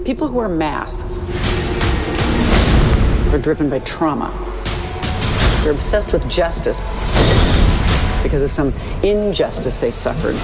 People 0.05 0.27
who 0.27 0.39
wear 0.39 0.49
masks 0.49 1.19
are 3.33 3.39
driven 3.39 3.69
by 3.69 3.81
trauma. 3.81 4.54
They're 5.65 5.73
obsessed 5.73 6.13
with 6.13 6.29
justice 6.29 6.79
because 8.23 8.43
of 8.43 8.53
some 8.53 8.71
injustice 9.03 9.79
they 9.79 9.91
suffered. 9.91 10.35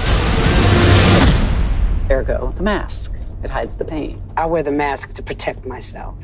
Ergo, 2.09 2.51
the 2.55 2.63
mask. 2.63 3.13
It 3.43 3.51
hides 3.51 3.77
the 3.77 3.85
pain. 3.85 4.19
I 4.35 4.47
wear 4.47 4.63
the 4.63 4.71
mask 4.71 5.13
to 5.13 5.21
protect 5.21 5.63
myself. 5.63 6.15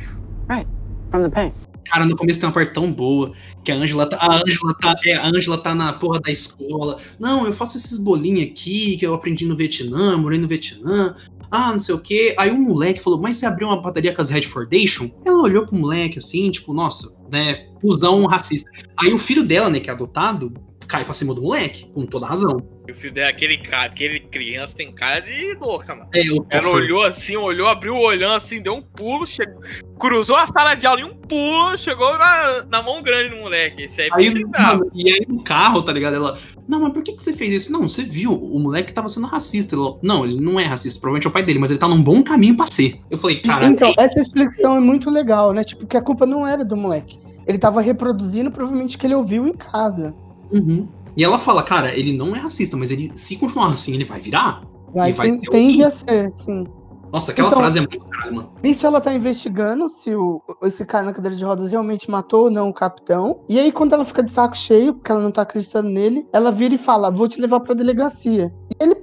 Right. 0.47 0.65
From 1.11 1.21
the 1.21 1.29
pain. 1.29 1.53
Cara, 1.89 2.05
no 2.05 2.15
começo 2.15 2.39
tem 2.39 2.47
uma 2.47 2.53
parte 2.53 2.73
tão 2.73 2.91
boa 2.91 3.33
que 3.63 3.71
a 3.71 3.75
Angela 3.75 4.09
tá, 4.09 4.17
a 4.19 4.35
Angela 4.35 4.73
tá, 4.79 4.95
é, 5.05 5.13
a 5.13 5.27
Angela 5.27 5.57
tá 5.57 5.73
na 5.73 5.93
porra 5.93 6.19
da 6.19 6.31
escola. 6.31 6.97
Não, 7.19 7.45
eu 7.45 7.53
faço 7.53 7.77
esses 7.77 7.97
bolinhos 7.97 8.43
aqui 8.43 8.97
que 8.97 9.05
eu 9.05 9.13
aprendi 9.13 9.45
no 9.45 9.55
Vietnã, 9.55 10.17
morei 10.17 10.39
no 10.39 10.47
Vietnã. 10.47 11.15
Ah, 11.49 11.71
não 11.71 11.79
sei 11.79 11.95
o 11.95 11.99
quê. 11.99 12.35
Aí 12.37 12.51
um 12.51 12.59
moleque 12.59 13.01
falou: 13.01 13.21
Mas 13.21 13.37
você 13.37 13.45
abriu 13.45 13.67
uma 13.67 13.81
padaria 13.81 14.13
com 14.13 14.21
as 14.21 14.29
Redfordation? 14.29 15.09
Ela 15.25 15.41
olhou 15.41 15.65
pro 15.65 15.75
moleque 15.75 16.19
assim, 16.19 16.51
tipo, 16.51 16.73
nossa, 16.73 17.15
né, 17.31 17.67
fusão 17.79 18.25
racista. 18.25 18.69
Aí 18.97 19.13
o 19.13 19.17
filho 19.17 19.43
dela, 19.43 19.69
né, 19.69 19.79
que 19.79 19.89
é 19.89 19.93
adotado, 19.93 20.53
cai 20.87 21.05
pra 21.05 21.13
cima 21.13 21.33
do 21.33 21.41
moleque, 21.41 21.89
com 21.93 22.05
toda 22.05 22.25
razão. 22.25 22.76
E 22.87 22.91
o 22.91 22.95
filho 22.95 23.13
dela, 23.13 23.29
aquele 23.29 23.57
cara, 23.57 23.87
aquele 23.87 24.21
criança 24.21 24.73
tem 24.73 24.93
cara 24.93 25.19
de 25.19 25.53
louca, 25.59 25.93
mano. 25.93 26.09
É, 26.15 26.21
o 26.31 26.45
Ela 26.49 26.69
olhou 26.69 27.03
assim, 27.03 27.35
olhou, 27.35 27.67
abriu 27.67 27.93
o 27.93 27.99
olhão 27.99 28.33
assim, 28.33 28.61
deu 28.61 28.75
um 28.75 28.81
pulo, 28.81 29.27
chegou, 29.27 29.59
cruzou 29.99 30.37
a 30.37 30.47
sala 30.47 30.73
de 30.73 30.87
aula 30.87 31.01
em 31.01 31.03
um 31.03 31.13
pulo, 31.13 31.77
chegou 31.77 32.17
na, 32.17 32.63
na 32.63 32.81
mão 32.81 33.03
grande 33.03 33.35
do 33.35 33.41
moleque. 33.41 33.83
Esse 33.83 34.03
aí, 34.03 34.09
Aí, 34.13 34.29
bicho 34.29 34.47
bravo. 34.47 34.79
mano, 34.79 34.91
e 34.95 35.11
aí 35.11 35.25
no 35.27 35.43
carro, 35.43 35.81
tá 35.81 35.91
ligado? 35.91 36.15
Ela, 36.15 36.37
não, 36.65 36.79
mas 36.79 36.93
por 36.93 37.03
que, 37.03 37.11
que 37.11 37.21
você 37.21 37.33
fez 37.33 37.63
isso? 37.63 37.73
Não, 37.73 37.89
você 37.89 38.03
viu, 38.03 38.31
o 38.31 38.57
moleque 38.57 38.93
tava 38.93 39.09
sendo 39.09 39.27
racista. 39.27 39.75
Ela, 39.75 39.99
não, 40.01 40.23
ele 40.23 40.39
não 40.39 40.57
é 40.57 40.63
racista, 40.63 41.01
provavelmente 41.01 41.27
é 41.27 41.29
o 41.29 41.33
pai 41.33 41.43
dele, 41.43 41.59
mas 41.59 41.71
ele 41.71 41.79
tá 41.81 41.89
num 41.89 42.01
bom 42.01 42.23
caminho 42.23 42.55
pra 42.55 42.67
ser. 42.67 43.01
Eu 43.11 43.17
falei, 43.17 43.41
cara, 43.41 43.65
Então, 43.65 43.93
essa 43.97 44.17
explicação 44.17 44.77
é 44.77 44.79
muito 44.79 45.09
legal, 45.09 45.51
né? 45.51 45.65
Tipo, 45.65 45.85
que 45.85 45.97
a 45.97 46.01
culpa 46.01 46.25
não 46.25 46.47
era 46.47 46.63
do 46.63 46.77
moleque. 46.77 47.19
Ele 47.45 47.57
tava 47.57 47.81
reproduzindo 47.81 48.49
provavelmente 48.49 48.97
que 48.97 49.05
ele 49.05 49.15
ouviu 49.15 49.45
em 49.45 49.53
casa. 49.53 50.15
Uhum. 50.51 50.87
E 51.17 51.23
ela 51.23 51.39
fala, 51.39 51.63
cara, 51.63 51.93
ele 51.97 52.15
não 52.15 52.35
é 52.35 52.39
racista, 52.39 52.77
mas 52.77 52.91
ele, 52.91 53.11
se 53.15 53.35
continuar 53.37 53.73
assim, 53.73 53.93
ele 53.95 54.05
vai 54.05 54.21
virar. 54.21 54.61
Vai, 54.93 55.09
E 55.09 55.13
vai 55.13 55.27
tem- 55.29 55.37
ser 55.37 55.49
tende 55.49 55.83
a 55.83 55.89
ser, 55.89 56.31
sim. 56.37 56.65
Nossa, 57.11 57.31
aquela 57.31 57.47
Então- 57.47 57.59
frase 57.59 57.79
é 57.79 57.81
muito 57.81 57.99
caralho, 58.05 58.35
mano. 58.35 58.51
Nisso 58.61 58.85
ela 58.85 59.01
tá 59.01 59.13
investigando 59.13 59.89
se 59.89 60.13
o, 60.13 60.41
esse 60.63 60.85
cara 60.85 61.05
na 61.05 61.13
cadeira 61.13 61.35
de 61.35 61.43
rodas 61.43 61.71
realmente 61.71 62.11
matou 62.11 62.43
ou 62.45 62.51
não 62.51 62.69
o 62.69 62.73
capitão. 62.73 63.39
E 63.49 63.57
aí, 63.59 63.71
quando 63.71 63.93
ela 63.93 64.03
fica 64.05 64.21
de 64.21 64.29
saco 64.31 64.55
cheio, 64.57 64.93
porque 64.93 65.11
ela 65.11 65.21
não 65.21 65.31
tá 65.31 65.41
acreditando 65.41 65.89
nele, 65.89 66.27
ela 66.31 66.51
vira 66.51 66.75
e 66.75 66.77
fala: 66.77 67.09
Vou 67.09 67.27
te 67.27 67.39
levar 67.41 67.61
pra 67.61 67.73
delegacia. 67.73 68.53
E 68.69 68.83
ele 68.83 68.95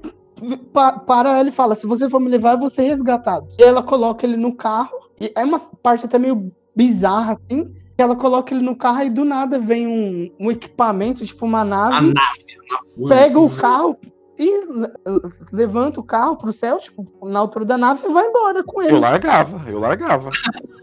pa- 0.73 0.99
para 0.99 1.39
ela 1.39 1.49
e 1.49 1.53
fala: 1.53 1.75
Se 1.75 1.87
você 1.87 2.09
for 2.09 2.21
me 2.21 2.29
levar, 2.29 2.53
eu 2.53 2.59
vou 2.61 2.69
ser 2.71 2.83
resgatado. 2.83 3.47
E 3.59 3.63
ela 3.63 3.83
coloca 3.83 4.25
ele 4.27 4.37
no 4.37 4.55
carro. 4.55 4.93
E 5.21 5.33
é 5.35 5.43
uma 5.43 5.59
parte 5.83 6.05
até 6.05 6.19
meio 6.19 6.47
bizarra, 6.77 7.39
assim. 7.51 7.73
Ela 7.97 8.17
coloca 8.17 8.53
ele 8.55 8.65
no 8.65 8.75
carro 8.75 9.03
e 9.03 9.11
do 9.11 9.25
nada 9.25 9.59
vem 9.59 9.87
um, 9.87 10.31
um 10.39 10.51
equipamento, 10.51 11.25
tipo 11.25 11.47
uma 11.47 11.61
A 11.61 11.65
nave, 11.65 12.13
nave, 12.13 12.13
a 12.13 13.01
nave 13.01 13.09
pega 13.09 13.39
o 13.39 13.45
assim, 13.45 13.61
carro 13.61 13.99
e 14.39 14.65
le- 14.67 14.93
levanta 15.53 16.01
o 16.01 16.05
carro 16.05 16.37
pro 16.37 16.53
céu, 16.53 16.79
tipo, 16.79 17.07
na 17.23 17.39
altura 17.39 17.65
da 17.65 17.79
nave 17.79 18.03
e 18.07 18.13
vai 18.13 18.27
embora 18.27 18.63
com 18.65 18.83
ele. 18.83 18.93
Eu 18.93 19.01
largava, 19.01 19.69
eu 19.71 19.79
largava. 19.79 20.31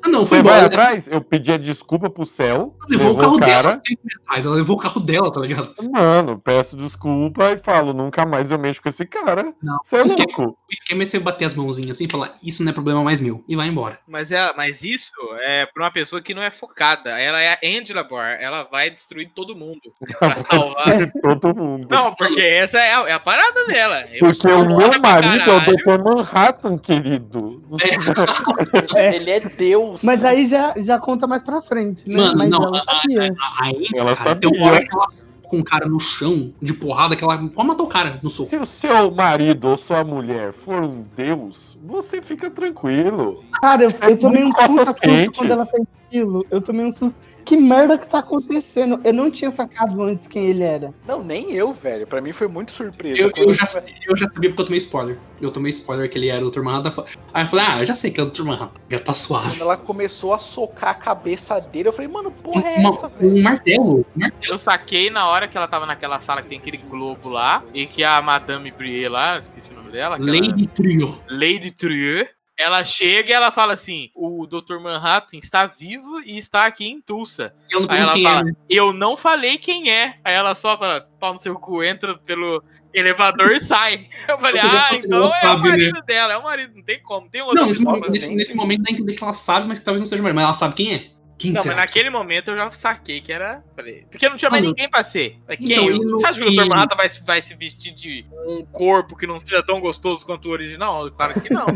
Ah, 0.05 0.09
não, 0.09 0.25
foi 0.25 0.39
Você 0.39 0.43
vai 0.43 0.57
embora. 0.57 0.59
né? 0.61 0.65
atrás, 0.67 1.07
eu 1.07 1.21
pedia 1.21 1.59
desculpa 1.59 2.09
pro 2.09 2.25
céu, 2.25 2.75
Ela 2.81 2.89
levou 2.89 3.05
o 3.07 3.09
levou 3.09 3.17
carro 3.21 3.35
o 3.35 3.39
dela. 3.39 3.51
cara, 3.63 3.81
atrás, 4.27 4.45
Ela 4.45 4.55
levou 4.55 4.75
o 4.75 4.79
carro 4.79 4.99
dela, 5.01 5.31
tá 5.31 5.41
ligado? 5.41 5.73
mano, 5.91 6.39
peço 6.39 6.75
desculpa 6.77 7.51
e 7.51 7.57
falo, 7.57 7.93
nunca 7.93 8.25
mais 8.25 8.49
eu 8.51 8.57
mexo 8.59 8.81
com 8.81 8.89
esse 8.89 9.05
cara. 9.05 9.53
Não. 9.61 9.77
Você 9.83 9.97
é 9.97 9.99
é- 9.99 10.03
louco. 10.03 10.43
O 10.51 10.71
esquema 10.71 11.03
é 11.03 11.05
você 11.05 11.19
bater 11.19 11.45
as 11.45 11.55
mãozinhas 11.55 11.97
assim 11.97 12.05
e 12.05 12.09
falar, 12.11 12.37
isso 12.41 12.63
não 12.63 12.71
é 12.71 12.73
problema 12.73 13.03
mais 13.03 13.19
meu. 13.21 13.43
E 13.47 13.55
vai 13.55 13.67
embora. 13.67 13.99
Mas, 14.07 14.31
é, 14.31 14.53
mas 14.55 14.83
isso 14.83 15.11
é 15.41 15.65
pra 15.65 15.83
uma 15.83 15.91
pessoa 15.91 16.21
que 16.21 16.33
não 16.33 16.41
é 16.41 16.49
focada. 16.49 17.19
Ela 17.19 17.41
é 17.41 17.53
a 17.53 17.59
Angela 17.81 18.03
Barr. 18.03 18.37
Ela 18.39 18.63
vai 18.63 18.89
destruir 18.89 19.31
todo 19.35 19.55
mundo. 19.55 19.81
Pra 20.19 20.31
salvar. 20.31 21.11
Todo 21.21 21.55
mundo. 21.55 21.87
Não, 21.89 22.15
porque 22.15 22.41
essa 22.41 22.79
é 22.79 22.93
a, 22.93 23.09
é 23.09 23.13
a 23.13 23.19
parada 23.19 23.40
dela. 23.67 24.05
Eu 24.11 24.19
Porque 24.19 24.47
o 24.47 24.67
meu 24.77 24.99
marido 25.01 25.49
é 25.49 25.55
o. 25.57 25.61
Dr. 25.61 26.03
Manhattan, 26.03 26.77
querido. 26.77 27.63
Ele 28.95 29.31
é 29.31 29.39
Deus. 29.39 30.03
Mas 30.03 30.23
aí 30.23 30.45
já, 30.45 30.73
já 30.77 30.99
conta 30.99 31.27
mais 31.27 31.43
pra 31.43 31.61
frente, 31.61 32.07
né? 32.09 32.17
Mano, 32.17 32.37
Mas 32.37 32.49
não, 32.49 32.63
ela 32.63 32.83
sabia. 32.83 33.33
a- 33.39 33.65
Aí, 33.65 33.85
Ela 33.95 34.15
cara, 34.15 34.35
tem 34.35 34.49
uma 34.49 34.55
sabia. 34.57 34.71
hora 34.71 34.85
que 34.85 34.93
ela 34.95 35.07
com 35.43 35.59
o 35.59 35.63
cara 35.65 35.85
no 35.85 35.99
chão, 35.99 36.53
de 36.61 36.73
porrada, 36.73 37.13
que 37.13 37.21
ela 37.25 37.37
pode 37.37 37.67
matar 37.67 37.83
o 37.83 37.87
cara 37.87 38.17
no 38.23 38.29
soco. 38.29 38.47
Se 38.49 38.55
o 38.55 38.65
seu 38.65 39.11
marido 39.11 39.67
ou 39.67 39.77
sua 39.77 40.01
mulher 40.01 40.53
for 40.53 40.81
um 40.81 41.03
deus, 41.13 41.77
você 41.83 42.21
fica 42.21 42.49
tranquilo. 42.49 43.43
Cara, 43.61 43.83
eu, 43.83 43.91
eu 44.09 44.17
tomei 44.17 44.45
um 44.45 44.51
susto 44.53 44.95
quando 45.35 45.51
ela 45.51 45.65
fez 45.65 45.83
aquilo. 46.07 46.45
Eu 46.49 46.61
tomei 46.61 46.85
um 46.85 46.91
susto. 46.91 47.19
Que 47.43 47.57
merda 47.57 47.97
que 47.97 48.07
tá 48.07 48.19
acontecendo? 48.19 48.99
Eu 49.03 49.13
não 49.13 49.29
tinha 49.31 49.51
sacado 49.51 50.01
antes 50.03 50.27
quem 50.27 50.45
ele 50.45 50.63
era. 50.63 50.93
Não, 51.07 51.23
nem 51.23 51.51
eu, 51.51 51.73
velho. 51.73 52.05
Pra 52.07 52.21
mim 52.21 52.31
foi 52.31 52.47
muito 52.47 52.71
surpresa. 52.71 53.21
Eu, 53.21 53.31
eu, 53.35 53.53
já, 53.53 53.65
sabia- 53.65 53.95
eu 54.07 54.15
já 54.17 54.27
sabia 54.27 54.49
porque 54.49 54.61
eu 54.61 54.65
tomei 54.65 54.77
spoiler. 54.77 55.17
Eu 55.41 55.51
tomei 55.51 55.69
spoiler 55.71 56.09
que 56.09 56.17
ele 56.17 56.27
era 56.29 56.45
o 56.45 56.51
Dr. 56.51 56.61
Manhattan. 56.61 57.03
Aí 57.33 57.43
eu 57.45 57.49
falei, 57.49 57.65
ah, 57.67 57.79
eu 57.81 57.85
já 57.85 57.95
sei 57.95 58.11
que 58.11 58.19
é 58.19 58.23
o 58.23 58.27
Dr. 58.27 58.43
Manhattan. 58.43 58.79
Já 58.89 58.99
tá 58.99 59.13
suave. 59.13 59.49
Quando 59.49 59.61
ela 59.61 59.77
começou 59.77 60.33
a 60.33 60.37
socar 60.37 60.91
a 60.91 60.93
cabeça 60.93 61.59
dele, 61.59 61.89
eu 61.89 61.93
falei, 61.93 62.07
mano, 62.09 62.29
porra 62.31 62.61
é 62.69 62.77
Uma- 62.79 62.89
essa, 62.89 63.07
velho? 63.07 63.35
um 63.35 63.41
martelo. 63.41 64.05
Um 64.15 64.19
martelo. 64.19 64.53
Eu 64.53 64.59
saquei 64.59 65.09
na 65.09 65.27
hora 65.27 65.47
que 65.47 65.57
ela 65.57 65.67
tava 65.67 65.85
naquela 65.85 66.19
sala 66.19 66.41
que 66.41 66.49
tem 66.49 66.59
aquele 66.59 66.77
globo 66.77 67.29
lá. 67.29 67.63
E 67.73 67.85
que 67.87 68.03
a 68.03 68.21
Madame 68.21 68.69
Brie 68.71 69.07
lá, 69.09 69.37
esqueci 69.39 69.71
o 69.71 69.75
nome 69.75 69.91
dela. 69.91 70.15
aquela- 70.15 70.31
Lady 70.31 70.67
Trio. 70.67 71.17
Lady 71.29 71.71
Trieux. 71.71 72.27
Ela 72.61 72.83
chega 72.83 73.31
e 73.31 73.33
ela 73.33 73.51
fala 73.51 73.73
assim: 73.73 74.11
o 74.13 74.45
Dr. 74.45 74.77
Manhattan 74.79 75.37
está 75.37 75.65
vivo 75.65 76.21
e 76.21 76.37
está 76.37 76.65
aqui 76.67 76.87
em 76.87 77.01
Tulsa. 77.01 77.55
Eu 77.69 77.81
não 77.81 77.89
ela 77.89 78.11
fala, 78.11 78.41
é, 78.41 78.43
né? 78.43 78.53
eu 78.69 78.93
não 78.93 79.17
falei 79.17 79.57
quem 79.57 79.89
é. 79.89 80.19
Aí 80.23 80.33
ela 80.35 80.53
só 80.53 80.77
fala, 80.77 81.01
pau 81.19 81.33
no 81.33 81.39
seu 81.39 81.55
cu, 81.55 81.83
entra 81.83 82.15
pelo 82.19 82.63
elevador 82.93 83.51
e 83.53 83.59
sai. 83.59 84.07
Eu 84.27 84.37
falei, 84.37 84.61
ah, 84.61 84.89
então 84.93 85.33
é 85.33 85.49
o 85.49 85.57
né? 85.59 85.69
marido 85.69 86.01
dela, 86.03 86.33
é 86.33 86.37
o 86.37 86.43
marido, 86.43 86.75
não 86.75 86.83
tem 86.83 87.01
como, 87.01 87.29
tem 87.29 87.41
outro 87.41 87.61
Não, 87.61 87.67
nesse, 87.67 87.81
forma, 87.81 87.97
momento, 87.97 88.11
nesse, 88.11 88.35
nesse 88.35 88.55
momento 88.55 88.83
dá 88.83 88.91
a 88.91 88.93
entender 88.93 89.13
que 89.13 89.23
ela 89.23 89.33
sabe, 89.33 89.67
mas 89.67 89.79
que 89.79 89.85
talvez 89.85 90.01
não 90.01 90.05
seja 90.05 90.21
mulher. 90.21 90.33
Mas 90.33 90.43
ela 90.43 90.53
sabe 90.53 90.75
quem 90.75 90.93
é. 90.93 91.11
Quem 91.41 91.53
Não, 91.53 91.65
mas 91.65 91.75
naquele 91.75 92.09
momento 92.11 92.51
eu 92.51 92.55
já 92.57 92.69
saquei 92.69 93.19
que 93.19 93.33
era. 93.33 93.63
Falei, 93.75 94.05
porque 94.11 94.29
não 94.29 94.37
tinha 94.37 94.51
mais 94.51 94.61
Mano, 94.63 94.75
ninguém 94.75 94.87
pra 94.89 95.03
ser. 95.03 95.39
Quem? 95.57 95.71
então, 95.71 95.89
e 95.89 95.97
no- 95.99 96.11
Você 96.19 96.25
acha 96.27 96.39
que 96.39 96.47
o 96.47 96.51
Dr. 96.55 96.65
Manhattan 96.69 96.95
vai, 96.95 97.09
se- 97.09 97.23
vai 97.23 97.41
se 97.41 97.55
vestir 97.55 97.93
de 97.95 98.23
um 98.45 98.63
corpo 98.65 99.15
que 99.17 99.25
não 99.25 99.39
seja 99.39 99.63
tão 99.63 99.79
gostoso 99.81 100.23
quanto 100.23 100.47
o 100.49 100.51
original? 100.51 101.09
Claro 101.11 101.41
que 101.41 101.51
não. 101.51 101.65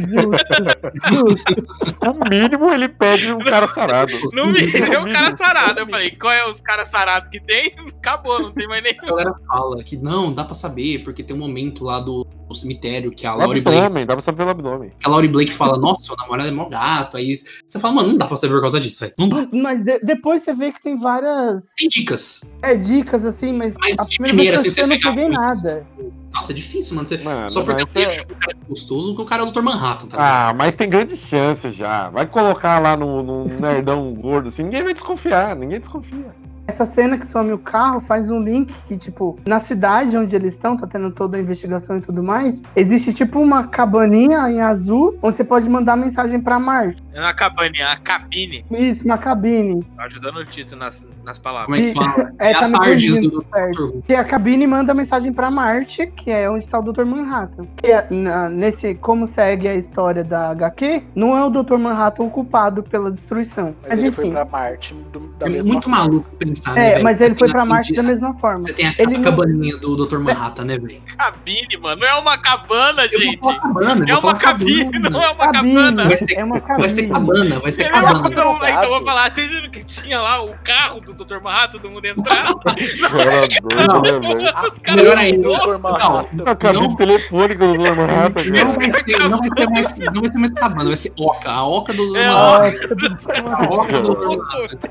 No 2.04 2.14
mínimo, 2.30 2.72
ele 2.72 2.88
pede 2.88 3.32
um 3.34 3.40
cara 3.40 3.68
sarado. 3.68 4.12
No 4.32 4.48
mínimo, 4.52 4.94
é 4.94 5.00
um 5.00 5.06
cara 5.12 5.36
sarado. 5.36 5.80
Eu 5.82 5.88
falei, 5.88 6.12
qual 6.12 6.32
é 6.32 6.48
os 6.50 6.62
caras 6.62 6.88
sarados 6.90 7.30
que 7.30 7.40
tem? 7.40 7.74
Acabou, 7.98 8.40
não 8.40 8.52
tem 8.52 8.68
mais 8.68 8.80
A 8.82 8.84
nenhum. 8.84 9.06
galera 9.06 9.34
fala 9.48 9.84
que 9.84 9.98
não, 9.98 10.32
dá 10.34 10.44
pra 10.44 10.54
saber, 10.54 11.04
porque 11.04 11.24
tem 11.24 11.36
um 11.36 11.40
momento 11.40 11.84
lá 11.84 12.00
do, 12.00 12.26
cemitério 12.54 13.12
que 13.12 13.26
a 13.28 13.36
O 13.36 13.40
Laurie 13.40 13.60
Blake, 13.62 13.80
abdômen, 13.80 14.06
dá 14.06 14.14
pra 14.14 14.22
saber 14.22 14.38
pelo 14.38 14.50
abdômen. 14.52 14.92
que 14.98 15.06
a 15.08 15.10
Laurie 15.10 15.28
Blake 15.30 15.52
fala, 15.52 15.78
nossa, 15.78 16.04
seu 16.04 16.16
namorado 16.16 16.48
é 16.48 16.52
mó 16.52 16.70
gato. 16.70 17.18
Aí 17.18 17.36
você 17.36 17.80
fala, 17.80 17.96
mano, 17.96 18.10
não 18.10 18.18
dá 18.18 18.28
pra 18.28 18.36
saber 18.38 18.54
por 18.54 18.62
causa 18.62 18.80
disso, 18.80 19.00
velho. 19.02 19.14
Não 19.20 19.28
dá. 19.28 19.48
Mas 19.62 19.80
de- 19.84 20.00
depois 20.00 20.42
você 20.44 20.54
vê 20.54 20.72
que 20.72 20.82
tem 20.82 20.96
várias 20.98 21.74
Tem 21.78 21.88
dicas. 21.88 22.42
é, 22.62 22.76
dicas, 22.76 23.26
assim, 23.26 23.54
mas, 23.54 23.76
Mas 23.80 23.98
a 24.00 24.06
primeira 24.06 24.36
primeira, 24.36 24.58
vez 24.58 24.72
assim, 24.72 24.82
eu 24.82 24.88
você 24.88 24.94
não 24.96 25.00
peguei 25.16 25.30
nada. 25.30 25.88
Nossa, 26.34 26.52
é 26.52 26.56
difícil, 26.56 26.96
mano. 26.96 27.08
Você- 27.08 27.18
Mano, 27.18 27.50
só 27.50 27.64
porque 27.64 27.82
eu 27.98 28.02
é- 28.02 28.06
acho 28.06 28.26
que 28.26 28.34
o 28.34 28.36
cara 28.36 28.52
é 28.52 28.68
gostoso 28.68 29.16
que 29.16 29.22
o 29.22 29.26
cara 29.26 29.44
é 29.44 29.46
o 29.46 29.52
Dr. 29.52 29.62
Manhattan, 29.62 30.08
tá 30.08 30.18
ligado? 30.18 30.50
Ah, 30.50 30.54
mas 30.54 30.76
tem 30.76 30.90
grandes 30.90 31.20
chances 31.20 31.74
já. 31.76 32.10
Vai 32.10 32.26
colocar 32.28 32.80
lá 32.80 32.98
no, 32.98 33.24
no 33.24 33.46
nerdão 33.46 34.14
gordo 34.14 34.50
assim, 34.50 34.64
ninguém 34.64 34.84
vai 34.84 34.94
desconfiar, 34.94 35.56
ninguém 35.56 35.80
desconfia. 35.80 36.36
Essa 36.68 36.84
cena 36.86 37.18
que 37.18 37.28
some 37.28 37.52
o 37.54 37.58
carro 37.58 38.00
faz 38.00 38.32
um 38.32 38.40
link 38.42 38.74
que, 38.86 38.98
tipo, 38.98 39.38
na 39.46 39.60
cidade 39.60 40.18
onde 40.18 40.36
eles 40.36 40.54
estão, 40.54 40.76
tá 40.76 40.88
tendo 40.88 41.12
toda 41.12 41.38
a 41.38 41.40
investigação 41.40 41.98
e 41.98 42.02
tudo 42.02 42.24
mais, 42.24 42.64
existe, 42.76 43.14
tipo, 43.14 43.40
uma 43.40 43.68
cabaninha 43.68 44.50
em 44.50 44.60
azul 44.62 45.18
onde 45.22 45.38
você 45.38 45.44
pode 45.44 45.70
mandar 45.70 45.96
mensagem 45.96 46.42
pra 46.42 46.60
Marte. 46.60 47.04
É 47.14 47.22
uma 47.22 47.34
cabine, 47.34 47.82
a 47.82 47.96
cabine. 47.96 48.66
Isso, 48.72 49.06
uma 49.06 49.18
cabine. 49.18 49.86
Ajudando 49.98 50.38
o 50.38 50.46
Tito 50.46 50.76
nas, 50.76 51.06
nas 51.24 51.40
palavras. 51.40 51.66
Como 51.68 51.76
é 51.76 51.82
que 51.88 51.94
fala? 52.14 52.32
É, 52.40 52.52
É 52.52 52.54
tá 52.54 52.68
me 52.68 53.20
do 53.30 53.46
certo. 53.54 54.04
Que 54.06 54.14
a 54.14 54.24
cabine 54.26 54.68
manda 54.68 54.94
mensagem 54.94 55.32
pra 55.32 55.50
Marte, 55.50 56.08
que 56.08 56.30
é 56.30 56.50
onde 56.50 56.66
está 56.66 56.80
o 56.80 56.92
Dr. 56.92 57.06
Manhattan. 57.06 57.66
Que 57.78 57.88
é, 57.92 58.06
na- 58.12 58.50
nesse, 58.50 58.96
como 58.96 59.26
segue 59.26 59.68
a 59.68 59.76
história 59.76 60.24
da 60.24 60.50
HQ, 60.50 61.04
não 61.16 61.36
é 61.38 61.46
o 61.46 61.50
Dr. 61.50 61.78
Manhattan 61.78 62.24
o 62.24 62.30
culpado 62.30 62.84
pela 62.84 63.10
destruição. 63.10 63.74
Mas, 63.82 63.90
Mas, 63.92 64.00
ele 64.00 64.08
enfim. 64.10 64.16
foi 64.24 64.32
pra 64.32 64.46
Marte 64.46 64.94
do- 65.14 65.30
da 65.40 65.46
É 65.46 65.50
mesma 65.50 65.72
muito 65.72 65.90
forma. 65.90 65.98
maluco 66.00 66.30
pensar, 66.56 66.74
né, 66.74 66.94
É, 66.94 67.04
mas 67.04 67.20
ele 67.22 67.34
Você 67.34 67.40
foi 67.40 67.50
pra 67.50 67.62
a- 67.62 67.66
Marte 67.66 67.94
da 67.94 68.04
mesma 68.04 68.34
forma. 68.38 68.62
Você 68.64 68.74
tem 68.74 68.88
a 68.88 68.94
Ele 68.98 69.18
não- 69.18 69.24
cabaninha 69.24 69.78
do 69.78 70.06
Dr. 70.06 70.20
Manhattan, 70.20 70.66
né, 70.66 70.78
velho? 70.78 71.02
Cabine, 71.18 71.78
mano. 71.82 72.02
Não 72.02 72.08
é 72.08 72.16
uma 72.16 72.38
cabana, 72.38 73.08
gente. 73.08 73.38
cabana, 73.38 74.06
É 74.08 74.16
uma 74.16 74.36
cabine, 74.36 74.86
cabana. 74.86 75.10
não 75.10 75.22
é 75.24 75.30
uma 75.32 75.52
Cabine, 75.52 75.74
cabana. 75.76 76.04
Vai 76.06 76.18
ser- 76.18 76.38
é 76.38 76.44
uma 76.44 76.60
cabine. 76.60 76.80
Vai 76.82 76.90
ser 76.90 77.08
cabana, 77.08 77.60
vai 77.60 77.72
ser 77.72 77.82
É 77.84 77.90
cabana. 77.90 78.20
não, 78.20 78.30
então 78.30 78.84
eu 78.84 78.90
vou 78.90 79.04
falar, 79.06 79.32
vocês 79.34 79.50
viram 79.50 79.70
que 79.70 79.84
tinha 79.84 80.22
lá 80.22 80.44
o 80.44 80.54
carro 80.64 81.00
do 81.02 81.14
Dr. 81.14 81.40
Manhattan, 81.42 81.80
todo 81.80 81.90
mundo 81.92 82.02
doido, 82.06 82.22
né, 82.24 84.20
velho? 84.20 84.46
Os 84.74 84.80
caras 84.80 85.02
Melhor 85.02 85.18
ainda. 85.18 85.48
Manhattan. 85.80 86.44
A 86.46 86.56
cabine 86.56 86.88
Não. 86.88 86.96
telefônica 86.96 87.66
do 87.68 87.74
Dr. 87.78 87.96
Manhattan, 87.96 88.44
Não 88.46 88.72
vai, 88.72 88.84
ser, 88.90 89.20
não, 89.30 89.38
vai 89.40 89.50
ser 89.56 89.70
mais, 89.70 89.94
não 90.00 90.22
vai 90.22 90.32
ser 90.32 90.38
mais 90.38 90.54
cabana, 90.54 90.86
vai 90.86 90.98
ser 90.98 91.14
oca. 91.20 91.50
A 91.52 91.66
oca 91.68 91.94
do 91.94 92.12
Dr. 92.12 92.18
É, 92.18 92.30
Manhattan. 92.30 93.56
A 93.56 93.64
oca 93.76 94.00
do 94.02 94.16
Dr. 94.16 94.38
Manhattan. 94.38 94.90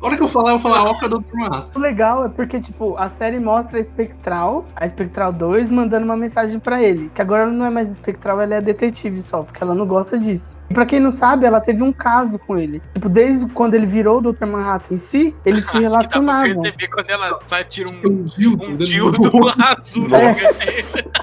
A 0.00 0.06
hora 0.06 0.16
que 0.16 0.22
eu 0.22 0.28
falar, 0.28 0.52
eu 0.52 0.58
vou 0.60 0.70
falar 0.72 0.88
oca 0.90 1.08
do 1.08 1.18
Dr. 1.18 1.34
Manhattan. 1.34 1.68
O 1.74 1.78
legal 1.80 2.24
é 2.24 2.28
porque, 2.28 2.60
tipo, 2.60 2.96
a 2.96 3.08
série 3.08 3.40
mostra 3.40 3.78
a 3.78 3.80
Espectral, 3.80 4.64
a 4.76 4.86
Espectral 4.86 5.32
2, 5.32 5.68
mandando 5.70 6.04
uma 6.04 6.16
mensagem 6.16 6.60
pra 6.60 6.80
ele. 6.80 7.10
Que 7.12 7.20
agora 7.20 7.42
ela 7.42 7.50
não 7.50 7.66
é 7.66 7.70
mais 7.70 7.90
Espectral, 7.90 8.40
ela 8.40 8.54
é 8.54 8.60
detetive 8.60 9.20
só, 9.20 9.42
porque 9.42 9.60
ela 9.62 9.74
não 9.74 9.84
gosta 9.86 10.16
disso. 10.16 10.56
E 10.70 10.74
pra 10.74 10.86
quem 10.86 11.00
não 11.00 11.10
sabe, 11.10 11.46
ela 11.46 11.60
teve 11.60 11.82
um 11.82 11.92
caso 11.92 12.38
com 12.38 12.56
ele. 12.56 12.80
Tipo, 12.94 13.08
desde 13.08 13.48
quando 13.52 13.74
ele 13.74 13.86
virou 13.86 14.18
o 14.18 14.32
Dr. 14.32 14.46
Manhattan 14.46 14.94
em 14.94 14.98
si, 14.98 15.34
eles 15.44 15.64
se 15.64 15.70
Acho 15.70 15.78
que 15.78 15.82
dá 15.82 15.88
pra 15.90 15.98
relacionavam. 15.98 16.62
perceber 16.62 16.88
quando 16.88 17.10
ela 17.10 17.34
tá, 17.48 17.64
tira 17.64 17.88
um, 17.90 17.94
Um 18.08 18.22
dildo. 18.22 18.64
um 18.70 18.76
dentro 18.76 18.86
dildo 18.86 19.18
do- 19.30 19.48
azul. 19.48 20.06
É. 20.12 21.18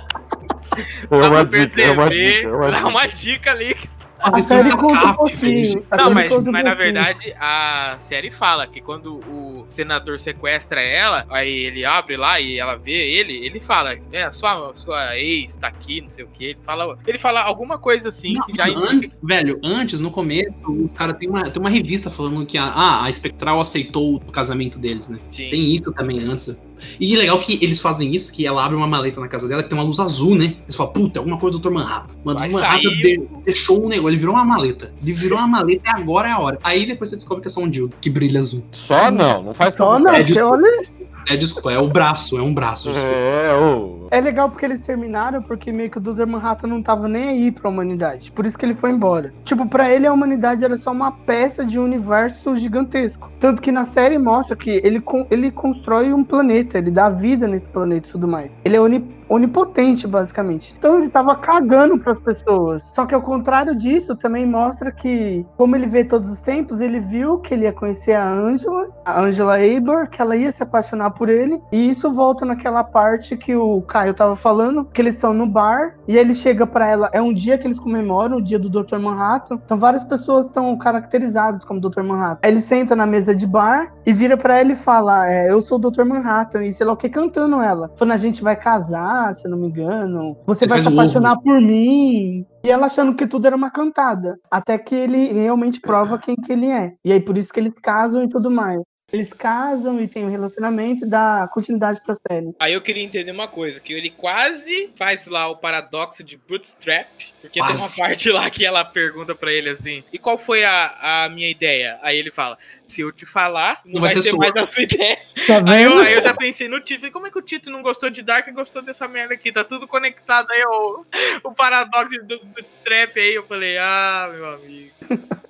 É 1.09 1.27
uma 1.27 1.45
dica, 1.45 1.81
é 1.81 1.91
uma 1.91 2.07
perceber, 2.07 2.31
dica, 2.33 2.47
é 2.49 2.51
uma 2.51 2.65
dá 2.71 2.75
dica. 2.77 2.87
uma 2.89 3.07
dica 3.07 3.51
ali. 3.51 3.75
A 4.19 4.41
série 4.41 4.69
é 4.69 4.75
conta 4.75 5.07
um 5.07 5.13
pouquinho. 5.13 5.85
Não, 5.95 6.13
mas, 6.13 6.33
um 6.33 6.51
mas 6.51 6.63
na 6.63 6.73
verdade 6.73 7.33
a 7.39 7.97
série 7.99 8.31
fala 8.31 8.65
que 8.65 8.81
quando 8.81 9.19
o 9.29 9.65
senador 9.69 10.19
sequestra 10.19 10.81
ela, 10.81 11.25
aí 11.29 11.51
ele 11.51 11.85
abre 11.85 12.17
lá 12.17 12.39
e 12.39 12.57
ela 12.57 12.75
vê 12.75 12.91
ele, 12.91 13.45
ele 13.45 13.59
fala, 13.59 13.97
é, 14.11 14.23
a 14.23 14.31
sua, 14.31 14.73
sua 14.73 15.17
ex 15.17 15.57
tá 15.57 15.67
aqui, 15.67 16.01
não 16.01 16.09
sei 16.09 16.23
o 16.23 16.27
que. 16.27 16.45
Ele 16.45 16.59
fala, 16.63 16.97
ele 17.05 17.17
fala 17.17 17.41
alguma 17.41 17.77
coisa 17.77 18.09
assim 18.09 18.33
Não, 18.33 18.45
que 18.45 18.55
já 18.55 18.67
antes, 18.67 19.17
velho, 19.21 19.59
antes, 19.63 19.99
no 19.99 20.09
começo, 20.09 20.59
o 20.67 20.89
cara 20.89 21.13
tem 21.13 21.29
uma, 21.29 21.43
tem 21.43 21.61
uma 21.61 21.69
revista 21.69 22.09
falando 22.09 22.45
que 22.45 22.57
a, 22.57 22.65
ah, 22.65 23.05
a 23.05 23.09
Espectral 23.09 23.59
aceitou 23.59 24.15
o 24.15 24.19
casamento 24.31 24.79
deles, 24.79 25.07
né? 25.07 25.19
Sim. 25.31 25.49
Tem 25.49 25.73
isso 25.73 25.91
também 25.91 26.19
antes. 26.23 26.57
E 26.99 27.15
legal 27.15 27.39
que 27.39 27.57
eles 27.61 27.79
fazem 27.79 28.13
isso, 28.13 28.31
que 28.33 28.45
ela 28.45 28.63
abre 28.63 28.75
uma 28.77 28.87
maleta 28.87 29.19
na 29.19 29.27
casa 29.27 29.47
dela 29.47 29.63
que 29.63 29.69
tem 29.69 29.77
uma 29.77 29.83
luz 29.85 29.99
azul, 29.99 30.35
né? 30.35 30.55
Eles 30.63 30.75
falam, 30.75 30.93
puta, 30.93 31.19
alguma 31.19 31.37
coisa 31.37 31.57
do 31.57 31.61
Dr. 31.69 31.73
Manhattan. 31.73 32.13
Mano, 32.23 32.39
o. 32.39 32.51
Manhattan 32.51 32.89
sair. 32.89 33.01
de- 33.01 33.27
deixou 33.43 33.83
um 33.83 33.87
negócio, 33.87 34.09
ele 34.09 34.17
virou 34.17 34.35
uma 34.35 34.45
maleta. 34.45 34.93
Ele 35.01 35.13
virou 35.13 35.37
uma 35.37 35.47
maleta 35.47 35.81
e 35.85 35.89
agora 35.89 36.27
é 36.29 36.31
a 36.31 36.39
hora. 36.39 36.59
Aí 36.63 36.85
depois 36.85 37.09
você 37.09 37.15
descobre 37.15 37.41
que 37.41 37.47
é 37.47 37.51
só 37.51 37.61
um 37.61 37.69
dildo, 37.69 37.93
que 38.01 38.09
brilha 38.09 38.39
azul. 38.39 38.63
Só 38.71 39.09
não, 39.11 39.41
não 39.43 39.53
faz 39.53 39.75
Só 39.75 39.97
não, 39.99 40.13
É, 40.13 40.23
desculpa. 40.23 40.55
olha. 40.55 40.87
É, 41.27 41.35
desculpa, 41.35 41.71
é 41.71 41.79
o 41.79 41.87
braço, 41.87 42.37
é 42.37 42.41
um 42.41 42.53
braço. 42.53 42.87
desculpa. 42.89 43.09
É, 43.17 43.55
ô. 43.55 44.04
É 44.11 44.19
legal 44.21 44.49
porque 44.49 44.65
eles 44.65 44.79
terminaram 44.79 45.41
porque 45.41 45.71
meio 45.71 45.89
que 45.89 45.97
o 45.97 46.01
Dr. 46.01 46.25
Manhattan 46.25 46.67
não 46.67 46.81
tava 46.81 47.07
nem 47.07 47.29
aí 47.29 47.51
pra 47.51 47.69
humanidade. 47.69 48.31
Por 48.31 48.45
isso 48.45 48.57
que 48.57 48.65
ele 48.65 48.73
foi 48.73 48.91
embora. 48.91 49.33
Tipo, 49.43 49.67
pra 49.67 49.89
ele 49.89 50.07
a 50.07 50.13
humanidade 50.13 50.63
era 50.63 50.77
só 50.77 50.91
uma 50.91 51.11
peça 51.11 51.65
de 51.65 51.79
um 51.79 51.83
universo 51.83 52.55
gigantesco. 52.55 53.29
Tanto 53.39 53.61
que 53.61 53.71
na 53.71 53.83
série 53.83 54.17
mostra 54.17 54.55
que 54.55 54.69
ele, 54.83 55.03
ele 55.29 55.51
constrói 55.51 56.13
um 56.13 56.23
planeta, 56.23 56.77
ele 56.77 56.91
dá 56.91 57.09
vida 57.09 57.47
nesse 57.47 57.69
planeta 57.69 58.07
e 58.07 58.11
tudo 58.11 58.27
mais. 58.27 58.57
Ele 58.63 58.75
é 58.75 58.81
oni- 58.81 59.07
onipotente, 59.29 60.07
basicamente. 60.07 60.75
Então 60.77 60.97
ele 60.99 61.09
tava 61.09 61.35
cagando 61.35 61.97
pras 61.99 62.19
pessoas. 62.19 62.83
Só 62.93 63.05
que 63.05 63.13
ao 63.13 63.21
contrário 63.21 63.75
disso, 63.75 64.15
também 64.15 64.45
mostra 64.45 64.91
que, 64.91 65.45
como 65.57 65.75
ele 65.75 65.85
vê 65.85 66.03
todos 66.03 66.31
os 66.31 66.41
tempos, 66.41 66.81
ele 66.81 66.99
viu 66.99 67.39
que 67.39 67.53
ele 67.53 67.63
ia 67.63 67.73
conhecer 67.73 68.13
a 68.13 68.27
Angela, 68.27 68.89
a 69.05 69.21
Angela 69.21 69.59
Eibor, 69.61 70.09
que 70.09 70.21
ela 70.21 70.35
ia 70.35 70.51
se 70.51 70.63
apaixonar 70.63 71.11
por 71.11 71.29
ele. 71.29 71.61
E 71.71 71.89
isso 71.89 72.11
volta 72.13 72.45
naquela 72.45 72.83
parte 72.83 73.35
que 73.37 73.55
o 73.55 73.81
Caio 73.95 74.13
tava 74.13 74.35
falando, 74.35 74.83
que 74.83 75.01
eles 75.01 75.13
estão 75.13 75.33
no 75.33 75.45
bar 75.45 75.95
e 76.05 76.17
ele 76.17 76.33
chega 76.33 76.67
pra 76.67 76.85
ela. 76.85 77.09
É 77.13 77.21
um 77.21 77.31
dia 77.31 77.57
que 77.57 77.65
eles 77.65 77.79
comemoram, 77.79 78.39
o 78.39 78.41
dia 78.41 78.59
do 78.59 78.69
Dr. 78.69 78.97
Manhattan. 78.97 79.55
Então 79.63 79.77
várias 79.77 80.03
pessoas 80.03 80.47
estão 80.47 80.77
caracterizadas 80.77 81.63
como 81.63 81.79
Dr. 81.79 82.03
Manhattan. 82.03 82.39
Aí 82.43 82.51
ele 82.51 82.59
senta 82.59 82.93
na 82.93 83.05
mesa 83.05 83.33
de 83.33 83.47
bar 83.47 83.93
e 84.05 84.11
vira 84.11 84.35
pra 84.35 84.59
ela 84.59 84.73
e 84.73 84.75
fala: 84.75 85.31
é, 85.31 85.49
Eu 85.49 85.61
sou 85.61 85.77
o 85.77 85.89
Dr. 85.89 86.03
Manhattan. 86.03 86.65
E 86.65 86.73
sei 86.73 86.85
lá 86.85 86.91
o 86.91 86.97
que 86.97 87.07
cantando 87.07 87.55
ela. 87.61 87.89
Falando: 87.95 88.15
A 88.15 88.17
gente 88.17 88.43
vai 88.43 88.57
casar, 88.57 89.33
se 89.33 89.47
eu 89.47 89.51
não 89.51 89.57
me 89.57 89.67
engano. 89.67 90.35
Você 90.45 90.65
Ele 90.65 90.73
vai 90.73 90.79
se 90.81 90.87
o 90.87 90.91
ovo. 90.91 90.99
apaixonar 90.99 91.37
por 91.39 91.61
mim. 91.61 92.45
E 92.65 92.69
ela 92.69 92.87
achando 92.87 93.15
que 93.15 93.25
tudo 93.25 93.47
era 93.47 93.55
uma 93.55 93.71
cantada. 93.71 94.37
Até 94.51 94.77
que 94.77 94.93
ele 94.93 95.31
realmente 95.31 95.79
prova 95.79 96.17
quem 96.17 96.35
que 96.35 96.51
ele 96.51 96.65
é. 96.65 96.95
E 97.05 97.13
aí 97.13 97.21
por 97.21 97.37
isso 97.37 97.53
que 97.53 97.61
eles 97.61 97.73
casam 97.81 98.23
e 98.23 98.27
tudo 98.27 98.51
mais. 98.51 98.81
Eles 99.15 99.31
casam 99.31 100.01
e 100.01 100.09
tem 100.09 100.25
um 100.25 100.29
relacionamento 100.29 101.05
e 101.05 101.07
dá 101.07 101.49
continuidade 101.53 102.01
pra 102.01 102.15
série. 102.15 102.53
Aí 102.59 102.73
eu 102.73 102.81
queria 102.81 103.01
entender 103.01 103.31
uma 103.31 103.47
coisa, 103.47 103.79
que 103.79 103.93
ele 103.93 104.09
quase 104.09 104.89
faz 104.97 105.25
lá 105.25 105.47
o 105.47 105.55
paradoxo 105.55 106.21
de 106.21 106.35
bootstrap, 106.35 107.07
porque 107.39 107.61
tem 107.61 107.75
uma 107.75 107.89
parte 107.97 108.29
lá 108.29 108.49
que 108.49 108.65
ela 108.65 108.83
pergunta 108.83 109.33
pra 109.33 109.53
ele 109.53 109.69
assim, 109.69 110.03
e 110.11 110.19
qual 110.19 110.37
foi 110.37 110.65
a, 110.65 111.23
a 111.23 111.29
minha 111.29 111.49
ideia? 111.49 111.97
Aí 112.01 112.17
ele 112.17 112.29
fala, 112.29 112.57
se 112.85 112.99
eu 112.99 113.11
te 113.11 113.25
falar, 113.25 113.79
não, 113.85 114.01
vai, 114.01 114.09
ser, 114.11 114.23
sua." 114.23 114.37
mais 114.37 114.55
a 114.57 114.67
sua 114.67 114.83
ideia. 114.83 115.17
Tá 115.47 115.63
Aí 115.65 115.83
eu, 115.83 115.97
aí 115.97 116.13
eu 116.13 116.21
já 116.21 116.33
pensei 116.33 116.67
no 116.67 116.81
Tito, 116.81 117.05
e 117.05 117.11
como 117.11 117.27
é 117.27 117.31
que 117.31 117.39
o 117.39 117.41
Tito 117.41 117.71
não 117.71 117.81
gostou 117.81 118.09
de 118.09 118.21
Dark 118.21 118.45
e 118.47 118.51
gostou 118.51 118.81
dessa 118.81 119.07
merda 119.07 119.33
aqui? 119.33 119.49
Tá 119.49 119.63
tudo 119.63 119.87
conectado 119.87 120.51
aí, 120.51 120.61
o, 120.65 121.05
o 121.45 121.53
paradoxo 121.53 122.21
do 122.23 122.37
bootstrap 122.43 123.17
aí, 123.17 123.35
eu 123.35 123.43
falei, 123.43 123.77
ah, 123.77 124.29
meu 124.33 124.49
amigo. 124.49 124.91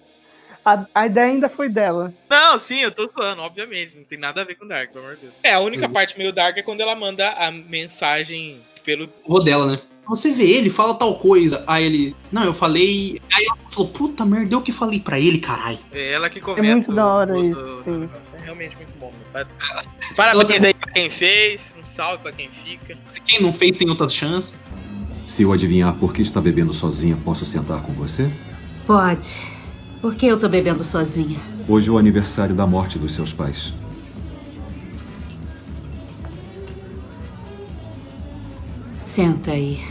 A, 0.66 0.86
a 0.95 1.05
ideia 1.05 1.28
ainda 1.32 1.47
foi 1.47 1.70
dela. 1.70 2.11
Não, 2.30 2.59
sim, 2.59 2.80
eu 2.80 2.89
tô 2.91 3.07
zoando, 3.16 3.41
obviamente. 3.43 3.95
Não 3.95 4.03
tem 4.03 4.18
nada 4.18 4.41
a 4.41 4.43
ver 4.43 4.55
com 4.55 4.68
Dark, 4.68 4.91
pelo 4.91 5.05
amor 5.05 5.16
de 5.16 5.22
Deus. 5.22 5.34
É, 5.43 5.53
a 5.53 5.59
única 5.59 5.86
Uhum. 5.86 5.93
parte 5.93 6.18
meio 6.18 6.34
Dark 6.34 6.57
é 6.57 6.63
quando 6.63 6.82
ela 6.82 6.95
manda 6.95 7.30
a 7.30 7.51
mensagem 7.51 8.59
pelo. 8.84 9.07
Vou 9.28 9.43
dela, 9.43 9.68
né? 9.72 9.80
Você 10.07 10.32
vê 10.32 10.43
ele, 10.43 10.70
fala 10.70 10.93
tal 10.95 11.18
coisa. 11.18 11.63
Aí 11.68 11.84
ele, 11.84 12.16
não, 12.32 12.43
eu 12.43 12.53
falei. 12.53 13.20
Aí 13.34 13.45
ela 13.45 13.57
falou, 13.72 13.89
puta 13.91 14.24
merda, 14.26 14.53
eu 14.55 14.61
que 14.61 14.72
falei 14.72 14.99
pra 14.99 15.20
ele, 15.20 15.39
caralho. 15.39 15.80
É 15.91 16.13
ela 16.13 16.30
que 16.30 16.39
começa. 16.41 16.63
muito 16.63 16.91
da 16.93 17.07
hora 17.07 17.34
o- 17.38 17.43
isso, 17.51 17.59
o- 17.59 17.84
sim. 17.84 18.09
É 18.39 18.43
realmente 18.43 18.76
muito 18.76 18.91
bom. 18.99 19.11
Parabéns 20.16 20.63
aí 20.63 20.74
pra 20.74 20.91
quem 20.91 21.09
fez, 21.09 21.61
um 21.80 21.86
salve 21.86 22.24
pra 22.24 22.32
quem 22.32 22.49
fica. 22.49 22.97
Quem 23.26 23.41
não 23.41 23.51
fez 23.51 23.78
tem 23.78 23.89
outras 23.89 24.13
chances. 24.13 24.59
Se 25.28 25.43
eu 25.43 25.51
adivinhar 25.51 25.93
por 25.95 26.13
que 26.13 26.22
está 26.22 26.39
bebendo 26.39 26.72
sozinha, 26.74 27.18
posso 27.26 27.43
sentar 27.45 27.82
com 27.82 27.91
você? 27.93 28.32
Pode. 28.86 29.41
Por 30.06 30.14
que 30.14 30.28
eu 30.28 30.38
tô 30.38 30.47
bebendo 30.47 30.84
sozinha? 30.84 31.39
Hoje 31.68 31.89
é 31.89 31.91
o 31.91 31.97
aniversário 31.97 32.53
da 32.53 32.68
morte 32.68 32.99
dos 32.99 33.12
seus 33.12 33.34
pais. 33.34 33.74
Senta 39.03 39.49
aí. 39.49 39.84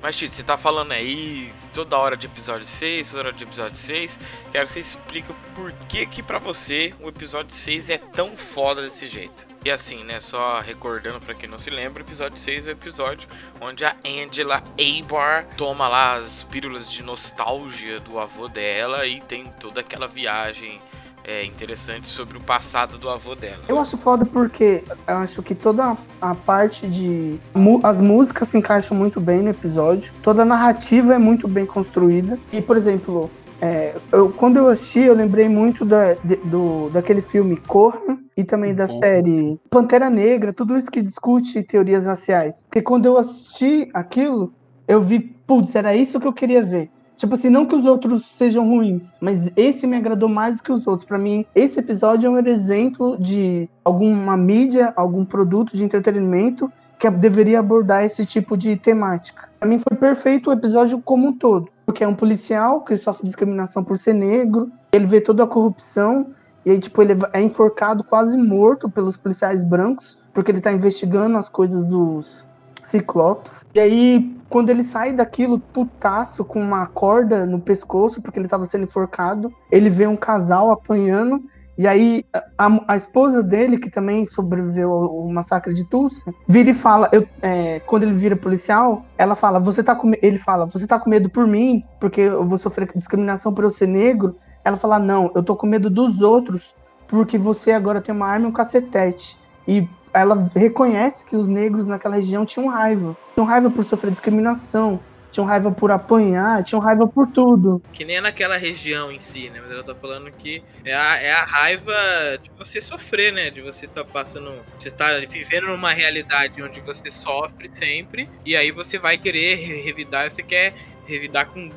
Mas, 0.00 0.16
Tito, 0.16 0.32
você 0.32 0.42
tá 0.42 0.56
falando 0.56 0.92
aí 0.92 1.52
toda 1.74 1.94
hora 1.98 2.16
de 2.16 2.24
episódio 2.24 2.66
6, 2.66 3.10
toda 3.10 3.24
hora 3.24 3.32
de 3.34 3.44
episódio 3.44 3.76
6. 3.76 4.18
Quero 4.50 4.66
que 4.66 4.72
você 4.72 4.80
explique 4.80 5.30
por 5.54 5.72
que 5.86 6.06
que 6.06 6.22
pra 6.22 6.38
você 6.38 6.94
o 7.02 7.08
episódio 7.10 7.54
6 7.54 7.90
é 7.90 7.98
tão 7.98 8.34
foda 8.34 8.80
desse 8.80 9.06
jeito. 9.06 9.49
E 9.62 9.70
assim, 9.70 10.04
né, 10.04 10.20
só 10.20 10.60
recordando 10.60 11.20
pra 11.20 11.34
quem 11.34 11.48
não 11.48 11.58
se 11.58 11.68
lembra, 11.68 12.02
episódio 12.02 12.38
6 12.38 12.66
é 12.66 12.70
o 12.70 12.72
episódio 12.72 13.28
onde 13.60 13.84
a 13.84 13.94
Angela 14.06 14.62
Abar 14.78 15.46
toma 15.54 15.86
lá 15.86 16.14
as 16.14 16.44
pílulas 16.44 16.90
de 16.90 17.02
nostalgia 17.02 18.00
do 18.00 18.18
avô 18.18 18.48
dela 18.48 19.06
e 19.06 19.20
tem 19.20 19.44
toda 19.60 19.82
aquela 19.82 20.06
viagem 20.06 20.80
é, 21.24 21.44
interessante 21.44 22.08
sobre 22.08 22.38
o 22.38 22.40
passado 22.40 22.96
do 22.96 23.08
avô 23.08 23.34
dela. 23.34 23.62
Eu 23.68 23.78
acho 23.78 23.96
foda 23.96 24.24
porque 24.24 24.82
eu 25.06 25.16
acho 25.18 25.42
que 25.42 25.54
toda 25.54 25.96
a 26.20 26.34
parte 26.34 26.86
de. 26.86 27.38
As 27.82 28.00
músicas 28.00 28.48
se 28.48 28.58
encaixam 28.58 28.96
muito 28.96 29.20
bem 29.20 29.40
no 29.40 29.50
episódio, 29.50 30.12
toda 30.22 30.42
a 30.42 30.44
narrativa 30.44 31.14
é 31.14 31.18
muito 31.18 31.46
bem 31.46 31.66
construída. 31.66 32.38
E, 32.52 32.60
por 32.60 32.76
exemplo, 32.76 33.30
é, 33.62 33.94
eu, 34.12 34.32
quando 34.32 34.56
eu 34.56 34.68
assisti, 34.68 35.00
eu 35.00 35.14
lembrei 35.14 35.48
muito 35.48 35.84
da, 35.84 36.14
de- 36.14 36.36
do, 36.44 36.88
daquele 36.90 37.20
filme 37.20 37.56
Corra 37.66 38.18
e 38.36 38.44
também 38.44 38.74
da 38.74 38.86
Bom. 38.86 39.00
série 39.00 39.58
Pantera 39.70 40.08
Negra, 40.08 40.52
tudo 40.52 40.76
isso 40.76 40.90
que 40.90 41.02
discute 41.02 41.62
teorias 41.64 42.06
raciais. 42.06 42.62
Porque 42.64 42.82
quando 42.82 43.06
eu 43.06 43.16
assisti 43.18 43.88
aquilo, 43.94 44.52
eu 44.88 45.00
vi, 45.00 45.20
putz, 45.46 45.74
era 45.74 45.94
isso 45.94 46.18
que 46.18 46.26
eu 46.26 46.32
queria 46.32 46.62
ver. 46.62 46.88
Tipo 47.18 47.34
assim, 47.34 47.50
não 47.50 47.66
que 47.66 47.74
os 47.74 47.84
outros 47.84 48.24
sejam 48.34 48.66
ruins, 48.66 49.02
mas 49.20 49.50
esse 49.54 49.86
me 49.86 49.94
agradou 49.94 50.26
mais 50.26 50.56
do 50.56 50.62
que 50.62 50.72
os 50.72 50.86
outros. 50.86 51.06
Pra 51.06 51.18
mim, 51.18 51.44
esse 51.54 51.78
episódio 51.78 52.26
é 52.26 52.30
um 52.30 52.38
exemplo 52.48 53.18
de 53.20 53.68
alguma 53.84 54.38
mídia, 54.38 54.90
algum 54.96 55.26
produto 55.26 55.76
de 55.76 55.84
entretenimento 55.84 56.66
que 57.00 57.10
deveria 57.10 57.60
abordar 57.60 58.04
esse 58.04 58.26
tipo 58.26 58.58
de 58.58 58.76
temática. 58.76 59.48
Pra 59.58 59.66
mim 59.66 59.78
foi 59.78 59.96
perfeito 59.96 60.50
o 60.50 60.52
episódio 60.52 61.00
como 61.00 61.28
um 61.28 61.32
todo, 61.32 61.70
porque 61.86 62.04
é 62.04 62.08
um 62.08 62.14
policial 62.14 62.82
que 62.82 62.94
sofre 62.94 63.24
discriminação 63.24 63.82
por 63.82 63.98
ser 63.98 64.12
negro, 64.12 64.70
ele 64.92 65.06
vê 65.06 65.18
toda 65.18 65.44
a 65.44 65.46
corrupção 65.46 66.34
e 66.64 66.70
aí 66.70 66.78
tipo 66.78 67.00
ele 67.00 67.14
é 67.32 67.40
enforcado 67.40 68.04
quase 68.04 68.36
morto 68.36 68.90
pelos 68.90 69.16
policiais 69.16 69.64
brancos, 69.64 70.18
porque 70.34 70.50
ele 70.50 70.60
tá 70.60 70.70
investigando 70.70 71.38
as 71.38 71.48
coisas 71.48 71.86
dos 71.86 72.46
Ciclopes. 72.82 73.64
E 73.74 73.80
aí, 73.80 74.36
quando 74.48 74.68
ele 74.68 74.82
sai 74.82 75.12
daquilo 75.12 75.58
putaço 75.58 76.44
com 76.44 76.60
uma 76.60 76.86
corda 76.86 77.46
no 77.46 77.60
pescoço, 77.60 78.20
porque 78.20 78.38
ele 78.38 78.48
tava 78.48 78.64
sendo 78.64 78.84
enforcado, 78.84 79.52
ele 79.70 79.88
vê 79.88 80.06
um 80.06 80.16
casal 80.16 80.70
apanhando. 80.70 81.42
E 81.80 81.88
aí, 81.88 82.26
a, 82.58 82.92
a 82.92 82.94
esposa 82.94 83.42
dele, 83.42 83.78
que 83.78 83.88
também 83.88 84.26
sobreviveu 84.26 84.92
ao, 84.92 85.28
massacre 85.28 85.72
de 85.72 85.82
Tulsa, 85.82 86.30
vira 86.46 86.68
e 86.68 86.74
fala, 86.74 87.08
eu, 87.10 87.26
é, 87.40 87.80
quando 87.80 88.02
ele 88.02 88.12
vira 88.12 88.36
policial, 88.36 89.02
ela 89.16 89.34
fala, 89.34 89.58
você 89.58 89.82
tá 89.82 89.96
com, 89.96 90.08
me-" 90.08 90.18
ele 90.20 90.36
fala, 90.36 90.66
você 90.66 90.86
tá 90.86 91.00
com 91.00 91.08
medo 91.08 91.30
por 91.30 91.46
mim, 91.46 91.82
porque 91.98 92.20
eu 92.20 92.46
vou 92.46 92.58
sofrer 92.58 92.86
discriminação 92.94 93.54
por 93.54 93.64
eu 93.64 93.70
ser 93.70 93.86
negro? 93.86 94.36
Ela 94.62 94.76
fala, 94.76 94.98
não, 94.98 95.32
eu 95.34 95.42
tô 95.42 95.56
com 95.56 95.66
medo 95.66 95.88
dos 95.88 96.20
outros, 96.20 96.74
porque 97.08 97.38
você 97.38 97.72
agora 97.72 98.02
tem 98.02 98.14
uma 98.14 98.26
arma 98.26 98.44
e 98.44 98.48
um 98.50 98.52
cacetete. 98.52 99.38
E 99.66 99.88
ela 100.12 100.50
reconhece 100.54 101.24
que 101.24 101.34
os 101.34 101.48
negros 101.48 101.86
naquela 101.86 102.16
região 102.16 102.44
tinham 102.44 102.68
raiva. 102.68 103.16
Tinham 103.32 103.46
raiva 103.46 103.70
por 103.70 103.84
sofrer 103.84 104.10
discriminação, 104.10 105.00
tinham 105.30 105.46
raiva 105.46 105.70
por 105.70 105.90
apanhar, 105.90 106.62
tinham 106.64 106.80
raiva 106.80 107.06
por 107.06 107.26
tudo. 107.28 107.82
Que 107.92 108.04
nem 108.04 108.16
é 108.16 108.20
naquela 108.20 108.56
região 108.56 109.10
em 109.12 109.20
si, 109.20 109.48
né? 109.50 109.60
Mas 109.62 109.70
ela 109.70 109.84
tá 109.84 109.94
falando 109.94 110.30
que 110.32 110.62
é 110.84 110.94
a, 110.94 111.16
é 111.22 111.32
a 111.32 111.44
raiva 111.44 111.94
de 112.42 112.50
você 112.58 112.80
sofrer, 112.80 113.32
né? 113.32 113.50
De 113.50 113.60
você 113.60 113.86
tá 113.86 114.04
passando. 114.04 114.52
Você 114.78 114.90
tá 114.90 115.18
vivendo 115.28 115.68
numa 115.68 115.92
realidade 115.92 116.62
onde 116.62 116.80
você 116.80 117.10
sofre 117.10 117.70
sempre. 117.72 118.28
E 118.44 118.56
aí 118.56 118.70
você 118.70 118.98
vai 118.98 119.16
querer 119.18 119.56
re- 119.56 119.82
revidar, 119.82 120.30
você 120.30 120.42
quer 120.42 120.74
revidar 121.06 121.46
com, 121.46 121.68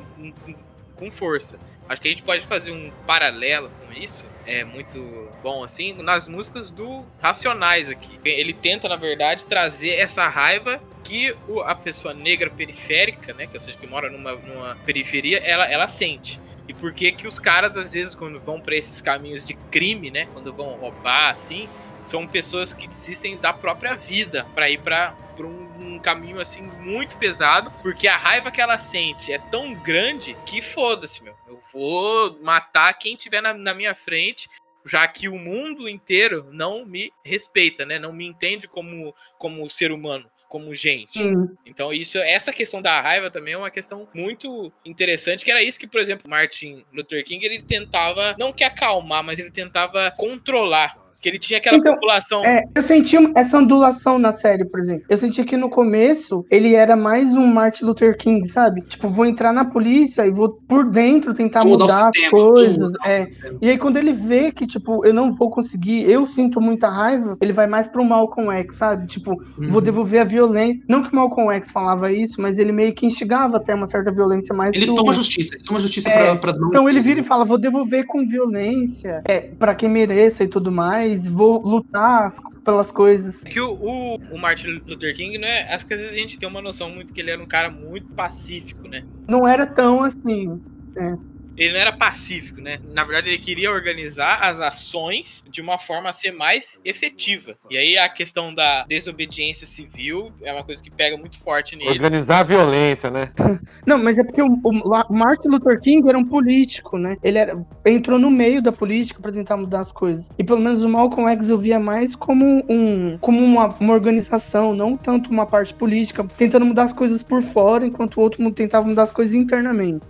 com, 0.44 0.54
com 0.96 1.10
força. 1.10 1.58
Acho 1.88 2.00
que 2.00 2.08
a 2.08 2.10
gente 2.10 2.22
pode 2.22 2.46
fazer 2.46 2.72
um 2.72 2.90
paralelo 3.06 3.70
com 3.86 3.92
isso. 3.92 4.24
É 4.46 4.64
muito 4.64 5.28
bom, 5.42 5.62
assim, 5.62 5.92
nas 6.02 6.26
músicas 6.28 6.70
do 6.70 7.04
Racionais 7.20 7.88
aqui. 7.90 8.18
Ele 8.24 8.52
tenta, 8.54 8.88
na 8.88 8.96
verdade, 8.96 9.44
trazer 9.46 9.90
essa 9.94 10.26
raiva 10.28 10.80
que 11.04 11.36
o- 11.46 11.60
a 11.60 11.74
pessoa 11.74 12.12
negra 12.14 12.50
periférica, 12.50 13.32
né? 13.34 13.46
Que, 13.46 13.54
ou 13.54 13.60
seja, 13.60 13.76
que 13.76 13.86
mora 13.86 14.10
numa, 14.10 14.32
numa 14.32 14.74
periferia, 14.84 15.38
ela, 15.38 15.70
ela 15.70 15.88
sente. 15.88 16.40
E 16.66 16.72
por 16.72 16.92
que 16.94 17.12
que 17.12 17.26
os 17.26 17.38
caras, 17.38 17.76
às 17.76 17.92
vezes, 17.92 18.14
quando 18.14 18.40
vão 18.40 18.60
pra 18.60 18.74
esses 18.74 19.00
caminhos 19.00 19.46
de 19.46 19.54
crime, 19.70 20.10
né? 20.10 20.26
Quando 20.32 20.52
vão 20.52 20.72
roubar, 20.76 21.30
assim, 21.34 21.68
são 22.02 22.26
pessoas 22.26 22.72
que 22.72 22.88
desistem 22.88 23.36
da 23.36 23.52
própria 23.52 23.94
vida 23.94 24.46
pra 24.54 24.68
ir 24.70 24.80
pra 24.80 25.14
um, 25.38 25.94
um 25.94 25.98
caminho 25.98 26.40
assim 26.40 26.62
muito 26.62 27.16
pesado, 27.16 27.70
porque 27.82 28.06
a 28.08 28.16
raiva 28.16 28.50
que 28.50 28.60
ela 28.60 28.78
sente 28.78 29.32
é 29.32 29.38
tão 29.38 29.74
grande 29.74 30.36
que 30.46 30.62
foda-se, 30.62 31.22
meu. 31.22 31.34
Eu 31.46 31.60
vou 31.72 32.38
matar 32.40 32.92
quem 32.94 33.16
tiver 33.16 33.40
na, 33.40 33.52
na 33.52 33.74
minha 33.74 33.94
frente, 33.94 34.48
já 34.86 35.06
que 35.08 35.28
o 35.28 35.38
mundo 35.38 35.88
inteiro 35.88 36.46
não 36.52 36.84
me 36.84 37.12
respeita, 37.24 37.84
né? 37.84 37.98
Não 37.98 38.12
me 38.12 38.26
entende 38.26 38.68
como 38.68 39.14
como 39.38 39.68
ser 39.68 39.90
humano, 39.92 40.30
como 40.54 40.72
gente. 40.72 41.18
Sim. 41.18 41.48
Então, 41.66 41.92
isso, 41.92 42.16
essa 42.18 42.52
questão 42.52 42.80
da 42.80 43.00
raiva 43.00 43.28
também 43.28 43.54
é 43.54 43.58
uma 43.58 43.72
questão 43.72 44.06
muito 44.14 44.72
interessante, 44.84 45.44
que 45.44 45.50
era 45.50 45.60
isso 45.60 45.80
que, 45.80 45.86
por 45.88 46.00
exemplo, 46.00 46.30
Martin 46.30 46.84
Luther 46.92 47.24
King, 47.24 47.44
ele 47.44 47.60
tentava, 47.60 48.36
não 48.38 48.52
que 48.52 48.62
acalmar, 48.62 49.24
mas 49.24 49.36
ele 49.36 49.50
tentava 49.50 50.12
controlar. 50.12 50.96
Que 51.24 51.30
ele 51.30 51.38
tinha 51.38 51.58
aquela 51.58 51.78
Então, 51.78 51.94
população. 51.94 52.44
É, 52.44 52.64
eu 52.74 52.82
senti 52.82 53.16
essa 53.34 53.56
ondulação 53.56 54.18
na 54.18 54.30
série, 54.30 54.62
por 54.66 54.78
exemplo. 54.78 55.04
Eu 55.08 55.16
senti 55.16 55.42
que 55.42 55.56
no 55.56 55.70
começo 55.70 56.44
ele 56.50 56.74
era 56.74 56.94
mais 56.96 57.34
um 57.34 57.46
Martin 57.46 57.86
Luther 57.86 58.14
King, 58.18 58.46
sabe? 58.46 58.82
Tipo, 58.82 59.08
vou 59.08 59.24
entrar 59.24 59.50
na 59.50 59.64
polícia 59.64 60.26
e 60.26 60.30
vou 60.30 60.50
por 60.68 60.84
dentro 60.84 61.32
tentar 61.32 61.64
mudar 61.64 61.84
mudar 61.84 61.96
as 62.08 62.14
sistema, 62.14 62.30
coisas. 62.30 62.76
mudar 62.92 62.98
o 62.98 63.08
É. 63.08 63.26
E 63.62 63.70
aí 63.70 63.78
quando 63.78 63.96
ele 63.96 64.12
vê 64.12 64.52
que, 64.52 64.66
tipo, 64.66 65.02
eu 65.06 65.14
não 65.14 65.32
vou 65.32 65.48
conseguir, 65.48 66.02
eu 66.10 66.26
sinto 66.26 66.60
muita 66.60 66.90
raiva, 66.90 67.38
ele 67.40 67.54
vai 67.54 67.66
mais 67.66 67.88
pro 67.88 68.04
Malcolm 68.04 68.50
X, 68.58 68.74
sabe? 68.76 69.06
Tipo, 69.06 69.30
Uhum. 69.30 69.70
vou 69.70 69.80
devolver 69.80 70.20
a 70.20 70.24
violência. 70.24 70.82
Não 70.86 71.02
que 71.02 71.10
o 71.10 71.16
Malcolm 71.16 71.50
X 71.54 71.70
falava 71.70 72.12
isso, 72.12 72.38
mas 72.38 72.58
ele 72.58 72.70
meio 72.70 72.92
que 72.92 73.06
instigava 73.06 73.56
até 73.56 73.74
uma 73.74 73.86
certa 73.86 74.12
violência 74.12 74.54
mais 74.54 74.74
Ele 74.74 74.84
do- 74.84 74.94
toma 74.94 75.14
justiça, 75.14 75.54
ele 75.54 75.64
toma 75.64 75.80
justiça 75.80 76.10
É, 76.10 76.24
pra, 76.26 76.36
pras 76.36 76.58
mãos. 76.58 76.68
Então 76.68 76.86
ele 76.86 77.00
vira 77.00 77.20
e 77.20 77.22
fala: 77.24 77.46
vou 77.46 77.56
devolver 77.56 78.04
com 78.04 78.26
violência, 78.26 79.22
é, 79.24 79.40
para 79.58 79.74
quem 79.74 79.88
mereça 79.88 80.44
e 80.44 80.48
tudo 80.48 80.70
mais, 80.70 81.13
vou 81.16 81.60
lutar 81.60 82.32
pelas 82.64 82.90
coisas. 82.90 83.40
Que 83.42 83.60
o, 83.60 83.72
o, 83.72 84.16
o 84.16 84.38
Martin 84.38 84.82
Luther 84.86 85.14
King, 85.14 85.38
né? 85.38 85.62
Acho 85.72 85.86
que 85.86 85.94
às 85.94 86.00
vezes 86.00 86.14
a 86.16 86.18
gente 86.18 86.38
tem 86.38 86.48
uma 86.48 86.62
noção 86.62 86.90
muito 86.90 87.12
que 87.12 87.20
ele 87.20 87.30
era 87.30 87.42
um 87.42 87.46
cara 87.46 87.70
muito 87.70 88.08
pacífico, 88.12 88.88
né? 88.88 89.04
Não 89.28 89.46
era 89.46 89.66
tão 89.66 90.02
assim. 90.02 90.60
é. 90.96 91.33
Ele 91.56 91.72
não 91.72 91.80
era 91.80 91.92
pacífico, 91.92 92.60
né? 92.60 92.78
Na 92.92 93.04
verdade, 93.04 93.28
ele 93.28 93.38
queria 93.38 93.70
organizar 93.70 94.38
as 94.42 94.60
ações 94.60 95.44
de 95.48 95.60
uma 95.60 95.78
forma 95.78 96.10
a 96.10 96.12
ser 96.12 96.32
mais 96.32 96.80
efetiva. 96.84 97.56
E 97.70 97.78
aí 97.78 97.96
a 97.96 98.08
questão 98.08 98.54
da 98.54 98.84
desobediência 98.84 99.66
civil 99.66 100.32
é 100.42 100.52
uma 100.52 100.64
coisa 100.64 100.82
que 100.82 100.90
pega 100.90 101.16
muito 101.16 101.38
forte 101.38 101.76
nele. 101.76 101.90
Organizar 101.90 102.40
a 102.40 102.42
violência, 102.42 103.10
né? 103.10 103.32
Não, 103.86 103.98
mas 103.98 104.18
é 104.18 104.24
porque 104.24 104.42
o, 104.42 104.60
o 104.64 105.14
Martin 105.14 105.48
Luther 105.48 105.80
King 105.80 106.08
era 106.08 106.18
um 106.18 106.24
político, 106.24 106.98
né? 106.98 107.16
Ele 107.22 107.38
era, 107.38 107.58
entrou 107.86 108.18
no 108.18 108.30
meio 108.30 108.60
da 108.60 108.72
política 108.72 109.20
pra 109.20 109.32
tentar 109.32 109.56
mudar 109.56 109.80
as 109.80 109.92
coisas. 109.92 110.28
E 110.38 110.44
pelo 110.44 110.60
menos 110.60 110.82
o 110.82 110.88
Malcolm 110.88 111.30
X 111.32 111.50
eu 111.50 111.58
via 111.58 111.78
mais 111.78 112.16
como 112.16 112.64
um, 112.68 113.16
como 113.18 113.38
uma, 113.38 113.66
uma 113.80 113.92
organização, 113.92 114.74
não 114.74 114.96
tanto 114.96 115.30
uma 115.30 115.46
parte 115.46 115.72
política, 115.74 116.24
tentando 116.36 116.66
mudar 116.66 116.84
as 116.84 116.92
coisas 116.92 117.22
por 117.22 117.42
fora, 117.42 117.86
enquanto 117.86 118.16
o 118.16 118.20
outro 118.20 118.50
tentava 118.52 118.86
mudar 118.86 119.02
as 119.02 119.12
coisas 119.12 119.34
internamente. 119.34 120.04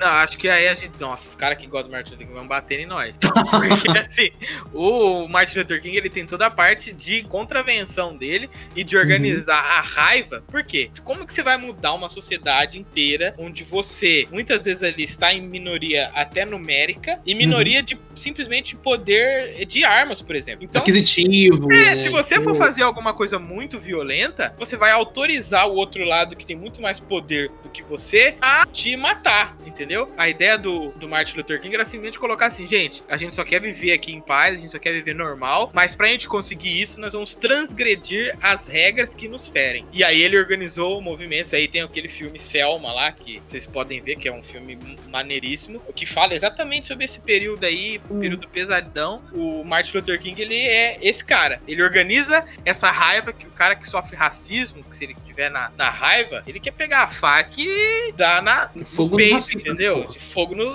Não, 0.00 0.06
acho 0.06 0.38
que 0.38 0.48
aí 0.48 0.66
a 0.66 0.74
gente. 0.74 0.92
Nossa, 0.98 1.28
os 1.28 1.34
caras 1.34 1.58
que 1.58 1.66
gostam 1.66 1.90
do 1.90 1.92
Martin 1.92 2.12
Luther 2.12 2.26
King 2.26 2.38
vão 2.38 2.48
bater 2.48 2.80
em 2.80 2.86
nós. 2.86 3.14
Porque, 3.20 3.98
assim, 3.98 4.30
o 4.72 5.28
Martin 5.28 5.58
Luther 5.58 5.82
King 5.82 5.94
ele 5.94 6.08
tem 6.08 6.24
toda 6.24 6.46
a 6.46 6.50
parte 6.50 6.90
de 6.90 7.22
contravenção 7.24 8.16
dele 8.16 8.48
e 8.74 8.82
de 8.82 8.96
organizar 8.96 9.58
a 9.58 9.82
raiva. 9.82 10.42
Por 10.50 10.64
quê? 10.64 10.90
Como 11.04 11.26
que 11.26 11.34
você 11.34 11.42
vai 11.42 11.58
mudar 11.58 11.92
uma 11.92 12.08
sociedade 12.08 12.78
inteira 12.78 13.34
onde 13.36 13.62
você, 13.62 14.26
muitas 14.32 14.64
vezes 14.64 14.82
ali, 14.82 15.04
está 15.04 15.34
em 15.34 15.42
minoria 15.42 16.10
até 16.14 16.46
numérica 16.46 17.20
e 17.26 17.34
minoria 17.34 17.82
de 17.82 17.98
simplesmente 18.16 18.74
poder 18.76 19.66
de 19.66 19.84
armas, 19.84 20.22
por 20.22 20.34
exemplo. 20.34 20.64
Então, 20.64 20.80
Aquisitivo. 20.80 21.70
é, 21.70 21.76
né, 21.90 21.96
se 21.96 22.08
você 22.08 22.36
for 22.36 22.52
tipo, 22.52 22.54
fazer 22.54 22.84
alguma 22.84 23.12
coisa 23.12 23.38
muito 23.38 23.78
violenta, 23.78 24.54
você 24.58 24.78
vai 24.78 24.92
autorizar 24.92 25.68
o 25.68 25.74
outro 25.74 26.04
lado 26.04 26.34
que 26.34 26.46
tem 26.46 26.56
muito 26.56 26.80
mais 26.80 26.98
poder 26.98 27.50
do 27.62 27.68
que 27.68 27.82
você 27.82 28.34
a 28.40 28.64
te 28.66 28.96
matar, 28.96 29.58
entendeu? 29.66 29.89
Entendeu? 29.90 30.12
A 30.16 30.28
ideia 30.28 30.56
do, 30.56 30.90
do 30.92 31.08
Martin 31.08 31.36
Luther 31.36 31.60
King 31.60 31.74
era 31.74 31.84
simplesmente 31.84 32.18
colocar 32.18 32.46
assim, 32.46 32.64
gente, 32.64 33.02
a 33.08 33.16
gente 33.16 33.34
só 33.34 33.42
quer 33.42 33.60
viver 33.60 33.92
aqui 33.92 34.12
em 34.12 34.20
paz, 34.20 34.56
a 34.56 34.60
gente 34.60 34.70
só 34.70 34.78
quer 34.78 34.92
viver 34.92 35.14
normal, 35.14 35.70
mas 35.74 35.96
pra 35.96 36.06
gente 36.06 36.28
conseguir 36.28 36.80
isso, 36.80 37.00
nós 37.00 37.12
vamos 37.12 37.34
transgredir 37.34 38.36
as 38.40 38.68
regras 38.68 39.12
que 39.12 39.26
nos 39.26 39.48
ferem. 39.48 39.84
E 39.92 40.04
aí 40.04 40.22
ele 40.22 40.38
organizou 40.38 41.00
movimentos, 41.00 41.52
aí 41.52 41.66
tem 41.66 41.82
aquele 41.82 42.08
filme 42.08 42.38
Selma 42.38 42.92
lá, 42.92 43.10
que 43.10 43.42
vocês 43.44 43.66
podem 43.66 44.00
ver 44.00 44.16
que 44.16 44.28
é 44.28 44.32
um 44.32 44.42
filme 44.42 44.78
maneiríssimo, 45.08 45.80
que 45.94 46.06
fala 46.06 46.34
exatamente 46.34 46.86
sobre 46.86 47.04
esse 47.04 47.18
período 47.18 47.64
aí, 47.64 48.00
Hum. 48.10 48.20
período 48.20 48.48
pesadão. 48.48 49.22
O 49.32 49.64
Martin 49.64 49.96
Luther 49.96 50.20
King, 50.20 50.40
ele 50.40 50.54
é 50.56 50.98
esse 51.02 51.24
cara. 51.24 51.60
Ele 51.66 51.82
organiza 51.82 52.44
essa 52.64 52.90
raiva 52.90 53.32
que 53.32 53.46
o 53.46 53.50
cara 53.50 53.74
que 53.74 53.88
sofre 53.88 54.16
racismo, 54.16 54.84
que 54.84 54.96
se 54.96 55.04
ele 55.04 55.16
tiver 55.26 55.50
na, 55.50 55.70
na 55.76 55.90
raiva, 55.90 56.42
ele 56.46 56.60
quer 56.60 56.72
pegar 56.72 57.02
a 57.02 57.08
faca 57.08 57.50
e 57.58 58.12
dar 58.16 58.42
na, 58.42 58.70
no 58.74 58.84
Fogo 58.84 59.12
no 59.12 59.16
peito, 59.16 59.34
racismo, 59.34 59.79
entendeu? 59.80 60.06
De 60.10 60.18
fogo 60.18 60.54
no. 60.54 60.70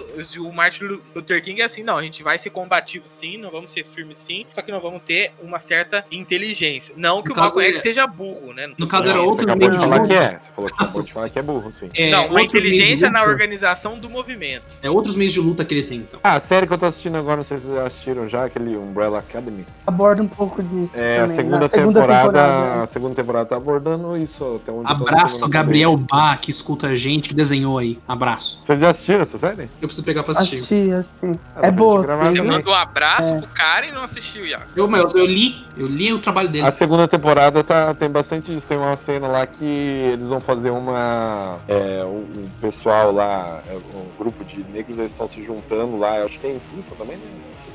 O 0.46 0.54
Martin 0.54 1.00
Luther 1.16 1.42
King 1.44 1.62
é 1.62 1.66
assim, 1.66 1.84
não, 1.84 1.98
a 1.98 2.02
gente 2.04 2.24
vai 2.24 2.38
ser 2.40 2.50
combativo 2.50 3.06
sim, 3.06 3.38
não 3.38 3.50
vamos 3.52 3.72
ser 3.72 3.86
firmes 3.86 4.18
sim, 4.18 4.46
só 4.52 4.62
que 4.62 4.72
não 4.72 4.80
vamos 4.80 5.04
ter 5.04 5.32
uma 5.42 5.60
certa 5.60 6.04
inteligência. 6.12 6.94
Não 6.98 7.22
que 7.22 7.30
No 7.30 7.36
o 7.36 7.38
Malcolm 7.38 7.66
X 7.68 7.78
é- 7.78 7.82
seja 7.82 8.08
burro, 8.08 8.54
né? 8.54 8.72
No 8.78 8.88
caso, 8.88 9.10
era 9.10 9.22
outro 9.22 9.38
Você 9.38 9.52
acabou 9.52 9.70
de 9.70 9.78
meio 9.78 9.80
de 9.80 9.86
falar 9.88 10.08
que 10.08 10.14
luta. 10.14 10.24
é. 10.26 10.40
Você 10.40 10.50
falou 10.52 10.70
que 10.70 10.74
acabou 10.84 11.02
de 11.02 11.14
falar 11.14 11.30
que 11.30 11.40
é 11.40 11.42
burro, 11.42 11.74
sim. 11.74 11.90
É, 11.94 12.10
não, 12.10 12.28
uma 12.28 12.42
inteligência 12.42 13.10
na 13.10 13.24
organização 13.24 13.98
do 13.98 14.10
movimento. 14.10 14.78
É 14.82 14.90
outros 14.90 15.16
meios 15.16 15.34
de 15.34 15.40
luta 15.40 15.64
que 15.64 15.74
ele 15.74 15.84
tem, 15.84 16.00
então. 16.00 16.20
Ah, 16.24 16.34
a 16.36 16.40
série 16.40 16.66
que 16.68 16.74
eu 16.74 16.78
tô 16.78 16.86
assistindo 16.88 17.18
agora, 17.18 17.38
não 17.38 17.44
sei 17.44 17.58
se 17.60 17.66
vocês 17.66 17.78
assistiram 17.78 18.28
já, 18.28 18.46
aquele 18.46 18.76
Umbrella 18.76 19.20
Academy. 19.20 19.66
Aborda 19.86 20.22
um 20.24 20.28
pouco 20.28 20.62
disso. 20.64 20.92
É, 20.94 21.18
a 21.18 21.22
também. 21.22 21.36
segunda, 21.36 21.60
Na 21.60 21.70
temporada, 21.70 22.24
temporada, 22.26 22.76
né? 22.78 22.84
a 22.84 22.86
segunda 22.88 23.16
temporada 23.16 23.46
tá 23.46 23.56
abordando 23.58 24.18
isso 24.18 24.60
até 24.62 24.72
onde 24.72 24.92
Abraço, 24.92 25.36
segunda 25.36 25.54
Gabriel 25.54 25.98
Bá, 25.98 26.38
que 26.38 26.50
escuta 26.52 26.88
a 26.88 26.96
gente, 26.96 27.30
que 27.30 27.36
desenhou 27.36 27.78
aí. 27.78 28.00
Abraço. 28.08 28.60
Vocês 28.64 28.80
já 28.80 28.94
assistiram 28.96 29.22
essa 29.22 29.38
série? 29.38 29.64
Eu 29.82 29.88
preciso 29.88 30.04
pegar 30.06 30.24
pra 30.24 30.32
assistir. 30.34 30.56
Assisti, 30.58 30.92
assisti. 30.92 31.40
Ah, 31.56 31.60
É 31.60 31.62
pra 31.62 31.72
boa. 31.72 32.02
Você 32.26 32.42
mandou 32.42 32.74
um 32.74 32.76
abraço 32.76 33.34
É. 33.34 33.38
pro 33.40 33.48
cara 33.50 33.86
e 33.86 33.92
não 33.92 34.04
assistiu, 34.04 34.46
Iago. 34.46 34.66
Eu, 34.76 34.88
mas 34.88 35.14
eu 35.14 35.26
li, 35.26 35.66
eu 35.78 35.86
li 35.86 36.12
o 36.14 36.20
trabalho 36.20 36.50
dele. 36.50 36.66
A 36.68 36.72
segunda 36.72 37.08
temporada 37.08 37.64
tá, 37.64 37.94
tem 37.94 38.10
bastante 38.10 38.56
isso. 38.56 38.66
Tem 38.66 38.78
uma 38.78 38.98
cena 38.98 39.28
lá 39.28 39.46
que 39.46 39.64
eles 39.66 40.30
vão 40.30 40.40
fazer 40.40 40.72
uma. 40.72 41.58
É, 41.68 42.04
um, 42.04 42.20
um 42.44 42.50
pessoal 42.62 43.12
lá, 43.12 43.62
é, 43.70 43.76
um 43.76 44.08
grupo 44.18 44.44
de 44.44 44.64
negros, 44.72 44.98
eles 44.98 45.12
estão 45.12 45.28
se 45.28 45.44
juntando 45.44 45.98
lá. 45.98 46.18
Eu 46.20 46.26
acho 46.26 46.40
que 46.40 46.48
é 46.48 46.52
em 46.52 46.60
Tulsa 46.74 46.96
também, 46.96 47.18
né? 47.18 47.24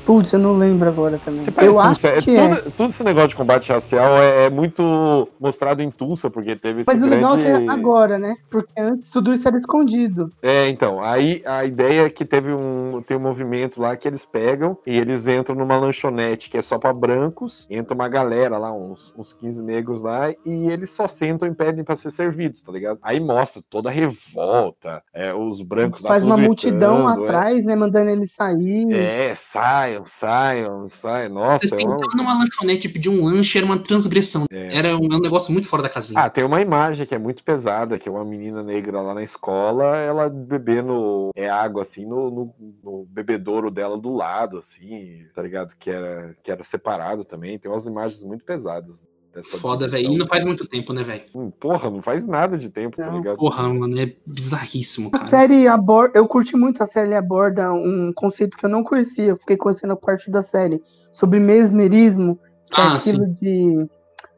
Putz, 0.05 0.33
eu 0.33 0.39
não 0.39 0.57
lembro 0.57 0.87
agora 0.89 1.19
também. 1.23 1.41
Você 1.41 1.51
Eu 1.61 1.79
acho 1.79 2.07
é, 2.07 2.21
que 2.21 2.35
é. 2.35 2.55
tudo, 2.55 2.71
tudo 2.71 2.89
esse 2.89 3.03
negócio 3.03 3.29
de 3.29 3.35
combate 3.35 3.71
racial 3.71 4.17
é, 4.17 4.45
é 4.45 4.49
muito 4.49 5.27
mostrado 5.39 5.81
em 5.81 5.91
Tulsa, 5.91 6.29
porque 6.29 6.55
teve 6.55 6.81
esse 6.81 6.91
Mas 6.91 7.01
o 7.01 7.07
grande... 7.07 7.15
legal 7.15 7.37
é 7.37 7.41
que 7.41 7.67
é 7.67 7.69
agora, 7.69 8.17
né? 8.17 8.35
Porque 8.49 8.71
antes 8.79 9.09
tudo 9.09 9.33
isso 9.33 9.47
era 9.47 9.57
escondido. 9.57 10.31
É, 10.41 10.67
então, 10.69 11.01
aí 11.01 11.41
a 11.45 11.63
ideia 11.65 12.05
é 12.05 12.09
que 12.09 12.25
teve 12.25 12.53
um, 12.53 13.01
tem 13.05 13.17
um 13.17 13.21
movimento 13.21 13.81
lá 13.81 13.95
que 13.95 14.07
eles 14.07 14.25
pegam 14.25 14.77
e 14.85 14.97
eles 14.97 15.27
entram 15.27 15.55
numa 15.55 15.77
lanchonete 15.77 16.49
que 16.49 16.57
é 16.57 16.61
só 16.61 16.77
pra 16.77 16.93
brancos, 16.93 17.67
entra 17.69 17.93
uma 17.93 18.07
galera 18.07 18.57
lá, 18.57 18.71
uns, 18.71 19.13
uns 19.17 19.33
15 19.33 19.63
negros 19.63 20.01
lá, 20.01 20.31
e 20.45 20.67
eles 20.67 20.89
só 20.91 21.07
sentam 21.07 21.47
e 21.47 21.53
pedem 21.53 21.83
pra 21.83 21.95
ser 21.95 22.11
servidos, 22.11 22.61
tá 22.61 22.71
ligado? 22.71 22.99
Aí 23.01 23.19
mostra 23.19 23.61
toda 23.69 23.89
a 23.89 23.91
revolta, 23.91 25.03
é, 25.13 25.33
os 25.33 25.61
brancos 25.61 26.01
lá 26.01 26.09
Faz 26.09 26.23
uma 26.23 26.37
multidão 26.37 27.09
é. 27.09 27.13
atrás, 27.13 27.63
né? 27.63 27.75
Mandando 27.75 28.09
ele 28.09 28.27
sair. 28.27 28.91
É, 28.91 29.33
saiam, 29.35 30.00
saiam, 30.05 30.89
saiam, 30.89 31.33
nossa. 31.33 31.67
Você 31.67 31.75
é 31.83 31.87
um- 31.87 31.91
sentar 31.91 32.15
numa 32.15 32.37
lanchonete 32.37 32.89
pedir 32.89 33.09
um 33.09 33.23
lanche 33.25 33.57
era 33.57 33.65
uma 33.65 33.77
transgressão. 33.79 34.45
É. 34.51 34.77
Era 34.77 34.97
um, 34.97 35.11
é 35.11 35.15
um 35.15 35.19
negócio 35.19 35.51
muito 35.51 35.67
fora 35.67 35.83
da 35.83 35.89
casinha. 35.89 36.19
Ah, 36.21 36.29
tem 36.29 36.43
uma 36.43 36.61
imagem 36.61 37.05
que 37.05 37.15
é 37.15 37.19
muito 37.19 37.43
pesada, 37.43 37.97
que 37.99 38.07
é 38.07 38.11
uma 38.11 38.25
menina 38.25 38.61
negra 38.63 39.01
lá 39.01 39.13
na 39.13 39.23
escola, 39.23 39.97
ela 39.97 40.29
bebendo 40.29 41.29
é, 41.35 41.49
água 41.49 41.81
assim 41.81 42.05
no, 42.05 42.29
no- 42.31 42.55
no 42.83 43.05
bebedouro 43.09 43.69
dela 43.71 43.97
do 43.97 44.13
lado, 44.13 44.57
assim, 44.57 45.25
tá 45.33 45.41
ligado? 45.41 45.75
Que 45.77 45.89
era, 45.89 46.35
que 46.43 46.51
era 46.51 46.63
separado 46.63 47.23
também. 47.23 47.57
Tem 47.59 47.71
umas 47.71 47.85
imagens 47.87 48.23
muito 48.23 48.43
pesadas. 48.45 49.05
Dessa 49.33 49.57
Foda, 49.57 49.87
velho. 49.87 50.11
E 50.11 50.17
não 50.17 50.27
faz 50.27 50.43
muito 50.43 50.67
tempo, 50.67 50.91
né, 50.91 51.03
velho? 51.03 51.23
Hum, 51.33 51.51
Porra, 51.51 51.89
não 51.89 52.01
faz 52.01 52.27
nada 52.27 52.57
de 52.57 52.69
tempo, 52.69 52.97
tá 52.97 53.07
Não, 53.07 53.17
ligado? 53.17 53.37
Porra, 53.37 53.73
mano, 53.73 53.97
é 53.99 54.13
bizarríssimo, 54.27 55.07
A 55.09 55.19
cara. 55.19 55.25
série 55.25 55.67
aborda. 55.67 56.19
Eu 56.19 56.27
curti 56.27 56.57
muito 56.57 56.83
a 56.83 56.85
série 56.85 57.15
aborda 57.15 57.71
um 57.71 58.11
conceito 58.13 58.57
que 58.57 58.65
eu 58.65 58.69
não 58.69 58.83
conhecia. 58.83 59.27
Eu 59.27 59.37
fiquei 59.37 59.55
conhecendo 59.55 59.93
a 59.93 59.95
parte 59.95 60.29
da 60.29 60.41
série 60.41 60.81
sobre 61.13 61.39
mesmerismo, 61.39 62.37
que 62.69 62.79
é 62.81 62.83
Ah, 62.83 62.95
aquilo 62.95 63.25
de 63.41 63.87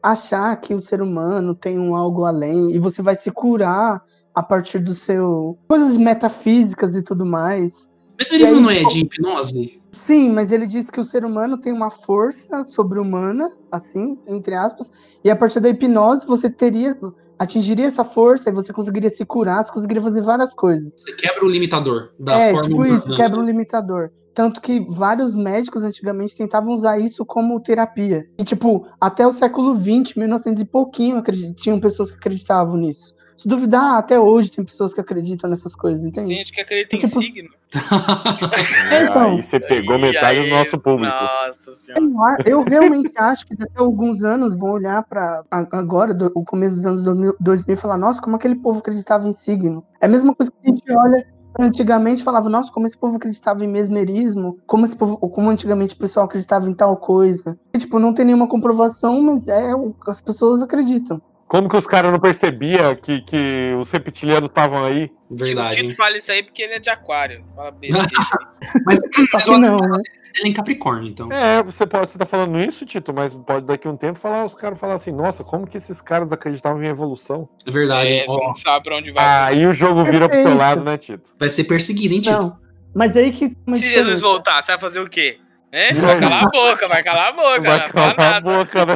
achar 0.02 0.54
que 0.60 0.74
o 0.74 0.80
ser 0.80 1.02
humano 1.02 1.54
tem 1.54 1.78
um 1.78 1.96
algo 1.96 2.24
além 2.24 2.70
e 2.72 2.78
você 2.78 3.02
vai 3.02 3.16
se 3.16 3.32
curar 3.32 4.02
a 4.34 4.42
partir 4.42 4.78
do 4.78 4.94
seu 4.94 5.58
coisas 5.66 5.96
metafísicas 5.96 6.94
e 6.94 7.02
tudo 7.02 7.24
mais. 7.26 7.88
Mas 8.18 8.30
mesmo 8.30 8.44
E 8.44 8.48
aí, 8.48 8.60
não 8.60 8.70
é 8.70 8.84
de 8.84 9.00
hipnose? 9.00 9.80
Sim, 9.92 10.30
mas 10.30 10.50
ele 10.50 10.66
diz 10.66 10.90
que 10.90 11.00
o 11.00 11.04
ser 11.04 11.24
humano 11.24 11.58
tem 11.58 11.72
uma 11.72 11.90
força 11.90 12.64
sobre-humana, 12.64 13.48
assim, 13.70 14.18
entre 14.26 14.54
aspas, 14.54 14.90
e 15.24 15.30
a 15.30 15.36
partir 15.36 15.60
da 15.60 15.68
hipnose 15.68 16.26
você 16.26 16.50
teria 16.50 16.96
atingiria 17.38 17.86
essa 17.86 18.04
força 18.04 18.48
e 18.48 18.52
você 18.52 18.72
conseguiria 18.72 19.10
se 19.10 19.24
curar, 19.24 19.64
você 19.64 19.72
conseguiria 19.72 20.02
fazer 20.02 20.22
várias 20.22 20.54
coisas. 20.54 21.00
Você 21.00 21.12
quebra 21.12 21.44
o 21.44 21.48
limitador 21.48 22.10
da 22.18 22.38
é, 22.38 22.52
forma 22.52 22.68
tipo 22.68 22.86
isso, 22.86 23.06
humana. 23.06 23.16
quebra 23.16 23.40
um 23.40 23.44
limitador. 23.44 24.10
Tanto 24.32 24.60
que 24.60 24.80
vários 24.88 25.32
médicos 25.34 25.84
antigamente 25.84 26.36
tentavam 26.36 26.74
usar 26.74 26.98
isso 26.98 27.24
como 27.24 27.60
terapia. 27.60 28.24
E, 28.36 28.42
tipo, 28.42 28.84
até 29.00 29.24
o 29.24 29.32
século 29.32 29.74
XX, 29.76 30.16
1900 30.16 30.60
e 30.60 30.64
pouquinho, 30.64 31.18
acredi- 31.18 31.54
tinham 31.54 31.78
pessoas 31.78 32.10
que 32.10 32.16
acreditavam 32.16 32.76
nisso. 32.76 33.14
Se 33.36 33.48
duvidar, 33.48 33.98
até 33.98 34.18
hoje 34.18 34.50
tem 34.52 34.64
pessoas 34.64 34.94
que 34.94 35.00
acreditam 35.00 35.50
nessas 35.50 35.74
coisas, 35.74 36.00
Tem 36.02 36.10
entende? 36.10 36.36
gente 36.36 36.52
que 36.52 36.60
acredita 36.60 36.94
em 36.96 36.98
Tipo- 36.98 37.20
signo. 37.22 37.48
É, 38.92 39.04
então. 39.04 39.30
Aí 39.32 39.42
você 39.42 39.58
pegou 39.58 39.98
metade 39.98 40.38
aí, 40.38 40.48
do 40.48 40.54
nosso 40.54 40.78
público. 40.78 41.12
Nossa 41.14 41.72
senhora. 41.72 42.00
Eu 42.00 42.22
a- 42.22 42.36
Eu 42.46 42.62
realmente 42.64 43.12
acho 43.18 43.46
que 43.46 43.56
daqui 43.56 43.72
a 43.76 43.80
alguns 43.82 44.22
anos 44.24 44.56
vão 44.58 44.70
olhar 44.72 45.02
para 45.04 45.42
agora, 45.50 46.14
do- 46.14 46.30
o 46.34 46.44
começo 46.44 46.76
dos 46.76 46.86
anos 46.86 47.02
2000, 47.02 47.34
2000 47.40 47.74
e 47.74 47.76
falar: 47.78 47.98
nossa, 47.98 48.20
como 48.22 48.36
aquele 48.36 48.54
povo 48.54 48.78
acreditava 48.78 49.26
em 49.28 49.32
signo. 49.32 49.82
É 50.00 50.06
a 50.06 50.08
mesma 50.08 50.34
coisa 50.34 50.52
que 50.52 50.58
a 50.64 50.68
gente 50.68 50.82
olha 50.96 51.26
antigamente 51.58 52.20
e 52.22 52.24
falava: 52.24 52.48
nossa, 52.48 52.70
como 52.70 52.86
esse 52.86 52.96
povo 52.96 53.16
acreditava 53.16 53.64
em 53.64 53.68
mesmerismo, 53.68 54.58
como, 54.66 54.86
esse 54.86 54.96
povo, 54.96 55.16
como 55.18 55.50
antigamente 55.50 55.94
o 55.94 55.98
pessoal 55.98 56.26
acreditava 56.26 56.68
em 56.68 56.74
tal 56.74 56.96
coisa. 56.96 57.58
E, 57.74 57.78
tipo, 57.78 57.98
não 57.98 58.14
tem 58.14 58.24
nenhuma 58.26 58.46
comprovação, 58.46 59.20
mas 59.20 59.48
é 59.48 59.74
o 59.74 59.92
que 59.92 60.10
as 60.10 60.20
pessoas 60.20 60.62
acreditam. 60.62 61.20
Como 61.46 61.68
que 61.68 61.76
os 61.76 61.86
caras 61.86 62.10
não 62.10 62.18
percebiam 62.18 62.94
que, 62.96 63.20
que 63.20 63.74
os 63.78 63.90
reptilianos 63.90 64.48
estavam 64.48 64.84
aí? 64.84 65.10
O 65.30 65.36
Verdade. 65.36 65.76
Tito 65.76 65.94
fala 65.94 66.16
isso 66.16 66.32
aí 66.32 66.42
porque 66.42 66.62
ele 66.62 66.74
é 66.74 66.78
de 66.78 66.90
aquário. 66.90 67.44
Fala. 67.54 67.74
Mas, 68.86 68.98
Só 69.30 69.38
que 69.38 69.50
o 69.50 69.58
não, 69.58 69.76
Oscar, 69.76 69.90
né? 69.90 70.02
ele 70.36 70.46
é 70.46 70.48
em 70.48 70.52
Capricórnio, 70.52 71.08
então. 71.08 71.30
É, 71.30 71.62
você 71.62 71.86
pode 71.86 72.10
você 72.10 72.18
tá 72.18 72.26
falando 72.26 72.58
isso, 72.58 72.84
Tito, 72.84 73.14
mas 73.14 73.34
pode 73.34 73.66
daqui 73.66 73.86
a 73.86 73.90
um 73.90 73.96
tempo 73.96 74.18
falar, 74.18 74.44
os 74.44 74.54
caras 74.54 74.80
falar 74.80 74.94
assim, 74.94 75.12
nossa, 75.12 75.44
como 75.44 75.66
que 75.66 75.76
esses 75.76 76.00
caras 76.00 76.32
acreditavam 76.32 76.82
em 76.82 76.88
evolução? 76.88 77.48
É 77.66 77.70
verdade. 77.70 78.10
É, 78.10 78.24
Ó, 78.26 78.48
não 78.48 78.54
sabe 78.54 78.84
pra 78.84 78.96
onde 78.96 79.12
vai. 79.12 79.24
Aí 79.24 79.66
o 79.66 79.74
jogo 79.74 80.02
vira 80.04 80.28
pro 80.28 80.36
seu 80.36 80.44
Perfeito. 80.46 80.58
lado, 80.58 80.84
né, 80.84 80.98
Tito? 80.98 81.30
vai 81.38 81.48
ser 81.48 81.64
perseguido, 81.64 82.14
hein, 82.14 82.20
Tito? 82.20 82.36
Não. 82.36 82.58
Mas 82.94 83.16
aí 83.16 83.32
que. 83.32 83.56
Se 83.74 83.82
Jesus 83.82 84.20
voltar, 84.20 84.62
você 84.62 84.72
vai 84.72 84.80
fazer 84.80 85.00
o 85.00 85.08
quê? 85.08 85.38
É? 85.70 85.92
Vai 85.94 86.20
calar 86.20 86.44
a 86.44 86.50
boca, 86.50 86.86
vai 86.86 87.02
calar 87.02 87.28
a 87.28 87.32
boca. 87.32 87.60
Vai 87.60 87.88
calar 87.88 88.34
a 88.34 88.40
boca, 88.40 88.86
né? 88.86 88.94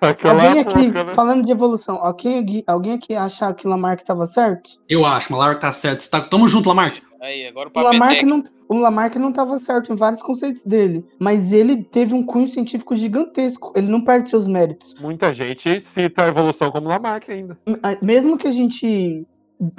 Calar 0.00 0.46
Alguém 0.46 0.58
a 0.58 0.62
aqui, 0.62 0.86
boca, 0.86 1.04
né? 1.04 1.14
falando 1.14 1.44
de 1.44 1.52
evolução, 1.52 1.96
alguém, 1.96 2.64
alguém 2.66 2.92
aqui 2.94 3.14
achar 3.14 3.54
que 3.54 3.68
Lamarck 3.68 4.02
tava 4.02 4.24
certo? 4.26 4.70
Eu 4.88 5.04
acho, 5.04 5.30
Malark 5.30 5.60
tá 5.60 5.72
certo. 5.72 6.08
Tá... 6.08 6.22
Tamo 6.22 6.48
junto, 6.48 6.68
Lamarck. 6.70 7.02
Aí, 7.20 7.46
agora 7.46 7.68
o 7.68 7.78
O 7.78 7.82
Lamarck, 7.82 8.20
papel 8.20 8.28
não, 8.28 8.44
o 8.66 8.78
Lamarck 8.78 9.16
não 9.16 9.28
estava 9.28 9.58
certo 9.58 9.92
em 9.92 9.96
vários 9.96 10.22
conceitos 10.22 10.64
dele, 10.64 11.04
mas 11.18 11.52
ele 11.52 11.84
teve 11.84 12.14
um 12.14 12.24
cunho 12.24 12.48
científico 12.48 12.94
gigantesco. 12.94 13.72
Ele 13.76 13.88
não 13.88 14.02
perde 14.02 14.30
seus 14.30 14.46
méritos. 14.46 14.94
Muita 14.98 15.34
gente 15.34 15.82
cita 15.82 16.24
a 16.24 16.28
evolução 16.28 16.70
como 16.70 16.88
Lamarck 16.88 17.28
ainda. 17.28 17.58
Mesmo 18.00 18.38
que 18.38 18.48
a 18.48 18.52
gente 18.52 19.26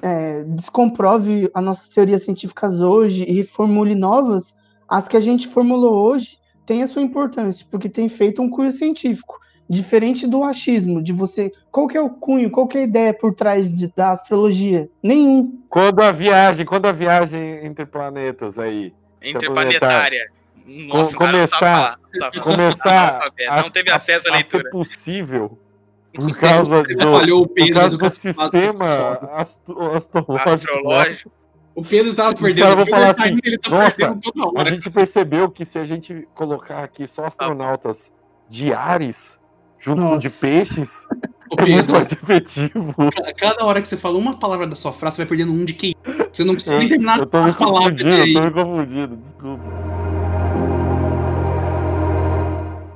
é, 0.04 0.44
descomprove 0.44 1.50
as 1.52 1.64
nossas 1.64 1.90
teorias 1.90 2.24
científicas 2.24 2.80
hoje 2.80 3.26
e 3.28 3.44
formule 3.44 3.96
novas, 3.96 4.56
as 4.88 5.08
que 5.08 5.18
a 5.18 5.22
gente 5.22 5.48
formulou 5.48 5.96
hoje 5.96 6.38
têm 6.64 6.84
a 6.84 6.88
sua 6.88 7.02
importância, 7.02 7.66
porque 7.72 7.90
tem 7.90 8.08
feito 8.08 8.40
um 8.40 8.50
cunho 8.50 8.72
científico. 8.72 9.41
Diferente 9.72 10.28
do 10.28 10.44
achismo, 10.44 11.02
de 11.02 11.14
você. 11.14 11.50
Qual 11.72 11.88
que 11.88 11.96
é 11.98 12.02
o 12.02 12.10
cunho, 12.10 12.52
qual 12.52 12.68
que 12.68 12.78
é 12.78 12.82
a 12.82 12.84
ideia 12.84 13.14
por 13.14 13.34
trás 13.34 13.72
de- 13.74 13.88
da 13.96 14.12
astrologia? 14.12 14.90
Nenhum. 15.02 15.62
Quando 15.70 16.02
a 16.04 16.12
viagem, 16.12 16.66
quando 16.66 16.88
a 16.88 16.92
viagem 16.92 17.66
entre 17.66 17.86
planetas 17.86 18.60
aí 18.60 18.94
interplanetária. 19.24 20.30
Nossa, 20.66 21.16
o 21.16 21.20
cara 21.20 21.32
não 21.38 21.48
sabe 21.48 22.40
começar- 22.40 22.42
começar 22.44 23.32
a, 23.50 23.62
não 23.64 23.70
teve 23.70 23.92
acesso 23.92 24.28
à 24.32 24.36
a 24.36 24.44
ser 24.44 24.58
leitura. 24.58 24.70
possível 24.72 25.46
O 25.46 26.14
por 26.20 26.22
sistema- 26.22 26.54
causa 26.54 26.84
do, 26.84 27.10
falhou 27.12 27.42
o 27.44 27.48
por 27.48 27.54
Pedro 27.56 27.74
causa 27.74 27.90
do 27.92 27.98
do 27.98 28.10
sistema 28.10 29.20
astro- 29.34 29.92
astrológico. 29.96 30.50
Astrológico. 30.50 31.32
O 31.74 31.82
Pedro 31.84 32.14
tava 32.14 32.34
Os 32.36 32.42
perdendo. 32.42 32.68
Pedro 32.78 32.86
falar 32.92 33.12
assim, 33.12 33.38
ele 33.44 33.58
tá 33.58 33.70
"Nossa, 33.70 33.96
perdendo 33.96 34.22
toda 34.34 34.62
A 34.62 34.70
gente 34.70 34.90
percebeu 34.90 35.50
que 35.50 35.64
se 35.64 35.80
a 35.80 35.86
gente 35.86 36.28
colocar 36.36 36.84
aqui 36.84 37.08
só 37.08 37.24
astronautas 37.26 38.14
de 38.50 38.74
Ares 38.74 39.40
junto 39.82 40.02
com 40.02 40.18
de 40.18 40.28
Nossa. 40.28 40.40
peixes, 40.40 41.08
é 41.58 41.66
muito 41.66 41.92
mais 41.92 42.12
efetivo. 42.12 42.96
cada 43.38 43.66
hora 43.66 43.82
que 43.82 43.88
você 43.88 43.98
fala 43.98 44.18
uma 44.18 44.38
palavra 44.38 44.68
da 44.68 44.76
sua 44.76 44.94
frase, 44.94 45.16
você 45.18 45.22
vai 45.24 45.30
perdendo 45.30 45.52
um 45.52 45.66
de 45.66 45.74
QI. 45.74 45.96
Você 46.32 46.44
não 46.44 46.54
conseguiu 46.54 46.80
nem 46.80 46.88
terminar 46.88 47.20
Eu 47.20 47.28
tô 47.28 47.38
as 47.40 47.56
palavras 47.56 48.02
confundindo, 48.02 48.24
aí. 48.24 48.34
eu 48.34 48.42
tô 48.42 48.42
me 48.42 48.52
confundindo, 48.64 49.18
desculpa. 49.18 49.64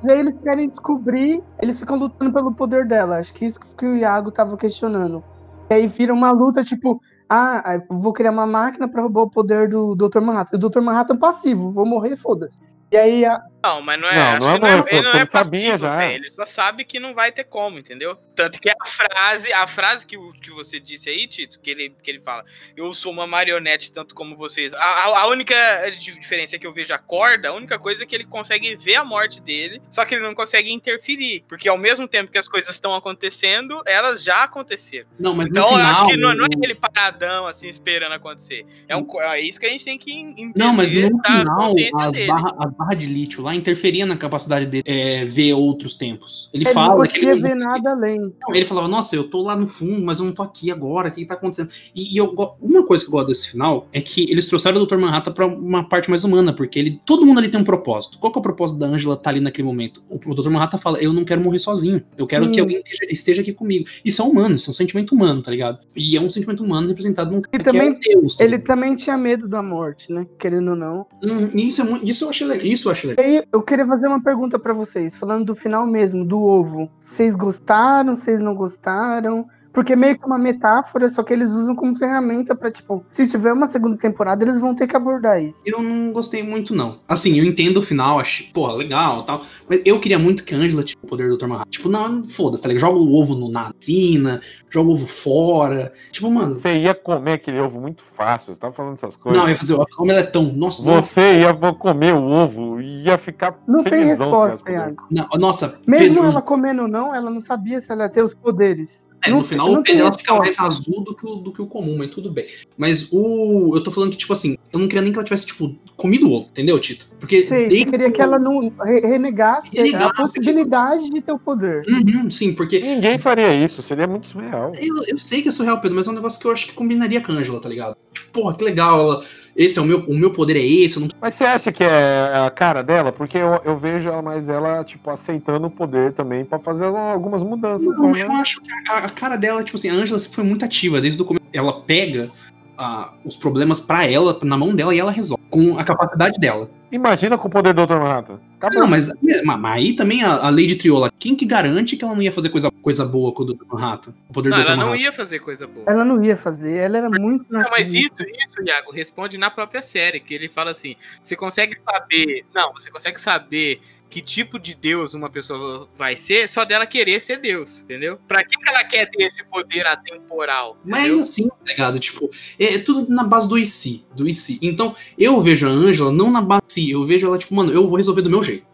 E 0.08 0.12
aí 0.12 0.20
eles 0.20 0.34
querem 0.42 0.68
descobrir, 0.68 1.42
eles 1.60 1.80
ficam 1.80 1.98
lutando 1.98 2.32
pelo 2.32 2.54
poder 2.54 2.86
dela. 2.86 3.18
Acho 3.18 3.34
que 3.34 3.44
isso 3.44 3.58
que 3.76 3.84
o 3.84 3.96
Iago 3.96 4.30
tava 4.30 4.56
questionando. 4.56 5.22
E 5.68 5.74
aí 5.74 5.86
vira 5.88 6.14
uma 6.14 6.30
luta, 6.30 6.62
tipo, 6.62 7.00
ah, 7.28 7.60
eu 7.90 7.96
vou 7.98 8.12
criar 8.12 8.30
uma 8.30 8.46
máquina 8.46 8.86
pra 8.88 9.02
roubar 9.02 9.22
o 9.22 9.30
poder 9.30 9.68
do 9.68 9.96
Dr. 9.96 10.20
Manhattan. 10.20 10.56
O 10.56 10.60
Dr. 10.60 10.80
Manhattan 10.80 11.14
é 11.14 11.18
passivo, 11.18 11.72
vou 11.72 11.84
morrer, 11.84 12.14
foda-se. 12.16 12.60
E 12.92 12.96
aí 12.96 13.24
a- 13.24 13.42
Não, 13.66 13.82
mas 13.82 14.00
não 14.00 14.08
é. 14.08 14.38
Não, 14.38 14.38
não 14.38 14.50
é 14.50 14.54
que 14.54 14.60
não 14.60 14.68
é, 14.68 14.72
ele 14.92 15.02
não 15.02 15.10
ele 15.10 15.18
é 15.20 15.24
sabia 15.24 15.70
passivo, 15.72 15.78
já. 15.78 15.96
velho, 15.96 16.14
Ele 16.24 16.30
só 16.30 16.46
sabe 16.46 16.84
que 16.84 17.00
não 17.00 17.14
vai 17.14 17.32
ter 17.32 17.44
como, 17.44 17.78
entendeu? 17.78 18.16
Tanto 18.34 18.60
que 18.60 18.68
a 18.70 18.76
frase, 18.86 19.52
a 19.52 19.66
frase 19.66 20.04
que, 20.06 20.16
que 20.40 20.50
você 20.50 20.78
disse 20.78 21.08
aí, 21.08 21.26
Tito, 21.26 21.58
que 21.58 21.70
ele, 21.70 21.94
que 22.02 22.10
ele 22.10 22.20
fala, 22.20 22.44
eu 22.76 22.92
sou 22.94 23.10
uma 23.12 23.26
marionete 23.26 23.90
tanto 23.90 24.14
como 24.14 24.36
vocês. 24.36 24.72
A, 24.74 24.78
a- 24.78 25.20
a 25.22 25.26
única 25.28 25.54
di- 25.98 26.18
diferença 26.20 26.54
é 26.56 26.58
que 26.58 26.66
eu 26.66 26.72
vejo 26.72 26.92
a 26.92 26.98
corda, 26.98 27.48
a 27.48 27.52
única 27.54 27.78
coisa 27.78 28.02
é 28.02 28.06
que 28.06 28.14
ele 28.14 28.24
consegue 28.26 28.76
ver 28.76 28.96
a 28.96 29.04
morte 29.04 29.40
dele, 29.40 29.80
só 29.90 30.04
que 30.04 30.14
ele 30.14 30.22
não 30.22 30.34
consegue 30.34 30.70
interferir. 30.72 31.44
Porque 31.48 31.68
ao 31.68 31.78
mesmo 31.78 32.06
tempo 32.06 32.30
que 32.30 32.38
as 32.38 32.46
coisas 32.46 32.74
estão 32.74 32.94
acontecendo, 32.94 33.82
elas 33.86 34.22
já 34.22 34.44
aconteceram. 34.44 35.06
Não, 35.18 35.34
mas 35.34 35.46
Então 35.46 35.70
no 35.72 35.78
eu 35.78 35.80
final. 35.84 35.92
acho 35.92 36.06
que 36.06 36.16
não, 36.18 36.34
não 36.34 36.44
é 36.44 36.48
o- 36.56 36.64
ele 36.64 36.74
paradão, 36.74 37.46
assim, 37.46 37.68
esperando 37.68 38.12
acontecer. 38.12 38.66
É, 38.86 38.94
um, 38.96 39.06
é 39.22 39.40
isso 39.40 39.58
que 39.58 39.66
a 39.66 39.70
gente 39.70 39.84
tem 39.84 39.98
que 39.98 40.12
entender. 40.12 40.52
Não, 40.58 40.72
mas 40.74 40.92
no 40.92 41.22
final, 41.22 41.68
consciência 41.68 41.98
as 42.00 42.12
dele. 42.12 42.26
barras 42.26 42.52
as 42.58 42.72
barra 42.74 42.94
de 42.94 43.06
lítio 43.06 43.42
lá 43.42 43.54
interferiam 43.56 44.06
na 44.06 44.16
capacidade 44.16 44.66
dele 44.66 44.84
é, 44.86 45.24
ver 45.24 45.54
outros 45.54 45.94
tempos. 45.94 46.48
Ele, 46.52 46.64
ele 46.64 46.74
não 46.74 46.74
fala 46.74 47.06
que 47.06 47.18
ele 47.18 47.26
conseguia 47.26 47.34
não 47.34 47.48
ver 47.48 47.64
nada 47.64 47.90
além. 47.90 48.20
Não, 48.20 48.54
ele 48.54 48.64
falava, 48.64 48.88
nossa, 48.88 49.16
eu 49.16 49.24
tô 49.24 49.42
lá 49.42 49.56
no 49.56 49.66
fundo, 49.66 50.04
mas 50.04 50.18
eu 50.18 50.26
não 50.26 50.32
tô 50.32 50.42
aqui 50.42 50.70
agora, 50.70 51.08
o 51.08 51.10
que, 51.10 51.22
que 51.22 51.26
tá 51.26 51.34
acontecendo? 51.34 51.70
E, 51.94 52.14
e 52.14 52.16
eu, 52.16 52.34
uma 52.60 52.84
coisa 52.84 53.04
que 53.04 53.08
eu 53.08 53.12
gosto 53.12 53.28
desse 53.28 53.50
final 53.50 53.88
é 53.92 54.00
que 54.00 54.30
eles 54.30 54.46
trouxeram 54.46 54.80
o 54.80 54.86
Dr. 54.86 54.98
Manhattan 54.98 55.32
pra 55.32 55.46
uma 55.46 55.88
parte 55.88 56.10
mais 56.10 56.24
humana, 56.24 56.52
porque 56.52 56.78
ele, 56.78 57.00
todo 57.04 57.24
mundo 57.24 57.38
ali 57.38 57.48
tem 57.48 57.60
um 57.60 57.64
propósito. 57.64 58.18
Qual 58.18 58.32
que 58.32 58.38
é 58.38 58.40
o 58.40 58.42
propósito 58.42 58.78
da 58.78 58.86
Angela 58.86 59.16
tá 59.16 59.30
ali 59.30 59.40
naquele 59.40 59.66
momento? 59.66 60.02
O, 60.08 60.16
o 60.16 60.34
Dr. 60.34 60.50
Manhattan 60.50 60.78
fala, 60.78 60.98
eu 60.98 61.12
não 61.12 61.24
quero 61.24 61.40
morrer 61.40 61.58
sozinho, 61.58 62.02
eu 62.16 62.26
quero 62.26 62.46
Sim. 62.46 62.52
que 62.52 62.60
alguém 62.60 62.78
esteja, 62.78 63.12
esteja 63.12 63.42
aqui 63.42 63.52
comigo. 63.52 63.86
Isso 64.04 64.22
é 64.22 64.24
humano, 64.24 64.54
isso 64.54 64.70
é 64.70 64.72
um 64.72 64.74
sentimento 64.74 65.14
humano, 65.14 65.42
tá 65.42 65.50
ligado? 65.50 65.80
E 65.94 66.16
é 66.16 66.20
um 66.20 66.30
sentimento 66.30 66.62
humano 66.62 66.88
representado 66.88 67.30
num 67.30 67.40
cara 67.40 67.58
que 67.58 67.64
também 67.64 67.88
é 67.88 67.90
um 67.90 67.98
Deus. 67.98 68.34
tá 68.34 68.44
Ele 68.44 68.58
também 68.58 68.94
tinha 68.96 69.16
medo 69.16 69.48
da 69.48 69.62
morte, 69.62 70.12
né? 70.12 70.26
Querendo 70.38 70.70
ou 70.70 70.76
não. 70.76 71.06
Hum, 71.22 71.48
isso, 71.54 71.82
é 71.82 72.00
isso 72.02 72.24
eu 72.24 72.30
achei 72.30 72.46
legal. 72.46 72.66
Isso 72.66 72.88
eu 72.88 72.92
achei 72.92 73.10
legal. 73.10 73.24
E 73.24 73.38
aí, 73.38 73.44
eu 73.52 73.62
queria 73.62 73.86
fazer 73.86 74.06
uma 74.06 74.22
pergunta 74.22 74.58
pra 74.58 74.72
vocês, 74.72 75.16
falando 75.16 75.46
do 75.46 75.54
final 75.54 75.86
mesmo, 75.86 76.24
do 76.24 76.42
ovo. 76.42 76.90
Vocês 77.00 77.34
gostaram? 77.34 78.16
Vocês 78.16 78.40
não 78.40 78.54
gostaram? 78.54 79.48
Porque 79.76 79.92
é 79.92 79.96
meio 79.96 80.18
que 80.18 80.24
uma 80.24 80.38
metáfora, 80.38 81.06
só 81.06 81.22
que 81.22 81.34
eles 81.34 81.50
usam 81.50 81.76
como 81.76 81.94
ferramenta 81.94 82.54
pra, 82.54 82.70
tipo, 82.70 83.04
se 83.12 83.28
tiver 83.28 83.52
uma 83.52 83.66
segunda 83.66 83.98
temporada, 83.98 84.42
eles 84.42 84.58
vão 84.58 84.74
ter 84.74 84.86
que 84.86 84.96
abordar 84.96 85.38
isso. 85.38 85.60
Eu 85.66 85.82
não 85.82 86.14
gostei 86.14 86.42
muito, 86.42 86.74
não. 86.74 87.00
Assim, 87.06 87.38
eu 87.38 87.44
entendo 87.44 87.76
o 87.76 87.82
final, 87.82 88.18
achei, 88.18 88.46
porra, 88.54 88.72
legal 88.72 89.26
tal. 89.26 89.42
Mas 89.68 89.82
eu 89.84 90.00
queria 90.00 90.18
muito 90.18 90.44
que 90.44 90.54
a 90.54 90.56
Angela 90.56 90.82
tivesse 90.82 91.04
o 91.04 91.06
poder 91.06 91.28
do 91.28 91.36
Dr. 91.36 91.46
Manhattan. 91.46 91.68
Tipo, 91.70 91.90
não, 91.90 92.24
foda-se, 92.24 92.62
tá 92.62 92.70
ligado? 92.70 92.80
Joga 92.80 92.98
o 93.00 93.20
ovo 93.20 93.34
no, 93.34 93.50
na 93.50 93.70
piscina, 93.74 94.40
joga 94.70 94.88
o 94.88 94.92
ovo 94.94 95.06
fora. 95.06 95.92
Tipo, 96.10 96.30
mano. 96.30 96.54
Você 96.54 96.78
ia 96.78 96.94
comer 96.94 97.34
aquele 97.34 97.60
ovo 97.60 97.78
muito 97.78 98.02
fácil, 98.02 98.54
você 98.54 98.60
tava 98.60 98.72
falando 98.72 98.94
essas 98.94 99.14
coisas. 99.14 99.38
Não, 99.38 99.46
ia 99.46 99.56
fazer 99.58 99.74
o 99.74 99.84
omeletão. 99.98 100.44
Nossa, 100.54 100.82
nossa. 100.82 101.02
Você 101.02 101.40
ia 101.40 101.52
comer 101.74 102.14
o 102.14 102.24
ovo 102.24 102.80
e 102.80 103.02
ia 103.02 103.18
ficar 103.18 103.58
Não 103.68 103.84
tem 103.84 104.06
resposta. 104.06 104.72
Iago. 104.72 105.06
Não, 105.10 105.28
nossa, 105.38 105.78
Mesmo 105.86 106.14
Pedro, 106.14 106.30
ela 106.30 106.40
comendo 106.40 106.80
ou 106.80 106.88
não, 106.88 107.14
ela 107.14 107.30
não 107.30 107.42
sabia 107.42 107.78
se 107.78 107.92
ela 107.92 108.04
ia 108.04 108.08
ter 108.08 108.22
os 108.22 108.32
poderes. 108.32 109.06
É, 109.24 109.30
Não 109.30 109.38
no 109.38 109.44
final 109.44 109.72
o 109.72 109.82
dela 109.82 110.12
fica 110.12 110.34
mais 110.36 110.58
azul 110.58 111.02
do 111.02 111.14
que, 111.14 111.26
o, 111.26 111.36
do 111.36 111.52
que 111.52 111.60
o 111.62 111.66
comum, 111.66 111.96
mas 111.98 112.10
tudo 112.10 112.30
bem. 112.30 112.46
Mas 112.76 113.08
o. 113.12 113.72
Eu 113.74 113.82
tô 113.82 113.90
falando 113.90 114.10
que, 114.10 114.16
tipo 114.16 114.32
assim, 114.32 114.56
eu 114.72 114.78
não 114.78 114.86
queria 114.86 115.02
nem 115.02 115.12
que 115.12 115.18
ela 115.18 115.24
tivesse, 115.24 115.46
tipo, 115.46 115.74
comido 115.96 116.28
o 116.28 116.32
ovo, 116.32 116.48
entendeu, 116.50 116.78
Tito? 116.78 117.08
Porque. 117.18 117.46
Sim, 117.46 117.68
desde 117.68 117.86
queria 117.86 118.10
que 118.10 118.20
ela 118.20 118.38
não 118.38 118.72
re- 118.84 119.00
renegasse 119.00 119.76
Renegasse, 119.76 120.04
a 120.04 120.14
possibilidade 120.14 121.10
de 121.10 121.20
ter 121.20 121.32
o 121.32 121.38
poder. 121.38 121.82
Uhum, 121.88 122.30
sim, 122.30 122.52
porque. 122.52 122.78
Ninguém 122.78 123.18
faria 123.18 123.52
isso, 123.54 123.82
seria 123.82 124.06
muito 124.06 124.26
surreal. 124.28 124.70
Eu, 124.80 124.94
eu 125.08 125.18
sei 125.18 125.42
que 125.42 125.48
é 125.48 125.52
surreal, 125.52 125.80
Pedro, 125.80 125.96
mas 125.96 126.06
é 126.06 126.10
um 126.10 126.14
negócio 126.14 126.40
que 126.40 126.46
eu 126.46 126.52
acho 126.52 126.66
que 126.66 126.72
combinaria 126.74 127.20
com 127.20 127.32
a 127.32 127.36
Angela, 127.36 127.60
tá 127.60 127.68
ligado? 127.68 127.96
Tipo, 128.12 128.30
porra, 128.32 128.56
que 128.56 128.64
legal, 128.64 129.00
ela. 129.00 129.24
Esse 129.56 129.78
é 129.78 129.82
o 129.82 129.86
meu, 129.86 130.00
o 130.00 130.14
meu 130.14 130.30
poder 130.30 130.56
é 130.56 130.64
esse, 130.64 131.00
não 131.00 131.08
Mas 131.20 131.34
você 131.34 131.44
acha 131.44 131.72
que 131.72 131.82
é 131.82 132.46
a 132.46 132.50
cara 132.50 132.82
dela? 132.82 133.10
Porque 133.10 133.38
eu, 133.38 133.58
eu 133.64 133.74
vejo 133.74 134.08
ela 134.10 134.20
mais 134.20 134.50
ela, 134.50 134.84
tipo, 134.84 135.08
aceitando 135.10 135.66
o 135.66 135.70
poder 135.70 136.12
também 136.12 136.44
pra 136.44 136.58
fazer 136.58 136.84
algumas 136.84 137.42
mudanças. 137.42 137.96
Não, 137.98 138.10
né? 138.10 138.22
eu 138.22 138.32
acho 138.32 138.60
que 138.60 138.70
a, 138.90 138.98
a 138.98 139.10
cara 139.10 139.36
dela, 139.36 139.64
tipo 139.64 139.78
assim, 139.78 139.88
a 139.88 139.94
Angela 139.94 140.20
foi 140.20 140.44
muito 140.44 140.64
ativa 140.64 141.00
desde 141.00 141.20
o 141.22 141.24
começo. 141.24 141.46
Ela 141.54 141.80
pega 141.80 142.30
ah, 142.78 143.12
os 143.24 143.36
problemas 143.36 143.80
pra 143.80 144.04
ela, 144.04 144.38
na 144.42 144.56
mão 144.56 144.74
dela, 144.74 144.94
e 144.94 144.98
ela 144.98 145.10
resolve. 145.10 145.42
Com 145.50 145.78
a 145.78 145.84
capacidade 145.84 146.38
dela. 146.38 146.68
Imagina 146.90 147.36
com 147.38 147.48
o 147.48 147.50
poder 147.50 147.72
do 147.72 147.86
Dr. 147.86 147.94
Manhattan. 147.94 148.40
Acabou. 148.58 148.80
Não, 148.80 148.88
mas, 148.88 149.10
mas, 149.44 149.74
aí 149.74 149.94
também 149.94 150.22
a, 150.22 150.46
a 150.46 150.50
lei 150.50 150.66
de 150.66 150.76
Triola, 150.76 151.10
quem 151.18 151.34
que 151.34 151.44
garante 151.44 151.96
que 151.96 152.04
ela 152.04 152.14
não 152.14 152.22
ia 152.22 152.32
fazer 152.32 152.48
coisa, 152.48 152.70
coisa 152.82 153.04
boa 153.04 153.32
com 153.32 153.42
o 153.42 153.46
Dr. 153.46 153.64
Manhattan? 153.70 154.14
O 154.28 154.32
poder 154.32 154.50
Não, 154.50 154.58
do 154.58 154.62
Dr. 154.62 154.68
ela 154.68 154.76
não 154.76 154.86
Manhattan. 154.88 155.04
ia 155.04 155.12
fazer 155.12 155.38
coisa 155.40 155.66
boa. 155.66 155.84
Ela 155.88 156.04
não 156.04 156.22
ia 156.22 156.36
fazer, 156.36 156.76
ela 156.76 156.98
era 156.98 157.10
muito 157.10 157.44
Não, 157.50 157.64
mas 157.70 157.92
isso, 157.92 158.22
isso, 158.22 158.62
Iago, 158.64 158.92
responde 158.92 159.36
na 159.36 159.50
própria 159.50 159.82
série, 159.82 160.20
que 160.20 160.34
ele 160.34 160.48
fala 160.48 160.70
assim: 160.70 160.96
você 161.22 161.36
consegue 161.36 161.76
saber. 161.78 162.44
Não, 162.54 162.72
você 162.72 162.90
consegue 162.90 163.20
saber 163.20 163.80
que 164.08 164.22
tipo 164.22 164.58
de 164.58 164.74
Deus 164.74 165.14
uma 165.14 165.30
pessoa 165.30 165.88
vai 165.96 166.16
ser 166.16 166.48
só 166.48 166.64
dela 166.64 166.86
querer 166.86 167.20
ser 167.20 167.38
Deus, 167.38 167.82
entendeu? 167.82 168.18
Pra 168.26 168.44
que, 168.44 168.56
que 168.56 168.68
ela 168.68 168.84
quer 168.84 169.10
ter 169.10 169.24
esse 169.24 169.44
poder 169.44 169.86
atemporal? 169.86 170.76
Mas 170.84 171.02
entendeu? 171.02 171.18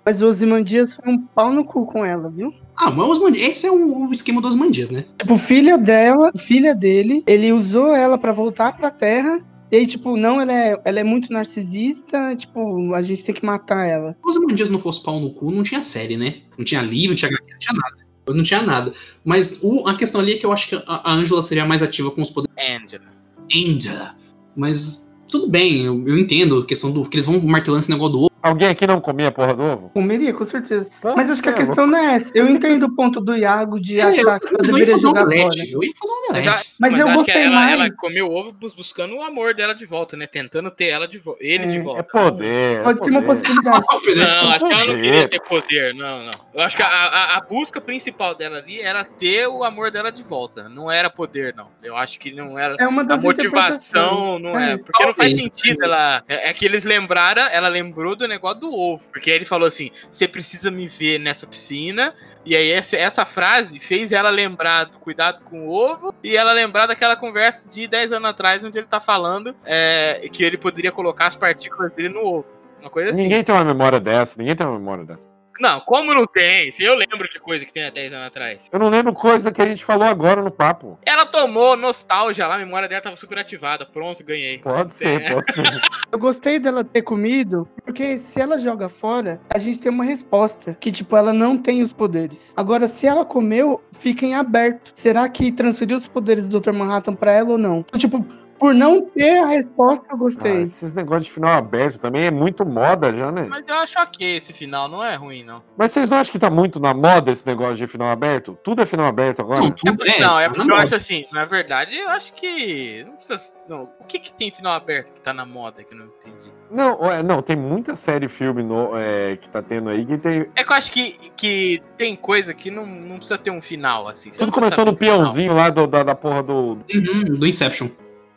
Mas 0.05 0.21
o 0.23 0.27
Ozymandias 0.27 0.95
foi 0.95 1.13
um 1.13 1.19
pau 1.19 1.53
no 1.53 1.65
cu 1.65 1.87
com 1.87 2.05
ela, 2.05 2.31
viu? 2.31 2.55
Ah, 2.77 2.91
mas 2.91 3.07
os 3.07 3.19
Osmandias, 3.19 3.47
esse 3.47 3.67
é 3.67 3.71
o, 3.71 4.09
o 4.09 4.13
esquema 4.15 4.41
dos 4.41 4.51
Osmandias, 4.51 4.91
né? 4.91 5.05
Tipo, 5.19 5.37
filha 5.37 5.77
dela, 5.77 6.33
filha 6.37 6.75
dele, 6.75 7.23
ele 7.27 7.53
usou 7.53 7.95
ela 7.95 8.19
pra 8.19 8.33
voltar 8.33 8.77
pra 8.77 8.91
Terra. 8.91 9.41
E 9.73 9.77
aí, 9.77 9.87
tipo, 9.87 10.19
não, 10.19 10.39
ela 10.39 10.53
é, 10.53 10.81
ela 10.85 11.01
é 11.01 11.03
muito 11.03 11.33
narcisista, 11.33 12.37
tipo, 12.37 12.93
a 12.93 13.01
gente 13.01 13.25
tem 13.25 13.35
que 13.35 13.43
matar 13.45 13.87
ela. 13.87 14.13
Se 14.13 14.31
os 14.31 14.37
Osmandias 14.37 14.69
não 14.69 14.79
fosse 14.79 15.03
pau 15.03 15.19
no 15.19 15.31
cu, 15.31 15.51
não 15.51 15.63
tinha 15.63 15.83
série, 15.83 16.17
né? 16.17 16.43
Não 16.59 16.65
tinha 16.65 16.83
livro, 16.83 17.09
não 17.11 17.17
tinha 17.17 17.31
não 17.31 17.59
tinha 17.59 17.73
nada. 17.75 17.97
Não 18.29 18.43
tinha 18.43 18.63
nada. 18.63 18.93
Mas 19.25 19.59
o- 19.63 19.89
a 19.89 19.97
questão 19.97 20.21
ali 20.21 20.33
é 20.35 20.37
que 20.37 20.45
eu 20.45 20.53
acho 20.53 20.69
que 20.69 20.75
a, 20.77 20.83
a 20.87 21.13
Angela 21.15 21.43
seria 21.43 21.65
mais 21.65 21.83
ativa 21.83 22.11
com 22.11 22.21
os 22.21 22.29
poderes. 22.31 22.55
Angela. 22.85 23.05
Angela. 23.51 24.17
Mas 24.55 25.13
tudo 25.27 25.49
bem, 25.49 25.87
eu, 25.87 26.07
eu 26.07 26.19
entendo 26.19 26.59
a 26.59 26.67
questão 26.67 26.91
do. 26.91 27.09
que 27.09 27.17
eles 27.17 27.25
vão 27.25 27.41
martelando 27.41 27.81
esse 27.83 27.91
negócio 27.91 28.13
do 28.13 28.19
ovo. 28.21 28.32
Alguém 28.43 28.69
aqui 28.69 28.87
não 28.87 29.01
comia 29.01 29.29
a 29.29 29.33
porra 29.33 29.55
do 29.55 29.63
ovo? 29.63 29.89
Comeria, 29.91 30.33
com 30.35 30.45
certeza. 30.45 30.91
Pode 31.01 31.17
Mas 31.17 31.31
acho 31.31 31.43
que 31.43 31.49
a 31.49 31.53
ser, 31.57 31.65
questão 31.67 31.87
não 31.87 31.97
é 31.99 32.15
essa. 32.17 32.33
Eu 32.35 32.49
entendo 32.49 32.85
o 32.87 32.95
ponto 32.97 33.21
do 33.21 33.37
Iago 33.37 33.79
de 33.81 34.01
É, 34.01 34.05
achar 34.05 34.41
que 34.41 34.47
ela 34.49 34.57
eu, 34.59 34.59
eu 34.59 34.65
ia 34.67 34.73
deveria 34.73 34.97
um 34.97 35.01
jogar 35.01 35.21
fora. 35.23 35.35
Eu 35.37 35.83
ia 35.85 35.93
fazer 35.95 36.13
um 36.13 36.21
Mas, 36.21 36.29
omelete. 36.29 36.49
ela- 36.49 36.63
Mas 36.79 36.99
eu 36.99 37.13
gostei 37.13 37.43
ela, 37.45 37.55
mais. 37.55 37.73
ela 37.73 37.91
comeu 37.93 38.27
o 38.29 38.35
ovo 38.35 38.53
bus- 38.53 38.75
buscando 38.75 39.15
o 39.17 39.23
amor 39.23 39.55
dela 39.55 39.75
de 39.75 39.87
volta, 39.87 40.17
né? 40.17 40.27
Tentando 40.27 40.71
ter 40.71 40.87
ela 40.89 41.07
de 41.07 41.19
volta. 41.19 41.43
Ele 41.45 41.67
de 41.67 41.77
É, 41.77 41.81
volta. 41.81 42.01
É 42.01 42.03
poder. 42.03 42.79
é 42.81 42.83
Pode 42.83 43.05
ser 43.05 43.11
uma 43.11 43.23
poder. 43.23 43.27
possibilidade. 43.41 43.87
Não, 44.17 44.51
acho 44.51 44.67
que 44.67 44.73
ela 44.73 44.81
não 44.85 44.87
Poder. 44.87 45.03
queria 45.03 45.29
ter 45.29 45.41
poder, 45.41 45.95
não, 45.95 46.25
não. 46.25 46.31
Eu 46.55 46.63
acho 46.63 46.77
que 46.77 46.83
a, 46.83 46.87
a, 46.89 47.37
a 47.37 47.41
busca 47.41 47.81
principal 47.81 48.35
dela 48.35 48.59
ali 48.59 48.81
era 48.81 49.05
ter 49.05 49.47
o 49.47 49.63
amor 49.65 49.91
dela 49.91 50.11
de 50.11 50.23
volta. 50.23 50.69
Não 50.69 50.91
era 50.91 51.09
poder, 51.09 51.55
não. 51.55 51.69
Eu 51.83 51.97
acho 51.97 52.19
que 52.19 52.33
não 52.33 52.59
era. 52.59 52.77
É 52.79 52.87
uma 52.87 53.03
A 53.03 53.05
das 53.05 53.23
motivação 53.23 54.39
não 54.39 54.59
é. 54.59 54.73
É, 54.73 54.77
Porque 54.77 55.05
não 55.05 55.15
faz 55.15 55.35
talvez. 55.37 55.41
sentido 55.41 55.85
ela. 55.85 56.23
É, 56.29 56.51
é 56.51 56.53
que 56.53 56.65
eles 56.65 56.85
lembraram, 56.85 57.43
ela 57.51 57.69
lembrou 57.69 58.15
do 58.17 58.27
negócio 58.33 58.61
do 58.61 58.75
ovo. 58.75 59.03
Porque 59.11 59.31
aí 59.31 59.37
ele 59.37 59.45
falou 59.45 59.67
assim: 59.67 59.91
você 60.11 60.27
precisa 60.27 60.71
me 60.71 60.89
ver 60.89 61.19
nessa 61.19 61.47
piscina. 61.47 62.15
E 62.45 62.57
aí 62.57 62.71
essa, 62.71 62.97
essa 62.97 63.25
frase 63.25 63.79
fez 63.79 64.13
ela 64.13 64.31
lembrar 64.31 64.85
do 64.85 64.99
cuidado 64.99 65.43
com 65.45 65.67
o 65.67 65.71
ovo. 65.71 66.15
E 66.23 66.37
ela 66.37 66.53
lembrar 66.53 66.87
daquela 66.87 67.17
conversa 67.17 67.69
de 67.69 67.87
10 67.87 68.13
anos 68.13 68.31
atrás, 68.31 68.63
onde 68.65 68.79
ele 68.79 68.87
tá 68.87 69.01
falando 69.01 69.55
é, 69.65 70.29
que 70.33 70.43
ele 70.43 70.59
poderia 70.59 70.93
colocar 70.93 71.27
as 71.27 71.37
partículas 71.37 71.93
dele 71.93 72.11
no 72.11 72.21
ovo. 72.21 72.47
Uma 72.81 72.91
coisa 72.91 73.11
assim. 73.11 73.23
Ninguém 73.23 73.45
tem 73.45 73.55
uma 73.55 73.65
memória 73.65 74.01
dessa, 74.01 74.37
ninguém 74.39 74.57
tem 74.57 74.67
uma 74.67 74.79
memória 74.79 75.05
dessa. 75.05 75.29
Não, 75.61 75.81
como 75.81 76.15
não 76.15 76.27
tem? 76.27 76.71
Se 76.73 76.83
eu 76.83 76.95
lembro 76.95 77.29
de 77.29 77.39
coisa 77.39 77.65
que 77.65 77.73
tem 77.73 77.85
há 77.85 77.91
10 77.91 78.13
anos 78.15 78.27
atrás. 78.27 78.69
Eu 78.73 78.79
não 78.79 78.89
lembro 78.89 79.13
coisa 79.13 79.53
que 79.53 79.61
a 79.61 79.67
gente 79.67 79.85
falou 79.85 80.07
agora 80.07 80.43
no 80.43 80.51
papo. 80.51 80.99
Ela 81.05 81.27
tomou 81.27 81.77
nostalgia 81.77 82.47
lá, 82.47 82.55
a 82.57 82.59
memória 82.59 82.89
dela 82.89 83.01
tava 83.03 83.17
super 83.17 83.39
ativada. 83.39 83.85
Pronto, 83.87 84.25
ganhei. 84.25 84.59
Pode 84.59 84.95
ser, 84.95 85.23
É. 85.23 85.33
pode 85.33 85.53
ser. 85.55 85.63
Eu 86.11 86.19
gostei 86.19 86.59
dela 86.59 86.85
ter 86.85 87.03
comido, 87.03 87.69
porque 87.85 88.17
se 88.19 88.41
ela 88.41 88.59
joga 88.59 88.89
fora, 88.89 89.41
a 89.49 89.59
gente 89.59 89.81
tem 89.81 89.91
uma 89.91 90.05
resposta. 90.05 90.77
Que, 90.81 90.91
tipo, 90.93 91.17
ela 91.17 91.33
não 91.33 91.57
tem 91.57 91.83
os 91.83 91.93
poderes. 91.93 92.53
Agora, 92.57 92.87
se 92.87 93.07
ela 93.07 93.25
comeu, 93.25 93.83
fica 93.93 94.27
em 94.27 94.35
aberto. 94.35 94.91
Será 94.95 95.29
que 95.29 95.51
transferiu 95.53 95.97
os 95.97 96.07
poderes 96.09 96.49
do 96.49 96.61
Dr. 96.61 96.73
Manhattan 96.73 97.15
pra 97.15 97.33
ela 97.33 97.51
ou 97.51 97.59
não? 97.59 97.83
Tipo, 97.97 98.25
por 98.63 98.73
não 98.77 99.03
ter 99.07 99.39
a 99.41 99.47
resposta, 99.49 100.07
eu 100.09 100.15
Ah, 100.15 100.17
gostei. 100.17 100.63
esses 100.63 100.95
negócios 100.95 101.25
de 101.27 101.33
final 101.33 101.51
aberto 101.51 101.99
também 101.99 102.27
é 102.27 102.31
muito 102.31 102.65
moda 102.65 103.13
já, 103.13 103.33
né? 103.33 103.45
Mas 103.51 103.65
eu 103.67 103.75
acho 103.75 103.99
ok 103.99 104.37
esse 104.37 104.53
final, 104.53 104.89
não 104.89 105.03
é 105.05 105.17
ruim, 105.17 105.43
não. 105.43 105.61
Mas 105.77 105.91
vocês 105.91 106.09
não 106.09 106.19
acham 106.19 106.31
que 106.31 106.39
tá 106.39 106.49
muito 106.49 106.79
na 106.79 106.95
moda 106.95 107.33
esse 107.33 107.45
negócio 107.45 107.75
de 107.75 107.89
final 107.89 108.09
aberto? 108.09 108.57
Tudo 108.63 108.81
é 108.83 108.87
final 108.87 109.07
aberto 109.07 109.41
agora? 109.41 109.63
Não, 109.63 109.67
É 109.67 109.71
tudo 109.73 109.97
porque- 109.97 110.13
é. 110.13 110.21
não, 110.21 110.39
é 110.39 110.49
porque 110.49 110.65
na 110.65 110.75
eu 110.75 110.79
acho 110.81 110.95
assim, 110.95 111.25
na 111.33 111.45
verdade, 111.45 111.97
eu 111.97 112.09
acho 112.11 112.33
que. 112.35 113.03
Não 113.05 113.17
precisa. 113.17 113.41
Não. 113.69 113.89
O 113.99 114.05
que, 114.05 114.19
que 114.21 114.33
tem 114.33 114.51
final 114.53 114.75
aberto 114.75 115.13
que 115.13 115.21
tá 115.21 115.33
na 115.33 115.45
moda 115.45 115.83
que 115.83 115.93
eu 115.95 115.99
não 115.99 116.07
entendi? 116.07 116.53
Não, 116.71 117.11
é, 117.13 117.23
não, 117.23 117.43
tem 117.43 117.57
muita 117.57 117.97
série 117.97 118.27
e 118.27 118.29
filme 118.29 118.63
no- 118.63 118.93
é, 118.97 119.37
que 119.37 119.49
tá 119.49 119.61
tendo 119.61 119.89
aí 119.91 120.07
que 120.07 120.17
tem. 120.19 120.47
É 120.55 120.63
que 120.65 120.73
eu 120.73 120.77
acho 120.77 120.91
que, 120.93 121.13
que 121.37 121.83
tem 121.99 122.15
coisa 122.17 122.55
que 122.55 122.71
não, 122.71 122.87
não 122.87 123.17
precisa 123.17 123.39
ter 123.39 123.51
um 123.51 123.61
final, 123.61 124.07
assim. 124.09 124.33
Você 124.33 124.39
Tudo 124.39 124.53
começou 124.53 124.85
no 124.85 124.97
peãozinho 124.97 125.53
lá 125.55 125.69
do- 125.69 125.87
da, 125.89 126.03
da 126.05 126.15
porra 126.15 126.43
do. 126.45 126.79
Uhum, 126.95 127.25
do 127.39 127.47
Inception. 127.47 127.89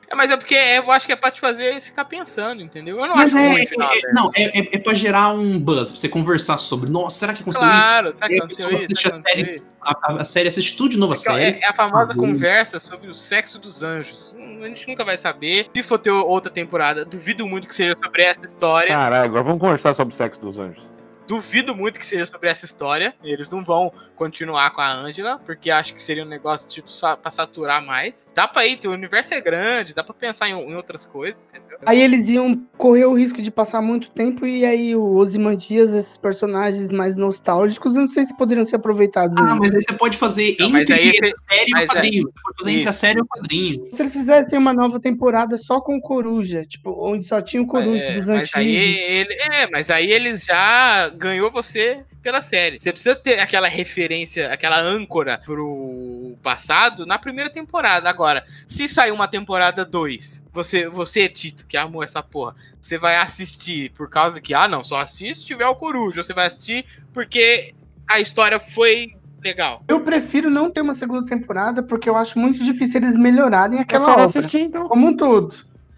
É, 0.08 0.14
mas 0.16 0.30
é 0.32 0.38
porque 0.38 0.54
eu 0.56 0.92
acho 0.92 1.06
que 1.08 1.14
é 1.14 1.16
pra 1.16 1.32
te 1.32 1.40
fazer 1.42 1.82
ficar 1.82 2.06
pensando, 2.06 2.62
entendeu? 2.62 3.00
Eu 3.00 3.08
não 3.08 3.16
Mas 3.16 3.34
acho 3.34 3.38
é, 3.44 3.48
ruim 3.50 3.62
é- 3.64 3.68
final 3.68 3.88
é- 3.88 3.92
aberto. 3.98 4.14
não, 4.14 4.32
é, 4.36 4.60
é, 4.60 4.76
é 4.76 4.80
pra 4.80 4.94
gerar 4.94 5.32
um 5.34 5.60
buzz, 5.60 5.90
pra 5.92 6.00
você 6.00 6.08
conversar 6.10 6.58
sobre. 6.60 6.90
Nossa, 6.90 7.18
será 7.20 7.34
que 7.34 7.42
aconteceu 7.42 7.68
Claro, 7.68 8.08
isso? 8.10 8.18
será 8.18 8.30
que 8.30 8.38
aconteceu 8.38 8.70
isso? 8.72 8.86
assiste 8.86 9.08
a 9.10 9.22
série, 9.24 9.64
a, 9.82 10.14
a- 10.22 10.26
série 10.26 10.48
assiste 10.50 10.78
tudo 10.78 10.90
de 10.92 10.98
novo 11.00 11.14
a 11.14 11.18
série. 11.18 11.44
É, 11.44 11.60
é 11.64 11.68
a 11.70 11.74
famosa 11.74 12.12
Uhum. 12.14 12.18
conversa 12.20 12.80
sobre 12.80 13.08
o 13.10 13.16
sexo 13.16 13.58
dos 13.60 13.82
anjos. 13.84 14.34
Hum, 14.38 14.60
A 14.64 14.68
gente 14.68 14.88
nunca 14.88 15.04
vai 15.04 15.18
saber. 15.18 15.68
Se 15.76 15.84
for 15.84 15.98
ter 16.00 16.10
outra 16.12 16.52
temporada, 16.52 17.04
duvido 17.06 17.46
muito 17.48 17.68
que 17.68 17.76
seja 17.76 17.96
sobre 18.04 18.24
essa 18.24 18.46
história. 18.46 18.88
Caralho, 18.90 19.26
agora 19.26 19.44
vamos 19.44 19.60
conversar 19.60 19.94
sobre 19.94 20.14
o 20.14 20.18
sexo 20.18 20.40
dos 20.42 20.58
anjos. 20.58 20.84
Duvido 21.28 21.76
muito 21.76 22.00
que 22.00 22.06
seja 22.06 22.26
sobre 22.26 22.50
essa 22.50 22.66
história. 22.66 23.16
Eles 23.24 23.50
não 23.50 23.64
vão 23.64 23.92
continuar 24.16 24.72
com 24.72 24.82
a 24.82 24.92
Angela, 24.92 25.40
porque 25.40 25.72
acho 25.72 25.94
que 25.96 26.04
seria 26.04 26.24
um 26.24 26.28
negócio 26.28 26.70
tipo 26.70 26.88
pra 27.22 27.32
saturar 27.32 27.84
mais. 27.84 28.28
Dá 28.34 28.48
pra 28.48 28.66
ir, 28.66 28.80
o 28.86 28.92
universo 28.92 29.34
é 29.34 29.42
grande, 29.42 29.94
dá 29.94 30.04
pra 30.04 30.14
pensar 30.14 30.48
em, 30.48 30.54
em 30.54 30.76
outras 30.76 31.06
coisas, 31.06 31.42
entendeu? 31.50 31.65
Aí 31.86 32.02
eles 32.02 32.30
iam 32.30 32.62
correr 32.78 33.06
o 33.06 33.14
risco 33.14 33.42
de 33.42 33.50
passar 33.50 33.82
muito 33.82 34.10
tempo 34.12 34.46
e 34.46 34.64
aí 34.66 34.96
o 34.96 35.16
Ozymandias, 35.16 35.94
esses 35.94 36.18
personagens 36.18 36.90
mais 36.92 37.16
nostálgicos, 37.16 37.96
eu 37.96 38.02
não 38.02 38.10
sei 38.10 38.26
se 38.26 38.36
poderiam 38.38 38.66
ser 38.66 38.76
aproveitados. 38.76 39.38
Ah, 39.38 39.42
ainda. 39.42 39.56
mas 39.56 39.74
aí 39.74 39.82
você 39.82 39.94
pode 39.94 40.18
fazer 40.18 40.56
Não, 40.60 40.78
entre 40.78 40.94
aí 40.94 41.10
a 41.10 41.12
série 41.14 41.72
e 41.72 41.74
o 41.74 41.78
é- 41.78 41.86
quadrinho. 41.88 42.24
Você 42.24 42.40
pode 42.44 42.58
fazer 42.60 42.72
entre 42.72 42.88
a 42.88 42.92
Isso. 42.92 43.00
série 43.00 43.20
e 43.20 43.22
o 43.22 43.26
quadrinho. 43.26 43.88
Se 43.92 44.02
eles 44.02 44.14
fizessem 44.14 44.60
uma 44.60 44.74
nova 44.74 45.00
temporada 45.00 45.58
só 45.58 45.80
com 45.82 46.00
Coruja, 46.00 46.66
tipo, 46.66 46.96
onde 47.00 47.26
só 47.26 47.42
tinha 47.42 47.62
o 47.64 47.68
Coruja 47.68 48.04
É, 48.06 48.14
dos 48.14 48.28
mas 48.28 48.40
antigos. 48.40 48.54
aí 48.56 48.76
ele, 48.76 49.34
é, 49.52 49.70
mas 49.72 49.90
aí 49.90 50.12
eles 50.12 50.44
já 50.46 51.10
ganhou 51.10 51.50
você 51.52 52.04
pela 52.22 52.42
série. 52.42 52.80
Você 52.80 52.92
precisa 52.92 53.16
ter 53.16 53.40
aquela 53.40 53.68
referência, 53.68 54.52
aquela 54.52 54.82
âncora 54.82 55.40
pro 55.46 56.15
passado 56.36 57.06
na 57.06 57.18
primeira 57.18 57.50
temporada. 57.50 58.10
Agora, 58.10 58.44
se 58.68 58.88
sair 58.88 59.12
uma 59.12 59.28
temporada 59.28 59.84
2, 59.84 60.44
você, 60.54 60.88
você, 60.88 61.28
Tito, 61.30 61.66
que 61.66 61.78
amou 61.78 62.04
essa 62.04 62.22
porra, 62.24 62.56
você 62.82 62.98
vai 62.98 63.18
assistir 63.18 63.92
por 63.92 64.10
causa 64.10 64.40
que, 64.40 64.54
ah, 64.54 64.68
não, 64.68 64.84
só 64.84 65.00
assiste 65.00 65.40
se 65.40 65.46
tiver 65.46 65.68
o 65.68 65.76
Coruja. 65.76 66.24
Você 66.24 66.34
vai 66.34 66.48
assistir 66.48 66.86
porque 67.14 67.74
a 68.08 68.20
história 68.20 68.60
foi 68.60 69.16
legal. 69.44 69.84
Eu 69.88 70.02
prefiro 70.02 70.50
não 70.50 70.72
ter 70.72 70.82
uma 70.82 70.94
segunda 70.94 71.26
temporada 71.26 71.84
porque 71.84 72.10
eu 72.10 72.16
acho 72.16 72.40
muito 72.40 72.64
difícil 72.64 73.02
eles 73.02 73.16
melhorarem 73.16 73.80
É 73.80 73.82
aquela 73.82 74.12
obra. 74.12 74.26
assistir, 74.26 74.62
então. 74.62 74.88
Como 74.88 75.08
um 75.08 75.16
todo. 75.16 75.54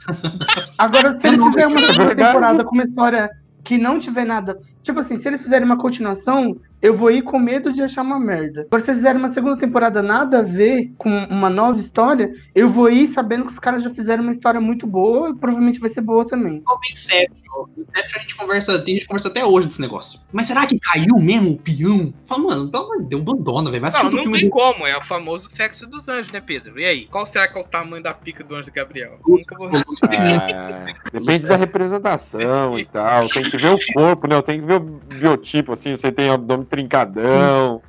Agora, 0.78 1.20
se 1.20 1.28
eles 1.28 1.44
fizerem 1.44 1.68
uma 1.68 1.82
é 1.82 1.88
segunda 1.88 2.16
temporada 2.16 2.64
com 2.64 2.74
uma 2.74 2.84
história 2.84 3.30
que 3.64 3.78
não 3.78 4.00
tiver 4.00 4.26
nada. 4.26 4.58
Tipo 4.82 5.00
assim, 5.00 5.18
se 5.18 5.28
eles 5.28 5.44
fizerem 5.44 5.66
uma 5.66 5.78
continuação, 5.78 6.56
eu 6.82 6.94
vou 6.94 7.10
ir 7.12 7.22
com 7.24 7.40
medo 7.40 7.74
de 7.74 7.82
achar 7.82 8.04
uma 8.04 8.20
merda. 8.20 8.62
Agora, 8.62 8.84
se 8.84 8.92
eles 8.92 9.00
fizerem 9.00 9.20
uma 9.20 9.30
segunda 9.30 9.58
temporada 9.58 10.02
nada 10.02 10.40
a 10.40 10.44
ver 10.44 10.92
com 10.98 11.10
uma 11.10 11.50
nova 11.50 11.80
história, 11.80 12.34
eu 12.54 12.68
vou 12.68 12.90
ir 12.90 13.08
sabendo 13.08 13.46
que 13.46 13.52
os 13.52 13.60
caras 13.60 13.82
já 13.84 13.90
fizeram 13.90 14.24
uma 14.24 14.32
história 14.32 14.62
muito 14.62 14.86
boa 14.86 15.30
e 15.30 15.36
provavelmente 15.36 15.80
vai 15.80 15.90
ser 15.90 16.02
boa 16.02 16.26
também. 16.26 16.62
O 16.68 16.80
Inception. 16.92 17.48
Inception 17.78 18.18
a 18.18 18.20
gente 18.20 18.36
conversa, 18.36 18.80
tem 18.80 18.96
gente 18.96 19.08
conversa 19.08 19.28
até 19.30 19.44
hoje 19.44 19.68
desse 19.68 19.82
negócio. 19.82 20.20
Mas 20.32 20.48
será 20.48 20.68
que 20.68 20.80
caiu 20.80 21.18
mesmo 21.18 21.52
o 21.52 21.58
peão? 21.58 22.14
Fala, 22.26 22.44
mano, 22.44 22.70
pelo 22.70 22.84
amor 22.84 23.02
de 23.02 23.10
Deus, 23.10 23.22
abandona, 23.22 23.72
velho. 23.72 23.82
Vai 23.82 23.90
assistir 23.90 24.06
Não, 24.06 24.12
não 24.12 24.22
filme 24.22 24.38
tem 24.38 24.48
de 24.48 24.52
como. 24.52 24.86
É 24.86 24.96
o 24.98 25.04
famoso 25.04 25.50
sexo 25.50 25.88
dos 25.88 26.08
anjos, 26.08 26.32
né, 26.32 26.42
Pedro? 26.42 26.80
E 26.80 26.86
aí? 26.86 27.06
Qual 27.08 27.26
será 27.26 27.48
que 27.48 27.58
é 27.58 27.62
o 27.62 27.64
tamanho 27.64 28.04
da 28.04 28.14
pica 28.14 28.44
do 28.44 28.56
anjo 28.56 28.72
Gabriel? 28.72 29.18
Nunca 29.26 29.58
vou. 29.58 29.70
Ah, 29.74 30.94
depende 31.12 31.48
da 31.48 31.56
representação 31.56 32.78
e 32.78 32.86
tal. 32.86 33.28
Tem 33.30 33.44
que 33.44 33.58
ver 33.58 33.72
o 33.72 33.80
corpo, 33.94 34.28
né? 34.28 34.42
Tem 34.42 34.60
que 34.60 34.66
ver 34.66 34.76
o 34.76 34.80
biotipo, 34.80 35.74
assim. 35.74 35.96
Você 35.96 36.12
tem 36.12 36.30
abdômen 36.30 36.67
trincadão. 36.68 37.82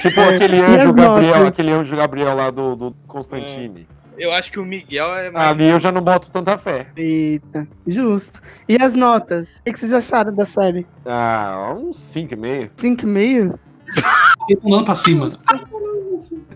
Tipo 0.00 0.20
aquele 0.20 0.56
E 0.56 0.60
as 0.60 0.82
anjo 0.82 0.92
Gabriel, 0.92 1.46
aquele 1.46 1.70
anjo 1.70 1.96
Gabriel 1.96 2.34
lá 2.34 2.50
do, 2.50 2.76
do 2.76 2.96
Constantine. 3.06 3.86
Eu 4.20 4.32
acho 4.32 4.52
que 4.52 4.60
o 4.60 4.64
Miguel 4.66 5.14
é 5.16 5.30
mais. 5.30 5.50
Ali 5.50 5.64
eu 5.64 5.80
já 5.80 5.90
não 5.90 6.02
boto 6.02 6.30
tanta 6.30 6.58
fé. 6.58 6.86
Eita, 6.94 7.66
justo. 7.86 8.42
E 8.68 8.76
as 8.80 8.94
notas? 8.94 9.56
O 9.56 9.62
que 9.64 9.72
que 9.72 9.78
vocês 9.78 9.92
acharam 9.94 10.34
da 10.34 10.44
série? 10.44 10.86
Ah, 11.06 11.74
uns 11.74 11.96
5,5. 12.14 12.70
5,5? 12.76 13.58
Andando 14.64 14.84
pra 14.84 14.94
cima. 14.94 15.30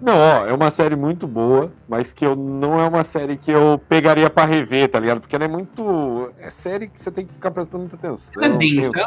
Não, 0.01 0.17
ó, 0.17 0.47
é 0.47 0.53
uma 0.53 0.71
série 0.71 0.95
muito 0.95 1.27
boa, 1.27 1.73
mas 1.89 2.13
que 2.13 2.25
eu 2.25 2.37
não 2.37 2.79
é 2.79 2.87
uma 2.87 3.03
série 3.05 3.37
que 3.37 3.51
eu 3.51 3.81
pegaria 3.89 4.29
pra 4.29 4.45
rever, 4.45 4.89
tá 4.91 5.01
ligado? 5.01 5.21
Porque 5.21 5.35
ela 5.35 5.45
é 5.45 5.49
muito. 5.49 6.31
É 6.39 6.51
série 6.51 6.89
que 6.89 7.01
você 7.01 7.11
tem 7.11 7.27
que 7.27 7.33
ficar 7.33 7.51
prestando 7.51 7.79
muita 7.81 7.97
atenção. 7.97 8.43
É 8.43 8.49
densa. 8.51 9.01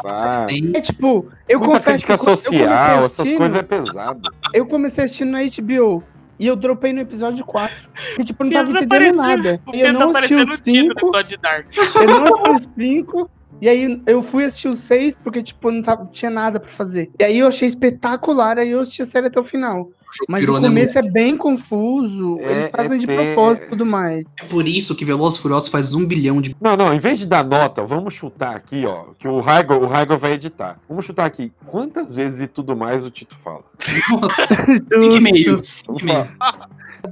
É 0.74 0.82
tipo, 0.82 1.28
eu 1.48 1.60
Muita 1.60 1.76
confesso 1.76 2.06
crítica 2.06 2.18
que 2.18 2.30
eu 2.30 2.38
social, 2.38 3.04
essas 3.06 3.32
coisas 3.34 3.56
é 3.56 3.64
pesado. 3.64 4.30
Eu 4.54 4.66
comecei 4.66 5.04
assistindo 5.04 5.32
na 5.32 5.40
HBO. 5.44 6.04
E 6.40 6.46
eu 6.46 6.56
dropei 6.56 6.94
no 6.94 7.00
episódio 7.00 7.44
4. 7.44 7.76
E 8.20 8.24
tipo, 8.24 8.44
eu 8.44 8.46
não 8.46 8.54
tava 8.54 8.72
tá 8.72 8.84
entendendo 8.84 9.16
nada. 9.18 9.62
E 9.74 9.80
eu 9.80 9.88
Pedro 9.88 10.00
não 10.00 10.12
tá 10.12 10.20
assisti 10.20 10.36
o 10.36 10.42
o 10.42 10.46
Tito 10.46 10.72
no 10.72 11.00
5. 11.00 11.00
episódio 11.00 11.28
de 11.30 11.38
Dark. 11.38 11.66
Eu 11.96 12.08
não 12.08 12.56
assisti 12.56 12.68
o 12.68 12.82
5. 12.82 13.32
E 13.62 13.68
aí 13.68 14.02
eu 14.06 14.22
fui 14.22 14.46
assistir 14.46 14.68
o 14.68 14.74
6 14.74 15.16
porque, 15.16 15.42
tipo, 15.42 15.72
não 15.72 15.82
tava, 15.82 16.06
tinha 16.12 16.30
nada 16.30 16.60
pra 16.60 16.70
fazer. 16.70 17.10
E 17.20 17.24
aí 17.24 17.40
eu 17.40 17.48
achei 17.48 17.68
espetacular, 17.68 18.58
aí 18.58 18.70
eu 18.70 18.80
assisti 18.80 19.02
a 19.02 19.06
série 19.06 19.28
até 19.28 19.40
o 19.40 19.44
final. 19.44 19.90
Mas 20.30 20.48
o 20.48 20.60
né, 20.60 20.68
começo 20.68 20.98
é 20.98 21.02
bem 21.02 21.36
confuso. 21.36 22.40
É- 22.40 22.52
eles 22.52 22.72
fazem 22.72 22.98
é 22.98 23.00
de 23.00 23.08
propósito 23.08 23.66
e 23.66 23.70
tudo 23.70 23.86
mais. 23.86 24.24
É 24.42 24.46
por 24.46 24.66
isso 24.68 24.96
que 24.96 25.04
Velozes 25.04 25.38
e 25.40 25.42
Furiosos 25.42 25.70
faz 25.70 25.94
um 25.94 26.06
bilhão 26.06 26.40
de. 26.40 26.56
Não, 26.62 26.78
não, 26.78 26.94
em 26.94 27.00
vez 27.00 27.20
de 27.20 27.26
dar 27.26 27.44
nota, 27.44 27.84
vamos 27.84 28.14
chutar 28.14 28.56
aqui, 28.56 28.86
ó. 28.86 29.08
Que 29.20 29.28
o 29.28 29.40
Raigo, 29.42 29.74
o 29.74 29.86
Raigo 29.86 30.18
vai 30.18 30.34
editar. 30.34 30.80
Vamos 30.88 31.06
chutar 31.06 31.26
aqui. 31.26 31.52
Quantas 31.66 32.16
vezes 32.16 32.42
e 32.42 32.48
tudo 32.48 32.76
mais 32.76 33.06
o 33.06 33.12
Tito 33.12 33.36
fala? 33.38 33.64
5,5. 33.80 35.62
5,5. 35.62 36.28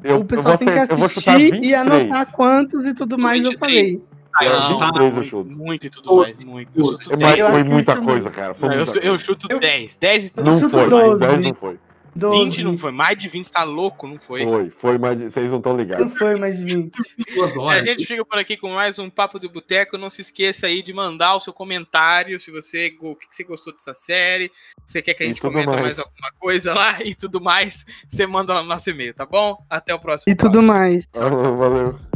Eu, 0.04 0.20
o 0.20 0.26
pessoal 0.26 0.54
eu 0.54 0.58
vou 0.58 0.58
tem 0.58 0.88
que 0.88 0.94
eu 0.94 1.06
assistir 1.06 1.38
23. 1.38 1.64
e 1.64 1.76
anotar 1.76 2.32
quantos 2.32 2.86
e 2.86 2.94
tudo 2.94 3.18
mais 3.18 3.44
eu 3.44 3.52
23. 3.52 3.60
falei. 3.60 4.15
Não, 4.42 4.78
tá. 4.78 4.86
23 4.88 5.18
eu 5.18 5.24
chuto. 5.24 5.50
Muito 5.58 5.88
e 5.88 5.90
tudo 5.90 6.16
mais, 6.18 6.38
muito. 6.44 6.72
Eu 6.78 6.86
Mas 6.86 7.18
10. 7.18 7.40
eu 7.40 7.50
foi 7.50 7.64
muita 7.64 8.02
coisa, 8.02 8.30
cara. 8.30 8.54
Foi 8.54 8.70
Não, 8.70 8.76
eu, 8.76 8.86
muita 8.86 9.00
eu 9.00 9.10
coisa. 9.12 9.26
chuto 9.26 9.48
Eu- 9.50 9.60
10. 9.60 9.96
10 9.96 10.26
e 10.26 10.30
tudo 10.30 10.46
Não 10.46 10.70
foi, 10.70 10.90
12. 10.90 11.20
10 11.20 11.42
não 11.42 11.54
foi. 11.54 11.80
20 12.16 12.64
não 12.64 12.72
12. 12.72 12.78
foi. 12.82 12.92
Mais 12.92 13.18
de 13.18 13.28
20 13.28 13.52
tá 13.52 13.64
louco, 13.64 14.08
não 14.08 14.18
foi? 14.18 14.44
Foi, 14.44 14.70
foi, 14.70 14.98
mas 14.98 15.22
vocês 15.22 15.52
não 15.52 15.58
estão 15.58 15.76
ligados. 15.76 16.08
Não 16.08 16.16
foi 16.16 16.36
mais 16.38 16.58
de 16.58 16.64
20. 16.64 16.94
Duas 17.36 17.56
E 17.56 17.60
a 17.60 17.82
gente 17.82 18.06
fica 18.06 18.24
por 18.24 18.40
aqui 18.40 18.56
com 18.56 18.70
mais 18.74 18.98
um 18.98 19.10
Papo 19.10 19.38
do 19.38 19.50
Boteco. 19.50 19.98
Não 19.98 20.10
se 20.10 20.22
esqueça 20.22 20.68
aí 20.68 20.82
de 20.82 20.94
mandar 20.94 21.36
o 21.36 21.42
seu 21.42 21.52
comentário 21.52 22.40
se 22.40 22.52
você 22.52 22.96
o 23.02 23.16
que 23.16 23.28
que 23.30 23.36
você 23.36 23.44
gostou 23.44 23.74
dessa 23.74 23.94
série. 23.94 24.50
Se 24.88 24.94
você 24.94 25.02
quer 25.02 25.14
que 25.14 25.24
a 25.24 25.28
gente 25.28 25.42
comente 25.42 25.68
mais. 25.68 25.82
mais. 25.82 26.00
alguma 26.00 26.32
coisa 26.40 26.74
lá 26.74 26.98
e 27.04 27.14
tudo 27.14 27.42
mais, 27.42 27.86
você 28.10 28.26
manda 28.26 28.54
lá 28.54 28.62
no 28.62 28.70
nosso 28.70 28.90
e-mail, 28.90 29.14
tá 29.14 29.26
bom? 29.26 29.58
Até 29.70 29.94
o 29.94 30.00
próximo. 30.00 30.32
E 30.32 30.36
tudo 30.36 30.64
mais. 30.64 31.06
Valeu. 31.14 31.58
valeu. 31.58 32.15